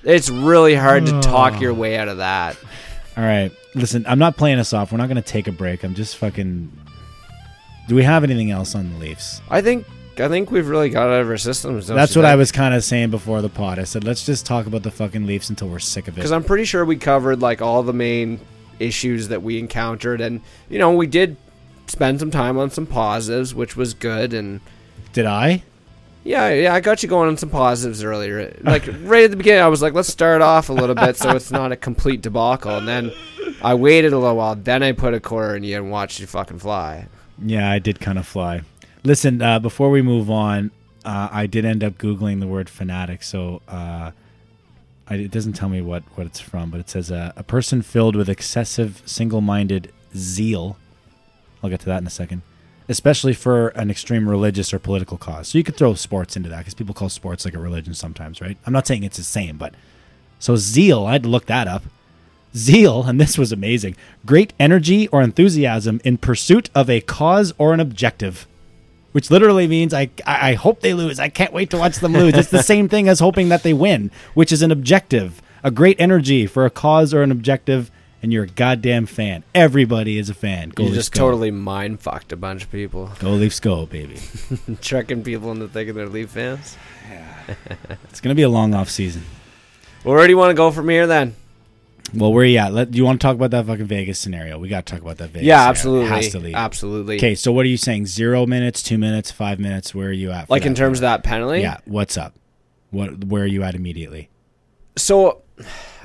it's 0.02 0.30
really 0.30 0.74
hard 0.74 1.06
to 1.06 1.20
talk 1.20 1.60
your 1.60 1.74
way 1.82 1.98
out 1.98 2.08
of 2.08 2.16
that. 2.18 2.56
All 3.16 3.24
right, 3.24 3.52
listen. 3.74 4.04
I'm 4.08 4.18
not 4.18 4.36
playing 4.38 4.58
us 4.58 4.72
off. 4.72 4.92
We're 4.92 4.98
not 4.98 5.08
going 5.08 5.22
to 5.22 5.28
take 5.28 5.46
a 5.46 5.52
break. 5.52 5.84
I'm 5.84 5.94
just 5.94 6.16
fucking. 6.16 6.72
Do 7.86 7.94
we 7.94 8.02
have 8.02 8.24
anything 8.24 8.50
else 8.50 8.74
on 8.74 8.90
the 8.94 8.98
Leafs? 8.98 9.42
I 9.50 9.60
think 9.60 9.86
I 10.20 10.28
think 10.28 10.50
we've 10.50 10.68
really 10.68 10.90
got 10.90 11.08
out 11.08 11.20
of 11.20 11.28
our 11.28 11.36
systems. 11.36 11.86
That's 11.86 12.16
what 12.16 12.24
I 12.24 12.36
was 12.36 12.52
kind 12.52 12.74
of 12.74 12.84
saying 12.84 13.10
before 13.10 13.42
the 13.42 13.48
pod. 13.48 13.78
I 13.78 13.84
said 13.84 14.04
let's 14.04 14.24
just 14.24 14.46
talk 14.46 14.66
about 14.66 14.82
the 14.82 14.90
fucking 14.90 15.26
Leafs 15.26 15.50
until 15.50 15.68
we're 15.68 15.78
sick 15.78 16.08
of 16.08 16.14
it. 16.14 16.16
because 16.16 16.32
I'm 16.32 16.44
pretty 16.44 16.64
sure 16.64 16.84
we 16.84 16.96
covered 16.96 17.40
like 17.40 17.60
all 17.62 17.82
the 17.82 17.92
main 17.92 18.40
issues 18.78 19.28
that 19.28 19.42
we 19.42 19.58
encountered, 19.58 20.20
and 20.20 20.40
you 20.68 20.78
know 20.78 20.92
we 20.92 21.06
did 21.06 21.36
spend 21.86 22.20
some 22.20 22.30
time 22.30 22.58
on 22.58 22.70
some 22.70 22.86
positives, 22.86 23.54
which 23.54 23.76
was 23.76 23.94
good. 23.94 24.32
And 24.32 24.60
Did 25.12 25.26
I? 25.26 25.62
yeah, 26.24 26.48
yeah, 26.48 26.74
I 26.74 26.80
got 26.80 27.02
you 27.02 27.08
going 27.08 27.28
on 27.28 27.36
some 27.36 27.50
positives 27.50 28.02
earlier. 28.02 28.56
Like 28.62 28.86
right 29.02 29.24
at 29.24 29.30
the 29.30 29.36
beginning, 29.36 29.62
I 29.62 29.68
was 29.68 29.82
like, 29.82 29.92
let's 29.92 30.08
start 30.08 30.42
off 30.42 30.70
a 30.70 30.72
little 30.72 30.94
bit 30.94 31.16
so 31.16 31.30
it's 31.36 31.50
not 31.50 31.72
a 31.72 31.76
complete 31.76 32.22
debacle. 32.22 32.76
And 32.76 32.88
then 32.88 33.12
I 33.62 33.74
waited 33.74 34.12
a 34.12 34.18
little 34.18 34.36
while, 34.36 34.54
then 34.54 34.82
I 34.82 34.92
put 34.92 35.14
a 35.14 35.20
quarter 35.20 35.56
in 35.56 35.64
you 35.64 35.76
and 35.76 35.90
watched 35.90 36.20
you 36.20 36.26
fucking 36.26 36.58
fly. 36.60 37.08
Yeah, 37.44 37.70
I 37.70 37.78
did 37.78 38.00
kind 38.00 38.18
of 38.18 38.26
fly. 38.26 38.62
Listen, 39.04 39.42
uh, 39.42 39.58
before 39.58 39.90
we 39.90 40.02
move 40.02 40.30
on, 40.30 40.70
uh, 41.04 41.28
I 41.30 41.46
did 41.46 41.64
end 41.66 41.84
up 41.84 41.98
googling 41.98 42.40
the 42.40 42.46
word 42.46 42.70
fanatic. 42.70 43.22
So 43.22 43.60
uh, 43.68 44.12
I, 45.06 45.14
it 45.14 45.30
doesn't 45.30 45.52
tell 45.52 45.68
me 45.68 45.82
what 45.82 46.02
what 46.14 46.26
it's 46.26 46.40
from, 46.40 46.70
but 46.70 46.80
it 46.80 46.88
says 46.88 47.12
uh, 47.12 47.32
a 47.36 47.42
person 47.42 47.82
filled 47.82 48.16
with 48.16 48.28
excessive 48.30 49.02
single-minded 49.04 49.92
zeal. 50.16 50.78
I'll 51.62 51.70
get 51.70 51.80
to 51.80 51.86
that 51.86 52.00
in 52.00 52.06
a 52.06 52.10
second. 52.10 52.42
especially 52.88 53.32
for 53.32 53.68
an 53.68 53.90
extreme 53.90 54.28
religious 54.28 54.72
or 54.74 54.78
political 54.78 55.16
cause. 55.16 55.48
So 55.48 55.58
you 55.58 55.64
could 55.64 55.76
throw 55.76 55.94
sports 55.94 56.36
into 56.36 56.48
that 56.50 56.58
because 56.58 56.74
people 56.74 56.94
call 56.94 57.08
sports 57.08 57.44
like 57.44 57.54
a 57.54 57.58
religion 57.58 57.94
sometimes, 57.94 58.40
right? 58.40 58.58
I'm 58.66 58.72
not 58.72 58.86
saying 58.86 59.04
it's 59.04 59.16
the 59.16 59.22
same, 59.24 59.56
but 59.56 59.74
so 60.38 60.56
zeal, 60.56 61.06
I 61.06 61.12
had 61.12 61.22
to 61.22 61.28
look 61.28 61.46
that 61.46 61.66
up. 61.66 61.84
Zeal, 62.54 63.04
and 63.04 63.20
this 63.20 63.36
was 63.36 63.52
amazing. 63.52 63.96
Great 64.24 64.52
energy 64.60 65.08
or 65.08 65.22
enthusiasm 65.22 66.00
in 66.04 66.18
pursuit 66.18 66.70
of 66.74 66.88
a 66.88 67.00
cause 67.00 67.52
or 67.58 67.72
an 67.74 67.80
objective. 67.80 68.46
Which 69.14 69.30
literally 69.30 69.66
means 69.68 69.94
I, 69.94 70.10
I 70.26 70.50
I 70.50 70.54
hope 70.54 70.80
they 70.80 70.92
lose. 70.92 71.20
I 71.20 71.28
can't 71.28 71.52
wait 71.52 71.70
to 71.70 71.78
watch 71.78 71.98
them 71.98 72.12
lose. 72.14 72.34
It's 72.34 72.50
the 72.50 72.62
same 72.74 72.88
thing 72.88 73.08
as 73.08 73.20
hoping 73.20 73.48
that 73.48 73.62
they 73.62 73.72
win, 73.72 74.10
which 74.34 74.50
is 74.50 74.60
an 74.60 74.70
objective. 74.72 75.40
A 75.62 75.70
great 75.70 75.98
energy 76.00 76.46
for 76.46 76.66
a 76.66 76.70
cause 76.70 77.14
or 77.14 77.22
an 77.22 77.30
objective, 77.30 77.90
and 78.22 78.32
you're 78.32 78.42
a 78.44 78.48
goddamn 78.48 79.06
fan. 79.06 79.44
Everybody 79.54 80.18
is 80.18 80.28
a 80.28 80.34
fan. 80.34 80.70
Go 80.70 80.82
You 80.82 80.88
Leafs 80.90 80.98
just 80.98 81.12
go. 81.12 81.20
totally 81.20 81.50
mind 81.52 82.00
fucked 82.00 82.32
a 82.32 82.36
bunch 82.36 82.64
of 82.64 82.72
people, 82.72 83.10
Go 83.20 83.30
Leafs 83.30 83.60
go, 83.60 83.86
baby. 83.86 84.18
tricking 84.82 85.22
people 85.22 85.52
into 85.52 85.68
thinking 85.68 85.94
they're 85.94 86.08
Leaf 86.08 86.30
fans. 86.30 86.76
It's 88.10 88.20
gonna 88.20 88.34
be 88.34 88.42
a 88.42 88.48
long 88.48 88.74
off 88.74 88.90
season. 88.90 89.22
Well, 90.02 90.16
where 90.16 90.26
do 90.26 90.30
you 90.32 90.36
want 90.38 90.50
to 90.50 90.54
go 90.54 90.70
from 90.70 90.88
here 90.88 91.06
then? 91.06 91.34
Well, 92.12 92.32
where 92.32 92.42
are 92.42 92.46
you 92.46 92.58
at? 92.58 92.72
Let 92.72 92.90
do 92.90 92.98
you 92.98 93.04
want 93.04 93.20
to 93.20 93.26
talk 93.26 93.34
about 93.34 93.50
that 93.52 93.66
fucking 93.66 93.86
Vegas 93.86 94.18
scenario? 94.18 94.58
We 94.58 94.68
got 94.68 94.86
to 94.86 94.92
talk 94.92 95.02
about 95.02 95.16
that 95.18 95.30
Vegas. 95.30 95.46
yeah, 95.46 95.56
scenario. 95.56 95.66
It 95.66 95.70
absolutely, 95.70 96.08
has 96.08 96.28
to 96.32 96.38
leave. 96.38 96.54
absolutely. 96.54 97.16
Okay, 97.16 97.34
so 97.34 97.50
what 97.52 97.64
are 97.64 97.68
you 97.68 97.76
saying? 97.76 98.06
Zero 98.06 98.46
minutes, 98.46 98.82
two 98.82 98.98
minutes, 98.98 99.30
five 99.30 99.58
minutes? 99.58 99.94
Where 99.94 100.08
are 100.08 100.12
you 100.12 100.30
at? 100.30 100.46
for 100.46 100.52
Like 100.52 100.66
in 100.66 100.74
terms 100.74 100.98
of 100.98 101.02
that 101.02 101.22
penalty. 101.24 101.60
Yeah. 101.60 101.78
What's 101.86 102.16
up? 102.16 102.34
What? 102.90 103.24
Where 103.24 103.44
are 103.44 103.46
you 103.46 103.62
at 103.62 103.74
immediately? 103.74 104.28
So, 104.96 105.42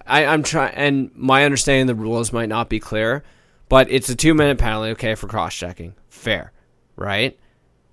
I, 0.07 0.25
I'm 0.25 0.41
trying, 0.41 0.73
and 0.73 1.11
my 1.15 1.45
understanding 1.45 1.89
of 1.89 1.97
the 1.97 2.01
rules 2.01 2.33
might 2.33 2.49
not 2.49 2.69
be 2.69 2.79
clear, 2.79 3.23
but 3.67 3.91
it's 3.91 4.09
a 4.09 4.15
two 4.15 4.33
minute 4.33 4.57
penalty. 4.57 4.91
Okay, 4.91 5.15
for 5.15 5.27
cross 5.27 5.53
checking, 5.53 5.93
fair, 6.09 6.51
right? 6.95 7.37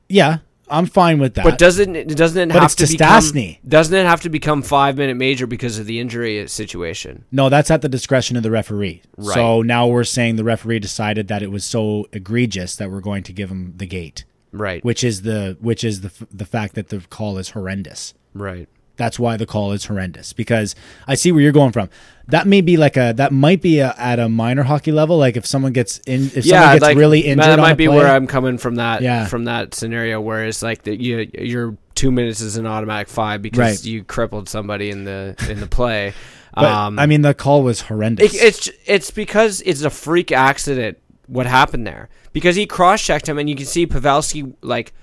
Yeah, 0.08 0.38
I'm 0.68 0.86
fine 0.86 1.18
with 1.18 1.34
that. 1.34 1.44
But 1.44 1.58
doesn't 1.58 1.94
it 1.94 2.08
doesn't 2.16 2.50
it 2.50 2.52
But 2.52 2.62
have 2.62 2.64
it's 2.64 2.74
to 2.76 2.86
to 2.86 2.92
become 2.92 3.56
doesn't 3.68 3.96
it 3.96 4.04
have 4.06 4.20
to 4.22 4.28
become 4.28 4.62
five 4.62 4.96
minute 4.96 5.16
major 5.16 5.46
because 5.46 5.78
of 5.78 5.86
the 5.86 6.00
injury 6.00 6.46
situation? 6.48 7.24
no, 7.30 7.48
that's 7.48 7.70
at 7.70 7.82
the 7.82 7.88
discretion 7.88 8.36
of 8.36 8.42
the 8.42 8.50
referee. 8.50 9.02
Right. 9.16 9.34
So 9.34 9.62
now 9.62 9.86
we're 9.86 10.04
saying 10.04 10.36
the 10.36 10.44
referee 10.44 10.80
decided 10.80 11.28
that 11.28 11.42
it 11.42 11.50
was 11.50 11.64
so 11.64 12.06
egregious 12.12 12.76
that 12.76 12.90
we're 12.90 13.00
going 13.00 13.22
to 13.24 13.32
give 13.32 13.50
him 13.50 13.74
the 13.76 13.86
gate, 13.86 14.24
Right, 14.52 14.84
which 14.84 15.04
is 15.04 15.22
the 15.22 15.56
which 15.60 15.84
is 15.84 16.00
the 16.00 16.12
the 16.32 16.44
fact 16.46 16.74
that 16.74 16.88
the 16.88 17.00
call 17.10 17.38
is 17.38 17.50
horrendous. 17.50 18.14
right. 18.34 18.68
That's 18.96 19.18
why 19.18 19.36
the 19.36 19.46
call 19.46 19.72
is 19.72 19.84
horrendous 19.84 20.32
because 20.32 20.74
I 21.06 21.14
see 21.16 21.32
where 21.32 21.42
you're 21.42 21.52
going 21.52 21.72
from. 21.72 21.90
That 22.28 22.46
may 22.46 22.60
be 22.60 22.76
like 22.76 22.96
a 22.96 23.12
that 23.16 23.32
might 23.32 23.62
be 23.62 23.78
a, 23.78 23.94
at 23.98 24.18
a 24.18 24.28
minor 24.28 24.62
hockey 24.64 24.90
level. 24.92 25.18
Like 25.18 25.36
if 25.36 25.46
someone 25.46 25.72
gets 25.72 25.98
in, 26.06 26.30
if 26.34 26.44
someone 26.46 26.72
gets 26.74 26.82
like, 26.82 26.96
really 26.96 27.20
injured, 27.20 27.44
That 27.44 27.58
might 27.58 27.74
be 27.74 27.86
play- 27.86 27.96
where 27.98 28.08
I'm 28.08 28.26
coming 28.26 28.58
from 28.58 28.76
that 28.76 29.02
Yeah. 29.02 29.26
from 29.26 29.44
that 29.44 29.74
scenario 29.74 30.20
where 30.20 30.44
it's 30.44 30.62
like 30.62 30.82
that 30.84 31.00
you 31.00 31.30
your 31.38 31.76
two 31.94 32.10
minutes 32.10 32.40
is 32.40 32.56
an 32.56 32.66
automatic 32.66 33.08
five 33.08 33.42
because 33.42 33.58
Right. 33.58 33.84
you 33.84 34.02
crippled 34.02 34.48
somebody 34.48 34.90
in 34.90 35.04
the 35.04 35.36
in 35.48 35.60
the 35.60 35.66
play. 35.68 36.14
But 36.54 36.64
um, 36.64 36.98
I 36.98 37.04
mean, 37.04 37.20
the 37.20 37.34
call 37.34 37.62
was 37.62 37.82
horrendous. 37.82 38.34
it, 38.34 38.42
it's 38.42 38.70
it's 38.86 39.10
because 39.10 39.60
it's 39.66 39.82
a 39.82 39.90
freak 39.90 40.32
accident 40.32 40.96
what 41.26 41.44
happened 41.44 41.86
there 41.86 42.08
because 42.32 42.56
he 42.56 42.64
cross 42.64 43.02
checked 43.04 43.28
him 43.28 43.36
and 43.36 43.46
you 43.50 43.54
can 43.56 43.66
see 43.66 43.86
Pavelski 43.86 44.54
like 44.62 44.94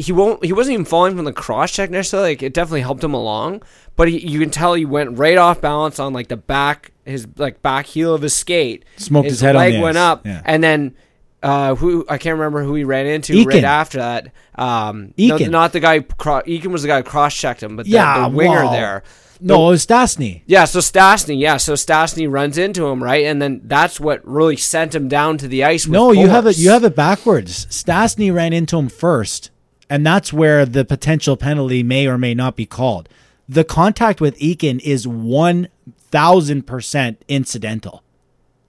he 0.00 0.12
won't 0.12 0.44
he 0.44 0.52
wasn't 0.52 0.72
even 0.72 0.84
falling 0.84 1.14
from 1.16 1.24
the 1.24 1.32
cross 1.32 1.72
check 1.72 1.90
necessarily 1.90 2.30
like 2.30 2.42
it 2.42 2.52
definitely 2.54 2.80
helped 2.80 3.02
him 3.04 3.14
along 3.14 3.62
but 3.96 4.08
he, 4.08 4.18
you 4.26 4.38
can 4.40 4.50
tell 4.50 4.74
he 4.74 4.84
went 4.84 5.18
right 5.18 5.38
off 5.38 5.60
balance 5.60 5.98
on 5.98 6.12
like 6.12 6.28
the 6.28 6.36
back 6.36 6.92
his 7.04 7.26
like 7.36 7.60
back 7.62 7.86
heel 7.86 8.14
of 8.14 8.22
his 8.22 8.34
skate 8.34 8.84
Smoked 8.96 9.28
his 9.28 9.40
head 9.40 9.56
on 9.56 9.60
leg 9.62 9.74
the 9.74 9.80
went 9.80 9.98
up 9.98 10.26
Yeah. 10.26 10.42
and 10.44 10.62
then 10.62 10.94
uh, 11.42 11.74
who 11.74 12.04
I 12.08 12.18
can't 12.18 12.34
remember 12.38 12.62
who 12.62 12.74
he 12.74 12.84
ran 12.84 13.06
into 13.06 13.32
Eakin. 13.32 13.46
right 13.46 13.64
after 13.64 13.96
that. 13.96 14.30
Um, 14.56 15.14
no, 15.16 15.38
not 15.38 15.72
the 15.72 15.80
guy. 15.80 16.00
Cro- 16.00 16.42
Eakin 16.42 16.66
was 16.66 16.82
the 16.82 16.88
guy 16.88 16.98
who 16.98 17.02
cross 17.02 17.34
checked 17.34 17.62
him, 17.62 17.76
but 17.76 17.86
the, 17.86 17.92
yeah, 17.92 18.28
the 18.28 18.36
winger 18.36 18.64
there. 18.64 19.02
No, 19.40 19.68
it 19.68 19.70
was 19.70 19.86
Stastny. 19.86 20.42
Yeah, 20.44 20.66
so 20.66 20.80
Stastny, 20.80 21.40
yeah, 21.40 21.56
so 21.56 21.72
Stastny 21.72 22.30
runs 22.30 22.58
into 22.58 22.86
him, 22.88 23.02
right, 23.02 23.24
and 23.24 23.40
then 23.40 23.62
that's 23.64 23.98
what 23.98 24.20
really 24.26 24.56
sent 24.58 24.94
him 24.94 25.08
down 25.08 25.38
to 25.38 25.48
the 25.48 25.64
ice. 25.64 25.86
With 25.86 25.94
No, 25.94 26.12
you 26.12 26.28
have 26.28 26.46
it. 26.46 26.58
You 26.58 26.68
have 26.72 26.84
it 26.84 26.94
backwards. 26.94 27.64
Stastny 27.70 28.30
ran 28.34 28.52
into 28.52 28.76
him 28.76 28.90
first, 28.90 29.50
and 29.90 30.06
that's 30.06 30.32
where 30.32 30.64
the 30.64 30.84
potential 30.84 31.36
penalty 31.36 31.82
may 31.82 32.06
or 32.06 32.16
may 32.16 32.32
not 32.32 32.56
be 32.56 32.64
called. 32.64 33.08
The 33.48 33.64
contact 33.64 34.20
with 34.20 34.38
Eakin 34.38 34.80
is 34.80 35.06
one 35.06 35.68
thousand 36.10 36.66
percent 36.66 37.22
incidental 37.28 38.02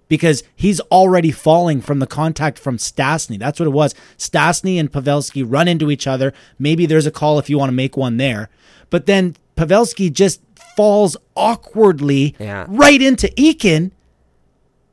because 0.08 0.44
he's 0.56 0.80
already 0.92 1.32
falling 1.32 1.80
from 1.80 2.00
the 2.00 2.08
contact 2.08 2.60
from 2.60 2.78
Stastny. 2.78 3.40
That's 3.40 3.60
what 3.60 3.68
it 3.68 3.72
was. 3.72 3.96
Stastny 4.18 4.78
and 4.80 4.92
Pavelski 4.92 5.44
run 5.48 5.68
into 5.70 5.90
each 5.92 6.06
other. 6.08 6.34
Maybe 6.60 6.86
there's 6.86 7.06
a 7.08 7.12
call 7.12 7.40
if 7.40 7.50
you 7.50 7.58
want 7.58 7.70
to 7.70 7.76
make 7.76 7.96
one 7.96 8.18
there, 8.18 8.50
but 8.90 9.06
then 9.06 9.36
Pavelski 9.56 10.12
just 10.12 10.42
falls 10.76 11.16
awkwardly 11.36 12.36
Yeah. 12.40 12.66
right 12.68 13.02
into 13.02 13.28
Eakin 13.38 13.92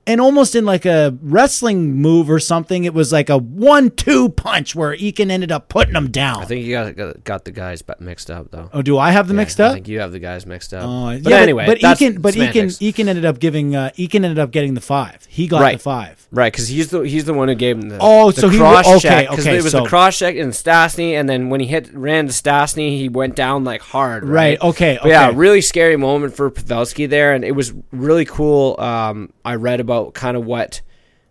and 0.09 0.21
almost 0.21 0.55
in 0.57 0.65
like 0.65 0.87
a 0.87 1.17
wrestling 1.23 1.95
move 1.95 2.29
or 2.31 2.41
something, 2.41 2.85
it 2.85 2.95
was 2.95 3.13
like 3.13 3.29
a 3.31 3.39
one-two 3.39 4.31
punch 4.31 4.75
where 4.75 4.97
Eakin 4.97 5.31
ended 5.31 5.53
up 5.53 5.69
putting 5.69 5.95
him 5.95 6.11
down. 6.11 6.43
I 6.43 6.45
think 6.47 6.65
you 6.65 6.73
got 6.73 6.97
got, 6.97 7.25
got 7.25 7.45
the 7.45 7.51
guys 7.53 7.83
mixed 8.01 8.31
up 8.31 8.51
though. 8.51 8.71
oh, 8.73 8.83
do 8.83 8.99
I 8.99 9.11
have 9.11 9.29
them 9.29 9.37
mixed 9.37 9.61
up? 9.61 9.71
I 9.73 9.75
think 9.75 9.89
you 9.89 10.01
have 10.01 10.13
the 10.13 10.19
guys 10.19 10.47
mixed 10.47 10.73
up. 10.75 10.83
Oh, 10.85 11.19
but 11.23 11.31
yeah, 11.31 11.37
anyway, 11.37 11.67
but, 11.67 11.81
that's 11.81 12.01
Eakin, 12.01 12.21
but 12.23 12.35
Eakin, 12.35 12.53
semantics. 12.73 12.79
Eakin 12.79 13.09
ended 13.09 13.25
up 13.25 13.39
giving 13.39 13.77
uh, 13.77 13.91
Eakin 13.97 14.25
ended 14.25 14.39
up 14.39 14.51
getting 14.51 14.75
the 14.75 14.81
five. 14.81 15.27
He 15.29 15.47
got 15.47 15.73
the 15.73 15.79
five. 15.79 16.27
Right, 16.31 16.53
because 16.53 16.69
he's 16.69 16.91
the 16.91 17.01
he's 17.03 17.25
the 17.27 17.35
one 17.35 17.49
who 17.49 17.55
gave 17.55 17.77
him 17.77 17.89
the 17.89 17.99
Oh, 18.01 18.31
the 18.31 18.41
so 18.41 18.49
he- 18.49 18.59
cross 18.59 18.87
okay, 18.87 18.99
check 19.01 19.31
because 19.31 19.47
okay, 19.47 19.59
it 19.59 19.63
was 19.63 19.73
so- 19.73 19.83
the 19.83 19.89
cross 19.89 20.19
check 20.19 20.37
and 20.37 20.53
Stastny, 20.53 21.13
and 21.13 21.29
then 21.29 21.51
when 21.51 21.61
he 21.61 21.67
hit 21.67 21.93
ran 21.95 22.27
to 22.27 22.33
Stastny, 22.33 22.97
he 22.99 23.09
went 23.09 23.35
down 23.37 23.65
like 23.65 23.81
hard. 23.83 24.25
Right, 24.25 24.39
Right. 24.61 24.69
okay, 24.71 24.99
But 25.03 25.09
yeah, 25.09 25.33
really 25.35 25.61
scary 25.61 25.97
moment 25.97 26.35
for 26.35 26.51
Pavelski 26.51 27.09
there, 27.09 27.35
and 27.35 27.45
it 27.45 27.53
was 27.53 27.73
really 27.93 28.25
cool. 28.25 28.79
Um, 28.81 29.33
I 29.45 29.57
read 29.57 29.81
about 29.81 29.98
kind 30.07 30.37
of 30.37 30.45
what 30.45 30.81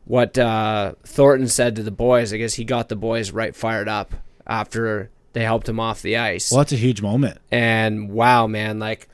what 0.06 0.38
uh, 0.38 0.94
Thornton 1.04 1.48
said 1.50 1.76
to 1.76 1.84
the 1.84 1.92
boys. 1.92 2.32
I 2.34 2.38
guess 2.38 2.54
he 2.54 2.64
got 2.64 2.88
the 2.90 2.96
boys 2.96 3.32
right 3.32 3.56
fired 3.56 3.90
up 3.90 4.14
after 4.46 5.10
they 5.34 5.44
helped 5.44 5.68
him 5.68 5.80
off 5.80 6.02
the 6.02 6.18
ice. 6.18 6.52
Well, 6.52 6.60
that's 6.60 6.72
a 6.72 6.78
huge 6.78 7.02
moment. 7.02 7.40
And 7.52 8.10
wow, 8.10 8.48
man, 8.48 8.80
like 8.80 9.10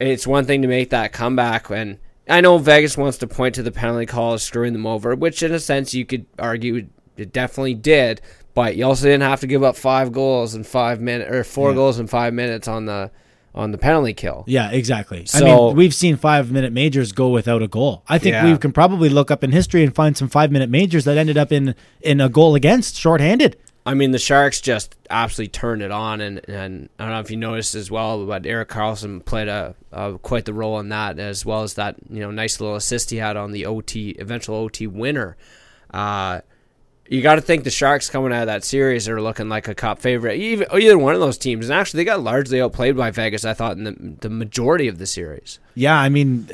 it's 0.00 0.26
one 0.26 0.44
thing 0.46 0.62
to 0.62 0.68
make 0.68 0.90
that 0.90 1.12
comeback 1.12 1.70
and 1.70 1.98
I 2.30 2.40
know 2.42 2.58
Vegas 2.58 2.96
wants 2.96 3.18
to 3.18 3.26
point 3.26 3.54
to 3.54 3.62
the 3.62 3.72
penalty 3.72 4.04
call 4.06 4.34
as 4.34 4.42
screwing 4.42 4.74
them 4.74 4.86
over, 4.86 5.14
which 5.14 5.42
in 5.42 5.52
a 5.52 5.58
sense 5.60 5.94
you 5.94 6.04
could 6.04 6.26
argue 6.38 6.86
it 7.16 7.32
definitely 7.32 7.74
did, 7.74 8.20
but 8.54 8.76
you 8.76 8.84
also 8.84 9.06
didn't 9.06 9.22
have 9.22 9.40
to 9.40 9.46
give 9.46 9.62
up 9.64 9.76
five 9.76 10.12
goals 10.12 10.54
in 10.54 10.62
five 10.62 11.00
minutes 11.00 11.30
or 11.30 11.42
four 11.42 11.70
Yeah. 11.70 11.76
goals 11.76 11.98
in 11.98 12.06
five 12.06 12.34
minutes 12.34 12.68
on 12.68 12.84
the 12.84 13.10
on 13.54 13.72
the 13.72 13.78
penalty 13.78 14.12
kill. 14.14 14.44
Yeah, 14.46 14.70
exactly. 14.70 15.26
I 15.34 15.40
mean, 15.42 15.74
we've 15.76 15.94
seen 15.94 16.16
five-minute 16.16 16.72
majors 16.72 17.12
go 17.12 17.28
without 17.30 17.62
a 17.62 17.68
goal. 17.68 18.02
I 18.08 18.18
think 18.18 18.34
Yeah. 18.34 18.50
we 18.52 18.56
can 18.58 18.72
probably 18.72 19.08
look 19.08 19.30
up 19.30 19.42
in 19.42 19.50
history 19.52 19.82
and 19.82 19.94
find 19.94 20.16
some 20.16 20.28
five-minute 20.28 20.70
majors 20.70 21.04
that 21.04 21.16
ended 21.18 21.36
up 21.38 21.50
in 21.52 21.74
in 22.00 22.20
a 22.20 22.28
goal 22.28 22.54
against 22.54 22.96
shorthanded. 22.96 23.56
I 23.86 23.94
mean, 23.94 24.10
the 24.10 24.18
Sharks 24.18 24.60
just 24.60 24.96
absolutely 25.08 25.48
turned 25.48 25.80
it 25.80 25.90
on, 25.90 26.20
and, 26.20 26.46
and 26.46 26.90
I 26.98 27.04
don't 27.04 27.14
know 27.14 27.20
if 27.20 27.30
you 27.30 27.38
noticed 27.38 27.74
as 27.74 27.90
well, 27.90 28.26
but 28.26 28.44
Erik 28.44 28.68
Karlsson 28.68 29.24
played 29.24 29.48
a, 29.48 29.74
a 29.92 30.18
quite 30.18 30.44
the 30.44 30.52
role 30.52 30.78
in 30.78 30.90
that, 30.90 31.18
as 31.18 31.46
well 31.46 31.62
as 31.62 31.72
that 31.74 31.96
you 32.10 32.20
know 32.20 32.30
nice 32.30 32.60
little 32.60 32.76
assist 32.76 33.08
he 33.10 33.16
had 33.16 33.38
on 33.38 33.52
the 33.52 33.64
OT 33.64 34.14
eventual 34.18 34.56
OT 34.56 34.86
winner. 34.86 35.38
Uh, 35.92 36.42
you 37.08 37.22
got 37.22 37.36
to 37.36 37.40
think 37.40 37.64
the 37.64 37.70
Sharks 37.70 38.10
coming 38.10 38.32
out 38.32 38.42
of 38.42 38.46
that 38.46 38.64
series 38.64 39.08
are 39.08 39.20
looking 39.20 39.48
like 39.48 39.66
a 39.68 39.74
cup 39.74 39.98
favorite. 40.00 40.36
Either, 40.36 40.66
either 40.78 40.98
one 40.98 41.14
of 41.14 41.20
those 41.20 41.38
teams, 41.38 41.68
and 41.68 41.78
actually 41.78 41.98
they 41.98 42.04
got 42.04 42.20
largely 42.22 42.60
outplayed 42.60 42.96
by 42.96 43.10
Vegas. 43.10 43.44
I 43.44 43.54
thought 43.54 43.76
in 43.76 43.84
the, 43.84 43.92
the 44.20 44.28
majority 44.30 44.88
of 44.88 44.98
the 44.98 45.06
series. 45.06 45.58
Yeah, 45.74 45.98
I 45.98 46.08
mean, 46.08 46.48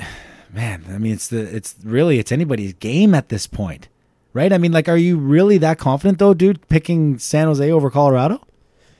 man, 0.52 0.84
I 0.90 0.98
mean, 0.98 1.12
it's 1.12 1.28
the 1.28 1.40
it's 1.40 1.74
really 1.82 2.18
it's 2.18 2.30
anybody's 2.32 2.72
game 2.74 3.14
at 3.14 3.28
this 3.28 3.46
point, 3.46 3.88
right? 4.32 4.52
I 4.52 4.58
mean, 4.58 4.72
like, 4.72 4.88
are 4.88 4.96
you 4.96 5.16
really 5.16 5.58
that 5.58 5.78
confident 5.78 6.18
though, 6.18 6.34
dude? 6.34 6.66
Picking 6.68 7.18
San 7.18 7.46
Jose 7.48 7.70
over 7.70 7.90
Colorado, 7.90 8.40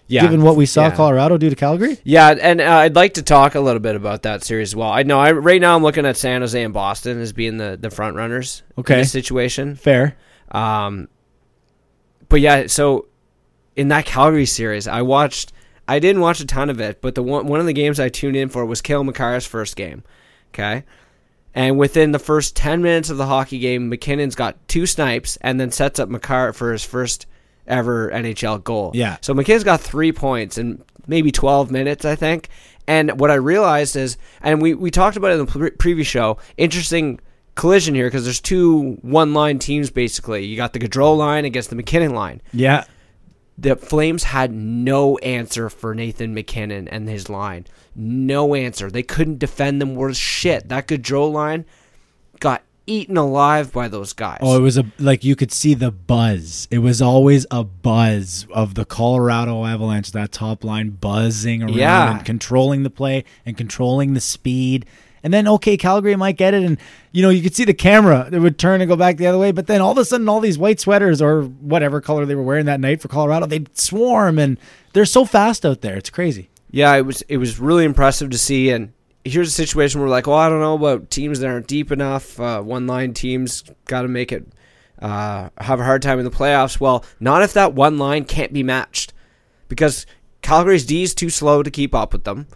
Yeah, 0.09 0.23
given 0.23 0.43
what 0.43 0.57
we 0.57 0.67
saw 0.67 0.87
Yeah. 0.89 0.97
Colorado 0.97 1.39
do 1.39 1.51
to 1.51 1.57
Calgary. 1.57 1.99
Yeah, 2.05 2.31
and 2.31 2.61
uh, 2.61 2.65
I'd 2.79 2.97
like 2.97 3.15
to 3.15 3.23
talk 3.23 3.55
a 3.55 3.61
little 3.61 3.81
bit 3.81 3.95
about 3.97 4.23
that 4.25 4.43
series 4.43 4.71
as 4.71 4.77
well. 4.77 4.91
I 4.91 5.03
know 5.05 5.21
I 5.21 5.31
right 5.33 5.61
now 5.61 5.77
I'm 5.77 5.83
looking 5.83 6.05
at 6.07 6.17
San 6.17 6.41
Jose 6.41 6.61
and 6.63 6.75
Boston 6.75 7.21
as 7.21 7.33
being 7.33 7.59
the, 7.59 7.79
the 7.81 7.91
front 7.91 8.17
runners 8.17 8.63
Okay. 8.79 8.95
in 8.95 9.01
this 9.01 9.13
situation. 9.13 9.77
Fair. 9.77 10.17
Um, 10.51 11.09
but 12.29 12.41
yeah, 12.41 12.67
so 12.67 13.07
in 13.77 13.89
that 13.89 14.07
Calgary 14.07 14.47
series, 14.47 14.87
I 14.87 15.03
watched. 15.03 15.53
I 15.87 15.99
didn't 15.99 16.23
watch 16.23 16.41
a 16.41 16.47
ton 16.47 16.71
of 16.71 16.81
it, 16.81 17.03
but 17.03 17.15
the 17.15 17.23
one 17.23 17.47
one 17.47 17.61
of 17.61 17.67
the 17.67 17.73
games 17.73 18.01
I 18.01 18.09
tuned 18.09 18.37
in 18.37 18.49
for 18.49 18.65
was 18.65 18.81
Cale 18.81 19.05
Makar's 19.05 19.47
first 19.47 19.77
game. 19.77 20.03
Okay. 20.53 20.85
And 21.55 21.79
within 21.79 22.11
the 22.11 22.19
first 22.19 22.57
10 22.57 22.83
minutes 22.83 23.11
of 23.11 23.17
the 23.17 23.27
hockey 23.27 23.61
game, 23.61 23.89
MacKinnon's 23.89 24.35
got 24.35 24.57
two 24.67 24.87
snipes 24.87 25.37
and 25.41 25.61
then 25.61 25.71
sets 25.71 26.01
up 26.01 26.09
McCarr 26.09 26.53
for 26.53 26.73
his 26.73 26.85
first 26.85 27.27
ever 27.67 28.11
NHL 28.11 28.65
goal. 28.65 28.91
Yeah. 28.93 29.19
So 29.21 29.35
MacKinnon's 29.35 29.63
got 29.63 29.81
three 29.81 30.11
points 30.11 30.59
in 30.59 30.83
maybe 31.07 31.31
12 31.31 31.71
minutes, 31.71 32.05
I 32.05 32.17
think. 32.17 32.49
And 32.89 33.21
what 33.21 33.31
I 33.31 33.35
realized 33.35 33.95
is, 33.95 34.19
and 34.43 34.61
we, 34.61 34.75
we 34.75 34.91
talked 34.91 35.17
about 35.17 35.31
it 35.31 35.35
in 35.35 35.47
the 35.47 35.53
pre- 35.53 35.71
previous 35.71 36.09
show, 36.09 36.39
interesting 36.57 37.21
collision 37.55 37.95
here 37.95 38.07
because 38.07 38.25
there's 38.25 38.41
two 38.41 38.95
one 39.03 39.33
line 39.35 39.59
teams 39.59 39.91
basically. 39.91 40.45
You 40.45 40.57
got 40.57 40.73
the 40.73 40.79
Gaudreau 40.79 41.17
line 41.17 41.45
against 41.45 41.71
the 41.71 41.77
MacKinnon 41.77 42.15
line. 42.15 42.41
Yeah. 42.53 42.85
The 43.57 43.77
Flames 43.77 44.25
had 44.25 44.53
no 44.53 45.17
answer 45.19 45.71
for 45.71 45.95
Nathan 45.95 46.35
MacKinnon 46.35 46.89
and 46.89 47.09
his 47.09 47.29
line. 47.29 47.67
No 47.95 48.55
answer. 48.57 48.91
They 48.91 49.05
couldn't 49.05 49.39
defend 49.39 49.81
them 49.81 49.95
worth 49.95 50.17
shit. 50.17 50.69
That 50.69 50.89
Gaudreau 50.89 51.31
line 51.31 51.65
got 52.41 52.63
eaten 52.87 53.17
alive 53.17 53.73
by 53.73 53.87
those 53.89 54.13
guys. 54.13 54.39
Oh, 54.43 54.59
it 54.59 54.61
was 54.61 54.77
a 54.77 54.85
like 54.99 55.23
you 55.25 55.37
could 55.37 55.53
see 55.53 55.73
the 55.75 55.91
buzz. 55.93 56.67
It 56.71 56.79
was 56.81 57.01
always 57.01 57.47
a 57.51 57.63
buzz 57.65 58.47
of 58.53 58.75
the 58.75 58.85
Colorado 58.85 59.65
Avalanche, 59.65 60.11
that 60.13 60.33
top 60.33 60.65
line 60.65 60.91
buzzing 60.91 61.63
around 61.63 61.75
Yeah. 61.75 62.17
and 62.17 62.27
controlling 62.27 62.83
the 62.83 62.91
play 62.91 63.25
and 63.47 63.57
controlling 63.57 64.15
the 64.15 64.21
speed. 64.21 64.85
And 65.25 65.33
then 65.33 65.49
okay, 65.49 65.77
Calgary 65.77 66.15
might 66.15 66.37
get 66.37 66.55
it, 66.55 66.63
and 66.63 66.79
you 67.11 67.23
know 67.23 67.31
you 67.31 67.43
could 67.43 67.57
see 67.57 67.65
the 67.65 67.75
camera 67.75 68.29
it 68.31 68.39
would 68.39 68.59
turn 68.59 68.81
and 68.81 68.89
go 68.89 68.95
back 68.95 69.17
the 69.17 69.27
other 69.27 69.39
way. 69.39 69.51
But 69.51 69.67
then 69.67 69.81
all 69.81 69.93
of 69.93 69.99
a 69.99 70.05
sudden, 70.05 70.29
all 70.29 70.39
these 70.39 70.59
white 70.59 70.79
sweaters 70.79 71.23
or 71.23 71.43
whatever 71.43 72.01
color 72.01 72.27
they 72.27 72.35
were 72.35 72.43
wearing 72.43 72.67
that 72.67 72.79
night 72.79 73.01
for 73.01 73.09
Colorado, 73.09 73.47
they'd 73.47 73.77
swarm, 73.77 74.39
and 74.39 74.59
they're 74.93 75.07
so 75.07 75.25
fast 75.25 75.65
out 75.65 75.81
there. 75.81 75.97
It's 75.97 76.11
crazy. 76.11 76.51
Yeah, 76.71 76.95
it 76.95 77.07
was 77.07 77.23
it 77.23 77.39
was 77.39 77.59
really 77.59 77.85
impressive 77.85 78.31
to 78.31 78.39
see. 78.39 78.71
And 78.71 78.93
here's 79.25 79.49
a 79.49 79.53
situation 79.53 80.01
where 80.01 80.11
like, 80.11 80.27
well, 80.27 80.37
I 80.37 80.49
don't 80.49 80.61
know 80.61 80.75
about 80.75 81.11
teams 81.11 81.41
that 81.41 81.49
aren't 81.49 81.67
deep 81.67 81.91
enough. 81.91 82.39
Uh, 82.39 82.61
one 82.61 82.87
line 82.87 83.15
teams 83.15 83.65
got 83.87 84.03
to 84.03 84.09
make 84.09 84.31
it 84.31 84.47
uh, 85.01 85.49
have 85.59 85.81
a 85.81 85.85
hard 85.85 86.03
time 86.03 86.19
in 86.19 86.25
the 86.25 86.31
playoffs. 86.31 86.79
Well, 86.79 87.05
not 87.19 87.43
if 87.43 87.55
that 87.55 87.73
one 87.73 87.97
line 87.97 88.25
can't 88.25 88.53
be 88.53 88.63
matched, 88.63 89.15
because 89.69 90.05
Calgary's 90.43 90.85
D 90.85 91.03
is 91.03 91.15
too 91.15 91.31
slow 91.31 91.63
to 91.63 91.71
keep 91.71 91.95
up 91.95 92.13
with 92.13 92.25
them, 92.25 92.47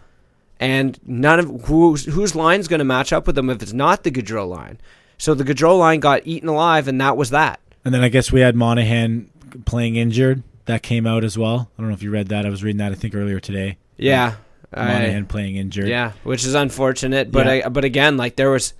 and 0.59 0.99
none 1.05 1.39
of 1.39 1.65
whose 1.65 2.05
whose 2.05 2.35
line's 2.35 2.67
going 2.67 2.79
to 2.79 2.85
match 2.85 3.13
up 3.13 3.25
with 3.27 3.35
them 3.35 3.49
if 3.49 3.61
it's 3.61 3.73
not 3.73 4.03
the 4.03 4.11
Gaudreau 4.11 4.47
line. 4.47 4.79
So 5.17 5.33
the 5.33 5.43
Gaudreau 5.43 5.77
line 5.77 5.99
got 5.99 6.21
eaten 6.25 6.47
alive, 6.49 6.87
and 6.87 6.99
that 7.01 7.17
was 7.17 7.29
that. 7.31 7.59
And 7.85 7.93
then 7.93 8.01
I 8.01 8.09
guess 8.09 8.31
we 8.31 8.41
had 8.41 8.55
Monahan 8.55 9.29
playing 9.65 9.95
injured. 9.95 10.43
That 10.65 10.83
came 10.83 11.07
out 11.07 11.23
as 11.23 11.37
well. 11.37 11.71
I 11.77 11.81
don't 11.81 11.89
know 11.89 11.95
if 11.95 12.03
you 12.03 12.11
read 12.11 12.27
that. 12.27 12.45
I 12.45 12.49
was 12.49 12.63
reading 12.63 12.77
that 12.77 12.91
I 12.91 12.95
think 12.95 13.15
earlier 13.15 13.39
today. 13.39 13.77
Yeah. 13.97 14.35
I- 14.73 14.85
Monahan 14.93 15.25
playing 15.25 15.55
injured. 15.55 15.87
Yeah, 15.87 16.11
which 16.23 16.45
is 16.45 16.53
unfortunate. 16.53 17.31
But 17.31 17.47
Yeah. 17.47 17.61
I, 17.65 17.69
but 17.69 17.83
again, 17.85 18.17
like 18.17 18.35
there 18.35 18.51
was, 18.51 18.73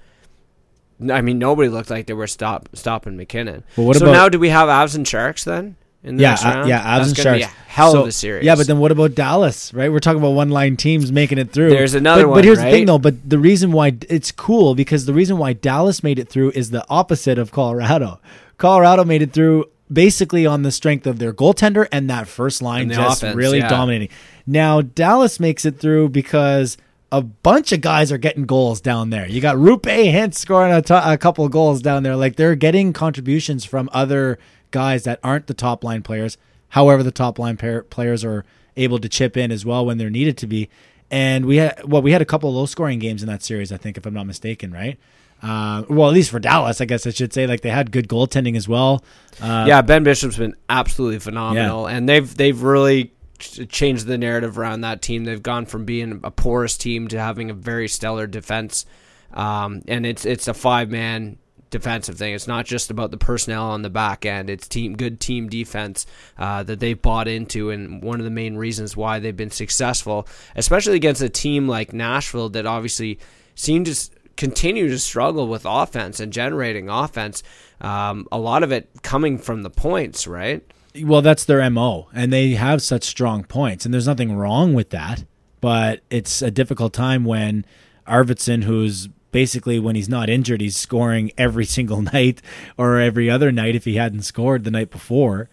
I 1.11 1.21
mean, 1.21 1.39
nobody 1.39 1.67
looked 1.69 1.89
like 1.89 2.05
they 2.05 2.13
were 2.13 2.27
stop 2.27 2.69
stopping 2.73 3.17
MacKinnon. 3.17 3.63
But 3.75 3.81
what 3.83 3.95
so 3.97 4.05
about- 4.05 4.11
now 4.13 4.29
do 4.29 4.37
we 4.37 4.49
have 4.49 4.69
Avs 4.69 4.95
and 4.95 5.07
Sharks 5.07 5.43
then? 5.45 5.77
In 6.03 6.15
the 6.15 6.23
Yeah, 6.23 6.29
next 6.29 6.45
uh, 6.45 6.49
round? 6.49 6.69
yeah, 6.69 6.79
Avs 6.79 6.97
That's 6.97 7.07
and 7.09 7.17
Sharks. 7.17 7.37
Be 7.39 7.43
a 7.43 7.47
hell 7.67 7.91
So- 7.91 8.01
of 8.01 8.07
a 8.07 8.11
series. 8.11 8.45
Yeah, 8.45 8.55
but 8.55 8.67
then 8.67 8.79
what 8.79 8.91
about 8.91 9.15
Dallas? 9.15 9.73
Right, 9.73 9.91
we're 9.91 9.99
talking 9.99 10.19
about 10.19 10.31
one 10.31 10.49
line 10.49 10.77
teams 10.77 11.11
making 11.11 11.39
it 11.39 11.51
through. 11.51 11.71
There's 11.71 11.93
another 11.93 12.23
but, 12.23 12.29
one, 12.29 12.37
But 12.37 12.45
here's 12.45 12.59
the 12.59 12.71
thing, 12.71 12.85
though. 12.85 12.97
But 12.99 13.29
the 13.29 13.37
reason 13.39 13.71
why 13.73 13.97
it's 14.07 14.31
cool 14.31 14.75
because 14.75 15.05
the 15.05 15.13
reason 15.13 15.37
why 15.37 15.53
Dallas 15.53 16.01
made 16.01 16.17
it 16.17 16.29
through 16.29 16.51
is 16.55 16.71
the 16.71 16.85
opposite 16.89 17.37
of 17.37 17.51
Colorado. 17.51 18.19
Colorado 18.57 19.03
made 19.03 19.21
it 19.21 19.33
through 19.33 19.65
basically 19.91 20.45
on 20.45 20.61
the 20.61 20.71
strength 20.71 21.05
of 21.07 21.19
their 21.19 21.33
goaltender 21.33 21.87
and 21.91 22.09
that 22.09 22.27
first 22.27 22.61
line 22.61 22.89
just 22.89 23.23
offense, 23.23 23.35
really 23.35 23.57
yeah. 23.57 23.67
dominating. 23.67 24.09
Now 24.47 24.81
Dallas 24.81 25.39
makes 25.39 25.65
it 25.65 25.79
through 25.79 26.09
because. 26.09 26.77
A 27.11 27.23
bunch 27.23 27.71
of 27.71 27.81
guys 27.81 28.11
are 28.11 28.19
getting 28.19 28.45
goals 28.45 28.81
down 28.81 29.09
there. 29.09 29.27
You 29.27 29.41
got 29.41 29.55
Roope 29.55 29.81
Hintz 29.81 30.35
scoring 30.35 30.71
a, 30.71 31.17
couple 31.17 31.43
of 31.43 31.49
goals 31.49 31.81
down 31.81 32.03
there. 32.03 32.15
Like 32.15 32.35
they're 32.35 32.53
getting 32.53 32.93
contributions 32.93 33.65
from 33.65 33.89
other 33.91 34.37
guys 34.71 35.03
that 35.03 35.19
aren't 35.23 35.47
the 35.47 35.53
top 35.53 35.83
line 35.83 36.01
players. 36.01 36.37
However, 36.69 37.03
the 37.03 37.11
top 37.11 37.39
line 37.39 37.57
pair, 37.57 37.83
players 37.83 38.23
are 38.23 38.45
able 38.77 38.99
to 38.99 39.09
chip 39.09 39.35
in 39.35 39.51
as 39.51 39.65
well 39.65 39.85
when 39.85 39.97
they're 39.97 40.09
needed 40.09 40.37
to 40.37 40.47
be. 40.47 40.69
And 41.11 41.45
we 41.45 41.57
had 41.57 41.81
well, 41.85 42.01
we 42.01 42.11
had 42.11 42.21
a 42.21 42.25
couple 42.25 42.49
of 42.49 42.55
low 42.55 42.65
scoring 42.65 42.99
games 42.99 43.23
in 43.23 43.29
that 43.29 43.41
series, 43.41 43.71
I 43.71 43.77
think, 43.77 43.97
if 43.97 44.05
I'm 44.05 44.13
not 44.13 44.27
mistaken, 44.27 44.71
right? 44.71 44.99
Uh, 45.41 45.83
well, 45.89 46.09
at 46.09 46.13
least 46.13 46.31
for 46.31 46.39
Dallas, 46.39 46.81
I 46.81 46.85
guess 46.85 47.07
I 47.07 47.11
should 47.11 47.33
say. 47.33 47.47
Like 47.47 47.61
they 47.61 47.69
had 47.69 47.91
good 47.91 48.07
goaltending 48.07 48.55
as 48.55 48.67
well. 48.67 49.03
Uh, 49.41 49.65
yeah, 49.67 49.81
Ben 49.81 50.03
Bishop's 50.03 50.37
been 50.37 50.55
absolutely 50.69 51.19
phenomenal, 51.19 51.87
and 51.87 52.07
they've 52.07 52.35
they've 52.35 52.61
really 52.61 53.13
changed 53.39 54.05
the 54.05 54.17
narrative 54.17 54.59
around 54.59 54.81
that 54.81 55.01
team. 55.01 55.23
They've 55.23 55.41
gone 55.41 55.65
from 55.65 55.85
being 55.85 56.19
a 56.23 56.31
porous 56.31 56.77
team 56.77 57.07
to 57.07 57.19
having 57.19 57.49
a 57.49 57.53
very 57.53 57.87
stellar 57.87 58.27
defense, 58.27 58.85
um, 59.33 59.81
and 59.87 60.05
it's 60.05 60.25
it's 60.25 60.47
a 60.47 60.53
five 60.53 60.89
man 60.89 61.37
defensive 61.69 62.17
thing. 62.17 62.33
It's 62.33 62.47
not 62.47 62.65
just 62.65 62.91
about 62.91 63.11
the 63.11 63.17
personnel 63.17 63.65
on 63.65 63.81
the 63.81 63.89
back 63.89 64.25
end. 64.25 64.49
It's 64.49 64.67
team 64.67 64.95
good 64.95 65.19
team 65.19 65.49
defense 65.49 66.05
uh, 66.37 66.63
that 66.63 66.79
they've 66.79 67.01
bought 67.01 67.27
into, 67.27 67.69
and 67.69 68.01
one 68.01 68.19
of 68.19 68.25
the 68.25 68.31
main 68.31 68.55
reasons 68.55 68.95
why 68.97 69.19
they've 69.19 69.35
been 69.35 69.51
successful, 69.51 70.27
especially 70.55 70.95
against 70.95 71.21
a 71.21 71.29
team 71.29 71.67
like 71.67 71.93
Nashville 71.93 72.49
that 72.49 72.65
obviously 72.65 73.19
seemed 73.55 73.85
to 73.87 73.95
continue 74.37 74.87
to 74.87 74.99
struggle 74.99 75.47
with 75.47 75.65
offense 75.65 76.19
and 76.19 76.31
generating 76.31 76.89
offense. 76.89 77.43
Um, 77.81 78.27
a 78.31 78.39
lot 78.39 78.63
of 78.63 78.71
it 78.71 78.89
coming 79.03 79.37
from 79.37 79.63
the 79.63 79.69
points, 79.69 80.27
right? 80.27 80.63
well, 81.03 81.21
that's 81.21 81.45
their 81.45 81.67
mo, 81.69 82.07
and 82.13 82.33
they 82.33 82.51
have 82.51 82.81
such 82.81 83.03
strong 83.03 83.43
points, 83.43 83.85
and 83.85 83.93
there's 83.93 84.07
nothing 84.07 84.35
wrong 84.35 84.73
with 84.73 84.89
that. 84.89 85.23
But 85.61 86.01
it's 86.09 86.41
a 86.41 86.51
difficult 86.51 86.93
time 86.93 87.25
when 87.25 87.65
Arvidsson, 88.07 88.63
who's 88.63 89.09
basically 89.31 89.79
when 89.79 89.95
he's 89.95 90.09
not 90.09 90.29
injured, 90.29 90.61
he's 90.61 90.77
scoring 90.77 91.31
every 91.37 91.65
single 91.77 92.01
night 92.01 92.41
or 92.77 92.99
every 92.99 93.29
other 93.29 93.51
night 93.51 93.75
if 93.75 93.85
he 93.85 93.95
hadn't 93.95 94.23
scored 94.23 94.63
the 94.63 94.71
night 94.71 94.91
before. 94.91 95.49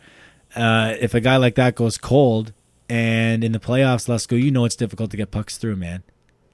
Uh, 0.55 0.95
if 1.01 1.15
a 1.15 1.21
guy 1.21 1.37
like 1.37 1.55
that 1.57 1.75
goes 1.75 1.99
cold, 1.99 2.53
and 2.89 3.43
in 3.43 3.53
the 3.53 3.59
playoffs, 3.59 4.09
let's 4.09 4.27
go. 4.27 4.37
You 4.37 4.51
know 4.51 4.65
it's 4.65 4.77
difficult 4.77 5.11
to 5.11 5.17
get 5.17 5.31
pucks 5.31 5.59
through, 5.59 5.77
man. 5.77 6.03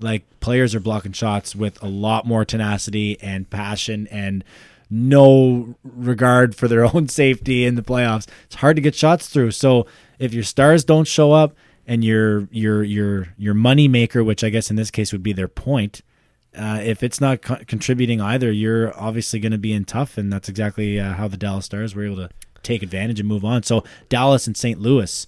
Like 0.00 0.24
players 0.40 0.74
are 0.74 0.80
blocking 0.80 1.12
shots 1.12 1.54
with 1.54 1.80
a 1.82 1.88
lot 1.88 2.26
more 2.26 2.44
tenacity 2.44 3.20
and 3.20 3.48
passion 3.48 4.08
and 4.10 4.42
no 4.90 5.74
regard 5.84 6.54
for 6.54 6.68
their 6.68 6.84
own 6.94 7.08
safety 7.08 7.64
in 7.64 7.74
the 7.74 7.82
playoffs. 7.82 8.26
It's 8.44 8.56
hard 8.56 8.76
to 8.76 8.82
get 8.82 8.94
shots 8.94 9.28
through. 9.28 9.52
So 9.52 9.86
if 10.18 10.32
your 10.32 10.42
stars 10.42 10.84
don't 10.84 11.06
show 11.06 11.32
up 11.32 11.54
and 11.86 12.02
your 12.02 12.48
your 12.50 12.82
your 12.82 13.28
your 13.36 13.54
money 13.54 13.88
maker, 13.88 14.24
which 14.24 14.42
I 14.42 14.48
guess 14.48 14.70
in 14.70 14.76
this 14.76 14.90
case 14.90 15.12
would 15.12 15.22
be 15.22 15.32
their 15.32 15.48
point, 15.48 16.02
uh, 16.56 16.80
if 16.82 17.02
it's 17.02 17.20
not 17.20 17.42
co- 17.42 17.58
contributing 17.66 18.20
either, 18.20 18.50
you're 18.52 18.98
obviously 19.00 19.40
going 19.40 19.52
to 19.52 19.58
be 19.58 19.72
in 19.72 19.84
tough, 19.84 20.18
and 20.18 20.32
that's 20.32 20.48
exactly 20.48 20.98
uh, 21.00 21.14
how 21.14 21.28
the 21.28 21.36
Dallas 21.36 21.64
Stars 21.66 21.94
were 21.94 22.04
able 22.04 22.16
to 22.16 22.30
take 22.62 22.82
advantage 22.82 23.18
and 23.20 23.28
move 23.28 23.44
on. 23.44 23.62
So 23.62 23.84
Dallas 24.08 24.46
and 24.46 24.56
St. 24.56 24.80
Louis 24.80 25.26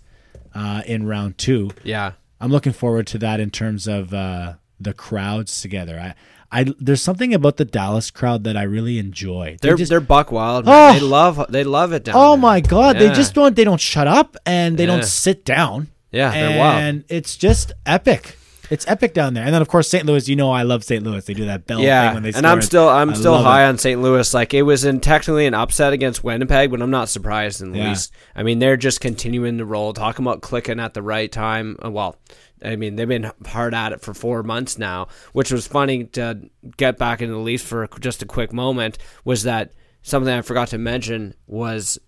uh, 0.54 0.82
in 0.86 1.06
round 1.06 1.38
two. 1.38 1.70
Yeah. 1.82 2.12
I'm 2.40 2.50
looking 2.50 2.72
forward 2.72 3.06
to 3.08 3.18
that 3.18 3.40
in 3.40 3.50
terms 3.50 3.86
of 3.88 4.12
uh, 4.12 4.54
the 4.78 4.92
crowds 4.92 5.60
together. 5.62 5.98
I, 5.98 6.14
I 6.60 6.64
there's 6.78 7.00
something 7.02 7.32
about 7.32 7.56
the 7.56 7.64
Dallas 7.64 8.10
crowd 8.10 8.44
that 8.44 8.56
I 8.56 8.62
really 8.64 8.98
enjoy. 8.98 9.56
They 9.60 9.68
They're 9.68 9.76
just- 9.76 9.88
they're 9.90 10.00
buck 10.00 10.30
wild. 10.30 10.66
Man. 10.66 10.74
Oh! 10.96 10.98
They 10.98 11.04
love 11.04 11.46
they 11.48 11.64
love 11.64 11.92
it 11.92 12.04
down 12.04 12.14
oh 12.16 12.30
there. 12.32 12.36
my 12.38 12.60
god, 12.60 12.96
Yeah. 13.00 13.08
they 13.08 13.14
just 13.14 13.34
don't 13.34 13.56
they 13.56 13.64
don't 13.64 13.80
shut 13.80 14.06
up 14.06 14.36
and 14.44 14.76
they 14.76 14.84
Yeah. 14.84 14.96
don't 14.96 15.04
sit 15.04 15.44
down. 15.44 15.88
Yeah, 16.12 16.30
they're 16.32 16.58
wild. 16.58 16.82
and 16.82 17.04
it's 17.08 17.36
just 17.36 17.72
epic. 17.86 18.38
It's 18.70 18.86
epic 18.88 19.14
down 19.14 19.34
there. 19.34 19.44
And 19.44 19.52
then 19.54 19.60
of 19.62 19.68
course 19.68 19.88
St. 19.88 20.06
Louis. 20.06 20.28
You 20.28 20.36
know 20.36 20.50
I 20.50 20.62
love 20.62 20.84
St. 20.84 21.02
Louis. 21.04 21.24
They 21.24 21.34
do 21.34 21.44
that 21.46 21.66
bell 21.66 21.80
Yeah, 21.80 22.06
thing 22.08 22.14
when 22.14 22.22
they 22.22 22.32
and. 22.36 22.46
I'm 22.46 22.62
still 22.62 22.88
I'm 22.88 23.10
I 23.10 23.14
still 23.14 23.42
high 23.42 23.64
it. 23.64 23.68
on 23.68 23.78
St. 23.78 24.00
Louis. 24.00 24.32
Like 24.34 24.54
it 24.54 24.62
was 24.62 24.84
in 24.84 25.00
technically 25.00 25.46
an 25.46 25.54
upset 25.54 25.92
against 25.92 26.24
Winnipeg, 26.24 26.70
but 26.70 26.80
I'm 26.82 26.90
not 26.90 27.08
surprised 27.08 27.60
in 27.60 27.72
the 27.72 27.78
Yeah. 27.78 27.88
least. 27.90 28.12
I 28.34 28.42
mean, 28.42 28.58
they're 28.58 28.76
just 28.76 29.00
continuing 29.00 29.58
to 29.58 29.64
roll. 29.64 29.92
Talking 29.92 30.24
about 30.24 30.40
clicking 30.40 30.80
at 30.80 30.94
the 30.94 31.02
right 31.02 31.30
time. 31.30 31.76
Uh, 31.84 31.90
Well, 31.90 32.16
I 32.64 32.76
mean, 32.76 32.96
they've 32.96 33.06
been 33.08 33.30
hard 33.46 33.74
at 33.74 33.92
it 33.92 34.00
for 34.00 34.14
four 34.14 34.42
months 34.42 34.78
now, 34.78 35.08
which 35.32 35.52
was 35.52 35.66
funny 35.66 36.04
to 36.04 36.38
get 36.78 36.96
back 36.98 37.20
into 37.20 37.34
the 37.34 37.40
Leafs 37.40 37.62
for 37.64 37.88
just 38.00 38.22
a 38.22 38.26
quick 38.26 38.52
moment. 38.52 38.96
Was 39.24 39.42
that 39.42 39.72
something 40.02 40.32
I 40.32 40.40
forgot 40.42 40.68
to 40.68 40.78
mention 40.78 41.34
was 41.46 41.98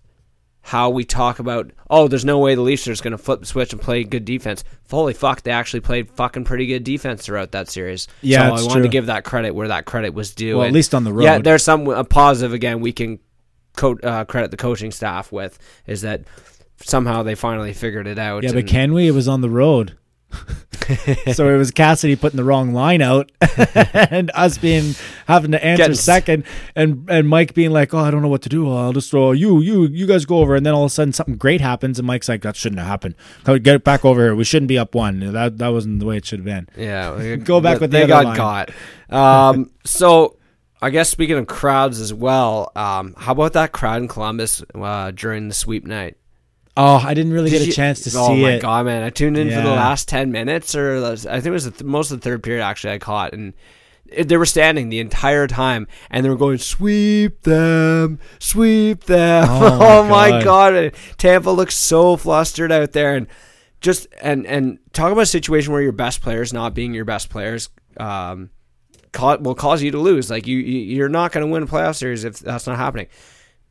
how 0.67 0.89
we 0.89 1.05
talk 1.05 1.39
about, 1.39 1.71
oh, 1.89 2.09
there's 2.09 2.25
no 2.25 2.39
way 2.39 2.53
the 2.53 2.59
Leafs 2.59 2.85
are 2.89 2.91
just 2.91 3.01
going 3.01 3.13
to 3.13 3.17
flip 3.17 3.39
the 3.39 3.45
switch 3.45 3.71
and 3.71 3.81
play 3.81 4.03
good 4.03 4.25
defense. 4.25 4.65
Holy 4.91 5.13
fuck, 5.13 5.41
they 5.43 5.51
actually 5.51 5.79
played 5.79 6.11
fucking 6.11 6.43
pretty 6.43 6.65
good 6.65 6.83
defense 6.83 7.25
throughout 7.25 7.53
that 7.53 7.69
series. 7.69 8.09
Yeah, 8.21 8.49
so 8.49 8.65
I 8.65 8.67
wanted 8.67 8.81
to 8.81 8.89
give 8.89 9.05
that 9.05 9.23
credit 9.23 9.51
where 9.55 9.69
that 9.69 9.85
credit 9.85 10.13
was 10.13 10.35
due. 10.35 10.55
Well, 10.57 10.63
at 10.63 10.67
And 10.67 10.75
least 10.75 10.93
on 10.93 11.05
the 11.05 11.13
road. 11.13 11.23
Yeah, 11.23 11.37
there's 11.37 11.63
some 11.63 11.87
a 11.87 12.03
positive 12.03 12.51
again 12.51 12.81
we 12.81 12.91
can 12.91 13.19
co- 13.77 13.97
uh, 14.03 14.25
credit 14.25 14.51
the 14.51 14.57
coaching 14.57 14.91
staff 14.91 15.31
with 15.31 15.57
is 15.85 16.01
that 16.01 16.23
somehow 16.81 17.23
they 17.23 17.35
finally 17.35 17.71
figured 17.71 18.05
it 18.05 18.19
out. 18.19 18.43
Yeah, 18.43 18.51
but 18.51 18.67
can 18.67 18.93
we? 18.93 19.07
It 19.07 19.11
was 19.11 19.29
on 19.29 19.39
the 19.39 19.49
road. 19.49 19.95
so 21.33 21.49
it 21.53 21.57
was 21.57 21.71
Cassidy 21.71 22.15
putting 22.15 22.37
the 22.37 22.43
wrong 22.43 22.73
line 22.73 23.01
out 23.01 23.31
and 23.93 24.31
us 24.33 24.57
being 24.57 24.93
having 25.25 25.51
to 25.51 25.63
answer 25.63 25.83
Getting- 25.83 25.95
second 25.95 26.43
and 26.75 27.09
and 27.09 27.27
Mike 27.27 27.53
being 27.53 27.71
like, 27.71 27.93
Oh, 27.93 27.99
I 27.99 28.11
don't 28.11 28.21
know 28.21 28.27
what 28.27 28.41
to 28.43 28.49
do. 28.49 28.71
I'll 28.71 28.93
just 28.93 29.09
throw 29.11 29.31
you, 29.31 29.59
you, 29.61 29.85
you 29.87 30.05
guys 30.07 30.25
go 30.25 30.37
over 30.39 30.55
and 30.55 30.65
then 30.65 30.73
all 30.73 30.83
of 30.83 30.87
a 30.91 30.93
sudden 30.93 31.13
something 31.13 31.35
great 31.35 31.61
happens 31.61 31.99
and 31.99 32.05
Mike's 32.07 32.29
like, 32.29 32.41
That 32.43 32.55
shouldn't 32.55 32.79
have 32.79 32.87
happened. 32.87 33.15
Get 33.63 33.83
back 33.83 34.05
over 34.05 34.21
here. 34.21 34.35
We 34.35 34.43
shouldn't 34.43 34.69
be 34.69 34.77
up 34.77 34.95
one. 34.95 35.19
That 35.33 35.57
that 35.57 35.69
wasn't 35.69 35.99
the 35.99 36.05
way 36.05 36.17
it 36.17 36.25
should 36.25 36.39
have 36.39 36.45
been. 36.45 36.67
Yeah, 36.77 37.35
Go 37.37 37.59
back 37.59 37.79
with 37.79 37.91
the 37.91 37.97
they 37.97 38.03
other 38.11 38.23
got 38.23 38.25
line. 38.37 38.37
got. 39.09 39.53
Um, 39.53 39.71
so 39.83 40.37
I 40.81 40.89
guess 40.91 41.09
speaking 41.09 41.37
of 41.37 41.47
crowds 41.47 41.99
as 41.99 42.13
well, 42.13 42.71
um, 42.75 43.15
how 43.17 43.31
about 43.31 43.53
that 43.53 43.71
crowd 43.71 44.01
in 44.01 44.07
Columbus 44.07 44.63
uh, 44.75 45.11
during 45.11 45.47
the 45.47 45.53
sweep 45.53 45.85
night? 45.85 46.17
Oh, 46.77 47.01
I 47.03 47.13
didn't 47.13 47.33
really 47.33 47.49
Did 47.49 47.59
get 47.65 47.69
a 47.69 47.71
chance 47.71 48.01
to 48.01 48.09
oh 48.17 48.27
see 48.27 48.41
it. 48.43 48.45
Oh 48.45 48.51
my 48.55 48.59
god, 48.59 48.85
man! 48.85 49.03
I 49.03 49.09
tuned 49.09 49.37
in 49.37 49.49
for 49.49 49.55
the 49.61 49.71
last 49.75 50.07
ten 50.07 50.31
minutes, 50.31 50.75
or 50.75 51.03
I 51.03 51.15
think 51.15 51.45
it 51.47 51.49
was 51.51 51.65
the 51.65 51.71
th- 51.71 51.83
most 51.83 52.11
of 52.11 52.21
the 52.21 52.29
third 52.29 52.43
period. 52.43 52.63
Actually, 52.63 52.93
I 52.93 52.99
caught, 52.99 53.33
and 53.33 53.53
they 54.23 54.37
were 54.37 54.45
standing 54.45 54.87
the 54.89 54.99
entire 54.99 55.47
time 55.47 55.85
and 56.09 56.23
they 56.23 56.29
were 56.29 56.37
going 56.37 56.57
sweep 56.59 57.41
them, 57.41 58.19
sweep 58.39 59.03
them. 59.03 59.45
Oh, 59.49 59.77
Oh, 59.81 60.03
my 60.03 60.29
my 60.31 60.43
god. 60.43 60.93
Tampa 61.17 61.49
looks 61.49 61.75
so 61.75 62.15
flustered 62.15 62.71
out 62.71 62.93
there 62.93 63.15
and 63.15 63.27
just 63.81 64.07
and 64.21 64.45
and 64.47 64.79
talk 64.93 65.11
about 65.11 65.21
a 65.21 65.25
situation 65.25 65.73
where 65.73 65.81
your 65.81 65.91
best 65.91 66.21
players 66.21 66.53
not 66.53 66.73
being 66.73 66.93
your 66.93 67.03
best 67.05 67.29
players 67.29 67.69
um 67.97 68.49
will 69.41 69.55
cause 69.55 69.81
you 69.81 69.91
to 69.91 69.99
lose. 69.99 70.29
Like 70.29 70.47
you 70.47 70.57
you- 70.57 70.95
you're 70.95 71.09
not 71.09 71.31
going 71.31 71.45
to 71.45 71.51
win 71.51 71.63
a 71.63 71.67
playoff 71.67 71.95
series 71.95 72.23
if 72.23 72.39
that's 72.39 72.67
not 72.67 72.77
happening. 72.77 73.07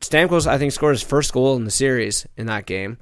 Stamkos 0.01 0.47
I 0.47 0.57
think 0.57 0.71
scored 0.71 0.95
his 0.95 1.03
first 1.03 1.33
goal 1.33 1.55
in 1.55 1.65
the 1.65 1.71
series 1.71 2.27
in 2.37 2.45
that 2.47 2.65
game. 2.65 2.97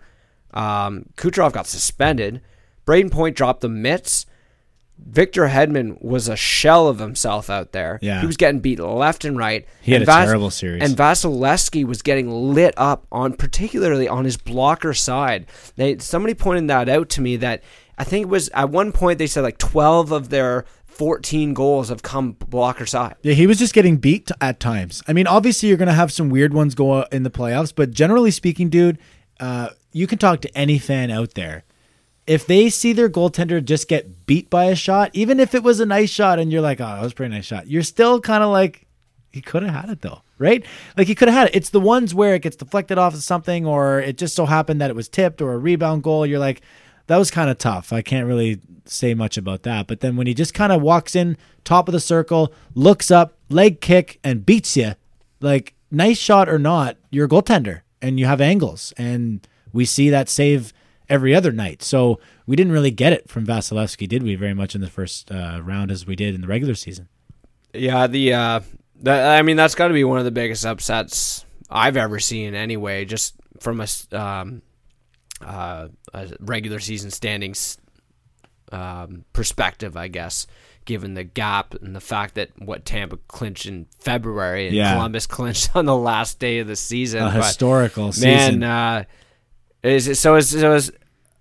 Um, 0.53 1.07
Kucherov 1.17 1.51
got 1.51 1.67
suspended. 1.67 2.41
Brayden 2.85 3.11
Point 3.11 3.35
dropped 3.35 3.61
the 3.61 3.69
mitts. 3.69 4.25
Victor 4.97 5.47
Hedman 5.47 6.01
was 6.01 6.29
a 6.29 6.37
shell 6.37 6.87
of 6.87 6.99
himself 6.99 7.49
out 7.49 7.73
there. 7.73 7.99
Yeah. 8.01 8.21
He 8.21 8.27
was 8.27 8.37
getting 8.37 8.61
beat 8.61 8.79
left 8.79 9.25
and 9.25 9.37
right. 9.37 9.65
He 9.81 9.91
had 9.91 10.03
And 10.03 10.09
a 10.09 10.25
terrible 10.25 10.49
series. 10.49 10.81
And 10.81 10.95
Vasilevskiy 10.95 11.83
was 11.85 12.01
getting 12.01 12.31
lit 12.31 12.73
up 12.77 13.05
on, 13.11 13.33
particularly 13.33 14.07
on 14.07 14.23
his 14.23 14.37
blocker 14.37 14.93
side. 14.93 15.47
They 15.75 15.97
somebody 15.97 16.33
pointed 16.33 16.69
that 16.69 16.87
out 16.87 17.09
to 17.09 17.21
me 17.21 17.35
that 17.37 17.61
I 17.97 18.05
think 18.05 18.23
it 18.23 18.29
was 18.29 18.49
at 18.49 18.69
one 18.69 18.93
point 18.93 19.19
they 19.19 19.27
said 19.27 19.41
like 19.41 19.57
twelve 19.57 20.11
of 20.13 20.29
their 20.29 20.65
fourteen 20.95 21.53
goals 21.53 21.89
have 21.89 22.01
come 22.01 22.31
blocker 22.33 22.85
side. 22.85 23.15
Yeah, 23.21 23.33
he 23.33 23.47
was 23.47 23.59
just 23.59 23.73
getting 23.73 23.97
beat 23.97 24.31
at 24.39 24.59
times. 24.59 25.03
I 25.07 25.13
mean, 25.13 25.27
obviously 25.27 25.69
you're 25.69 25.77
going 25.77 25.87
to 25.87 25.93
have 25.93 26.11
some 26.11 26.29
weird 26.29 26.53
ones 26.53 26.73
go 26.73 26.99
out 26.99 27.13
in 27.13 27.23
the 27.23 27.29
playoffs, 27.29 27.73
but 27.75 27.91
generally 27.91 28.31
speaking, 28.31 28.69
dude, 28.69 28.97
uh, 29.39 29.69
you 29.91 30.07
can 30.07 30.17
talk 30.17 30.41
to 30.41 30.57
any 30.57 30.79
fan 30.79 31.11
out 31.11 31.33
there. 31.33 31.63
If 32.25 32.47
they 32.47 32.69
see 32.69 32.93
their 32.93 33.09
goaltender 33.09 33.63
just 33.63 33.87
get 33.87 34.25
beat 34.25 34.49
by 34.49 34.65
a 34.65 34.75
shot, 34.75 35.11
even 35.13 35.39
if 35.39 35.53
it 35.53 35.63
was 35.63 35.79
a 35.79 35.85
nice 35.85 36.09
shot 36.09 36.39
and 36.39 36.51
you're 36.51 36.61
like, 36.61 36.81
oh, 36.81 36.85
that 36.85 37.01
was 37.01 37.11
a 37.11 37.15
pretty 37.15 37.35
nice 37.35 37.45
shot, 37.45 37.67
you're 37.67 37.83
still 37.83 38.19
kind 38.19 38.43
of 38.43 38.49
like, 38.49 38.87
he 39.31 39.41
could 39.41 39.63
have 39.63 39.75
had 39.75 39.89
it 39.89 40.01
though, 40.01 40.21
right? 40.39 40.65
Like 40.97 41.07
he 41.07 41.13
could 41.13 41.27
have 41.27 41.37
had 41.37 41.47
it. 41.49 41.55
It's 41.55 41.69
the 41.69 41.79
ones 41.79 42.15
where 42.15 42.33
it 42.33 42.41
gets 42.41 42.55
deflected 42.55 42.97
off 42.97 43.13
of 43.13 43.21
something 43.21 43.65
or 43.65 43.99
it 43.99 44.17
just 44.17 44.33
so 44.33 44.45
happened 44.45 44.81
that 44.81 44.89
it 44.89 44.95
was 44.95 45.09
tipped 45.09 45.41
or 45.41 45.53
a 45.53 45.57
rebound 45.57 46.03
goal. 46.03 46.25
You're 46.25 46.39
like, 46.39 46.61
that 47.07 47.17
was 47.17 47.31
kind 47.31 47.49
of 47.49 47.57
tough. 47.57 47.93
I 47.93 48.01
can't 48.01 48.27
really 48.27 48.59
say 48.85 49.13
much 49.13 49.37
about 49.37 49.63
that. 49.63 49.87
But 49.87 49.99
then 49.99 50.15
when 50.15 50.27
he 50.27 50.33
just 50.33 50.53
kind 50.53 50.71
of 50.71 50.81
walks 50.81 51.15
in, 51.15 51.37
top 51.63 51.87
of 51.87 51.93
the 51.93 51.99
circle, 51.99 52.53
looks 52.73 53.11
up, 53.11 53.37
leg 53.49 53.81
kick, 53.81 54.19
and 54.23 54.45
beats 54.45 54.75
you, 54.77 54.93
like 55.41 55.75
nice 55.91 56.17
shot 56.17 56.49
or 56.49 56.59
not, 56.59 56.97
you're 57.09 57.25
a 57.25 57.29
goaltender 57.29 57.81
and 58.01 58.19
you 58.19 58.25
have 58.25 58.41
angles. 58.41 58.93
And 58.97 59.47
we 59.73 59.85
see 59.85 60.09
that 60.09 60.29
save 60.29 60.73
every 61.09 61.35
other 61.35 61.51
night. 61.51 61.83
So 61.83 62.19
we 62.45 62.55
didn't 62.55 62.73
really 62.73 62.91
get 62.91 63.13
it 63.13 63.29
from 63.29 63.45
Vasilevskiy, 63.45 64.07
did 64.07 64.23
we? 64.23 64.35
Very 64.35 64.53
much 64.53 64.75
in 64.75 64.81
the 64.81 64.89
first 64.89 65.31
uh, 65.31 65.61
round 65.63 65.91
as 65.91 66.05
we 66.05 66.15
did 66.15 66.35
in 66.35 66.41
the 66.41 66.47
regular 66.47 66.75
season. 66.75 67.07
Yeah, 67.73 68.07
the 68.07 68.33
uh, 68.33 68.59
that 69.01 69.37
I 69.37 69.41
mean 69.41 69.57
that's 69.57 69.75
got 69.75 69.89
to 69.89 69.93
be 69.93 70.03
one 70.03 70.17
of 70.17 70.25
the 70.25 70.31
biggest 70.31 70.65
upsets 70.65 71.45
I've 71.69 71.97
ever 71.97 72.19
seen. 72.19 72.55
Anyway, 72.55 73.05
just 73.05 73.35
from 73.59 73.81
a 73.81 73.87
um, 74.17 74.61
uh, 75.45 75.87
a 76.13 76.29
regular 76.39 76.79
season 76.79 77.11
standings 77.11 77.77
um, 78.71 79.25
perspective, 79.33 79.95
I 79.95 80.07
guess. 80.07 80.47
Given 80.85 81.15
the 81.15 81.23
gap 81.23 81.73
and 81.81 81.95
the 81.95 81.99
fact 81.99 82.35
that 82.35 82.49
what 82.59 82.85
Tampa 82.85 83.17
clinched 83.27 83.65
in 83.65 83.87
February 83.99 84.67
and 84.67 84.75
Yeah. 84.75 84.93
Columbus 84.93 85.25
clinched 85.37 85.75
on 85.75 85.85
the 85.85 85.95
last 85.95 86.37
day 86.39 86.59
of 86.59 86.67
the 86.67 86.75
season, 86.75 87.21
A 87.23 87.25
But, 87.25 87.33
historical 87.45 88.03
man, 88.05 88.13
season. 88.13 88.63
uh, 88.63 89.03
is 89.81 90.07
it, 90.07 90.15
so 90.15 90.35
is 90.35 90.49
so 90.49 90.73
is 90.75 90.91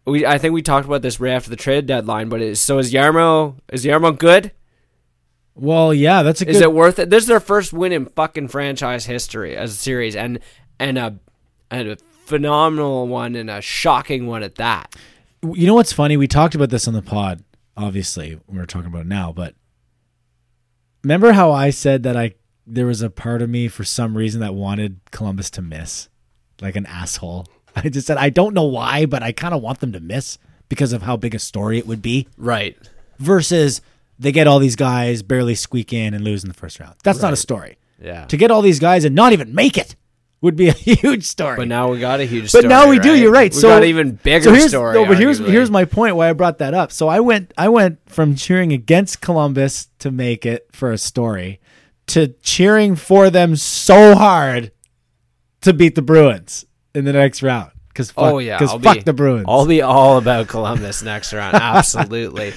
we? 0.06 0.24
I 0.24 0.38
think 0.38 0.54
we 0.54 0.62
talked 0.62 0.86
about 0.86 1.02
this 1.02 1.20
right 1.20 1.32
after 1.32 1.50
the 1.50 1.56
trade 1.56 1.86
deadline. 1.86 2.28
But 2.30 2.40
is, 2.40 2.60
so 2.60 2.78
is 2.78 2.92
Jarmo? 2.92 3.56
Is 3.72 3.84
Jarmo 3.84 4.18
good? 4.18 4.52
well, 5.54 5.92
yeah, 5.94 6.22
that's 6.22 6.40
a 6.40 6.44
good. 6.46 6.54
Is 6.56 6.60
it 6.62 6.72
worth 6.72 6.98
it? 6.98 7.10
This 7.10 7.24
is 7.24 7.28
their 7.28 7.40
first 7.40 7.72
win 7.72 7.92
in 7.92 8.06
fucking 8.06 8.48
franchise 8.48 9.04
history 9.06 9.56
as 9.56 9.72
a 9.72 9.76
series, 9.76 10.16
and 10.16 10.38
and 10.80 10.96
a 10.98 11.18
and 11.70 11.88
a 11.90 11.96
phenomenal 12.24 13.06
one 13.06 13.34
and 13.34 13.50
a 13.50 13.60
shocking 13.60 14.26
one 14.26 14.42
at 14.42 14.56
that. 14.56 14.94
you 15.42 15.66
know 15.66 15.74
what's 15.74 15.92
funny? 15.92 16.16
We 16.16 16.26
talked 16.26 16.54
about 16.54 16.70
this 16.70 16.88
on 16.88 16.94
the 16.94 17.02
pod. 17.02 17.44
Obviously, 17.76 18.38
we're 18.46 18.66
talking 18.66 18.86
about 18.88 19.02
it 19.02 19.06
now, 19.08 19.32
but 19.32 19.54
remember 21.02 21.32
how 21.32 21.52
I 21.52 21.70
said 21.70 22.02
that 22.04 22.16
I 22.16 22.34
there 22.66 22.86
was 22.86 23.02
a 23.02 23.10
part 23.10 23.42
of 23.42 23.50
me 23.50 23.68
for 23.68 23.84
some 23.84 24.16
reason 24.16 24.40
that 24.40 24.54
wanted 24.54 25.00
Columbus 25.10 25.50
to 25.50 25.62
miss, 25.62 26.08
like 26.62 26.76
an 26.76 26.86
asshole. 26.86 27.46
I 27.76 27.88
just 27.88 28.06
said 28.06 28.16
I 28.16 28.30
don't 28.30 28.54
know 28.54 28.64
why, 28.64 29.06
but 29.06 29.22
I 29.22 29.32
kind 29.32 29.54
of 29.54 29.62
want 29.62 29.80
them 29.80 29.92
to 29.92 30.00
miss 30.00 30.38
because 30.68 30.92
of 30.92 31.02
how 31.02 31.16
big 31.16 31.34
a 31.34 31.38
story 31.38 31.78
it 31.78 31.86
would 31.86 32.00
be. 32.02 32.28
Right. 32.36 32.76
Versus 33.18 33.80
they 34.18 34.32
get 34.32 34.46
all 34.46 34.58
these 34.60 34.76
guys 34.76 35.22
barely 35.22 35.54
squeak 35.54 35.92
in 35.92 36.14
and 36.14 36.24
lose 36.24 36.42
in 36.44 36.48
the 36.48 36.54
first 36.54 36.80
round. 36.80 36.94
That's 37.02 37.20
not 37.20 37.32
a 37.32 37.36
story. 37.36 37.76
Yeah. 38.00 38.24
To 38.26 38.36
get 38.36 38.50
all 38.50 38.62
these 38.62 38.80
guys 38.80 39.04
and 39.04 39.14
not 39.14 39.32
even 39.32 39.54
make 39.54 39.76
it 39.76 39.96
would 40.44 40.56
be 40.56 40.68
a 40.68 40.72
huge 40.72 41.24
story. 41.24 41.56
But 41.56 41.68
now 41.68 41.90
we 41.90 41.98
got 41.98 42.20
a 42.20 42.24
huge. 42.24 42.50
Story. 42.50 42.62
But 42.62 42.68
story, 42.68 42.84
now 42.84 42.90
we 42.90 42.98
do. 42.98 43.18
You're 43.18 43.32
right. 43.32 43.52
We 43.52 43.60
so 43.60 43.68
got 43.68 43.82
an 43.82 43.88
even 43.88 44.12
bigger 44.12 44.44
so 44.44 44.52
here's, 44.52 44.68
story. 44.68 44.94
No, 44.94 45.06
but 45.06 45.18
here's 45.18 45.40
arguably. 45.40 45.48
here's 45.48 45.70
my 45.70 45.84
point 45.84 46.16
why 46.16 46.28
I 46.28 46.32
brought 46.34 46.58
that 46.58 46.74
up. 46.74 46.92
So 46.92 47.08
I 47.08 47.20
went 47.20 47.52
I 47.58 47.68
went 47.68 47.98
from 48.06 48.36
cheering 48.36 48.72
against 48.72 49.20
Columbus 49.20 49.88
to 50.00 50.10
make 50.10 50.46
it 50.46 50.68
for 50.72 50.92
a 50.92 50.98
story 50.98 51.60
to 52.08 52.28
cheering 52.42 52.96
for 52.96 53.30
them 53.30 53.56
so 53.56 54.14
hard 54.14 54.72
to 55.62 55.72
beat 55.72 55.94
the 55.94 56.02
Bruins 56.02 56.66
in 56.94 57.04
the 57.04 57.12
next 57.12 57.42
round. 57.42 57.72
Because 57.88 58.12
Oh 58.16 58.38
yeah, 58.38 58.58
because 58.58 58.82
fuck 58.82 58.96
be- 58.96 59.02
the 59.02 59.12
Bruins. 59.12 59.46
I'll 59.48 59.66
be 59.66 59.80
all 59.80 60.18
about 60.18 60.48
Columbus 60.48 61.02
next 61.02 61.32
round. 61.32 61.54
Absolutely. 61.60 62.52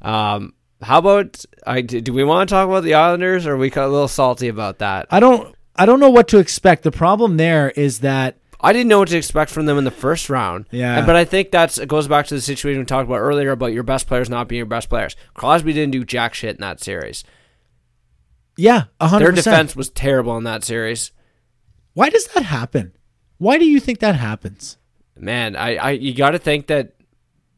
um, 0.00 0.54
how 0.80 0.98
about 0.98 1.44
I? 1.66 1.80
Do 1.80 2.12
we 2.12 2.22
want 2.22 2.48
to 2.48 2.54
talk 2.54 2.68
about 2.68 2.84
the 2.84 2.94
Islanders, 2.94 3.46
or 3.46 3.54
are 3.54 3.56
we 3.56 3.70
got 3.70 3.86
a 3.86 3.88
little 3.88 4.08
salty 4.08 4.48
about 4.48 4.78
that? 4.78 5.06
I 5.10 5.20
don't 5.20 5.55
I 5.78 5.86
don't 5.86 6.00
know 6.00 6.10
what 6.10 6.28
to 6.28 6.38
expect. 6.38 6.82
The 6.82 6.90
problem 6.90 7.36
there 7.36 7.70
is 7.70 8.00
that 8.00 8.38
I 8.60 8.72
didn't 8.72 8.88
know 8.88 8.98
what 9.00 9.08
to 9.08 9.16
expect 9.18 9.50
from 9.50 9.66
them 9.66 9.76
in 9.78 9.84
the 9.84 9.90
first 9.90 10.30
round. 10.30 10.66
Yeah. 10.70 10.98
And- 10.98 11.06
but 11.06 11.14
I 11.16 11.24
think 11.24 11.50
that's 11.50 11.78
it 11.78 11.88
goes 11.88 12.08
back 12.08 12.26
to 12.28 12.34
the 12.34 12.40
situation 12.40 12.80
we 12.80 12.84
talked 12.86 13.06
about 13.06 13.18
earlier 13.18 13.50
about 13.50 13.72
your 13.72 13.82
best 13.82 14.06
players 14.06 14.30
not 14.30 14.48
being 14.48 14.58
your 14.58 14.66
best 14.66 14.88
players. 14.88 15.14
Crosby 15.34 15.72
didn't 15.72 15.92
do 15.92 16.04
jack 16.04 16.34
shit 16.34 16.56
in 16.56 16.60
that 16.62 16.82
series. 16.82 17.22
yeah, 18.56 18.84
hundred 19.00 19.26
Their 19.26 19.32
defense 19.42 19.76
was 19.76 19.90
terrible 19.90 20.36
in 20.38 20.44
that 20.44 20.64
series. 20.64 21.10
Why 21.92 22.08
does 22.08 22.26
that 22.28 22.44
happen? 22.44 22.92
Why 23.38 23.58
do 23.58 23.66
you 23.66 23.80
think 23.80 23.98
that 24.00 24.14
happens? 24.16 24.78
Man, 25.18 25.56
I, 25.56 25.76
I 25.76 25.90
you 25.92 26.14
got 26.14 26.30
to 26.30 26.38
think 26.38 26.66
that 26.68 26.92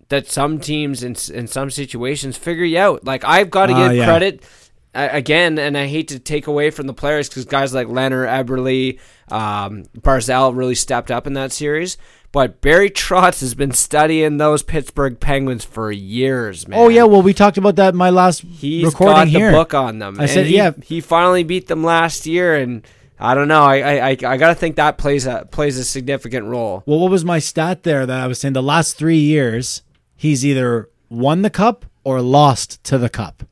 that 0.08 0.26
some 0.28 0.58
teams 0.58 1.02
in 1.02 1.14
in 1.32 1.46
some 1.46 1.70
situations 1.70 2.36
figure 2.36 2.64
you 2.64 2.78
out. 2.78 3.04
Like 3.04 3.24
I've 3.24 3.50
got 3.50 3.66
to 3.66 3.74
Ah, 3.74 3.88
give 3.88 3.96
yeah. 3.98 4.04
credit 4.06 4.42
uh, 4.42 4.46
again, 4.94 5.58
and 5.58 5.76
I 5.76 5.86
hate 5.86 6.08
to 6.08 6.18
take 6.18 6.46
away 6.46 6.70
from 6.70 6.86
the 6.86 6.94
players 6.94 7.28
because 7.28 7.44
guys 7.44 7.74
like 7.74 7.88
Leonard 7.88 8.28
Eberle, 8.28 8.98
um, 9.30 9.84
Barzal 9.98 10.56
really 10.56 10.74
stepped 10.74 11.10
up 11.10 11.26
in 11.26 11.34
that 11.34 11.52
series. 11.52 11.96
But 12.30 12.60
Barry 12.60 12.90
Trotz 12.90 13.40
has 13.40 13.54
been 13.54 13.72
studying 13.72 14.36
those 14.36 14.62
Pittsburgh 14.62 15.18
Penguins 15.18 15.64
for 15.64 15.90
years, 15.90 16.68
man. 16.68 16.78
Oh 16.78 16.88
yeah, 16.88 17.04
well 17.04 17.22
we 17.22 17.32
talked 17.32 17.58
about 17.58 17.76
that 17.76 17.90
in 17.94 17.96
my 17.96 18.10
last 18.10 18.42
He's 18.42 18.84
recording 18.84 19.14
got 19.14 19.24
the 19.24 19.30
here. 19.30 19.50
book 19.52 19.74
on 19.74 19.98
them. 19.98 20.16
I 20.18 20.24
and 20.24 20.30
said, 20.30 20.46
he, 20.46 20.56
yeah. 20.56 20.72
he 20.82 21.00
finally 21.00 21.42
beat 21.42 21.68
them 21.68 21.82
last 21.82 22.26
year, 22.26 22.54
and 22.54 22.86
I 23.18 23.34
don't 23.34 23.48
know. 23.48 23.62
I 23.62 23.76
I, 23.76 24.08
I, 24.08 24.10
I 24.10 24.36
got 24.36 24.48
to 24.48 24.54
think 24.54 24.76
that 24.76 24.98
plays 24.98 25.26
a 25.26 25.48
plays 25.50 25.78
a 25.78 25.84
significant 25.84 26.46
role. 26.46 26.82
Well, 26.86 27.00
what 27.00 27.10
was 27.10 27.24
my 27.24 27.38
stat 27.38 27.82
there 27.82 28.04
that 28.04 28.20
I 28.20 28.26
was 28.26 28.38
saying? 28.40 28.52
The 28.54 28.62
last 28.62 28.96
three 28.96 29.18
years, 29.18 29.82
he's 30.14 30.44
either 30.44 30.90
won 31.08 31.42
the 31.42 31.50
cup 31.50 31.86
or 32.04 32.20
lost 32.20 32.82
to 32.84 32.98
the 32.98 33.08
cup, 33.08 33.44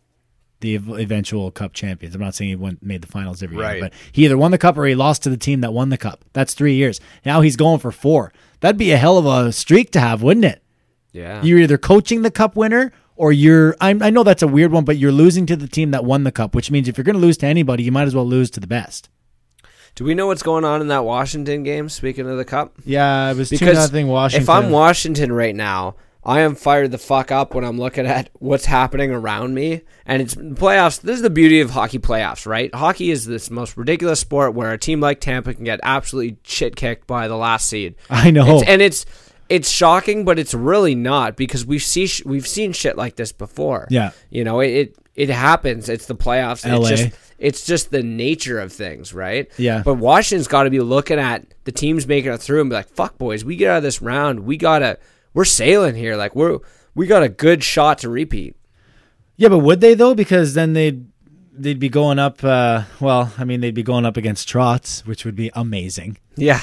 the 0.74 0.94
eventual 1.02 1.50
cup 1.50 1.72
champions. 1.72 2.14
I'm 2.14 2.20
not 2.20 2.34
saying 2.34 2.48
he 2.50 2.56
went 2.56 2.82
made 2.82 3.02
the 3.02 3.06
finals 3.06 3.42
every 3.42 3.56
Right. 3.56 3.74
year, 3.76 3.82
but 3.84 3.92
he 4.12 4.24
either 4.24 4.36
won 4.38 4.50
the 4.50 4.58
cup 4.58 4.76
or 4.76 4.86
he 4.86 4.94
lost 4.94 5.22
to 5.24 5.30
the 5.30 5.36
team 5.36 5.60
that 5.60 5.72
won 5.72 5.90
the 5.90 5.98
cup. 5.98 6.24
That's 6.32 6.54
three 6.54 6.74
years. 6.74 7.00
Now 7.24 7.40
he's 7.40 7.56
going 7.56 7.78
for 7.78 7.92
four. 7.92 8.32
That'd 8.60 8.78
be 8.78 8.90
a 8.92 8.96
hell 8.96 9.18
of 9.18 9.26
a 9.26 9.52
streak 9.52 9.90
to 9.92 10.00
have, 10.00 10.22
wouldn't 10.22 10.44
it? 10.46 10.62
Yeah. 11.12 11.42
You're 11.42 11.58
either 11.60 11.78
coaching 11.78 12.22
the 12.22 12.30
cup 12.30 12.56
winner 12.56 12.92
or 13.16 13.32
you're. 13.32 13.76
I, 13.80 13.90
I 13.90 14.10
know 14.10 14.22
that's 14.22 14.42
a 14.42 14.48
weird 14.48 14.72
one, 14.72 14.84
but 14.84 14.96
you're 14.98 15.12
losing 15.12 15.46
to 15.46 15.56
the 15.56 15.68
team 15.68 15.90
that 15.92 16.04
won 16.04 16.24
the 16.24 16.32
cup, 16.32 16.54
which 16.54 16.70
means 16.70 16.88
if 16.88 16.96
you're 16.98 17.04
going 17.04 17.14
to 17.16 17.20
lose 17.22 17.36
to 17.38 17.46
anybody, 17.46 17.82
you 17.84 17.92
might 17.92 18.06
as 18.06 18.14
well 18.14 18.26
lose 18.26 18.50
to 18.50 18.60
the 18.60 18.66
best. 18.66 19.08
Do 19.94 20.04
we 20.04 20.14
know 20.14 20.26
what's 20.26 20.42
going 20.42 20.64
on 20.64 20.82
in 20.82 20.88
that 20.88 21.06
Washington 21.06 21.62
game? 21.62 21.88
Speaking 21.88 22.28
of 22.28 22.36
the 22.36 22.44
cup, 22.44 22.74
Yeah, 22.84 23.30
it 23.30 23.36
was 23.38 23.48
two 23.48 23.56
because 23.58 23.76
nothing 23.76 24.08
Washington. 24.08 24.42
if 24.42 24.50
I'm 24.50 24.70
Washington 24.70 25.32
right 25.32 25.54
now, 25.56 25.94
I 26.26 26.40
am 26.40 26.56
fired 26.56 26.90
the 26.90 26.98
fuck 26.98 27.30
up 27.30 27.54
when 27.54 27.64
I'm 27.64 27.78
looking 27.78 28.04
at 28.04 28.30
what's 28.40 28.64
happening 28.64 29.12
around 29.12 29.54
me. 29.54 29.82
And 30.04 30.20
it's 30.20 30.34
playoffs. 30.34 31.00
This 31.00 31.16
is 31.16 31.22
the 31.22 31.30
beauty 31.30 31.60
of 31.60 31.70
hockey 31.70 32.00
playoffs, 32.00 32.46
right? 32.46 32.74
Hockey 32.74 33.12
is 33.12 33.26
this 33.26 33.48
most 33.48 33.76
ridiculous 33.76 34.18
sport 34.18 34.52
where 34.52 34.72
a 34.72 34.78
team 34.78 35.00
like 35.00 35.20
Tampa 35.20 35.54
can 35.54 35.62
get 35.62 35.78
absolutely 35.84 36.36
shit 36.42 36.74
kicked 36.74 37.06
by 37.06 37.28
the 37.28 37.36
last 37.36 37.68
seed. 37.68 37.94
I 38.10 38.32
know. 38.32 38.58
It's, 38.58 38.68
and 38.68 38.82
it's 38.82 39.06
it's 39.48 39.70
shocking, 39.70 40.24
but 40.24 40.40
it's 40.40 40.52
really 40.52 40.96
not 40.96 41.36
because 41.36 41.64
we've 41.64 41.82
see 41.82 42.10
we've 42.24 42.46
seen 42.46 42.72
shit 42.72 42.96
like 42.96 43.14
this 43.14 43.30
before. 43.30 43.86
Yeah. 43.88 44.10
you 44.28 44.42
know 44.42 44.58
it 44.58 44.70
it, 44.70 44.96
it 45.14 45.30
happens. 45.30 45.88
It's 45.88 46.06
the 46.06 46.16
playoffs. 46.16 46.68
LA. 46.68 46.88
It's 46.88 46.88
just 46.88 47.18
it's 47.38 47.66
just 47.66 47.90
the 47.92 48.02
nature 48.02 48.58
of 48.58 48.72
things, 48.72 49.14
right? 49.14 49.48
Yeah. 49.58 49.82
But 49.84 49.94
Washington's 49.94 50.48
got 50.48 50.64
to 50.64 50.70
be 50.70 50.80
looking 50.80 51.20
at 51.20 51.46
the 51.64 51.72
teams 51.72 52.08
making 52.08 52.32
it 52.32 52.38
through 52.38 52.62
and 52.62 52.70
be 52.70 52.74
like, 52.74 52.88
"Fuck, 52.88 53.16
boys, 53.16 53.44
we 53.44 53.54
get 53.54 53.70
out 53.70 53.76
of 53.76 53.82
this 53.84 54.02
round. 54.02 54.40
We 54.40 54.56
gotta 54.56 54.98
we're 55.36 55.44
sailing 55.44 55.94
here. 55.94 56.16
Like 56.16 56.34
we're 56.34 56.58
we 56.96 57.06
got 57.06 57.22
a 57.22 57.28
good 57.28 57.62
shot 57.62 57.98
to 57.98 58.08
repeat." 58.08 58.56
Yeah, 59.36 59.50
but 59.50 59.58
would 59.58 59.80
they 59.80 59.94
though? 59.94 60.14
Because 60.14 60.54
then 60.54 60.72
they'd 60.72 61.06
they'd 61.52 61.78
be 61.78 61.88
going 61.88 62.18
up. 62.18 62.42
Uh, 62.42 62.82
well, 63.00 63.32
I 63.38 63.44
mean, 63.44 63.60
they'd 63.60 63.74
be 63.74 63.82
going 63.82 64.04
up 64.06 64.16
against 64.16 64.48
Trotz, 64.48 65.06
which 65.06 65.24
would 65.24 65.36
be 65.36 65.50
amazing, 65.54 66.18
Yeah. 66.36 66.60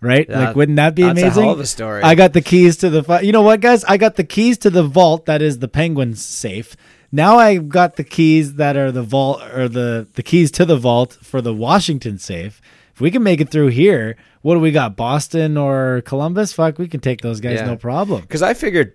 right? 0.00 0.26
Yeah, 0.28 0.46
like, 0.46 0.56
wouldn't 0.56 0.76
that 0.76 0.94
be 0.94 1.02
amazing? 1.02 1.44
hell 1.44 1.52
of 1.52 1.60
a 1.60 1.66
story. 1.66 2.02
I 2.02 2.14
got 2.14 2.32
the 2.32 2.40
keys 2.42 2.76
to 2.78 2.90
the. 2.90 3.02
fi- 3.02 3.20
You 3.20 3.32
know 3.32 3.42
what, 3.42 3.60
guys? 3.60 3.84
I 3.84 3.96
got 3.96 4.16
the 4.16 4.24
keys 4.24 4.58
to 4.58 4.70
the 4.70 4.82
vault 4.82 5.26
that 5.26 5.40
is 5.42 5.58
the 5.60 5.68
Penguins 5.68 6.24
safe. 6.24 6.76
Now 7.12 7.38
I've 7.38 7.68
got 7.68 7.96
the 7.96 8.04
keys 8.04 8.54
that 8.54 8.76
are 8.76 8.92
the 8.92 9.02
vault 9.02 9.42
or 9.52 9.68
the 9.68 10.06
the 10.14 10.22
keys 10.22 10.50
to 10.52 10.64
the 10.64 10.76
vault 10.76 11.18
for 11.22 11.40
the 11.40 11.54
Washington 11.54 12.18
safe. 12.18 12.60
If 13.00 13.02
we 13.02 13.10
can 13.10 13.22
make 13.22 13.40
it 13.40 13.48
through 13.48 13.68
here, 13.68 14.18
what 14.42 14.56
do 14.56 14.60
we 14.60 14.72
got? 14.72 14.94
Boston 14.94 15.56
or 15.56 16.02
Columbus? 16.04 16.52
Fuck, 16.52 16.76
we 16.78 16.86
can 16.86 17.00
take 17.00 17.22
those 17.22 17.40
guys 17.40 17.60
Yeah. 17.60 17.64
no 17.64 17.76
problem. 17.78 18.20
Because 18.20 18.42
I 18.42 18.52
figured 18.52 18.92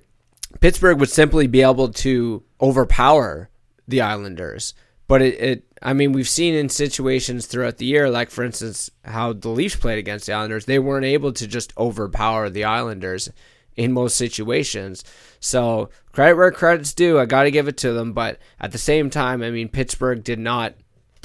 Pittsburgh 0.59 0.99
would 0.99 1.09
simply 1.09 1.47
be 1.47 1.63
able 1.63 1.87
to 1.91 2.43
overpower 2.61 3.49
the 3.87 4.01
Islanders. 4.01 4.75
But 5.07 5.23
it, 5.23 5.41
it, 5.41 5.63
I 5.81 5.93
mean, 5.93 6.11
we've 6.11 6.29
seen 6.29 6.53
in 6.53 6.69
situations 6.69 7.47
throughout 7.47 7.77
the 7.77 7.87
year, 7.87 8.07
like 8.07 8.29
for 8.29 8.43
instance, 8.43 8.91
how 9.05 9.33
the 9.33 9.49
Leafs 9.49 9.75
played 9.75 9.97
against 9.97 10.27
the 10.27 10.33
Islanders, 10.33 10.65
they 10.65 10.77
weren't 10.77 11.05
able 11.05 11.33
to 11.33 11.47
just 11.47 11.75
overpower 11.75 12.51
the 12.51 12.63
Islanders 12.63 13.31
in 13.75 13.91
most 13.91 14.17
situations. 14.17 15.03
So 15.39 15.89
credit 16.11 16.35
where 16.35 16.51
credit's 16.51 16.93
due. 16.93 17.17
I 17.19 17.25
got 17.25 17.43
to 17.43 17.51
give 17.51 17.67
it 17.67 17.77
to 17.77 17.91
them. 17.93 18.13
But 18.13 18.37
at 18.59 18.71
the 18.71 18.77
same 18.77 19.09
time, 19.09 19.41
I 19.41 19.49
mean, 19.49 19.67
Pittsburgh 19.67 20.23
did 20.23 20.37
not 20.37 20.75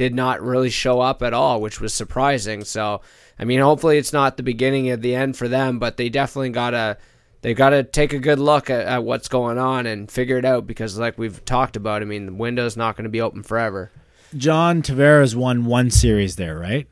did 0.00 0.14
not 0.14 0.40
really 0.40 0.70
show 0.70 1.02
up 1.02 1.22
at 1.22 1.34
all, 1.34 1.60
which 1.60 1.78
was 1.78 1.92
surprising. 1.92 2.64
So, 2.64 3.02
I 3.38 3.44
mean, 3.44 3.60
hopefully 3.60 3.98
it's 3.98 4.14
not 4.14 4.38
the 4.38 4.42
beginning 4.42 4.88
of 4.88 5.02
the 5.02 5.14
end 5.14 5.36
for 5.36 5.46
them, 5.46 5.78
but 5.78 5.98
they 5.98 6.08
definitely 6.08 6.48
gotta 6.48 6.96
they 7.42 7.52
gotta 7.52 7.82
take 7.82 8.14
a 8.14 8.18
good 8.18 8.38
look 8.38 8.70
at, 8.70 8.86
at 8.86 9.04
what's 9.04 9.28
going 9.28 9.58
on 9.58 9.84
and 9.84 10.10
figure 10.10 10.38
it 10.38 10.46
out 10.46 10.66
because, 10.66 10.96
like 10.98 11.18
we've 11.18 11.44
talked 11.44 11.76
about, 11.76 12.00
I 12.00 12.06
mean, 12.06 12.24
the 12.24 12.32
window's 12.32 12.78
not 12.78 12.96
going 12.96 13.04
to 13.04 13.10
be 13.10 13.20
open 13.20 13.42
forever. 13.42 13.90
John 14.34 14.80
Tavares 14.80 15.34
won 15.34 15.66
one 15.66 15.90
series 15.90 16.36
there, 16.36 16.58
right? 16.58 16.88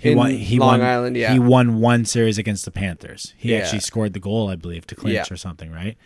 He 0.00 0.12
In 0.12 0.16
won. 0.16 0.30
He 0.30 0.58
Long 0.58 0.78
won, 0.78 0.88
Island, 0.88 1.16
yeah. 1.18 1.34
He 1.34 1.38
won 1.38 1.80
one 1.80 2.06
series 2.06 2.38
against 2.38 2.64
the 2.64 2.70
Panthers. 2.70 3.34
He 3.36 3.52
Yeah. 3.52 3.58
actually 3.58 3.80
scored 3.80 4.14
the 4.14 4.20
goal, 4.20 4.48
I 4.48 4.56
believe, 4.56 4.86
to 4.86 4.94
clinch 4.94 5.14
Yeah. 5.14 5.24
or 5.30 5.36
something, 5.36 5.70
right? 5.70 5.98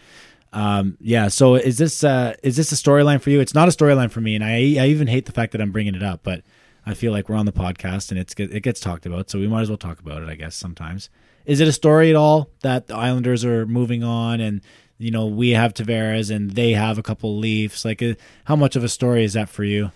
Um, 0.53 0.96
yeah. 1.00 1.28
So 1.28 1.55
is 1.55 1.78
this 1.78 2.05
uh, 2.05 2.34
is 2.42 2.57
this 2.57 2.72
a 2.72 2.74
storyline 2.74 3.20
for 3.20 3.30
you? 3.30 3.40
It's 3.40 3.55
not 3.55 3.68
a 3.68 3.70
storyline 3.70 4.11
for 4.11 4.20
me, 4.20 4.34
and 4.34 4.44
I 4.44 4.76
I 4.82 4.88
even 4.88 5.07
hate 5.07 5.26
the 5.26 5.32
fact 5.32 5.53
that 5.53 5.61
I'm 5.61 5.72
bringing 5.72 5.94
it 5.94 6.03
up, 6.03 6.22
but 6.22 6.42
I 6.84 6.94
feel 6.94 7.12
like 7.12 7.28
we're 7.28 7.36
on 7.36 7.46
the 7.46 7.53
podcast 7.53 8.11
and 8.11 8.18
it's 8.18 8.34
it 8.36 8.62
gets 8.62 8.80
talked 8.80 9.07
about, 9.07 9.30
so 9.30 9.38
we 9.38 9.48
might 9.48 9.62
as 9.62 9.68
well 9.68 9.78
talk 9.78 9.98
about 10.00 10.22
it. 10.22 10.28
I 10.28 10.34
guess 10.34 10.55
sometimes. 10.55 11.09
Is 11.44 11.61
it 11.61 11.66
a 11.66 11.72
story 11.72 12.11
at 12.11 12.16
all 12.16 12.50
that 12.61 12.86
the 12.86 12.94
Islanders 12.94 13.44
are 13.44 13.66
moving 13.66 14.05
on 14.05 14.40
and? 14.40 14.61
You 14.98 15.11
know, 15.11 15.26
we 15.26 15.50
have 15.50 15.74
Tavares 15.74 16.30
and 16.30 16.53
they 16.53 16.74
have 16.74 16.96
a 16.96 17.03
couple 17.03 17.36
Leafs. 17.36 17.84
Like, 17.84 18.00
uh, 18.00 18.14
how 18.44 18.55
much 18.55 18.76
of 18.76 18.84
a 18.84 18.88
story 18.88 19.24
is 19.24 19.32
that 19.32 19.48
for 19.48 19.64
you? 19.64 19.90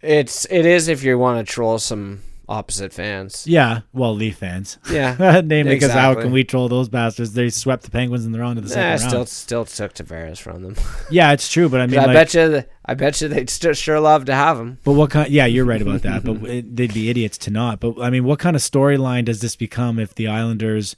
It's 0.00 0.44
it 0.48 0.64
is 0.64 0.86
if 0.86 1.02
you 1.02 1.18
want 1.18 1.44
to 1.44 1.52
troll 1.52 1.80
some 1.80 2.20
opposite 2.48 2.92
fans. 2.92 3.46
Yeah, 3.46 3.80
well, 3.92 4.14
Leaf 4.14 4.38
fans. 4.38 4.78
Yeah, 4.90 5.40
Name 5.44 5.66
because 5.66 5.90
how 5.92 6.14
can 6.14 6.30
we 6.32 6.44
troll 6.44 6.68
those 6.68 6.88
bastards? 6.88 7.32
They 7.32 7.50
swept 7.50 7.84
the 7.84 7.90
Penguins 7.90 8.24
and 8.24 8.34
they're 8.34 8.42
on 8.42 8.56
to 8.56 8.62
the 8.62 8.68
Nah, 8.68 8.74
second 8.74 8.98
still 8.98 9.18
round. 9.20 9.28
still 9.28 9.64
took 9.64 9.94
Tavares 9.94 10.38
from 10.38 10.62
them. 10.62 10.76
Yeah, 11.10 11.32
it's 11.32 11.50
true, 11.50 11.68
but 11.68 11.80
I 11.80 11.86
mean, 11.86 12.00
I 12.00 12.06
like, 12.06 12.14
bet 12.14 12.34
you, 12.34 12.64
I 12.84 12.94
bet 12.94 13.20
you 13.20 13.28
they'd 13.28 13.48
st- 13.50 13.76
sure 13.76 14.00
love 14.00 14.24
to 14.26 14.34
have 14.34 14.58
him. 14.58 14.78
but 14.84 14.92
what 14.92 15.10
kind? 15.10 15.30
Yeah, 15.30 15.46
you're 15.46 15.64
right 15.64 15.82
about 15.82 16.02
that. 16.02 16.24
but 16.24 16.42
it, 16.48 16.74
they'd 16.76 16.94
be 16.94 17.10
idiots 17.10 17.38
to 17.38 17.50
not. 17.50 17.80
But 17.80 18.00
I 18.00 18.10
mean, 18.10 18.24
what 18.24 18.38
kind 18.38 18.56
of 18.56 18.62
storyline 18.62 19.24
does 19.26 19.40
this 19.40 19.54
become 19.56 19.98
if 19.98 20.14
the 20.14 20.28
Islanders 20.28 20.96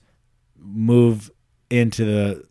move 0.59 1.31
into 1.71 2.05
the 2.05 2.46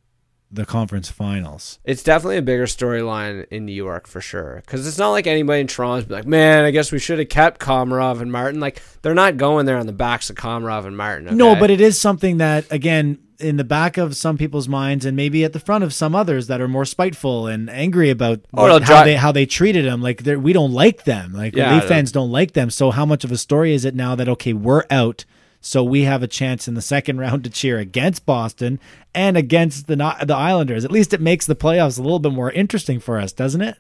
the 0.56 0.66
conference 0.66 1.10
finals? 1.10 1.80
It's 1.86 2.04
definitely 2.04 2.38
a 2.38 2.42
bigger 2.42 2.66
storyline 2.66 3.46
in 3.52 3.66
New 3.66 3.74
York 3.74 4.08
for 4.08 4.22
sure. 4.22 4.62
Because 4.66 4.88
it's 4.88 4.98
not 4.98 5.12
like 5.12 5.28
anybody 5.28 5.62
in 5.62 5.68
Toronto's 5.68 6.06
be 6.06 6.16
like, 6.16 6.26
man, 6.28 6.64
I 6.66 6.72
guess 6.72 6.92
we 6.92 7.00
should 7.00 7.20
have 7.20 7.30
kept 7.30 7.60
Komarov 7.62 8.22
and 8.22 8.32
Martin. 8.32 8.60
Like, 8.60 8.82
they're 9.02 9.14
not 9.14 9.38
going 9.38 9.66
there 9.66 9.78
on 9.78 9.86
the 9.86 9.94
backs 9.94 10.30
of 10.30 10.36
Komarov 10.36 10.86
and 10.86 10.98
Martin. 10.98 11.38
No, 11.38 11.56
but 11.56 11.70
it 11.70 11.80
is 11.82 12.00
something 12.00 12.38
that 12.38 12.66
again 12.72 13.20
in 13.38 13.58
the 13.58 13.66
back 13.66 13.98
of 13.98 14.16
some 14.16 14.38
people's 14.38 14.70
minds 14.70 15.04
and 15.06 15.14
maybe 15.18 15.44
at 15.44 15.52
the 15.52 15.60
front 15.60 15.84
of 15.84 15.94
some 15.94 16.16
others 16.16 16.48
that 16.48 16.62
are 16.62 16.70
more 16.70 16.86
spiteful 16.86 17.48
and 17.48 17.70
angry 17.70 18.10
about 18.10 18.40
Oh, 18.54 18.62
what- 18.64 18.82
it'll 18.82 18.96
how 18.96 19.04
they 19.04 19.16
how 19.18 19.32
they 19.34 19.46
treated 19.46 19.84
them. 19.84 20.02
Like 20.02 20.22
we 20.26 20.54
don't 20.54 20.72
like 20.72 21.04
them. 21.04 21.34
Like 21.34 21.54
Yeah, 21.54 21.76
Leaf 21.76 21.84
fans 21.84 22.14
don't 22.14 22.32
like 22.32 22.54
them. 22.54 22.70
So 22.70 22.92
how 22.92 23.06
much 23.06 23.26
of 23.26 23.32
a 23.34 23.38
story 23.38 23.74
is 23.74 23.84
it 23.84 23.94
now 23.94 24.16
that 24.16 24.30
okay 24.30 24.54
we're 24.54 24.84
out? 24.90 25.26
So 25.66 25.84
we 25.84 26.04
have 26.04 26.22
a 26.22 26.28
chance 26.28 26.68
in 26.68 26.76
the 26.76 26.82
second 26.82 27.18
round 27.20 27.44
to 27.44 27.50
cheer 27.50 27.80
against 27.80 28.26
Boston 28.26 28.80
and 29.16 29.36
against 29.36 29.88
the 29.88 29.96
the 29.96 30.36
Islanders. 30.36 30.86
At 30.86 30.92
least 30.92 31.14
it 31.14 31.22
makes 31.22 31.48
the 31.48 31.56
playoffs 31.56 31.98
a 31.98 32.04
little 32.04 32.20
bit 32.20 32.34
more 32.34 32.52
interesting 32.52 33.00
for 33.00 33.20
us, 33.20 33.34
doesn't 33.34 33.62
it? 33.62 33.78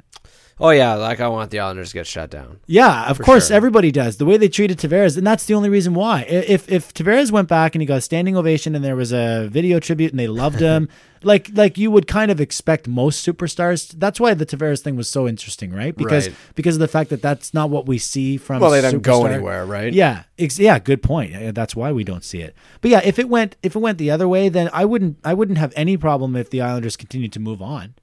Oh, 0.59 0.69
yeah, 0.69 0.93
like 0.95 1.19
I 1.19 1.27
want 1.27 1.51
the 1.51 1.59
Islanders 1.59 1.89
to 1.89 1.95
get 1.95 2.07
shut 2.07 2.29
down. 2.29 2.59
Yeah, 2.65 3.09
of 3.09 3.19
course, 3.19 3.47
sure. 3.47 3.55
everybody 3.57 3.91
does. 3.91 4.17
The 4.17 4.25
way 4.25 4.37
they 4.37 4.47
treated 4.49 4.77
Tavares, 4.77 5.17
and 5.17 5.25
that's 5.25 5.45
the 5.45 5.53
only 5.53 5.69
reason 5.69 5.93
why. 5.93 6.21
If 6.23 6.69
if 6.71 6.93
Tavares 6.93 7.31
went 7.31 7.47
back 7.47 7.75
and 7.75 7.81
he 7.81 7.85
got 7.85 7.97
a 7.97 8.01
standing 8.01 8.35
ovation 8.37 8.75
and 8.75 8.83
there 8.83 8.95
was 8.95 9.11
a 9.11 9.47
video 9.51 9.79
tribute 9.79 10.11
and 10.11 10.19
they 10.19 10.27
loved 10.27 10.59
him, 10.59 10.87
like 11.23 11.49
like 11.53 11.77
you 11.77 11.91
would 11.91 12.07
kind 12.07 12.31
of 12.31 12.39
expect 12.39 12.87
most 12.87 13.25
superstars. 13.27 13.93
That's 13.97 14.19
why 14.19 14.33
the 14.33 14.45
Tavares 14.45 14.81
thing 14.81 14.95
was 14.95 15.09
so 15.09 15.27
interesting, 15.27 15.71
right? 15.73 15.95
Because 15.95 16.27
Right. 16.29 16.37
because 16.55 16.75
of 16.75 16.79
the 16.79 16.87
fact 16.87 17.09
that 17.09 17.21
that's 17.21 17.53
not 17.53 17.69
what 17.69 17.85
we 17.87 17.97
see 17.97 18.37
from. 18.37 18.61
Well, 18.61 18.71
they 18.71 18.81
don't 18.81 19.01
go 19.01 19.25
anywhere, 19.25 19.65
right? 19.65 19.93
Yeah, 19.93 20.23
ex- 20.39 20.59
yeah, 20.59 20.79
good 20.79 21.01
point. 21.03 21.53
That's 21.55 21.75
why 21.75 21.91
we 21.91 22.03
don't 22.03 22.23
see 22.23 22.41
it. 22.41 22.55
But 22.81 22.91
yeah, 22.91 23.01
if 23.03 23.19
it 23.19 23.27
went 23.29 23.55
if 23.63 23.75
it 23.75 23.79
went 23.79 23.97
the 23.97 24.11
other 24.11 24.27
way, 24.27 24.49
then 24.49 24.69
I 24.71 24.85
wouldn't 24.85 25.17
I 25.23 25.33
wouldn't 25.33 25.57
have 25.57 25.73
any 25.75 25.97
problem 25.97 26.35
if 26.35 26.49
the 26.49 26.61
Islanders 26.61 26.95
continued 26.95 27.33
to 27.33 27.39
move 27.39 27.61
on. 27.61 27.95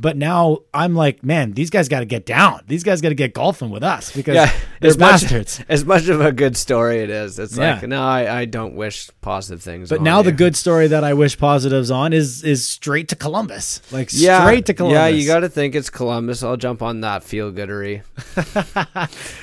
But 0.00 0.16
now 0.16 0.58
I'm 0.74 0.96
like, 0.96 1.22
man, 1.22 1.52
these 1.52 1.70
guys 1.70 1.88
got 1.88 2.00
to 2.00 2.06
get 2.06 2.26
down. 2.26 2.62
These 2.66 2.82
guys 2.82 3.00
got 3.00 3.10
to 3.10 3.14
get 3.14 3.34
golfing 3.34 3.70
with 3.70 3.84
us 3.84 4.10
because 4.10 4.34
Yeah, 4.34 4.52
they're 4.80 4.90
as 4.90 4.98
much, 4.98 5.60
as 5.68 5.84
much 5.84 6.08
of 6.08 6.20
a 6.20 6.32
good 6.32 6.56
story 6.56 6.98
it 7.00 7.10
is, 7.10 7.38
it's 7.38 7.56
Yeah. 7.56 7.74
like, 7.74 7.86
no, 7.88 8.02
I, 8.02 8.40
I 8.40 8.44
don't 8.46 8.74
wish 8.74 9.10
positive 9.20 9.62
things. 9.62 9.90
But 9.90 10.02
now 10.02 10.22
the 10.22 10.32
good 10.32 10.56
story 10.56 10.88
that 10.88 11.04
I 11.04 11.14
wish 11.14 11.38
positives 11.38 11.90
on 11.92 12.12
is 12.12 12.42
is 12.42 12.66
straight 12.66 13.08
to 13.10 13.16
Columbus, 13.16 13.80
like 13.92 14.08
yeah, 14.12 14.40
straight 14.44 14.66
to 14.66 14.74
Columbus. 14.74 14.96
Yeah, 14.96 15.06
you 15.08 15.24
got 15.26 15.40
to 15.40 15.48
think 15.48 15.76
it's 15.76 15.90
Columbus. 15.90 16.42
I'll 16.42 16.56
jump 16.56 16.82
on 16.82 17.02
that 17.02 17.22
feel 17.22 17.52
goodery. 17.52 18.02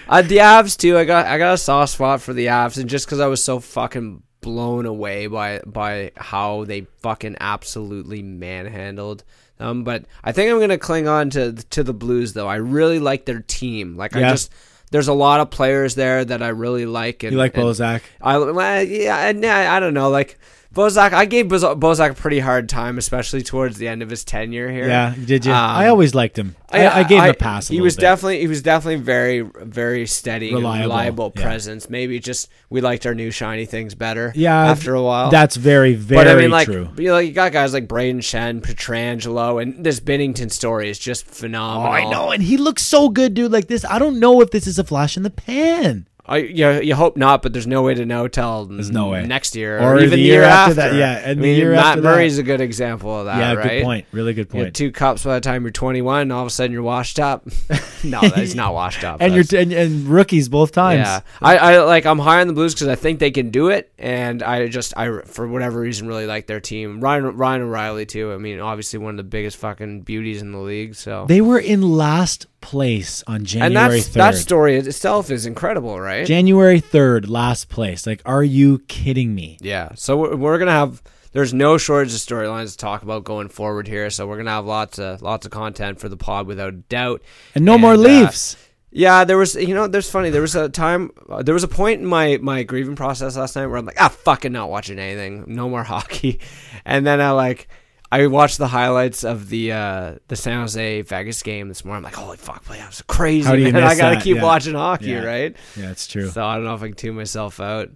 uh, 0.09 0.21
the 0.23 0.37
Avs 0.37 0.75
too. 0.77 0.97
I 0.97 1.05
got 1.05 1.25
I 1.25 1.37
got 1.37 1.53
a 1.53 1.57
soft 1.57 1.93
spot 1.93 2.21
for 2.21 2.33
the 2.33 2.47
Avs, 2.47 2.77
and 2.77 2.89
just 2.89 3.05
because 3.05 3.19
I 3.19 3.27
was 3.27 3.41
so 3.43 3.59
fucking 3.59 4.23
blown 4.41 4.85
away 4.85 5.27
by 5.27 5.61
by 5.65 6.11
how 6.17 6.65
they 6.65 6.81
fucking 7.01 7.37
absolutely 7.39 8.21
manhandled 8.21 9.23
them. 9.59 9.83
But 9.83 10.05
I 10.23 10.31
think 10.31 10.51
I'm 10.51 10.59
gonna 10.59 10.77
cling 10.77 11.07
on 11.07 11.29
to 11.31 11.53
to 11.53 11.83
the 11.83 11.93
Blues 11.93 12.33
though. 12.33 12.47
I 12.47 12.55
really 12.55 12.99
like 12.99 13.25
their 13.25 13.41
team. 13.41 13.95
Like 13.95 14.15
I 14.15 14.21
just. 14.21 14.51
There's 14.91 15.07
a 15.07 15.13
lot 15.13 15.39
of 15.39 15.51
players 15.51 15.93
there 15.93 16.25
that 16.25 16.41
I 16.41 16.47
really 16.47 16.87
like. 16.87 17.21
And, 17.21 17.31
You 17.33 17.37
like 17.37 17.53
Bozak? 17.53 18.01
I 18.23 18.81
yeah, 18.81 19.27
and 19.27 19.45
I, 19.45 19.77
I 19.77 19.79
don't 19.79 19.93
know. 19.93 20.09
Like 20.09 20.39
Bozak, 20.73 21.13
I 21.13 21.25
gave 21.25 21.47
Boz- 21.49 21.63
Bozak 21.63 22.11
a 22.11 22.13
pretty 22.13 22.39
hard 22.39 22.69
time, 22.69 22.99
especially 22.99 23.41
towards 23.41 23.79
the 23.79 23.87
end 23.87 24.03
of 24.03 24.09
his 24.11 24.23
tenure 24.23 24.69
here. 24.69 24.87
Yeah, 24.87 25.15
did 25.25 25.43
you? 25.43 25.51
Um, 25.51 25.57
I 25.57 25.87
always 25.87 26.13
liked 26.13 26.37
him. 26.37 26.55
I, 26.71 26.87
I 26.87 27.03
gave 27.03 27.23
him 27.23 27.29
a 27.31 27.33
pass. 27.33 27.71
A 27.71 27.73
he 27.73 27.81
was 27.81 27.95
bit. 27.95 28.01
definitely 28.01 28.41
he 28.41 28.47
was 28.47 28.61
definitely 28.61 29.01
very 29.01 29.41
very 29.41 30.05
steady 30.05 30.53
Reliable, 30.53 30.71
and 30.71 30.81
reliable 30.81 31.33
yeah. 31.35 31.41
presence. 31.41 31.89
Maybe 31.89 32.19
just 32.19 32.49
we 32.69 32.81
liked 32.81 33.07
our 33.07 33.15
new 33.15 33.31
shiny 33.31 33.65
things 33.65 33.95
better. 33.95 34.31
yeah. 34.35 34.69
after 34.69 34.93
a 34.93 35.01
while. 35.01 35.31
that's 35.31 35.55
very 35.55 35.95
very 35.95 36.23
true. 36.23 36.31
but 36.31 36.37
I 36.37 36.39
mean, 36.39 36.51
like 36.51 36.65
true. 36.65 36.89
you, 36.97 37.07
know, 37.07 37.17
you 37.17 37.31
got 37.31 37.51
guys 37.51 37.73
like 37.73 37.87
Brayden 37.87 38.19
Schenn, 38.19 38.61
Pietrangelo, 38.61 39.59
and 39.59 39.83
this 39.83 39.99
Binnington 39.99 40.51
story 40.51 40.89
is 40.89 40.99
just 40.99 41.25
Oh, 41.27 41.31
phenomenal. 41.33 41.91
I 41.91 42.03
know, 42.09 42.29
and 42.29 42.43
he 42.43 42.57
looks 42.57 42.83
so 42.83 43.09
good, 43.09 43.33
dude. 43.33 43.51
Like 43.51 43.67
this, 43.67 43.83
I 43.83 43.97
don't 43.97 44.19
know 44.19 44.39
if 44.41 44.51
this 44.51 44.67
is 44.67 44.77
a 44.77 44.83
flash 44.83 45.17
in 45.17 45.23
the 45.23 45.29
pan. 45.31 46.05
I, 46.29 46.37
you, 46.37 46.81
you 46.81 46.95
hope 46.95 47.17
not, 47.17 47.41
but 47.41 47.53
there's 47.53 47.65
no 47.67 47.81
way 47.81 47.95
to 47.95 48.05
know 48.05 48.27
till 48.27 48.65
There's 48.67 48.91
no 48.91 49.09
way. 49.09 49.25
next 49.25 49.55
year 49.55 49.79
Or 49.79 49.95
or, 49.95 49.99
even 49.99 50.11
the 50.11 50.17
year 50.19 50.41
year, 50.41 50.43
after 50.43 50.79
after. 50.79 50.93
that, 50.93 50.93
yeah, 50.95 51.29
and 51.31 51.39
I 51.39 51.41
the 51.41 51.49
year 51.49 51.71
Matt 51.71 51.85
after 51.85 52.01
that. 52.01 52.09
Murray's 52.09 52.37
a 52.37 52.43
good 52.43 52.61
example 52.61 53.19
of 53.19 53.25
that. 53.25 53.37
yeah, 53.39 53.53
right? 53.53 53.69
good 53.79 53.83
point. 53.83 54.05
Really 54.11 54.33
good 54.33 54.47
point. 54.49 54.75
two 54.75 54.91
cups 54.91 55.23
by 55.23 55.33
the 55.35 55.41
time 55.41 55.63
you're 55.63 55.71
21, 55.71 56.31
all 56.31 56.41
of 56.41 56.47
a 56.47 56.49
sudden 56.51 56.71
you're 56.71 56.83
washed 56.83 57.19
up. 57.19 57.47
no, 58.03 58.19
he's 58.21 58.53
not 58.55 58.73
washed 58.73 59.03
up. 59.03 59.17
and 59.21 59.33
you're 59.33 59.43
and, 59.59 59.73
and 59.73 60.07
rookies 60.07 60.49
both 60.49 60.71
times. 60.71 60.99
yeah, 60.99 61.21
I, 61.41 61.57
I 61.57 61.83
like 61.83 62.05
I'm 62.05 62.19
high 62.19 62.41
on 62.41 62.47
the 62.47 62.53
Blues 62.53 62.75
because 62.75 62.87
I 62.87 62.95
think 62.95 63.19
they 63.19 63.31
can 63.31 63.49
do 63.49 63.69
it, 63.69 63.91
and 63.97 64.43
I 64.43 64.67
just 64.67 64.93
I 64.95 65.21
for 65.21 65.47
whatever 65.47 65.79
reason 65.79 66.07
really 66.07 66.27
like 66.27 66.45
their 66.45 66.59
team. 66.59 67.01
Ryan 67.01 67.35
Ryan 67.37 67.61
O'Reilly 67.63 68.05
too. 68.05 68.31
I 68.33 68.37
mean, 68.37 68.59
obviously 68.59 68.99
one 68.99 69.11
of 69.11 69.17
the 69.17 69.23
biggest 69.23 69.57
fucking 69.57 70.01
beauties 70.01 70.41
in 70.41 70.51
the 70.51 70.59
league. 70.59 70.93
So 70.95 71.25
They 71.27 71.41
were 71.41 71.59
in 71.59 71.81
last 71.81 72.45
place 72.61 73.23
on 73.27 73.35
and 73.37 73.45
January 73.47 73.99
that's 73.99 74.07
third. 74.07 74.19
that 74.19 74.35
story 74.35 74.75
itself 74.77 75.31
is 75.31 75.45
incredible, 75.45 75.99
right? 75.99 76.25
January 76.25 76.79
third, 76.79 77.29
last 77.29 77.69
place. 77.69 78.05
Like, 78.05 78.21
are 78.25 78.43
you 78.43 78.79
kidding 78.87 79.33
me? 79.35 79.57
Yeah. 79.61 79.89
So 79.95 80.17
we're, 80.17 80.35
we're 80.35 80.57
gonna 80.59 80.71
have. 80.71 81.01
There's 81.31 81.53
no 81.53 81.77
shortage 81.77 82.13
of 82.13 82.19
storylines 82.19 82.71
to 82.71 82.77
talk 82.77 83.03
about 83.03 83.23
going 83.23 83.49
forward 83.49 83.87
here. 83.87 84.09
So 84.09 84.25
we're 84.27 84.37
gonna 84.37 84.49
have 84.51 84.65
lots 84.65 84.97
of 84.99 85.21
lots 85.21 85.45
of 85.45 85.51
content 85.51 85.99
for 85.99 86.09
the 86.09 86.17
pod 86.17 86.47
without 86.47 86.73
a 86.73 86.77
doubt. 86.77 87.21
And 87.55 87.65
no 87.65 87.77
more 87.77 87.93
uh, 87.93 87.97
Leafs. 87.97 88.57
Yeah, 88.91 89.23
there 89.23 89.37
was, 89.37 89.53
you 89.53 89.75
know, 89.75 89.87
there's 89.87 90.09
funny. 90.09 90.31
There 90.31 90.41
was 90.41 90.55
a 90.55 90.67
time, 90.67 91.11
uh, 91.29 91.43
there 91.43 91.53
was 91.53 91.63
a 91.63 91.67
point 91.67 92.01
in 92.01 92.07
my 92.07 92.39
my 92.41 92.63
grieving 92.63 92.95
process 92.95 93.37
last 93.37 93.55
night 93.55 93.67
where 93.67 93.77
I'm 93.77 93.85
like, 93.85 94.01
ah, 94.01 94.09
fucking 94.09 94.51
not 94.51 94.71
watching 94.71 94.97
anything, 94.97 95.43
no 95.47 95.69
more 95.69 95.83
hockey, 95.95 96.39
and 96.85 97.05
then 97.05 97.21
I 97.21 97.31
like, 97.31 97.67
I 98.11 98.25
watched 98.27 98.57
the 98.57 98.67
highlights 98.67 99.23
of 99.23 99.49
the 99.49 99.71
uh, 99.71 100.15
the 100.29 100.35
San 100.35 100.61
Jose 100.61 101.01
Vegas 101.03 101.43
game 101.43 101.67
this 101.67 101.85
morning. 101.85 101.99
I'm 101.99 102.03
like, 102.03 102.15
holy 102.15 102.37
fuck, 102.37 102.63
play 102.65 102.77
that 102.79 102.87
was 102.87 103.01
crazy. 103.03 103.47
How 103.47 103.55
do 103.55 103.61
you 103.61 103.71
man. 103.71 103.83
I 103.83 103.95
gotta 103.95 104.15
that? 104.15 104.23
keep 104.23 104.37
Yeah. 104.37 104.43
watching 104.43 104.73
hockey, 104.73 105.07
Yeah. 105.11 105.23
right? 105.23 105.55
Yeah, 105.77 105.91
it's 105.91 106.07
true. 106.07 106.29
So 106.29 106.43
I 106.43 106.55
don't 106.55 106.65
know 106.65 106.73
if 106.73 106.81
I 106.81 106.87
can 106.87 106.95
tune 106.95 107.15
myself 107.15 107.59
out. 107.59 107.89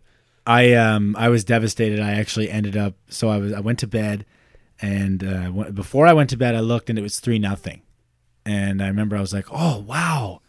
I 0.46 0.74
um 0.74 1.16
I 1.18 1.30
was 1.30 1.44
devastated. 1.44 2.00
I 2.00 2.12
actually 2.12 2.50
ended 2.52 2.78
up 2.78 2.94
so 3.10 3.30
I 3.30 3.38
was 3.38 3.54
I 3.54 3.60
went 3.62 3.80
to 3.80 3.88
bed, 3.88 4.26
and 4.82 5.24
uh, 5.24 5.44
w- 5.46 5.72
before 5.72 6.06
I 6.06 6.14
went 6.14 6.30
to 6.32 6.38
bed, 6.38 6.54
I 6.54 6.60
looked 6.60 6.90
and 6.92 7.00
it 7.00 7.02
was 7.02 7.20
three 7.20 7.40
nothing, 7.40 7.82
and 8.46 8.84
I 8.84 8.88
remember 8.88 9.16
I 9.18 9.22
was 9.22 9.34
like, 9.34 9.48
oh 9.52 9.80
wow, 9.80 10.42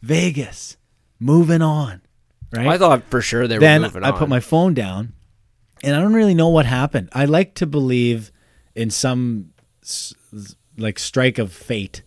Vegas, 0.00 0.76
moving 1.20 1.62
on, 1.62 2.02
right? 2.52 2.66
I 2.66 2.78
thought 2.78 3.04
for 3.10 3.20
sure 3.20 3.46
they 3.46 3.56
were 3.56 3.60
then 3.60 3.84
I 3.84 4.10
on. 4.10 4.18
put 4.18 4.28
my 4.28 4.40
phone 4.40 4.74
down, 4.74 5.12
and 5.84 5.94
I 5.94 6.00
don't 6.00 6.14
really 6.14 6.34
know 6.34 6.48
what 6.48 6.66
happened. 6.66 7.08
I 7.12 7.26
like 7.26 7.54
to 7.56 7.66
believe 7.66 8.31
in 8.74 8.90
some 8.90 9.52
like 10.76 10.98
strike 10.98 11.38
of 11.38 11.52
fate. 11.52 12.02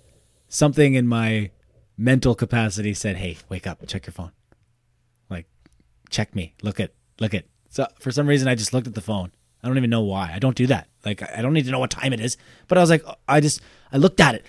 Something 0.47 0.93
in 0.93 1.07
my 1.07 1.51
mental 1.97 2.35
capacity 2.35 2.93
said, 2.93 3.17
"Hey, 3.17 3.37
wake 3.49 3.67
up, 3.67 3.85
check 3.87 4.05
your 4.05 4.13
phone. 4.13 4.31
Like, 5.29 5.47
check 6.09 6.35
me. 6.35 6.53
Look 6.61 6.79
at, 6.79 6.93
look 7.19 7.33
at." 7.33 7.45
So 7.69 7.87
for 7.99 8.11
some 8.11 8.27
reason, 8.27 8.47
I 8.47 8.55
just 8.55 8.73
looked 8.73 8.87
at 8.87 8.95
the 8.95 9.01
phone. 9.01 9.31
I 9.63 9.67
don't 9.67 9.77
even 9.77 9.89
know 9.89 10.01
why. 10.01 10.31
I 10.33 10.39
don't 10.39 10.55
do 10.55 10.67
that. 10.67 10.87
Like, 11.03 11.23
I 11.23 11.41
don't 11.41 11.53
need 11.53 11.65
to 11.65 11.71
know 11.71 11.79
what 11.79 11.89
time 11.89 12.13
it 12.13 12.19
is. 12.19 12.37
But 12.67 12.77
I 12.77 12.81
was 12.81 12.89
like, 12.91 13.03
I 13.27 13.41
just, 13.41 13.61
I 13.91 13.97
looked 13.97 14.19
at 14.21 14.35
it, 14.35 14.45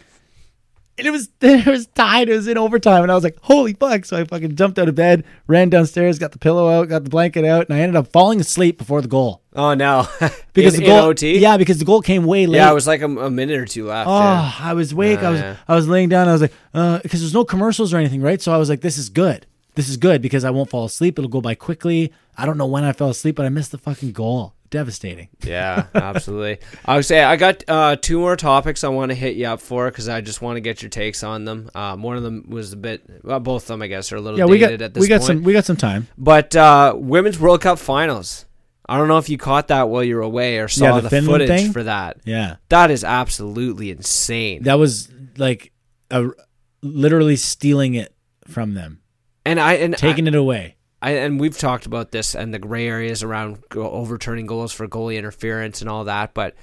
and 0.99 1.07
it 1.07 1.11
was 1.11 1.29
it 1.41 1.67
was 1.67 1.87
tied. 1.89 2.29
It 2.29 2.35
was 2.35 2.49
in 2.49 2.59
overtime, 2.59 3.03
and 3.03 3.13
I 3.13 3.15
was 3.15 3.25
like, 3.25 3.39
"Holy 3.43 3.75
fuck!" 3.75 4.05
So 4.05 4.17
I 4.17 4.25
fucking 4.25 4.57
jumped 4.57 4.79
out 4.79 4.89
of 4.89 4.95
bed, 4.95 5.25
ran 5.47 5.71
downstairs, 5.71 6.19
got 6.19 6.33
the 6.33 6.39
pillow 6.39 6.69
out, 6.69 6.89
got 6.89 7.05
the 7.05 7.11
blanket 7.11 7.45
out, 7.45 7.69
and 7.69 7.77
I 7.77 7.81
ended 7.81 7.97
up 7.97 8.09
falling 8.09 8.41
asleep 8.41 8.79
before 8.79 9.01
the 9.03 9.09
goal 9.09 9.43
oh 9.57 9.75
no, 9.75 10.07
because 10.53 10.75
in, 10.75 10.81
the 10.81 10.87
goal. 10.87 11.07
OT. 11.07 11.39
Yeah, 11.39 11.57
because 11.57 11.79
the 11.79 11.85
goal 11.85 12.03
came 12.03 12.25
way 12.25 12.47
late. 12.47 12.59
yeah, 12.59 12.71
it 12.71 12.75
was 12.75 12.87
like 12.87 13.01
a, 13.01 13.07
a 13.07 13.31
minute 13.31 13.59
or 13.59 13.65
two 13.67 13.87
left. 13.87 14.09
Oh, 14.09 14.19
yeah. 14.19 14.53
I 14.61 14.75
was 14.75 14.93
awake. 14.93 15.21
I 15.21 15.31
was 15.31 15.41
yeah. 15.41 15.57
I 15.67 15.75
was 15.75 15.89
laying 15.89 16.09
down. 16.09 16.29
I 16.29 16.33
was 16.33 16.43
like, 16.43 16.53
uh, 16.75 16.99
because 17.01 17.21
there's 17.21 17.35
no 17.35 17.45
commercials 17.45 17.93
or 17.93 17.97
anything, 17.97 18.23
right? 18.23 18.41
So 18.41 18.53
I 18.53 18.59
was 18.59 18.69
like, 18.69 18.83
this 18.83 18.99
is 18.99 19.09
good. 19.09 19.47
This 19.75 19.89
is 19.89 19.97
good 19.97 20.23
because 20.23 20.45
I 20.45 20.51
won't 20.51 20.71
fall 20.71 20.85
asleep. 20.85 21.19
It'll 21.19 21.29
go 21.29 21.41
by 21.41 21.55
quickly. 21.55 22.13
I 22.37 22.47
don't 22.47 22.57
know 22.57 22.67
when 22.67 22.85
I 22.85 22.93
fell 22.93 23.11
asleep, 23.11 23.37
but 23.37 23.47
I 23.47 23.49
missed 23.49 23.73
the 23.73 23.79
fucking 23.79 24.13
goal. 24.13 24.55
Devastating. 24.77 25.29
Yeah, 25.43 25.87
absolutely. 25.95 26.59
I 26.85 26.97
would 26.97 27.05
say 27.07 27.23
I 27.23 27.37
got 27.37 27.65
uh, 27.67 27.97
two 27.97 28.19
more 28.19 28.37
topics 28.37 28.85
I 28.85 28.89
want 28.89 29.11
to 29.11 29.15
hit 29.15 29.37
you 29.37 29.47
up 29.47 29.61
for 29.61 29.89
because 29.91 30.07
I 30.09 30.21
just 30.21 30.43
want 30.43 30.57
to 30.57 30.61
get 30.61 30.83
your 30.83 30.91
takes 30.91 31.23
on 31.23 31.45
them. 31.47 31.71
Um, 31.75 32.03
one 32.03 32.17
of 32.19 32.23
them 32.23 32.45
was 32.49 32.73
a 32.73 32.77
bit, 32.77 33.03
well, 33.25 33.41
both 33.41 33.63
of 33.63 33.69
them 33.69 33.81
I 33.83 33.87
guess 33.87 34.13
are 34.13 34.17
a 34.17 34.21
little 34.21 34.39
Yeah, 34.39 34.45
we 34.45 34.59
got 34.59 34.73
at 34.73 34.93
this 34.93 35.01
we 35.01 35.09
got 35.09 35.21
point. 35.21 35.27
some 35.27 35.43
we 35.45 35.53
got 35.55 35.65
some 35.65 35.77
time. 35.77 36.09
But 36.19 36.55
uh, 36.55 36.95
women's 36.97 37.39
World 37.39 37.63
Cup 37.63 37.79
finals. 37.79 38.45
I 38.89 38.99
don't 38.99 39.09
know 39.09 39.19
if 39.19 39.29
you 39.29 39.39
caught 39.39 39.69
that 39.69 39.89
while 39.89 40.05
you 40.05 40.15
were 40.17 40.23
away 40.23 40.59
or 40.59 40.69
saw 40.69 40.97
the 40.97 41.03
the, 41.03 41.11
Finland 41.11 41.43
footage 41.43 41.49
thing? 41.63 41.73
for 41.73 41.83
that. 41.85 42.19
Yeah, 42.25 42.57
That 42.69 42.91
is 42.91 43.03
absolutely 43.03 43.91
insane. 43.91 44.63
that 44.65 44.79
was 44.79 45.09
like 45.39 45.73
a, 46.11 46.27
literally 46.83 47.37
stealing 47.37 47.95
it 47.95 48.15
from 48.47 48.75
them, 48.75 49.01
and 49.45 49.59
I 49.59 49.75
and 49.75 49.97
taking 49.97 50.27
it 50.27 50.35
away. 50.35 50.76
I, 51.07 51.11
and 51.13 51.39
we've 51.41 51.57
talked 51.57 51.87
about 51.87 52.11
this 52.11 52.35
and 52.35 52.53
the 52.53 52.59
gray 52.59 52.89
areas 52.89 53.23
around 53.23 53.63
go- 53.69 53.91
overturning 53.91 54.47
goals 54.47 54.73
for 54.73 54.89
goalie 54.89 55.17
interference 55.19 55.81
and 55.81 55.89
all 55.89 56.05
that. 56.05 56.35
But 56.35 56.55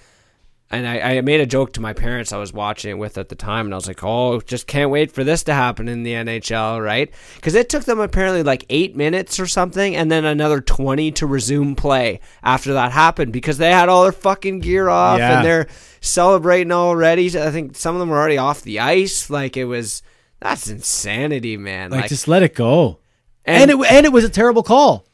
and 0.71 0.87
I, 0.87 1.17
I 1.17 1.21
made 1.21 1.39
a 1.39 1.45
joke 1.45 1.73
to 1.73 1.81
my 1.81 1.93
parents 1.93 2.33
I 2.33 2.37
was 2.37 2.51
watching 2.51 2.89
it 2.89 2.97
with 2.97 3.17
at 3.19 3.29
the 3.29 3.35
time, 3.35 3.67
and 3.67 3.73
I 3.73 3.77
was 3.77 3.87
like, 3.87 4.03
"Oh, 4.03 4.41
just 4.41 4.65
can't 4.65 4.89
wait 4.89 5.11
for 5.11 5.23
this 5.23 5.43
to 5.43 5.53
happen 5.53 5.87
in 5.87 6.01
the 6.03 6.13
NHL, 6.13 6.83
right?" 6.83 7.13
Because 7.35 7.53
it 7.53 7.69
took 7.69 7.83
them 7.83 7.99
apparently 7.99 8.41
like 8.41 8.65
eight 8.69 8.95
minutes 8.95 9.39
or 9.39 9.45
something, 9.45 9.95
and 9.95 10.11
then 10.11 10.25
another 10.25 10.61
twenty 10.61 11.11
to 11.13 11.27
resume 11.27 11.75
play 11.75 12.19
after 12.41 12.73
that 12.73 12.91
happened 12.91 13.31
because 13.33 13.59
they 13.59 13.71
had 13.71 13.87
all 13.87 14.03
their 14.03 14.11
fucking 14.11 14.59
gear 14.61 14.89
off 14.89 15.19
Yeah. 15.19 15.37
and 15.37 15.45
they're 15.45 15.67
celebrating 16.01 16.71
already. 16.71 17.27
I 17.39 17.51
think 17.51 17.75
some 17.75 17.95
of 17.95 17.99
them 17.99 18.09
were 18.09 18.17
already 18.17 18.37
off 18.39 18.61
the 18.63 18.79
ice. 18.79 19.29
Like 19.29 19.55
it 19.57 19.65
was. 19.65 20.01
That's 20.39 20.69
insanity, 20.69 21.55
man. 21.55 21.91
Like, 21.91 22.01
Like, 22.01 22.09
just 22.09 22.27
let 22.27 22.43
it 22.43 22.53
go. 22.55 22.99
And, 23.45 23.71
And, 23.71 23.81
it 23.81 23.91
and 23.91 24.05
it 24.05 24.11
was 24.11 24.23
a 24.23 24.29
terrible 24.29 24.63
call. 24.63 25.05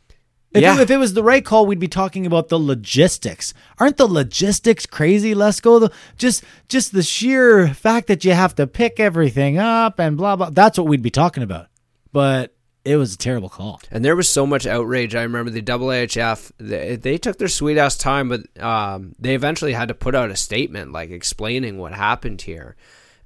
If, 0.51 0.61
Yeah. 0.63 0.75
it, 0.75 0.81
if 0.81 0.89
it 0.91 0.97
was 0.97 1.13
the 1.13 1.23
right 1.23 1.45
call, 1.45 1.65
we'd 1.67 1.79
be 1.79 1.87
talking 1.87 2.25
about 2.25 2.49
the 2.49 2.59
logistics. 2.59 3.53
Aren't 3.77 3.97
the 3.97 4.07
logistics 4.07 4.85
crazy, 4.87 5.35
Lesko? 5.35 5.79
The, 5.79 5.91
just 6.17 6.43
just 6.67 6.91
the 6.91 7.03
sheer 7.03 7.67
fact 7.73 8.07
that 8.07 8.25
you 8.25 8.33
have 8.33 8.55
to 8.55 8.65
pick 8.65 8.99
everything 8.99 9.57
up 9.59 9.99
and 9.99 10.17
blah 10.17 10.35
blah. 10.35 10.49
That's 10.49 10.77
what 10.77 10.87
we'd 10.87 11.03
be 11.03 11.11
talking 11.11 11.43
about. 11.43 11.67
But 12.11 12.55
it 12.83 12.95
was 12.95 13.13
a 13.13 13.17
terrible 13.17 13.49
call. 13.49 13.79
And 13.91 14.03
there 14.03 14.15
was 14.15 14.27
so 14.27 14.47
much 14.47 14.65
outrage. 14.65 15.13
I 15.13 15.21
remember 15.21 15.51
the 15.51 15.61
IIHF, 15.61 16.51
they, 16.57 16.95
they 16.95 17.17
took 17.19 17.37
their 17.37 17.47
sweet 17.49 17.77
ass 17.77 17.97
time, 17.97 18.29
but 18.29 18.41
um, 18.63 19.13
they 19.19 19.35
eventually 19.35 19.73
had 19.73 19.89
to 19.89 19.93
put 19.93 20.15
out 20.15 20.31
a 20.31 20.35
statement 20.35 20.91
like 20.91 21.11
explaining 21.11 21.77
what 21.77 21.93
happened 21.93 22.41
here. 22.41 22.75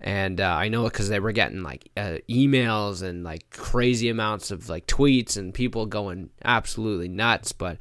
And 0.03 0.41
uh, 0.41 0.47
I 0.53 0.67
know 0.67 0.83
because 0.83 1.07
they 1.07 1.19
were 1.21 1.31
getting 1.31 1.63
like 1.63 1.89
uh, 1.95 2.17
emails 2.29 3.01
and 3.01 3.23
like 3.23 3.49
crazy 3.51 4.09
amounts 4.09 4.51
of 4.51 4.67
like 4.67 4.85
tweets 4.85 5.37
and 5.37 5.53
people 5.53 5.85
going 5.85 6.29
absolutely 6.43 7.07
nuts. 7.07 7.53
But 7.53 7.77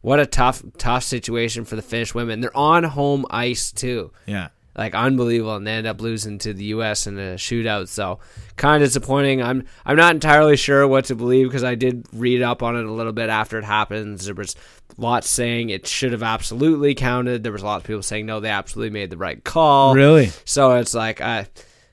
what 0.00 0.18
a 0.18 0.24
tough, 0.26 0.62
tough 0.78 1.02
situation 1.02 1.64
for 1.66 1.76
the 1.76 1.82
Finnish 1.82 2.14
women. 2.14 2.40
They're 2.40 2.56
on 2.56 2.84
home 2.84 3.26
ice 3.28 3.72
too 3.72 4.10
Yeah. 4.26 4.48
like 4.74 4.94
unbelievable, 4.94 5.56
and 5.56 5.66
they 5.66 5.72
end 5.72 5.86
up 5.86 6.00
losing 6.00 6.38
to 6.38 6.54
the 6.54 6.64
U.S. 6.76 7.06
in 7.06 7.18
a 7.18 7.34
shootout. 7.34 7.88
So 7.88 8.20
kind 8.56 8.82
of 8.82 8.88
disappointing. 8.88 9.42
I'm 9.42 9.64
I'm 9.84 9.96
not 9.96 10.14
entirely 10.14 10.56
sure 10.56 10.86
what 10.88 11.04
to 11.06 11.14
believe 11.14 11.48
because 11.48 11.64
I 11.64 11.74
did 11.74 12.06
read 12.12 12.40
up 12.40 12.62
on 12.62 12.74
it 12.76 12.86
a 12.86 12.92
little 12.92 13.12
bit 13.12 13.28
after 13.28 13.58
it 13.58 13.64
happens. 13.64 14.24
There 14.26 14.34
was 14.34 14.54
lots 14.96 15.28
saying 15.28 15.70
it 15.70 15.86
should 15.86 16.12
have 16.12 16.22
absolutely 16.22 16.94
counted. 16.94 17.42
There 17.42 17.52
was 17.52 17.62
a 17.62 17.66
lot 17.66 17.80
of 17.80 17.84
people 17.84 18.02
saying 18.02 18.26
no, 18.26 18.40
they 18.40 18.48
absolutely 18.48 18.90
made 18.90 19.10
the 19.10 19.16
right 19.16 19.42
call. 19.42 19.94
Really? 19.94 20.30
So 20.44 20.76
it's 20.76 20.94
like 20.94 21.20
I. 21.20 21.48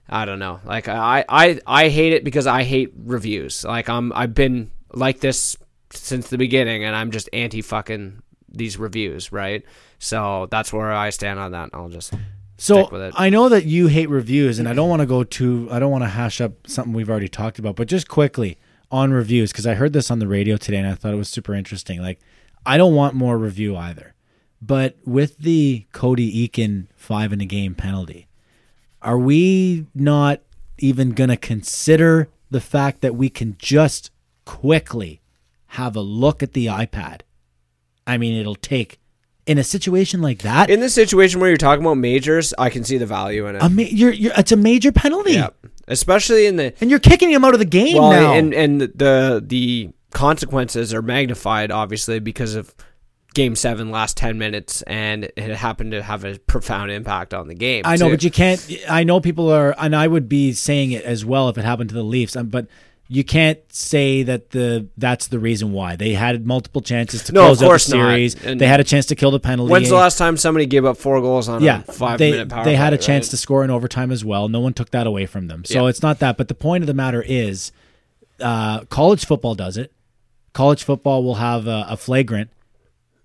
I 0.10 0.26
don't 0.26 0.38
know. 0.38 0.60
Like 0.66 0.90
I, 0.90 1.24
I, 1.30 1.60
I 1.66 1.88
hate 1.88 2.12
it 2.12 2.26
because 2.26 2.46
I 2.46 2.64
hate 2.64 2.92
reviews. 2.94 3.64
Like 3.64 3.88
I'm, 3.88 4.12
I've 4.14 4.34
been 4.36 4.70
like 4.92 5.22
this 5.22 5.56
since 5.92 6.30
the 6.30 6.38
beginning, 6.38 6.84
and 6.84 6.96
I'm 6.96 7.10
just 7.12 7.30
anti 7.32 7.62
fucking 7.62 8.22
these 8.50 8.78
reviews, 8.78 9.32
right? 9.32 9.64
So 10.00 10.48
that's 10.52 10.74
where 10.74 10.92
I 10.92 11.10
stand 11.10 11.40
on 11.40 11.54
that. 11.54 11.70
I'll 11.74 11.90
just 11.90 12.14
So 12.58 12.82
stick 12.82 12.92
with 12.92 13.02
it. 13.02 13.14
I 13.18 13.30
know 13.30 13.50
that 13.50 13.66
you 13.66 13.88
hate 13.88 14.10
reviews, 14.10 14.60
and 14.60 14.68
I 14.68 14.74
don't 14.74 14.90
want 14.90 15.02
to 15.02 15.06
go 15.06 15.24
too. 15.24 15.68
I 15.72 15.80
don't 15.80 15.92
want 15.92 16.04
to 16.04 16.10
hash 16.10 16.42
up 16.42 16.68
something 16.68 16.94
we've 16.94 17.10
already 17.10 17.30
talked 17.30 17.58
about, 17.58 17.76
but 17.76 17.88
just 17.88 18.08
quickly 18.08 18.58
on 18.92 19.12
reviews 19.12 19.52
because 19.52 19.66
I 19.66 19.74
heard 19.76 19.94
this 19.94 20.12
on 20.12 20.20
the 20.20 20.28
radio 20.28 20.58
today, 20.58 20.78
and 20.78 20.88
I 20.88 20.96
thought 20.96 21.14
it 21.14 21.18
was 21.18 21.30
super 21.30 21.56
interesting. 21.56 22.02
Like, 22.02 22.20
I 22.65 22.77
don't 22.77 22.95
want 22.95 23.15
more 23.15 23.38
review 23.38 23.76
either, 23.76 24.14
but 24.61 24.95
with 25.06 25.38
the 25.38 25.85
Cody 25.91 26.48
Eakin 26.48 26.88
five 26.95 27.34
in 27.34 27.41
a 27.41 27.45
game 27.45 27.76
penalty, 27.76 28.27
are 29.02 29.18
we 29.18 29.85
not 29.94 30.41
even 30.80 31.11
going 31.11 31.30
to 31.30 31.38
consider 31.38 32.30
the 32.49 32.61
fact 32.61 33.02
that 33.02 33.15
we 33.15 33.30
can 33.30 33.56
just 33.60 34.11
quickly 34.45 35.22
have 35.68 35.95
a 35.95 36.02
look 36.02 36.41
at 36.41 36.53
the 36.53 36.68
iPad? 36.68 37.22
I 38.06 38.18
mean, 38.18 38.40
it'll 38.40 38.56
take 38.56 38.99
in 39.45 39.57
a 39.57 39.64
situation 39.64 40.22
like 40.22 40.40
that. 40.40 40.69
In 40.69 40.80
the 40.80 40.90
situation 40.90 41.40
where 41.40 41.49
you're 41.49 41.57
talking 41.57 41.84
about 41.84 41.98
majors, 41.98 42.53
I 42.57 42.69
can 42.69 42.84
see 42.84 42.98
the 42.98 43.06
value 43.06 43.48
in 43.48 43.56
it. 43.56 43.61
a 43.61 43.69
ma- 43.69 43.84
you're, 43.84 44.11
you're, 44.11 44.34
it's 44.38 44.52
a 44.52 44.57
major 44.57 44.91
penalty, 44.91 45.34
yeah, 45.34 45.49
especially 45.88 46.45
in 46.45 46.56
the 46.56 46.73
and 46.80 46.90
you're 46.90 46.99
kicking 46.99 47.31
him 47.31 47.44
out 47.44 47.53
of 47.53 47.60
the 47.60 47.65
game 47.65 47.98
well, 47.98 48.11
now. 48.11 48.34
and 48.34 48.53
and 48.53 48.81
the 48.81 49.44
the 49.45 49.90
consequences 50.14 50.94
are 50.94 51.02
magnified 51.02 51.72
obviously 51.72 52.19
because 52.19 52.56
of 52.56 52.73
game 53.34 53.56
seven 53.56 53.90
last 53.90 54.15
10 54.15 54.38
minutes 54.38 54.84
and 54.84 55.23
it 55.35 55.56
happened 55.56 55.91
to 55.91 56.03
have 56.03 56.23
a 56.23 56.38
profound 56.40 56.91
impact 56.91 57.34
on 57.34 57.48
the 57.48 57.56
game 57.56 57.81
I 57.84 57.95
know, 57.95 58.06
too. 58.07 58.14
but 58.14 58.23
you 58.23 58.30
can't. 58.31 58.64
I 58.88 59.03
know 59.03 59.19
people 59.19 59.52
are, 59.52 59.73
and 59.80 59.95
I 59.95 60.07
would 60.07 60.30
be 60.30 60.53
saying 60.53 60.91
it 60.91 61.03
as 61.03 61.26
well 61.26 61.49
if 61.49 61.57
it 61.57 61.65
happened 61.65 61.90
to 61.90 61.95
the 61.95 62.03
Leafs. 62.03 62.35
Um, 62.35 62.49
but 62.49 62.68
you 63.07 63.23
can't 63.23 63.57
say 63.69 64.22
that 64.22 64.52
the 64.52 64.88
that's 64.98 65.27
the 65.27 65.40
reason 65.40 65.72
why 65.72 65.95
they 65.95 66.14
had 66.14 66.45
multiple 66.45 66.81
chances 66.81 67.23
to 67.23 67.34
No, 67.34 67.45
close 67.56 67.64
out 67.64 67.72
the 67.72 67.80
series. 67.80 68.35
They 68.35 68.68
had 68.68 68.80
a 68.80 68.84
chance 68.84 69.07
to 69.07 69.15
kill 69.15 69.31
the 69.31 69.40
penalty. 69.40 69.72
when's 69.72 69.90
the 69.90 69.95
last 69.95 70.19
time 70.19 70.38
somebody 70.38 70.68
gave 70.68 70.85
up 70.85 70.98
four 70.98 71.19
goals 71.19 71.49
on 71.49 71.64
yeah, 71.64 71.81
a 71.88 71.91
five 71.91 72.19
they, 72.19 72.31
minute 72.31 72.49
power 72.49 72.64
they 72.64 72.76
had 72.76 72.94
a 72.94 72.98
chance 72.98 73.26
right? 73.27 73.31
to 73.31 73.38
score 73.38 73.64
in 73.64 73.72
overtime 73.72 74.11
as 74.11 74.23
well. 74.23 74.48
No 74.48 74.60
one 74.60 74.73
took 74.73 74.91
that 74.91 75.07
away 75.07 75.26
from 75.26 75.48
them. 75.48 75.65
So 75.65 75.84
Yeah. 75.85 75.90
it's 75.90 76.03
not 76.03 76.19
that. 76.19 76.38
But 76.38 76.49
the 76.49 76.56
point 76.56 76.84
of 76.84 76.88
the 76.88 76.94
matter 76.94 77.22
is, 77.26 77.72
uh, 78.40 78.85
college 78.85 79.26
football 79.26 79.56
does 79.56 79.76
it. 79.76 79.91
College 80.54 80.84
football 80.84 81.24
will 81.24 81.36
have 81.36 81.68
a, 81.68 81.86
a 81.90 81.98
flagrant 81.98 82.52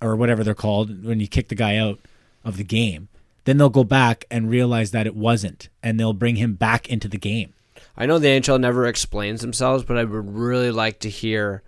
or 0.01 0.17
whatever 0.17 0.43
they're 0.43 0.55
called 0.55 1.05
when 1.05 1.21
you 1.21 1.29
kick 1.29 1.49
the 1.49 1.55
guy 1.55 1.77
out 1.77 1.99
of 2.45 2.57
the 2.57 2.65
game. 2.65 3.09
Then 3.45 3.59
they'll 3.59 3.69
go 3.69 3.85
back 3.85 4.25
and 4.31 4.51
realize 4.51 4.91
that 4.91 5.07
it 5.07 5.17
wasn't, 5.17 5.69
and 5.83 5.99
they'll 5.99 6.13
bring 6.13 6.37
him 6.37 6.55
back 6.55 6.89
into 6.89 7.09
the 7.09 7.19
game. 7.19 7.55
I 7.97 8.07
know 8.07 8.19
the 8.19 8.29
NHL 8.29 8.61
never 8.61 8.87
explains 8.87 9.41
themselves, 9.41 9.85
but 9.85 9.97
I 9.97 10.05
would 10.05 10.35
really 10.35 10.71
like 10.71 11.01
to 11.01 11.11
hear 11.11 11.63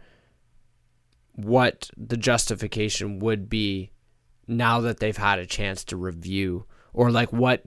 what 1.35 1.91
the 1.97 2.17
justification 2.17 3.19
would 3.19 3.49
be 3.49 3.91
now 4.47 4.81
that 4.81 4.99
they've 4.99 5.17
had 5.17 5.39
a 5.39 5.47
chance 5.47 5.85
to 5.85 5.97
review, 5.97 6.67
or 6.93 7.11
like 7.11 7.33
what 7.33 7.65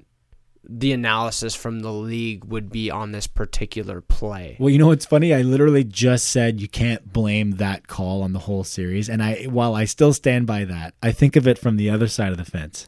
the 0.67 0.93
analysis 0.93 1.55
from 1.55 1.81
the 1.81 1.91
league 1.91 2.45
would 2.45 2.71
be 2.71 2.89
on 2.89 3.11
this 3.11 3.27
particular 3.27 3.99
play. 4.01 4.55
Well, 4.59 4.69
you 4.69 4.77
know 4.77 4.87
what's 4.87 5.05
funny? 5.05 5.33
I 5.33 5.41
literally 5.41 5.83
just 5.83 6.29
said 6.29 6.61
you 6.61 6.67
can't 6.69 7.11
blame 7.11 7.51
that 7.53 7.87
call 7.87 8.21
on 8.23 8.33
the 8.33 8.39
whole 8.39 8.63
series, 8.63 9.09
and 9.09 9.21
I 9.21 9.43
while 9.45 9.75
I 9.75 9.85
still 9.85 10.13
stand 10.13 10.47
by 10.47 10.63
that, 10.65 10.93
I 11.03 11.11
think 11.11 11.35
of 11.35 11.47
it 11.47 11.57
from 11.57 11.77
the 11.77 11.89
other 11.89 12.07
side 12.07 12.31
of 12.31 12.37
the 12.37 12.45
fence. 12.45 12.87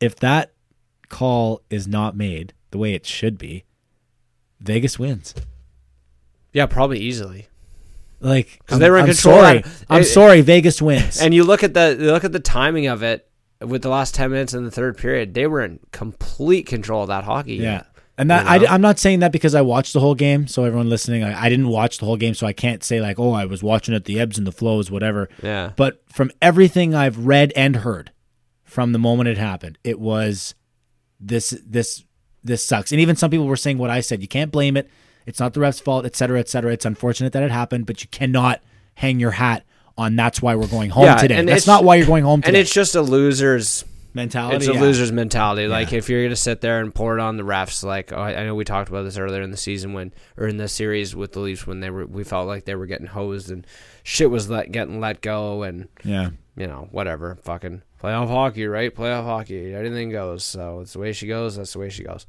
If 0.00 0.16
that 0.16 0.52
call 1.08 1.62
is 1.70 1.86
not 1.88 2.16
made 2.16 2.52
the 2.70 2.78
way 2.78 2.92
it 2.92 3.06
should 3.06 3.38
be, 3.38 3.64
Vegas 4.60 4.98
wins. 4.98 5.34
Yeah, 6.52 6.66
probably 6.66 6.98
easily. 7.00 7.48
Like 8.20 8.58
because 8.58 8.78
they 8.78 8.90
were 8.90 8.96
in 8.96 9.02
I'm 9.04 9.08
control. 9.08 9.40
Sorry. 9.40 9.64
I'm 9.88 10.02
it- 10.02 10.04
sorry. 10.06 10.40
Vegas 10.40 10.80
wins. 10.80 11.20
And 11.20 11.34
you 11.34 11.44
look 11.44 11.62
at 11.62 11.74
the 11.74 11.96
you 11.98 12.12
look 12.12 12.24
at 12.24 12.32
the 12.32 12.40
timing 12.40 12.86
of 12.86 13.02
it 13.02 13.28
with 13.60 13.82
the 13.82 13.88
last 13.88 14.14
ten 14.14 14.30
minutes 14.30 14.54
in 14.54 14.64
the 14.64 14.70
third 14.70 14.96
period. 14.96 15.34
They 15.34 15.46
were 15.46 15.62
in 15.62 15.80
complete 15.92 16.66
control 16.66 17.02
of 17.02 17.08
that 17.08 17.24
hockey. 17.24 17.56
game. 17.56 17.64
Yeah. 17.64 17.82
And 18.18 18.30
that 18.30 18.60
You 18.60 18.66
know? 18.66 18.72
I, 18.72 18.74
am 18.74 18.80
not 18.80 18.98
saying 18.98 19.20
that 19.20 19.32
because 19.32 19.54
I 19.54 19.60
watched 19.60 19.92
the 19.92 20.00
whole 20.00 20.14
game. 20.14 20.46
So 20.46 20.64
everyone 20.64 20.88
listening, 20.88 21.22
I, 21.22 21.44
I 21.44 21.48
didn't 21.48 21.68
watch 21.68 21.98
the 21.98 22.06
whole 22.06 22.16
game, 22.16 22.34
so 22.34 22.46
I 22.46 22.52
can't 22.52 22.82
say 22.82 23.00
like, 23.00 23.18
oh, 23.18 23.32
I 23.32 23.44
was 23.44 23.62
watching 23.62 23.94
it, 23.94 24.04
the 24.04 24.18
ebbs 24.18 24.38
and 24.38 24.46
the 24.46 24.52
flows, 24.52 24.90
whatever. 24.90 25.28
Yeah. 25.42 25.72
But 25.76 26.02
from 26.10 26.30
everything 26.40 26.94
I've 26.94 27.26
read 27.26 27.52
and 27.54 27.76
heard, 27.76 28.12
from 28.64 28.92
the 28.92 28.98
moment 28.98 29.28
it 29.28 29.38
happened, 29.38 29.78
it 29.84 30.00
was 30.00 30.54
this 31.20 31.50
this 31.66 32.04
this 32.42 32.64
sucks. 32.64 32.92
And 32.92 33.00
even 33.00 33.16
some 33.16 33.30
people 33.30 33.46
were 33.46 33.56
saying 33.56 33.78
what 33.78 33.90
I 33.90 34.00
said. 34.00 34.22
You 34.22 34.28
can't 34.28 34.52
blame 34.52 34.76
it. 34.76 34.88
It's 35.26 35.40
not 35.40 35.54
the 35.54 35.60
ref's 35.60 35.80
fault, 35.80 36.06
et 36.06 36.14
cetera, 36.14 36.38
et 36.38 36.48
cetera. 36.48 36.72
It's 36.72 36.84
unfortunate 36.84 37.32
that 37.32 37.42
it 37.42 37.50
happened, 37.50 37.86
but 37.86 38.02
you 38.02 38.08
cannot 38.08 38.62
hang 38.94 39.18
your 39.18 39.32
hat 39.32 39.64
on. 39.98 40.16
That's 40.16 40.40
why 40.42 40.54
we're 40.54 40.66
going 40.68 40.90
home 40.90 41.04
Yeah, 41.04 41.16
today. 41.16 41.36
and 41.36 41.48
That's 41.48 41.66
not 41.66 41.84
why 41.84 41.96
you're 41.96 42.06
going 42.06 42.24
home 42.24 42.42
today. 42.42 42.50
And 42.50 42.56
it's 42.56 42.72
just 42.72 42.94
a 42.94 43.02
loser's 43.02 43.84
mentality. 44.14 44.56
It's 44.56 44.68
a 44.68 44.72
yeah. 44.74 44.80
loser's 44.80 45.12
mentality. 45.12 45.66
Like 45.68 45.92
if 45.92 46.08
you're 46.08 46.22
gonna 46.24 46.36
sit 46.36 46.60
there 46.60 46.80
and 46.80 46.94
pour 46.94 47.18
it 47.18 47.20
on 47.20 47.36
the 47.36 47.42
refs, 47.42 47.84
like 47.84 48.12
oh, 48.12 48.16
I 48.16 48.40
I 48.40 48.44
know 48.44 48.54
we 48.54 48.64
talked 48.64 48.88
about 48.88 49.02
this 49.02 49.18
earlier 49.18 49.42
in 49.42 49.50
the 49.50 49.56
season 49.56 49.92
when, 49.92 50.12
or 50.36 50.46
in 50.48 50.56
the 50.56 50.68
series 50.68 51.14
with 51.14 51.32
the 51.32 51.40
Leafs 51.40 51.66
when 51.66 51.80
they 51.80 51.90
were, 51.90 52.06
we 52.06 52.24
felt 52.24 52.46
like 52.46 52.64
they 52.64 52.74
were 52.74 52.86
getting 52.86 53.06
hosed 53.08 53.50
and 53.50 53.66
shit 54.02 54.30
was 54.30 54.48
let 54.48 54.72
getting 54.72 55.00
let 55.00 55.20
go 55.20 55.62
and 55.64 55.88
Yeah. 56.04 56.30
you 56.56 56.66
know 56.66 56.88
whatever, 56.90 57.36
fucking 57.42 57.82
playoff 58.02 58.28
hockey, 58.28 58.66
right? 58.66 58.94
Playoff 58.94 59.24
hockey, 59.24 59.74
anything 59.74 60.10
goes. 60.10 60.44
So 60.44 60.80
it's 60.80 60.92
the 60.94 60.98
way 60.98 61.12
she 61.12 61.26
goes. 61.26 61.56
That's 61.56 61.72
the 61.74 61.78
way 61.78 61.90
she 61.90 62.04
goes. 62.04 62.26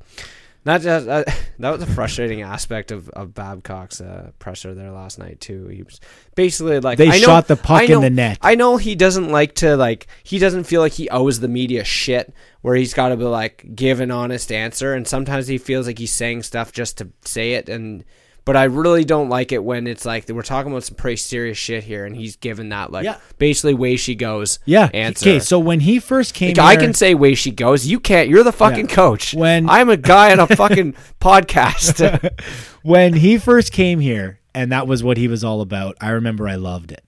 Not 0.68 0.82
just 0.82 1.08
uh, 1.08 1.24
that 1.60 1.70
was 1.72 1.82
a 1.82 1.88
frustrating 1.88 2.42
aspect 2.42 2.92
of, 2.92 3.08
of 3.10 3.34
Babcock's 3.34 4.02
uh, 4.02 4.32
presser 4.38 4.76
there 4.76 4.92
last 4.92 5.18
night 5.18 5.40
too. 5.40 5.68
He 5.70 5.82
was 5.82 6.00
basically 6.36 6.80
like 6.82 6.98
They 6.98 7.08
I 7.08 7.20
know- 7.20 7.26
shot 7.26 7.48
the 7.48 7.56
puck 7.56 7.82
I 7.84 7.86
in 7.86 8.02
the 8.02 8.10
net. 8.10 8.38
I 8.42 8.56
know 8.56 8.76
he 8.78 8.94
doesn't 8.94 9.30
like 9.30 9.56
to 9.56 9.78
like 9.78 10.08
he 10.24 10.38
doesn't 10.40 10.66
feel 10.66 10.82
like 10.82 10.92
he 10.92 11.10
owes 11.10 11.40
the 11.40 11.48
media 11.48 11.84
shit 11.86 12.34
where 12.62 12.76
he's 12.76 12.94
got 12.94 13.10
to 13.10 13.18
be 13.18 13.24
like 13.24 13.66
give 13.76 14.02
an 14.02 14.12
honest 14.12 14.52
answer 14.52 14.94
and 14.94 15.08
sometimes 15.08 15.48
he 15.48 15.58
feels 15.58 15.88
like 15.88 15.98
he's 15.98 16.12
saying 16.14 16.44
stuff 16.44 16.74
just 16.74 16.98
to 16.98 17.08
say 17.24 17.54
it 17.54 17.70
and 17.70 18.04
but 18.48 18.56
I 18.58 18.64
really 18.64 19.06
don't 19.06 19.30
like 19.30 19.52
it 19.52 19.64
when 19.64 19.86
it's 19.86 20.06
like 20.06 20.28
we're 20.28 20.42
talking 20.42 20.72
about 20.72 20.86
some 20.86 20.96
pretty 20.96 21.18
serious 21.18 21.58
shit 21.60 21.84
here 21.84 22.06
and 22.06 22.16
he's 22.16 22.36
given 22.38 22.70
that 22.70 22.92
like 22.92 23.04
Yeah. 23.06 23.18
basically 23.38 23.76
way 23.76 23.96
she 23.98 24.16
goes 24.16 24.58
Yeah. 24.66 24.90
answer. 24.94 25.30
Okay. 25.30 25.40
So 25.40 25.60
when 25.60 25.82
he 25.82 26.00
first 26.00 26.34
came, 26.34 26.56
Like, 26.56 26.80
I 26.80 26.82
can 26.82 26.96
say 26.96 27.14
way 27.14 27.36
she 27.36 27.52
goes. 27.52 27.86
You 27.86 28.00
can't. 28.00 28.28
You're 28.30 28.44
the 28.44 28.52
fucking 28.52 28.88
Yeah. 28.90 28.96
coach. 28.96 29.36
When- 29.36 29.70
I'm 29.78 29.90
a 29.90 29.98
guy 29.98 30.32
on 30.32 30.40
a 30.40 30.48
fucking 30.56 30.96
podcast. 31.20 32.32
when 32.82 33.14
he 33.14 33.38
first 33.38 33.72
came 33.72 34.00
here 34.00 34.40
and 34.56 34.72
that 34.72 34.88
was 34.88 35.04
what 35.04 35.18
he 35.18 35.28
was 35.28 35.44
all 35.44 35.62
about, 35.62 35.96
I 36.02 36.10
remember 36.10 36.48
I 36.48 36.56
loved 36.56 36.92
it. 36.92 37.04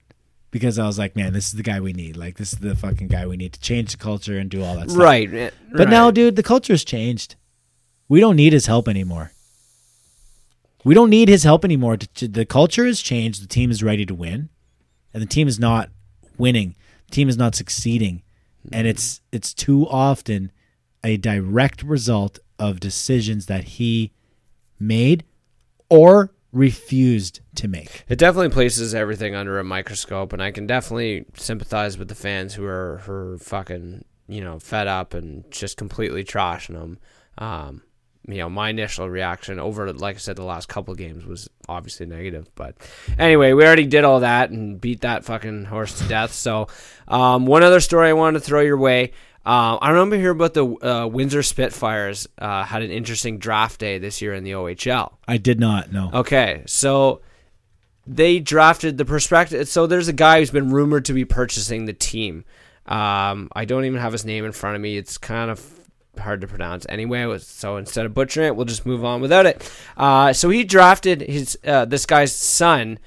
Because 0.52 0.78
I 0.80 0.86
was 0.86 0.98
like, 0.98 1.14
man, 1.14 1.32
this 1.32 1.46
is 1.46 1.52
the 1.52 1.62
guy 1.62 1.78
we 1.80 1.92
need. 1.92 2.16
Like, 2.16 2.36
this 2.36 2.52
is 2.52 2.58
the 2.58 2.74
fucking 2.74 3.06
guy 3.08 3.24
we 3.26 3.36
need 3.36 3.52
to 3.52 3.60
change 3.60 3.92
the 3.92 3.96
culture 3.98 4.36
and 4.36 4.50
do 4.50 4.62
all 4.64 4.74
that 4.76 4.90
stuff. 4.90 5.00
right. 5.02 5.32
eh, 5.32 5.50
But 5.72 5.88
now, 5.88 6.10
dude, 6.10 6.34
the 6.36 6.42
culture's 6.42 6.84
changed. 6.84 7.36
We 8.08 8.18
don't 8.18 8.34
need 8.36 8.52
his 8.52 8.66
help 8.66 8.88
anymore. 8.88 9.30
We 10.84 10.94
don't 10.94 11.10
need 11.10 11.28
his 11.28 11.44
help 11.44 11.64
anymore. 11.64 11.96
The 11.96 12.46
culture 12.46 12.86
has 12.86 13.00
changed. 13.00 13.42
The 13.42 13.48
team 13.48 13.70
is 13.70 13.82
ready 13.82 14.06
to 14.06 14.14
win, 14.14 14.48
and 15.12 15.22
the 15.22 15.26
team 15.26 15.46
is 15.46 15.58
not 15.58 15.90
winning. 16.38 16.74
The 17.08 17.14
team 17.14 17.28
is 17.28 17.36
not 17.36 17.54
succeeding, 17.54 18.22
and 18.72 18.86
it's 18.86 19.20
it's 19.32 19.52
too 19.52 19.86
often 19.88 20.52
a 21.04 21.16
direct 21.16 21.82
result 21.82 22.38
of 22.58 22.80
decisions 22.80 23.46
that 23.46 23.64
he 23.64 24.12
made 24.78 25.24
or 25.88 26.32
refused 26.52 27.40
to 27.54 27.68
make. 27.68 28.04
It 28.08 28.18
definitely 28.18 28.50
places 28.50 28.94
everything 28.94 29.34
under 29.34 29.58
a 29.58 29.64
microscope, 29.64 30.32
and 30.32 30.42
I 30.42 30.50
can 30.50 30.66
definitely 30.66 31.26
sympathize 31.36 31.98
with 31.98 32.08
the 32.08 32.14
fans 32.14 32.54
who 32.54 32.64
are 32.64 33.02
are 33.06 33.38
fucking 33.38 34.04
you 34.28 34.40
know 34.40 34.58
fed 34.58 34.86
up 34.86 35.14
and 35.14 35.50
just 35.50 35.76
completely 35.76 36.24
trashing 36.24 36.74
them. 36.74 36.98
Um, 37.38 37.82
you 38.32 38.38
know, 38.38 38.48
my 38.48 38.70
initial 38.70 39.08
reaction 39.08 39.58
over, 39.58 39.92
like 39.92 40.16
I 40.16 40.18
said, 40.18 40.36
the 40.36 40.44
last 40.44 40.68
couple 40.68 40.94
games 40.94 41.24
was 41.24 41.48
obviously 41.68 42.06
negative. 42.06 42.48
But 42.54 42.76
anyway, 43.18 43.52
we 43.52 43.64
already 43.64 43.86
did 43.86 44.04
all 44.04 44.20
that 44.20 44.50
and 44.50 44.80
beat 44.80 45.02
that 45.02 45.24
fucking 45.24 45.66
horse 45.66 45.98
to 45.98 46.08
death. 46.08 46.32
So, 46.32 46.68
um, 47.08 47.46
one 47.46 47.62
other 47.62 47.80
story 47.80 48.08
I 48.08 48.12
wanted 48.12 48.40
to 48.40 48.44
throw 48.44 48.60
your 48.60 48.78
way. 48.78 49.12
Uh, 49.44 49.76
I 49.76 49.90
remember 49.90 50.16
hearing 50.16 50.36
about 50.36 50.54
the 50.54 50.66
uh, 50.66 51.06
Windsor 51.06 51.42
Spitfires 51.42 52.28
uh, 52.38 52.62
had 52.64 52.82
an 52.82 52.90
interesting 52.90 53.38
draft 53.38 53.80
day 53.80 53.98
this 53.98 54.20
year 54.20 54.34
in 54.34 54.44
the 54.44 54.52
OHL. 54.52 55.14
I 55.26 55.38
did 55.38 55.58
not 55.58 55.92
know. 55.92 56.10
Okay, 56.12 56.62
so 56.66 57.22
they 58.06 58.38
drafted 58.38 58.98
the 58.98 59.04
perspective. 59.06 59.66
So 59.68 59.86
there's 59.86 60.08
a 60.08 60.12
guy 60.12 60.40
who's 60.40 60.50
been 60.50 60.70
rumored 60.70 61.06
to 61.06 61.14
be 61.14 61.24
purchasing 61.24 61.86
the 61.86 61.92
team. 61.94 62.44
Um, 62.86 63.48
I 63.52 63.64
don't 63.64 63.84
even 63.84 64.00
have 64.00 64.12
his 64.12 64.24
name 64.24 64.44
in 64.44 64.52
front 64.52 64.76
of 64.76 64.82
me. 64.82 64.96
It's 64.96 65.16
kind 65.16 65.50
of 65.50 65.79
hard 66.20 66.40
to 66.42 66.46
pronounce 66.46 66.86
anyway. 66.88 67.36
So 67.38 67.76
instead 67.76 68.06
of 68.06 68.14
butchering 68.14 68.46
it, 68.48 68.56
we'll 68.56 68.66
just 68.66 68.86
move 68.86 69.04
on 69.04 69.20
without 69.20 69.46
it. 69.46 69.70
Uh, 69.96 70.32
so 70.32 70.48
he 70.50 70.64
drafted 70.64 71.20
his 71.22 71.58
uh, 71.64 71.84
this 71.84 72.06
guy's 72.06 72.34
son. 72.34 72.98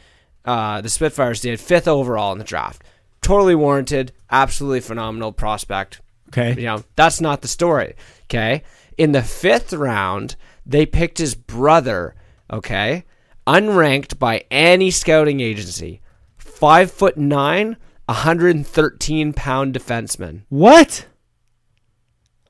Uh, 0.45 0.81
the 0.81 0.89
Spitfires 0.89 1.39
did 1.41 1.59
fifth 1.59 1.87
overall 1.87 2.31
in 2.33 2.37
the 2.37 2.43
draft. 2.43 2.83
Totally 3.21 3.55
warranted. 3.55 4.11
Absolutely 4.29 4.81
phenomenal 4.81 5.31
prospect 5.31 6.01
Okay. 6.29 6.55
you 6.59 6.65
know 6.65 6.83
that's 6.95 7.21
not 7.21 7.41
the 7.43 7.47
story 7.47 7.93
okay 8.23 8.63
in 8.97 9.11
the 9.11 9.21
fifth 9.21 9.71
round 9.71 10.35
they 10.65 10.83
picked 10.83 11.19
his 11.19 11.35
brother 11.35 12.15
okay 12.51 13.05
unranked 13.45 14.17
by 14.17 14.43
any 14.49 14.89
scouting 14.89 15.39
agency 15.41 16.01
five 16.37 16.89
foot 16.89 17.17
nine 17.17 17.77
113 18.07 19.33
pound 19.33 19.75
defenseman 19.75 20.41
What? 20.49 21.05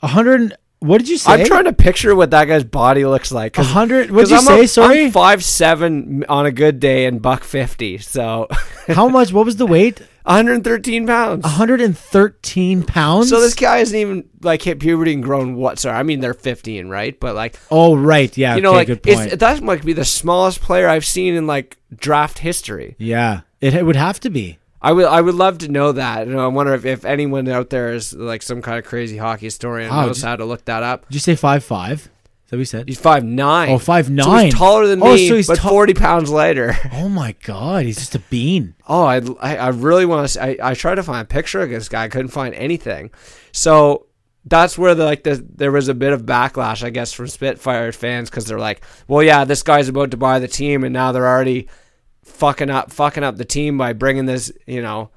Hundred? 0.07 0.55
What 0.79 0.97
did 0.97 1.07
you 1.07 1.17
say? 1.17 1.31
i'm 1.31 1.45
trying 1.45 1.63
to 1.63 1.71
picture 1.71 2.13
what 2.13 2.31
that 2.31 2.43
guy's 2.45 2.65
body 2.65 3.05
looks 3.05 3.31
like 3.31 3.57
A 3.57 3.63
hundred? 3.63 4.11
What'd 4.11 4.29
'cause 4.29 4.31
you 4.31 4.37
I'm 4.51 4.57
say? 4.59 4.63
a- 4.65 4.67
Sorry. 4.67 5.05
I'm 5.05 5.11
five 5.11 5.41
seven 5.43 6.25
on 6.27 6.45
a 6.45 6.51
good 6.51 6.81
day 6.81 7.05
and 7.05 7.21
buck 7.21 7.45
50 7.45 7.99
so 7.99 8.47
How 8.87 9.07
much? 9.07 9.31
What 9.31 9.45
was 9.45 9.55
the 9.55 9.65
weight? 9.65 10.01
113 10.25 11.07
pounds 11.07 11.43
113 11.43 12.83
pounds. 12.83 13.29
so 13.29 13.39
this 13.41 13.55
guy 13.55 13.77
hasn't 13.79 13.97
even 13.99 14.29
like 14.41 14.61
hit 14.61 14.79
puberty 14.79 15.13
and 15.13 15.23
grown 15.23 15.55
what 15.55 15.79
sorry 15.79 15.97
i 15.97 16.03
mean 16.03 16.19
they're 16.21 16.33
15 16.33 16.87
right 16.89 17.19
but 17.19 17.35
like 17.35 17.57
Oh 17.71 17.95
right, 17.95 18.35
yeah. 18.37 18.55
you 18.55 18.61
know, 18.61 18.69
okay, 18.71 18.77
like 18.77 18.87
good 18.87 19.03
point. 19.03 19.19
it's, 19.27 19.35
that 19.37 19.61
might 19.61 19.83
be 19.85 19.93
the 19.93 20.05
smallest 20.05 20.61
player 20.61 20.87
I've 20.87 21.05
seen 21.05 21.33
in 21.35 21.47
like 21.47 21.77
draft 21.95 22.39
history. 22.39 22.95
yeah, 22.99 23.41
it, 23.61 23.73
it 23.73 23.85
would 23.85 23.95
have 23.95 24.19
to 24.21 24.29
be. 24.29 24.59
I 24.83 24.91
would, 24.91 25.05
I 25.05 25.21
would 25.21 25.35
love 25.35 25.59
to 25.59 25.69
know 25.69 25.93
that. 25.93 26.27
You 26.27 26.33
know, 26.33 26.43
I 26.43 26.47
wonder 26.47 26.73
if, 26.73 26.85
if 26.85 27.05
anyone 27.05 27.47
out 27.47 27.69
there 27.69 27.93
is 27.93 28.13
like 28.13 28.41
some 28.41 28.61
kind 28.61 28.77
of 28.77 28.83
crazy 28.85 29.17
hockey 29.17 29.45
historian 29.45 29.89
Wow, 29.89 30.07
knows 30.07 30.17
just- 30.17 30.25
how 30.25 30.35
to 30.35 30.45
look 30.45 30.65
that 30.65 30.83
up. 30.83 31.07
Did 31.07 31.13
you 31.15 31.19
say 31.21 31.35
five 31.35 31.63
five? 31.63 32.09
Is 32.45 32.49
that 32.49 32.57
what 32.57 32.59
you 32.59 32.65
said? 32.65 32.87
He's 32.89 32.99
five 32.99 33.23
nine. 33.23 33.69
Oh, 33.69 33.77
5'9". 33.79 34.23
So 34.23 34.37
he's 34.37 34.53
taller 34.53 34.85
than 34.85 35.01
Oh, 35.01 35.13
me, 35.15 35.27
so 35.29 35.35
he's 35.37 35.47
but 35.47 35.57
ta- 35.57 35.69
forty 35.69 35.93
pounds 35.93 36.29
lighter. 36.29 36.75
Oh 36.93 37.07
my 37.09 37.33
god, 37.43 37.85
he's 37.85 37.95
just 37.97 38.13
a 38.15 38.19
bean. 38.19 38.75
Oh, 38.87 39.05
I, 39.05 39.21
I, 39.39 39.55
I 39.57 39.67
really 39.69 40.05
want 40.05 40.27
to. 40.29 40.43
I, 40.43 40.71
I 40.71 40.73
tried 40.75 40.95
to 40.95 41.03
find 41.03 41.21
a 41.21 41.25
picture 41.25 41.61
of 41.61 41.69
this 41.69 41.87
guy. 41.89 42.03
I 42.03 42.09
couldn't 42.09 42.27
find 42.31 42.53
anything. 42.53 43.09
So 43.53 44.07
that's 44.45 44.77
where 44.77 44.93
the 44.93 45.05
like 45.05 45.23
the 45.23 45.43
there 45.55 45.71
was 45.71 45.87
a 45.87 45.93
bit 45.93 46.11
of 46.13 46.23
backlash, 46.23 46.83
I 46.83 46.89
guess, 46.89 47.13
from 47.13 47.27
Spitfire 47.29 47.91
fans 47.93 48.29
because 48.29 48.45
they're 48.45 48.59
like, 48.59 48.83
well, 49.07 49.23
yeah, 49.23 49.45
this 49.45 49.63
guy's 49.63 49.87
about 49.87 50.11
to 50.11 50.17
buy 50.17 50.39
the 50.39 50.47
team, 50.49 50.83
and 50.83 50.91
now 50.93 51.11
they're 51.13 51.27
already 51.27 51.69
fucking 52.23 52.69
up 52.69 52.91
fucking 52.91 53.23
up 53.23 53.37
the 53.37 53.45
team 53.45 53.77
by 53.77 53.93
bringing 53.93 54.25
this, 54.25 54.51
you 54.65 54.81
know. 54.81 55.09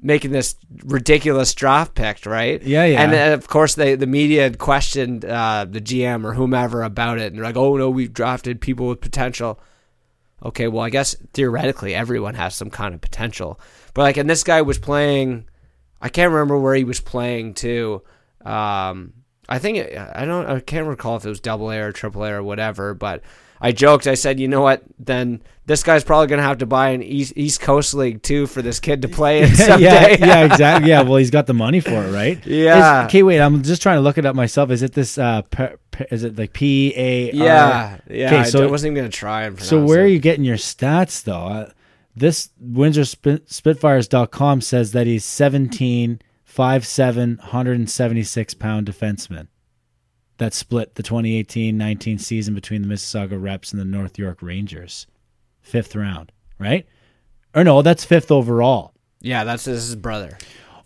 Making 0.00 0.32
this 0.32 0.56
ridiculous 0.84 1.54
draft 1.54 1.94
pick, 1.94 2.26
right? 2.26 2.62
Yeah, 2.62 2.84
yeah. 2.84 3.00
And 3.00 3.10
then, 3.10 3.32
of 3.32 3.48
course, 3.48 3.74
they 3.74 3.94
the 3.94 4.06
media 4.06 4.42
had 4.42 4.58
questioned 4.58 5.24
uh, 5.24 5.64
the 5.66 5.80
GM 5.80 6.26
or 6.26 6.34
whomever 6.34 6.82
about 6.82 7.18
it, 7.18 7.28
and 7.28 7.36
they're 7.36 7.44
like, 7.44 7.56
"Oh 7.56 7.78
no, 7.78 7.88
we've 7.88 8.12
drafted 8.12 8.60
people 8.60 8.88
with 8.88 9.00
potential." 9.00 9.58
okay, 10.44 10.68
well, 10.68 10.84
I 10.84 10.90
guess 10.90 11.14
theoretically 11.32 11.94
everyone 11.94 12.34
has 12.34 12.54
some 12.54 12.70
kind 12.70 12.94
of 12.94 13.00
potential. 13.00 13.58
But 13.94 14.02
like, 14.02 14.16
and 14.16 14.28
this 14.28 14.44
guy 14.44 14.62
was 14.62 14.78
playing, 14.78 15.48
I 16.00 16.08
can't 16.08 16.32
remember 16.32 16.58
where 16.58 16.74
he 16.74 16.84
was 16.84 17.00
playing 17.00 17.54
too. 17.54 18.02
Um, 18.44 19.14
I 19.48 19.58
think 19.58 19.78
it, 19.78 19.96
I 19.96 20.24
don't, 20.24 20.46
I 20.46 20.60
can't 20.60 20.86
recall 20.86 21.16
if 21.16 21.24
it 21.24 21.28
was 21.28 21.40
double 21.40 21.70
A 21.70 21.78
or 21.78 21.92
triple 21.92 22.24
A 22.24 22.32
or 22.32 22.42
whatever. 22.42 22.94
But 22.94 23.22
I 23.60 23.72
joked, 23.72 24.06
I 24.06 24.14
said, 24.14 24.38
you 24.40 24.48
know 24.48 24.60
what? 24.60 24.82
Then 24.98 25.42
this 25.66 25.82
guy's 25.82 26.04
probably 26.04 26.26
gonna 26.26 26.42
have 26.42 26.58
to 26.58 26.66
buy 26.66 26.90
an 26.90 27.02
East, 27.02 27.32
East 27.36 27.60
Coast 27.60 27.94
League 27.94 28.22
too 28.22 28.46
for 28.46 28.60
this 28.60 28.80
kid 28.80 29.02
to 29.02 29.08
play 29.08 29.42
in 29.42 29.48
yeah, 29.50 29.54
someday. 29.54 30.18
yeah, 30.18 30.44
exactly. 30.52 30.90
Yeah, 30.90 31.02
well, 31.02 31.16
he's 31.16 31.30
got 31.30 31.46
the 31.46 31.54
money 31.54 31.80
for 31.80 31.92
it, 32.04 32.12
right? 32.12 32.44
Yeah. 32.46 33.02
Is- 33.02 33.06
okay, 33.06 33.22
wait. 33.22 33.40
I'm 33.40 33.62
just 33.62 33.80
trying 33.80 33.96
to 33.96 34.02
look 34.02 34.18
it 34.18 34.26
up 34.26 34.36
myself. 34.36 34.70
Is 34.70 34.82
it 34.82 34.92
this? 34.92 35.16
Uh, 35.16 35.42
per, 35.42 35.76
per- 35.90 36.06
is 36.10 36.24
it 36.24 36.36
like 36.36 36.52
P 36.52 36.92
A? 36.96 37.32
yeah, 37.32 37.98
yeah. 38.10 38.26
Okay, 38.26 38.44
so 38.44 38.64
d- 38.64 38.70
wasn't 38.70 38.90
even 38.92 39.02
gonna 39.04 39.08
try 39.10 39.44
and 39.44 39.58
So 39.62 39.82
where 39.82 40.00
it. 40.00 40.04
are 40.04 40.08
you 40.08 40.18
getting 40.18 40.44
your 40.44 40.56
stats 40.58 41.22
though? 41.24 41.46
Uh, 41.46 41.70
this 42.16 42.50
Windsor 42.60 43.04
Spit, 43.04 43.50
Spitfires.com 43.50 44.60
says 44.60 44.92
that 44.92 45.06
he's 45.08 45.24
17, 45.24 46.20
5'7", 46.48 47.38
176 47.38 48.54
pound 48.54 48.86
defenseman. 48.86 49.48
That 50.38 50.54
split 50.54 50.94
the 50.94 51.02
2018-19 51.02 52.20
season 52.20 52.54
between 52.54 52.82
the 52.82 52.88
Mississauga 52.88 53.40
Reps 53.40 53.72
and 53.72 53.80
the 53.80 53.84
North 53.84 54.18
York 54.18 54.42
Rangers. 54.42 55.06
Fifth 55.60 55.94
round, 55.96 56.32
right? 56.58 56.86
Or 57.54 57.64
no, 57.64 57.82
that's 57.82 58.04
fifth 58.04 58.30
overall. 58.30 58.92
Yeah, 59.20 59.44
that's 59.44 59.64
his 59.64 59.96
brother. 59.96 60.36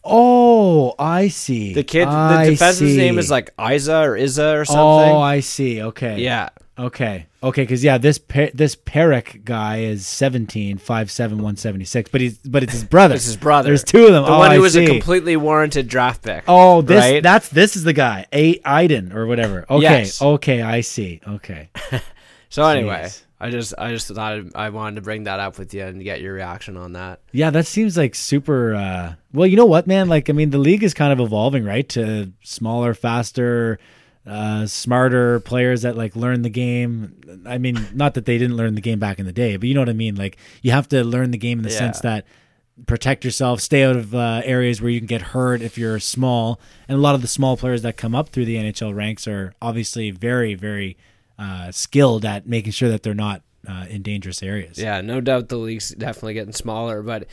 Oh, 0.05 0.95
I 0.99 1.29
see. 1.29 1.75
The 1.75 1.83
kid, 1.83 2.07
I 2.09 2.45
the 2.45 2.51
defense's 2.53 2.97
name 2.97 3.19
is 3.19 3.31
like 3.31 3.51
Isa 3.61 3.97
or 3.97 4.17
Isa 4.17 4.59
or 4.59 4.65
something. 4.65 4.81
Oh, 5.13 5.19
I 5.19 5.41
see. 5.41 5.83
Okay. 5.83 6.21
yeah. 6.21 6.51
Okay. 6.79 7.27
Okay. 7.43 7.63
Because 7.63 7.83
yeah, 7.83 7.99
this 7.99 8.19
per- 8.19 8.51
this 8.55 8.77
Perrick 8.77 9.45
guy 9.45 9.81
is 9.81 10.07
17, 10.07 10.79
5'7", 10.79 11.19
176, 11.31 12.11
but 12.11 12.21
he's 12.21 12.39
but 12.39 12.63
it's 12.63 12.73
his 12.73 12.85
brother. 12.91 13.15
It's 13.15 13.27
his 13.27 13.37
brother. 13.37 13.69
There's 13.69 13.85
two 13.85 14.07
of 14.07 14.13
them. 14.13 14.25
The 14.25 14.31
oh, 14.31 14.39
one 14.39 14.51
I 14.53 14.57
who 14.57 14.63
was 14.63 14.75
see. 14.75 14.85
a 14.85 14.89
completely 14.89 15.37
warranted 15.37 15.89
draft 15.89 16.23
pick. 16.23 16.45
Oh, 16.47 16.83
this 16.83 17.01
right? 17.01 17.23
that's 17.23 17.49
this 17.49 17.77
is 17.77 17.85
the 17.85 17.93
guy, 17.93 18.27
A 18.33 18.61
Iden 18.65 19.13
or 19.13 19.27
whatever. 19.27 19.67
Okay. 19.69 19.83
Yes. 19.83 20.23
Okay, 20.23 20.63
I 20.63 20.83
see. 20.83 21.21
Okay. 21.27 21.71
so 22.49 22.65
anyway, 22.65 23.09
I 23.41 23.51
just 23.51 23.75
I 23.79 23.91
just 23.91 24.09
thought 24.09 24.41
I 24.55 24.71
wanted 24.71 24.97
to 24.97 25.03
bring 25.03 25.25
that 25.25 25.39
up 25.39 25.59
with 25.59 25.73
you 25.73 25.85
and 25.85 26.03
get 26.03 26.21
your 26.21 26.35
reaction 26.35 26.77
on 26.77 26.95
that. 26.95 27.21
Yeah, 27.33 27.51
that 27.51 27.67
seems 27.67 27.97
like 27.97 28.15
super. 28.15 28.75
Uh, 28.75 29.15
well, 29.33 29.47
you 29.47 29.57
know 29.57 29.67
what, 29.67 29.87
man? 29.87 30.09
Like, 30.09 30.29
I 30.29 30.33
mean, 30.33 30.51
the 30.51 30.59
league 30.59 30.83
is 30.83 30.95
kind 30.95 31.13
of 31.13 31.21
evolving, 31.21 31.65
right? 31.65 31.89
To 31.91 32.33
smaller, 32.43 32.95
faster, 32.95 33.79
uh, 34.29 34.67
smarter 34.67 35.41
players 35.41 35.83
that 35.83 35.97
like 35.97 36.15
learn 36.15 36.43
the 36.43 36.51
game. 36.51 37.43
I 37.47 37.59
mean, 37.59 37.79
not 37.95 38.15
that 38.15 38.25
they 38.27 38.39
didn't 38.39 38.57
learn 38.57 38.75
the 38.75 38.81
game 38.81 38.99
back 38.99 39.19
in 39.19 39.27
the 39.27 39.33
day, 39.33 39.57
but 39.57 39.69
you 39.69 39.75
know 39.75 39.81
what 39.81 39.89
I 39.89 39.95
mean. 39.95 40.15
Like, 40.17 40.37
you 40.63 40.71
have 40.73 40.89
to 40.89 41.03
learn 41.05 41.31
the 41.31 41.39
game 41.39 41.59
in 41.59 41.65
the 41.65 41.71
Yeah. 41.71 41.79
sense 41.79 42.01
that 42.01 42.25
protect 42.87 43.25
yourself, 43.25 43.61
stay 43.61 43.83
out 43.85 43.97
of 43.97 44.15
uh, 44.15 44.41
areas 44.45 44.81
where 44.81 44.91
you 44.91 45.01
can 45.01 45.07
get 45.07 45.21
hurt 45.23 45.63
if 45.63 45.77
you're 45.77 45.99
small. 45.99 46.61
And 46.89 46.97
a 46.97 47.01
lot 47.01 47.15
of 47.15 47.23
the 47.23 47.29
small 47.29 47.57
players 47.57 47.83
that 47.83 47.97
come 47.97 48.15
up 48.15 48.29
through 48.29 48.45
the 48.45 48.57
NHL 48.57 48.95
ranks 48.95 49.27
are 49.27 49.53
obviously 49.61 50.11
very, 50.11 50.55
very 50.55 50.97
uh, 51.39 51.73
skilled 51.73 52.25
at 52.25 52.47
making 52.47 52.73
sure 52.73 52.89
that 52.89 53.03
they're 53.03 53.15
not 53.15 53.43
uh, 53.69 53.87
in 53.89 54.03
dangerous 54.03 54.43
areas. 54.43 54.79
Yeah, 54.79 55.01
no 55.01 55.21
doubt 55.21 55.49
the 55.49 55.57
league's 55.57 55.91
definitely 55.91 56.35
getting 56.35 56.53
smaller, 56.53 57.03
but 57.03 57.27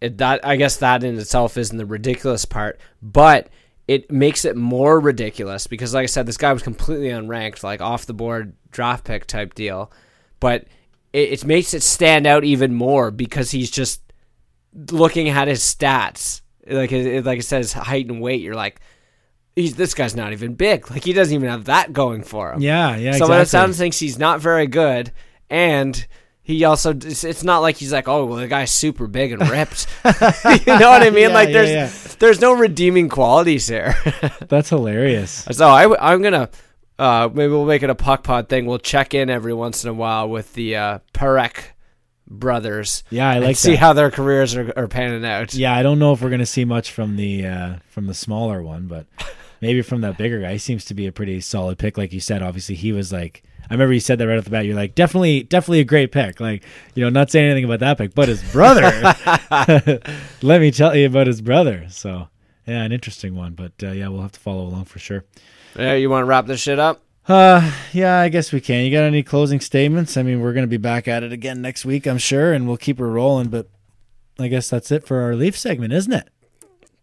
it, 0.00 0.18
that 0.18 0.44
I 0.46 0.56
guess 0.56 0.76
that 0.76 1.02
in 1.02 1.18
itself 1.18 1.56
isn't 1.56 1.76
the 1.76 1.86
ridiculous 1.86 2.44
part, 2.44 2.78
but 3.02 3.48
it 3.88 4.12
makes 4.12 4.44
it 4.44 4.56
more 4.56 5.00
ridiculous 5.00 5.66
because, 5.66 5.94
like 5.94 6.04
I 6.04 6.06
said, 6.06 6.26
this 6.26 6.36
guy 6.36 6.52
was 6.52 6.62
completely 6.62 7.08
unranked, 7.08 7.62
like 7.62 7.80
off 7.80 8.06
the 8.06 8.14
board 8.14 8.54
draft 8.70 9.04
pick 9.04 9.26
type 9.26 9.54
deal, 9.54 9.90
but 10.38 10.66
it, 11.12 11.32
it 11.32 11.44
makes 11.44 11.74
it 11.74 11.82
stand 11.82 12.26
out 12.26 12.44
even 12.44 12.74
more 12.74 13.10
because 13.10 13.50
he's 13.50 13.70
just 13.70 14.02
looking 14.90 15.30
at 15.30 15.48
his 15.48 15.60
stats, 15.60 16.42
like 16.68 16.92
it, 16.92 17.24
like 17.24 17.40
it 17.40 17.44
says 17.44 17.72
height 17.72 18.06
and 18.08 18.20
weight. 18.20 18.42
You're 18.42 18.54
like. 18.54 18.80
He's, 19.56 19.74
this 19.74 19.92
guy's 19.92 20.14
not 20.14 20.30
even 20.30 20.54
big. 20.54 20.88
Like 20.88 21.02
he 21.02 21.12
doesn't 21.12 21.34
even 21.34 21.48
have 21.48 21.64
that 21.64 21.92
going 21.92 22.22
for 22.22 22.52
him. 22.52 22.60
Yeah, 22.60 22.94
yeah, 22.94 23.10
that 23.10 23.22
exactly. 23.22 23.44
sounds 23.46 23.76
thinks 23.76 23.98
he's 23.98 24.16
not 24.16 24.38
very 24.38 24.68
good, 24.68 25.10
and 25.50 26.06
he 26.48 26.64
also 26.64 26.94
it's, 26.94 27.44
not 27.44 27.58
like 27.58 27.76
he's 27.76 27.92
like, 27.92 28.08
oh, 28.08 28.24
well, 28.24 28.38
the 28.38 28.48
guy's 28.48 28.70
super 28.70 29.06
big 29.06 29.32
and 29.32 29.50
ripped. 29.50 29.86
you 30.04 30.78
know 30.78 30.88
what 30.88 31.02
I 31.02 31.10
mean? 31.10 31.28
Yeah, 31.28 31.34
like 31.34 31.52
there's 31.52 31.68
yeah. 31.68 32.16
there's 32.18 32.40
no 32.40 32.54
redeeming 32.54 33.10
qualities 33.10 33.68
here. 33.68 33.94
That's 34.48 34.70
hilarious. 34.70 35.46
so 35.50 35.68
I 35.68 36.10
I'm 36.12 36.22
gonna 36.22 36.48
uh, 36.98 37.28
maybe 37.30 37.52
we'll 37.52 37.66
make 37.66 37.82
it 37.82 37.90
a 37.90 37.94
puck 37.94 38.22
pod 38.22 38.48
thing. 38.48 38.64
We'll 38.64 38.78
check 38.78 39.12
in 39.12 39.28
every 39.28 39.52
once 39.52 39.84
in 39.84 39.90
a 39.90 39.94
while 39.94 40.30
with 40.30 40.54
the 40.54 40.76
uh, 40.76 40.98
Perek 41.12 41.64
brothers. 42.26 43.04
Yeah, 43.10 43.28
I 43.28 43.40
like 43.40 43.56
see 43.56 43.76
how 43.76 43.92
their 43.92 44.10
careers 44.10 44.56
are, 44.56 44.72
are 44.74 44.88
panning 44.88 45.26
out. 45.26 45.52
Yeah, 45.52 45.74
I 45.74 45.82
don't 45.82 45.98
know 45.98 46.14
if 46.14 46.22
we're 46.22 46.30
gonna 46.30 46.46
see 46.46 46.64
much 46.64 46.92
from 46.92 47.16
the 47.16 47.46
uh, 47.46 47.76
from 47.90 48.06
the 48.06 48.14
smaller 48.14 48.62
one, 48.62 48.86
but 48.86 49.04
maybe 49.60 49.82
from 49.82 50.00
that 50.00 50.16
bigger 50.16 50.40
guy. 50.40 50.52
He 50.52 50.58
seems 50.58 50.86
to 50.86 50.94
be 50.94 51.06
a 51.06 51.12
pretty 51.12 51.42
solid 51.42 51.76
pick, 51.76 51.98
like 51.98 52.14
you 52.14 52.20
said. 52.20 52.42
Obviously, 52.42 52.74
he 52.74 52.92
was 52.92 53.12
like. 53.12 53.42
I 53.70 53.74
remember 53.74 53.92
you 53.92 54.00
said 54.00 54.18
that 54.18 54.26
right 54.26 54.38
off 54.38 54.44
the 54.44 54.50
bat. 54.50 54.64
You're 54.64 54.74
like, 54.74 54.94
definitely, 54.94 55.42
definitely 55.42 55.80
a 55.80 55.84
great 55.84 56.10
pick. 56.10 56.40
Like, 56.40 56.64
you 56.94 57.04
know, 57.04 57.10
not 57.10 57.30
saying 57.30 57.50
anything 57.50 57.64
about 57.64 57.80
that 57.80 57.98
pick, 57.98 58.14
but 58.14 58.28
his 58.28 58.42
brother. 58.50 58.90
let 60.42 60.60
me 60.60 60.70
tell 60.70 60.96
you 60.96 61.06
about 61.06 61.26
his 61.26 61.42
brother. 61.42 61.86
So, 61.90 62.28
yeah, 62.66 62.82
an 62.82 62.92
interesting 62.92 63.34
one. 63.34 63.52
But 63.52 63.72
uh, 63.82 63.90
yeah, 63.90 64.08
we'll 64.08 64.22
have 64.22 64.32
to 64.32 64.40
follow 64.40 64.62
along 64.62 64.86
for 64.86 64.98
sure. 64.98 65.24
Yeah, 65.76 65.94
you 65.94 66.08
want 66.08 66.22
to 66.22 66.26
wrap 66.26 66.46
this 66.46 66.60
shit 66.60 66.78
up? 66.78 67.02
Uh, 67.26 67.72
yeah, 67.92 68.20
I 68.20 68.30
guess 68.30 68.52
we 68.52 68.60
can. 68.60 68.84
You 68.84 68.90
got 68.90 69.04
any 69.04 69.22
closing 69.22 69.60
statements? 69.60 70.16
I 70.16 70.22
mean, 70.22 70.40
we're 70.40 70.54
gonna 70.54 70.66
be 70.66 70.78
back 70.78 71.06
at 71.06 71.22
it 71.22 71.30
again 71.30 71.60
next 71.60 71.84
week, 71.84 72.06
I'm 72.06 72.16
sure, 72.16 72.54
and 72.54 72.66
we'll 72.66 72.78
keep 72.78 72.98
her 72.98 73.08
rolling. 73.08 73.48
But 73.48 73.68
I 74.38 74.48
guess 74.48 74.70
that's 74.70 74.90
it 74.90 75.06
for 75.06 75.20
our 75.20 75.34
Leaf 75.34 75.56
segment, 75.56 75.92
isn't 75.92 76.12
it? 76.12 76.30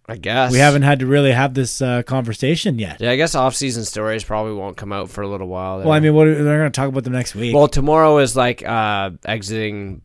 I 0.08 0.18
guess 0.18 0.52
We 0.52 0.60
haven't 0.60 0.84
had 0.84 1.00
to 1.00 1.08
really 1.08 1.32
have 1.32 1.54
this 1.54 1.82
uh, 1.82 2.04
conversation 2.04 2.78
yet. 2.78 3.02
Yeah, 3.02 3.12
I 3.12 3.16
guess 3.16 3.34
off-season 3.34 3.86
stories 3.86 4.24
probably 4.24 4.54
won't 4.54 4.78
come 4.78 4.94
out 4.94 5.10
for 5.10 5.22
a 5.22 5.28
little 5.28 5.48
while. 5.48 5.80
Well, 5.80 5.92
I 5.92 6.00
mean, 6.00 6.14
what, 6.14 6.26
they're 6.26 6.44
going 6.60 6.72
to 6.72 6.76
talk 6.76 6.90
about 6.90 7.04
them 7.04 7.14
next 7.14 7.34
week. 7.34 7.56
Well, 7.56 7.68
tomorrow 7.68 8.20
is 8.20 8.36
like 8.36 8.64
uh, 8.64 9.12
exiting 9.26 10.02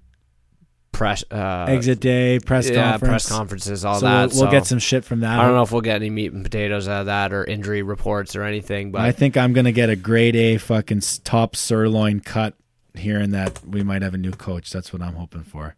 press 0.93 1.25
uh, 1.31 1.67
Exit 1.69 2.01
day, 2.01 2.39
press 2.39 2.69
yeah, 2.69 2.93
conference. 2.93 3.11
press 3.11 3.29
conferences, 3.29 3.85
all 3.85 4.01
so 4.01 4.07
that. 4.07 4.31
We'll, 4.31 4.41
we'll 4.41 4.49
so 4.49 4.51
get 4.51 4.67
some 4.67 4.79
shit 4.79 5.05
from 5.05 5.21
that. 5.21 5.39
I 5.39 5.45
don't 5.45 5.55
know 5.55 5.63
if 5.63 5.73
we'll 5.73 5.81
get 5.81 5.97
any 5.97 6.11
meat 6.11 6.33
and 6.33 6.45
potatoes 6.45 6.89
out 6.89 7.01
of 7.01 7.07
that 7.07 7.33
or 7.33 7.45
injury 7.45 7.83
reports 7.83 8.37
or 8.37 8.43
anything, 8.43 8.93
but 8.93 9.03
I 9.03 9.13
think 9.13 9.37
I'm 9.37 9.53
going 9.53 9.65
to 9.65 9.73
get 9.73 9.91
a 9.91 9.97
grade 9.97 10.37
A 10.37 10.59
fucking 10.59 11.03
top 11.25 11.57
sirloin 11.57 12.21
cut 12.21 12.55
hearing 12.95 13.31
that 13.31 13.65
we 13.67 13.83
might 13.83 14.03
have 14.03 14.15
a 14.15 14.19
new 14.19 14.33
coach. 14.33 14.71
That's 14.71 14.93
what 14.93 15.03
I'm 15.03 15.15
hoping 15.15 15.43
for. 15.43 15.77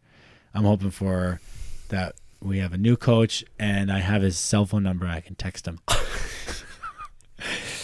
I'm 0.54 0.64
hoping 0.64 0.90
for 0.90 1.40
that 1.88 2.14
we 2.42 2.58
have 2.58 2.72
a 2.72 2.78
new 2.78 2.96
coach 2.96 3.44
and 3.58 3.90
I 3.90 3.98
have 3.98 4.22
his 4.22 4.38
cell 4.38 4.66
phone 4.66 4.82
number. 4.82 5.06
I 5.06 5.20
can 5.20 5.34
text 5.34 5.66
him. 5.66 5.78
Because 5.86 6.64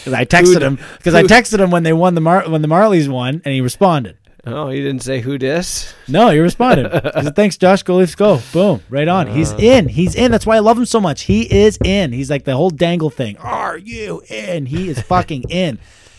I 0.13 0.25
texted 0.25 0.61
him 0.61 0.79
because 0.97 1.15
I 1.15 1.23
texted 1.25 1.61
him 1.61 1.71
when 1.71 1.83
they 1.83 1.93
won 1.93 2.15
the 2.15 2.21
Mar- 2.21 2.49
when 2.49 2.63
the 2.63 2.69
Marlies 2.69 3.09
won 3.09 3.43
and 3.45 3.55
he 3.55 3.61
responded. 3.61 4.17
oh, 4.47 4.69
he 4.71 4.81
didn't 4.81 5.03
say 5.03 5.21
who 5.21 5.39
dis? 5.39 5.95
No, 6.07 6.31
he 6.31 6.39
responded. 6.39 6.93
He 6.93 7.23
said, 7.23 7.37
Thanks, 7.37 7.57
Josh. 7.57 7.83
Go 7.83 7.97
Leafs, 7.97 8.15
go. 8.15 8.41
Boom, 8.53 8.83
right 8.89 9.09
on. 9.09 9.27
He's 9.29 9.53
uh. 9.53 9.59
in. 9.59 9.89
He's 9.89 10.15
in. 10.15 10.31
That's 10.31 10.47
why 10.47 10.57
I 10.57 10.61
love 10.61 10.79
him 10.79 10.87
so 10.87 11.01
much. 11.01 11.23
He 11.23 11.43
is 11.43 11.79
in. 11.85 12.13
He's 12.13 12.31
like 12.31 12.45
the 12.45 12.57
whole 12.57 12.71
dangle 12.71 13.11
thing. 13.11 13.37
Are 13.39 13.77
you 13.77 14.23
in? 14.29 14.67
He 14.67 14.89
is 14.89 15.01
fucking 15.01 15.45
in. 15.51 15.79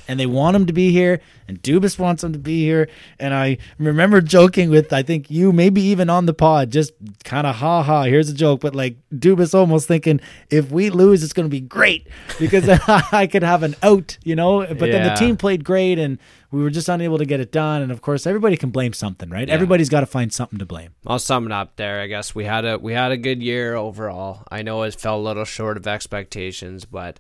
And 0.09 0.19
they 0.19 0.25
want 0.25 0.55
him 0.55 0.65
to 0.65 0.73
be 0.73 0.91
here, 0.91 1.21
and 1.47 1.61
Dubas 1.61 1.99
wants 1.99 2.23
him 2.23 2.33
to 2.33 2.39
be 2.39 2.63
here. 2.63 2.89
And 3.19 3.31
I 3.31 3.59
remember 3.77 4.21
joking 4.21 4.71
with, 4.71 4.91
I 4.91 5.03
think 5.03 5.29
you, 5.29 5.51
maybe 5.51 5.81
even 5.81 6.09
on 6.09 6.25
the 6.25 6.33
pod, 6.33 6.71
just 6.71 6.93
kind 7.23 7.45
of 7.45 7.57
ha 7.57 7.83
ha. 7.83 8.03
Here's 8.03 8.27
a 8.27 8.33
joke, 8.33 8.61
but 8.61 8.75
like 8.75 8.97
Dubas 9.13 9.53
almost 9.53 9.87
thinking, 9.87 10.19
if 10.49 10.71
we 10.71 10.89
lose, 10.89 11.23
it's 11.23 11.31
going 11.31 11.45
to 11.45 11.51
be 11.51 11.61
great 11.61 12.07
because 12.39 12.67
I 12.87 13.27
could 13.27 13.43
have 13.43 13.61
an 13.61 13.75
out, 13.83 14.17
you 14.23 14.35
know. 14.35 14.65
But 14.65 14.79
then 14.91 15.07
the 15.07 15.13
team 15.13 15.37
played 15.37 15.63
great, 15.63 15.99
and 15.99 16.17
we 16.51 16.63
were 16.63 16.71
just 16.71 16.89
unable 16.89 17.19
to 17.19 17.25
get 17.25 17.39
it 17.39 17.51
done. 17.51 17.83
And 17.83 17.91
of 17.91 18.01
course, 18.01 18.25
everybody 18.25 18.57
can 18.57 18.71
blame 18.71 18.93
something, 18.93 19.29
right? 19.29 19.47
Everybody's 19.47 19.89
got 19.89 19.99
to 19.99 20.07
find 20.07 20.33
something 20.33 20.57
to 20.57 20.65
blame. 20.65 20.95
I'll 21.05 21.19
sum 21.19 21.45
it 21.45 21.51
up 21.51 21.75
there. 21.75 22.01
I 22.01 22.07
guess 22.07 22.33
we 22.33 22.45
had 22.45 22.65
a 22.65 22.79
we 22.79 22.93
had 22.93 23.11
a 23.11 23.17
good 23.17 23.43
year 23.43 23.75
overall. 23.75 24.43
I 24.49 24.63
know 24.63 24.81
it 24.83 24.99
fell 24.99 25.19
a 25.19 25.21
little 25.21 25.45
short 25.45 25.77
of 25.77 25.87
expectations, 25.87 26.85
but 26.85 27.19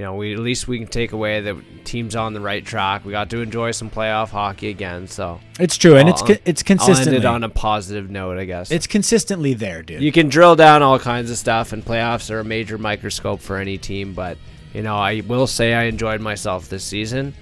you 0.00 0.06
know, 0.06 0.14
we 0.14 0.32
at 0.32 0.38
least 0.38 0.66
we 0.66 0.78
can 0.78 0.86
take 0.86 1.12
away 1.12 1.42
that 1.42 1.56
team's 1.84 2.16
on 2.16 2.32
the 2.32 2.40
right 2.40 2.64
track. 2.64 3.04
We 3.04 3.10
got 3.12 3.28
to 3.30 3.42
enjoy 3.42 3.72
some 3.72 3.90
playoff 3.90 4.30
hockey 4.30 4.70
again. 4.70 5.06
So 5.08 5.40
It's 5.58 5.76
true, 5.76 5.98
and 5.98 6.08
it's 6.08 6.22
I'll- 6.22 6.30
it's 6.30 6.40
I'll 6.40 6.48
end 6.72 6.80
consistently 6.80 7.16
it 7.18 7.24
on 7.26 7.44
a 7.44 7.50
positive 7.50 8.08
note, 8.08 8.38
I 8.38 8.46
guess. 8.46 8.70
it's 8.70 8.86
consistently 8.86 9.52
there, 9.52 9.82
dude. 9.82 10.00
you 10.00 10.10
can 10.10 10.30
drill 10.30 10.56
down 10.56 10.82
all 10.82 10.98
kinds 10.98 11.30
of 11.30 11.36
stuff, 11.36 11.74
and 11.74 11.84
playoffs 11.84 12.30
are 12.30 12.40
a 12.40 12.44
major 12.44 12.78
microscope 12.78 13.42
for 13.42 13.58
any 13.58 13.76
team. 13.76 14.14
But 14.14 14.38
you 14.72 14.80
know, 14.82 14.96
I 14.96 15.20
will 15.20 15.46
say 15.46 15.74
I 15.74 15.82
enjoyed 15.82 16.22
myself 16.22 16.70
this 16.70 16.82
season, 16.82 17.34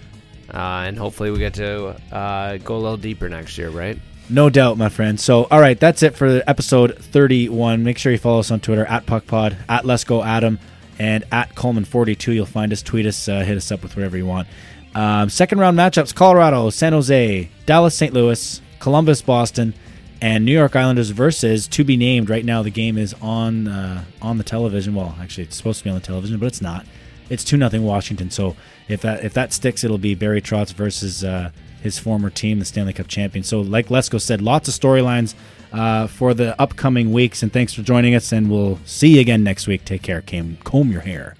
uh, 0.53 0.57
and 0.85 0.99
hopefully 0.99 1.31
we 1.31 1.39
get 1.39 1.55
to 1.55 1.95
uh, 2.11 2.57
go 2.57 2.75
a 2.75 2.83
little 2.83 2.97
deeper 2.97 3.29
next 3.29 3.57
year, 3.57 3.71
right? 3.71 3.97
No 4.29 4.51
doubt, 4.51 4.77
my 4.79 4.89
friend. 4.89 5.21
So, 5.21 5.45
all 5.45 5.61
right, 5.61 5.79
that's 5.79 6.03
it 6.03 6.17
for 6.17 6.43
episode 6.47 6.99
31. 6.99 7.85
Make 7.85 7.99
sure 7.99 8.11
you 8.11 8.19
follow 8.19 8.41
us 8.41 8.51
on 8.51 8.59
Twitter 8.59 8.85
at 8.87 9.07
PuckPod, 9.07 9.57
at 9.69 9.85
Let's 9.87 10.03
Go 10.03 10.25
Adam, 10.25 10.59
and 10.99 11.25
at 11.33 11.55
Coleman42. 11.55 12.35
You'll 12.35 12.47
find 12.47 12.73
us, 12.73 12.83
tweet 12.83 13.07
us, 13.07 13.29
uh, 13.29 13.41
hit 13.41 13.57
us 13.57 13.71
up 13.71 13.83
with 13.83 13.97
whatever 13.97 14.17
you 14.17 14.27
want. 14.27 14.49
Um, 14.95 15.29
second 15.29 15.59
round 15.59 15.79
matchups 15.79 16.15
Colorado, 16.15 16.71
San 16.71 16.93
Jose, 16.93 17.49
Dallas, 17.67 17.95
St. 17.95 18.13
Louis, 18.13 18.61
Columbus, 18.81 19.23
Boston, 19.23 19.75
and 20.21 20.45
New 20.45 20.53
York 20.53 20.75
Islanders 20.75 21.11
versus 21.11 21.69
to 21.69 21.85
be 21.85 21.97
named. 21.97 22.31
Right 22.31 22.45
now, 22.45 22.63
the 22.63 22.71
game 22.71 22.99
is 22.99 23.15
on 23.21 23.69
uh, 23.69 24.05
on 24.21 24.39
the 24.39 24.45
television. 24.45 24.95
Well, 24.95 25.17
actually, 25.21 25.45
it's 25.45 25.57
supposed 25.57 25.79
to 25.79 25.85
be 25.85 25.91
on 25.91 25.97
the 25.97 26.03
television, 26.03 26.39
but 26.39 26.47
it's 26.47 26.61
not. 26.61 26.87
It's 27.31 27.45
two 27.45 27.57
nothing 27.57 27.85
Washington. 27.85 28.31
So 28.31 28.57
if 28.89 29.03
that 29.03 29.25
if 29.25 29.35
that 29.35 29.53
sticks, 29.53 29.85
it'll 29.85 29.99
be 29.99 30.15
Barry 30.15 30.41
Trotz 30.41 30.73
versus 30.73 31.23
uh, 31.23 31.51
his 31.83 31.99
former 31.99 32.31
team, 32.31 32.59
the 32.59 32.65
Stanley 32.65 32.93
Cup 32.93 33.07
champion. 33.07 33.45
So 33.45 33.61
like 33.61 33.89
Lesko 33.89 34.21
said, 34.21 34.41
lots 34.41 34.69
of 34.69 34.75
storylines 34.75 35.35
uh, 35.73 36.07
for 36.07 36.35
the 36.35 36.61
upcoming 36.61 37.13
weeks. 37.13 37.43
And 37.43 37.53
thanks 37.53 37.73
for 37.73 37.83
joining 37.83 38.15
us. 38.15 38.33
And 38.33 38.51
we'll 38.51 38.79
see 38.85 39.15
you 39.15 39.21
again 39.21 39.43
next 39.43 39.67
week. 39.67 39.85
Take 39.85 40.03
care. 40.03 40.23
Comb, 40.23 40.59
comb 40.65 40.91
your 40.91 41.03
hair. 41.03 41.37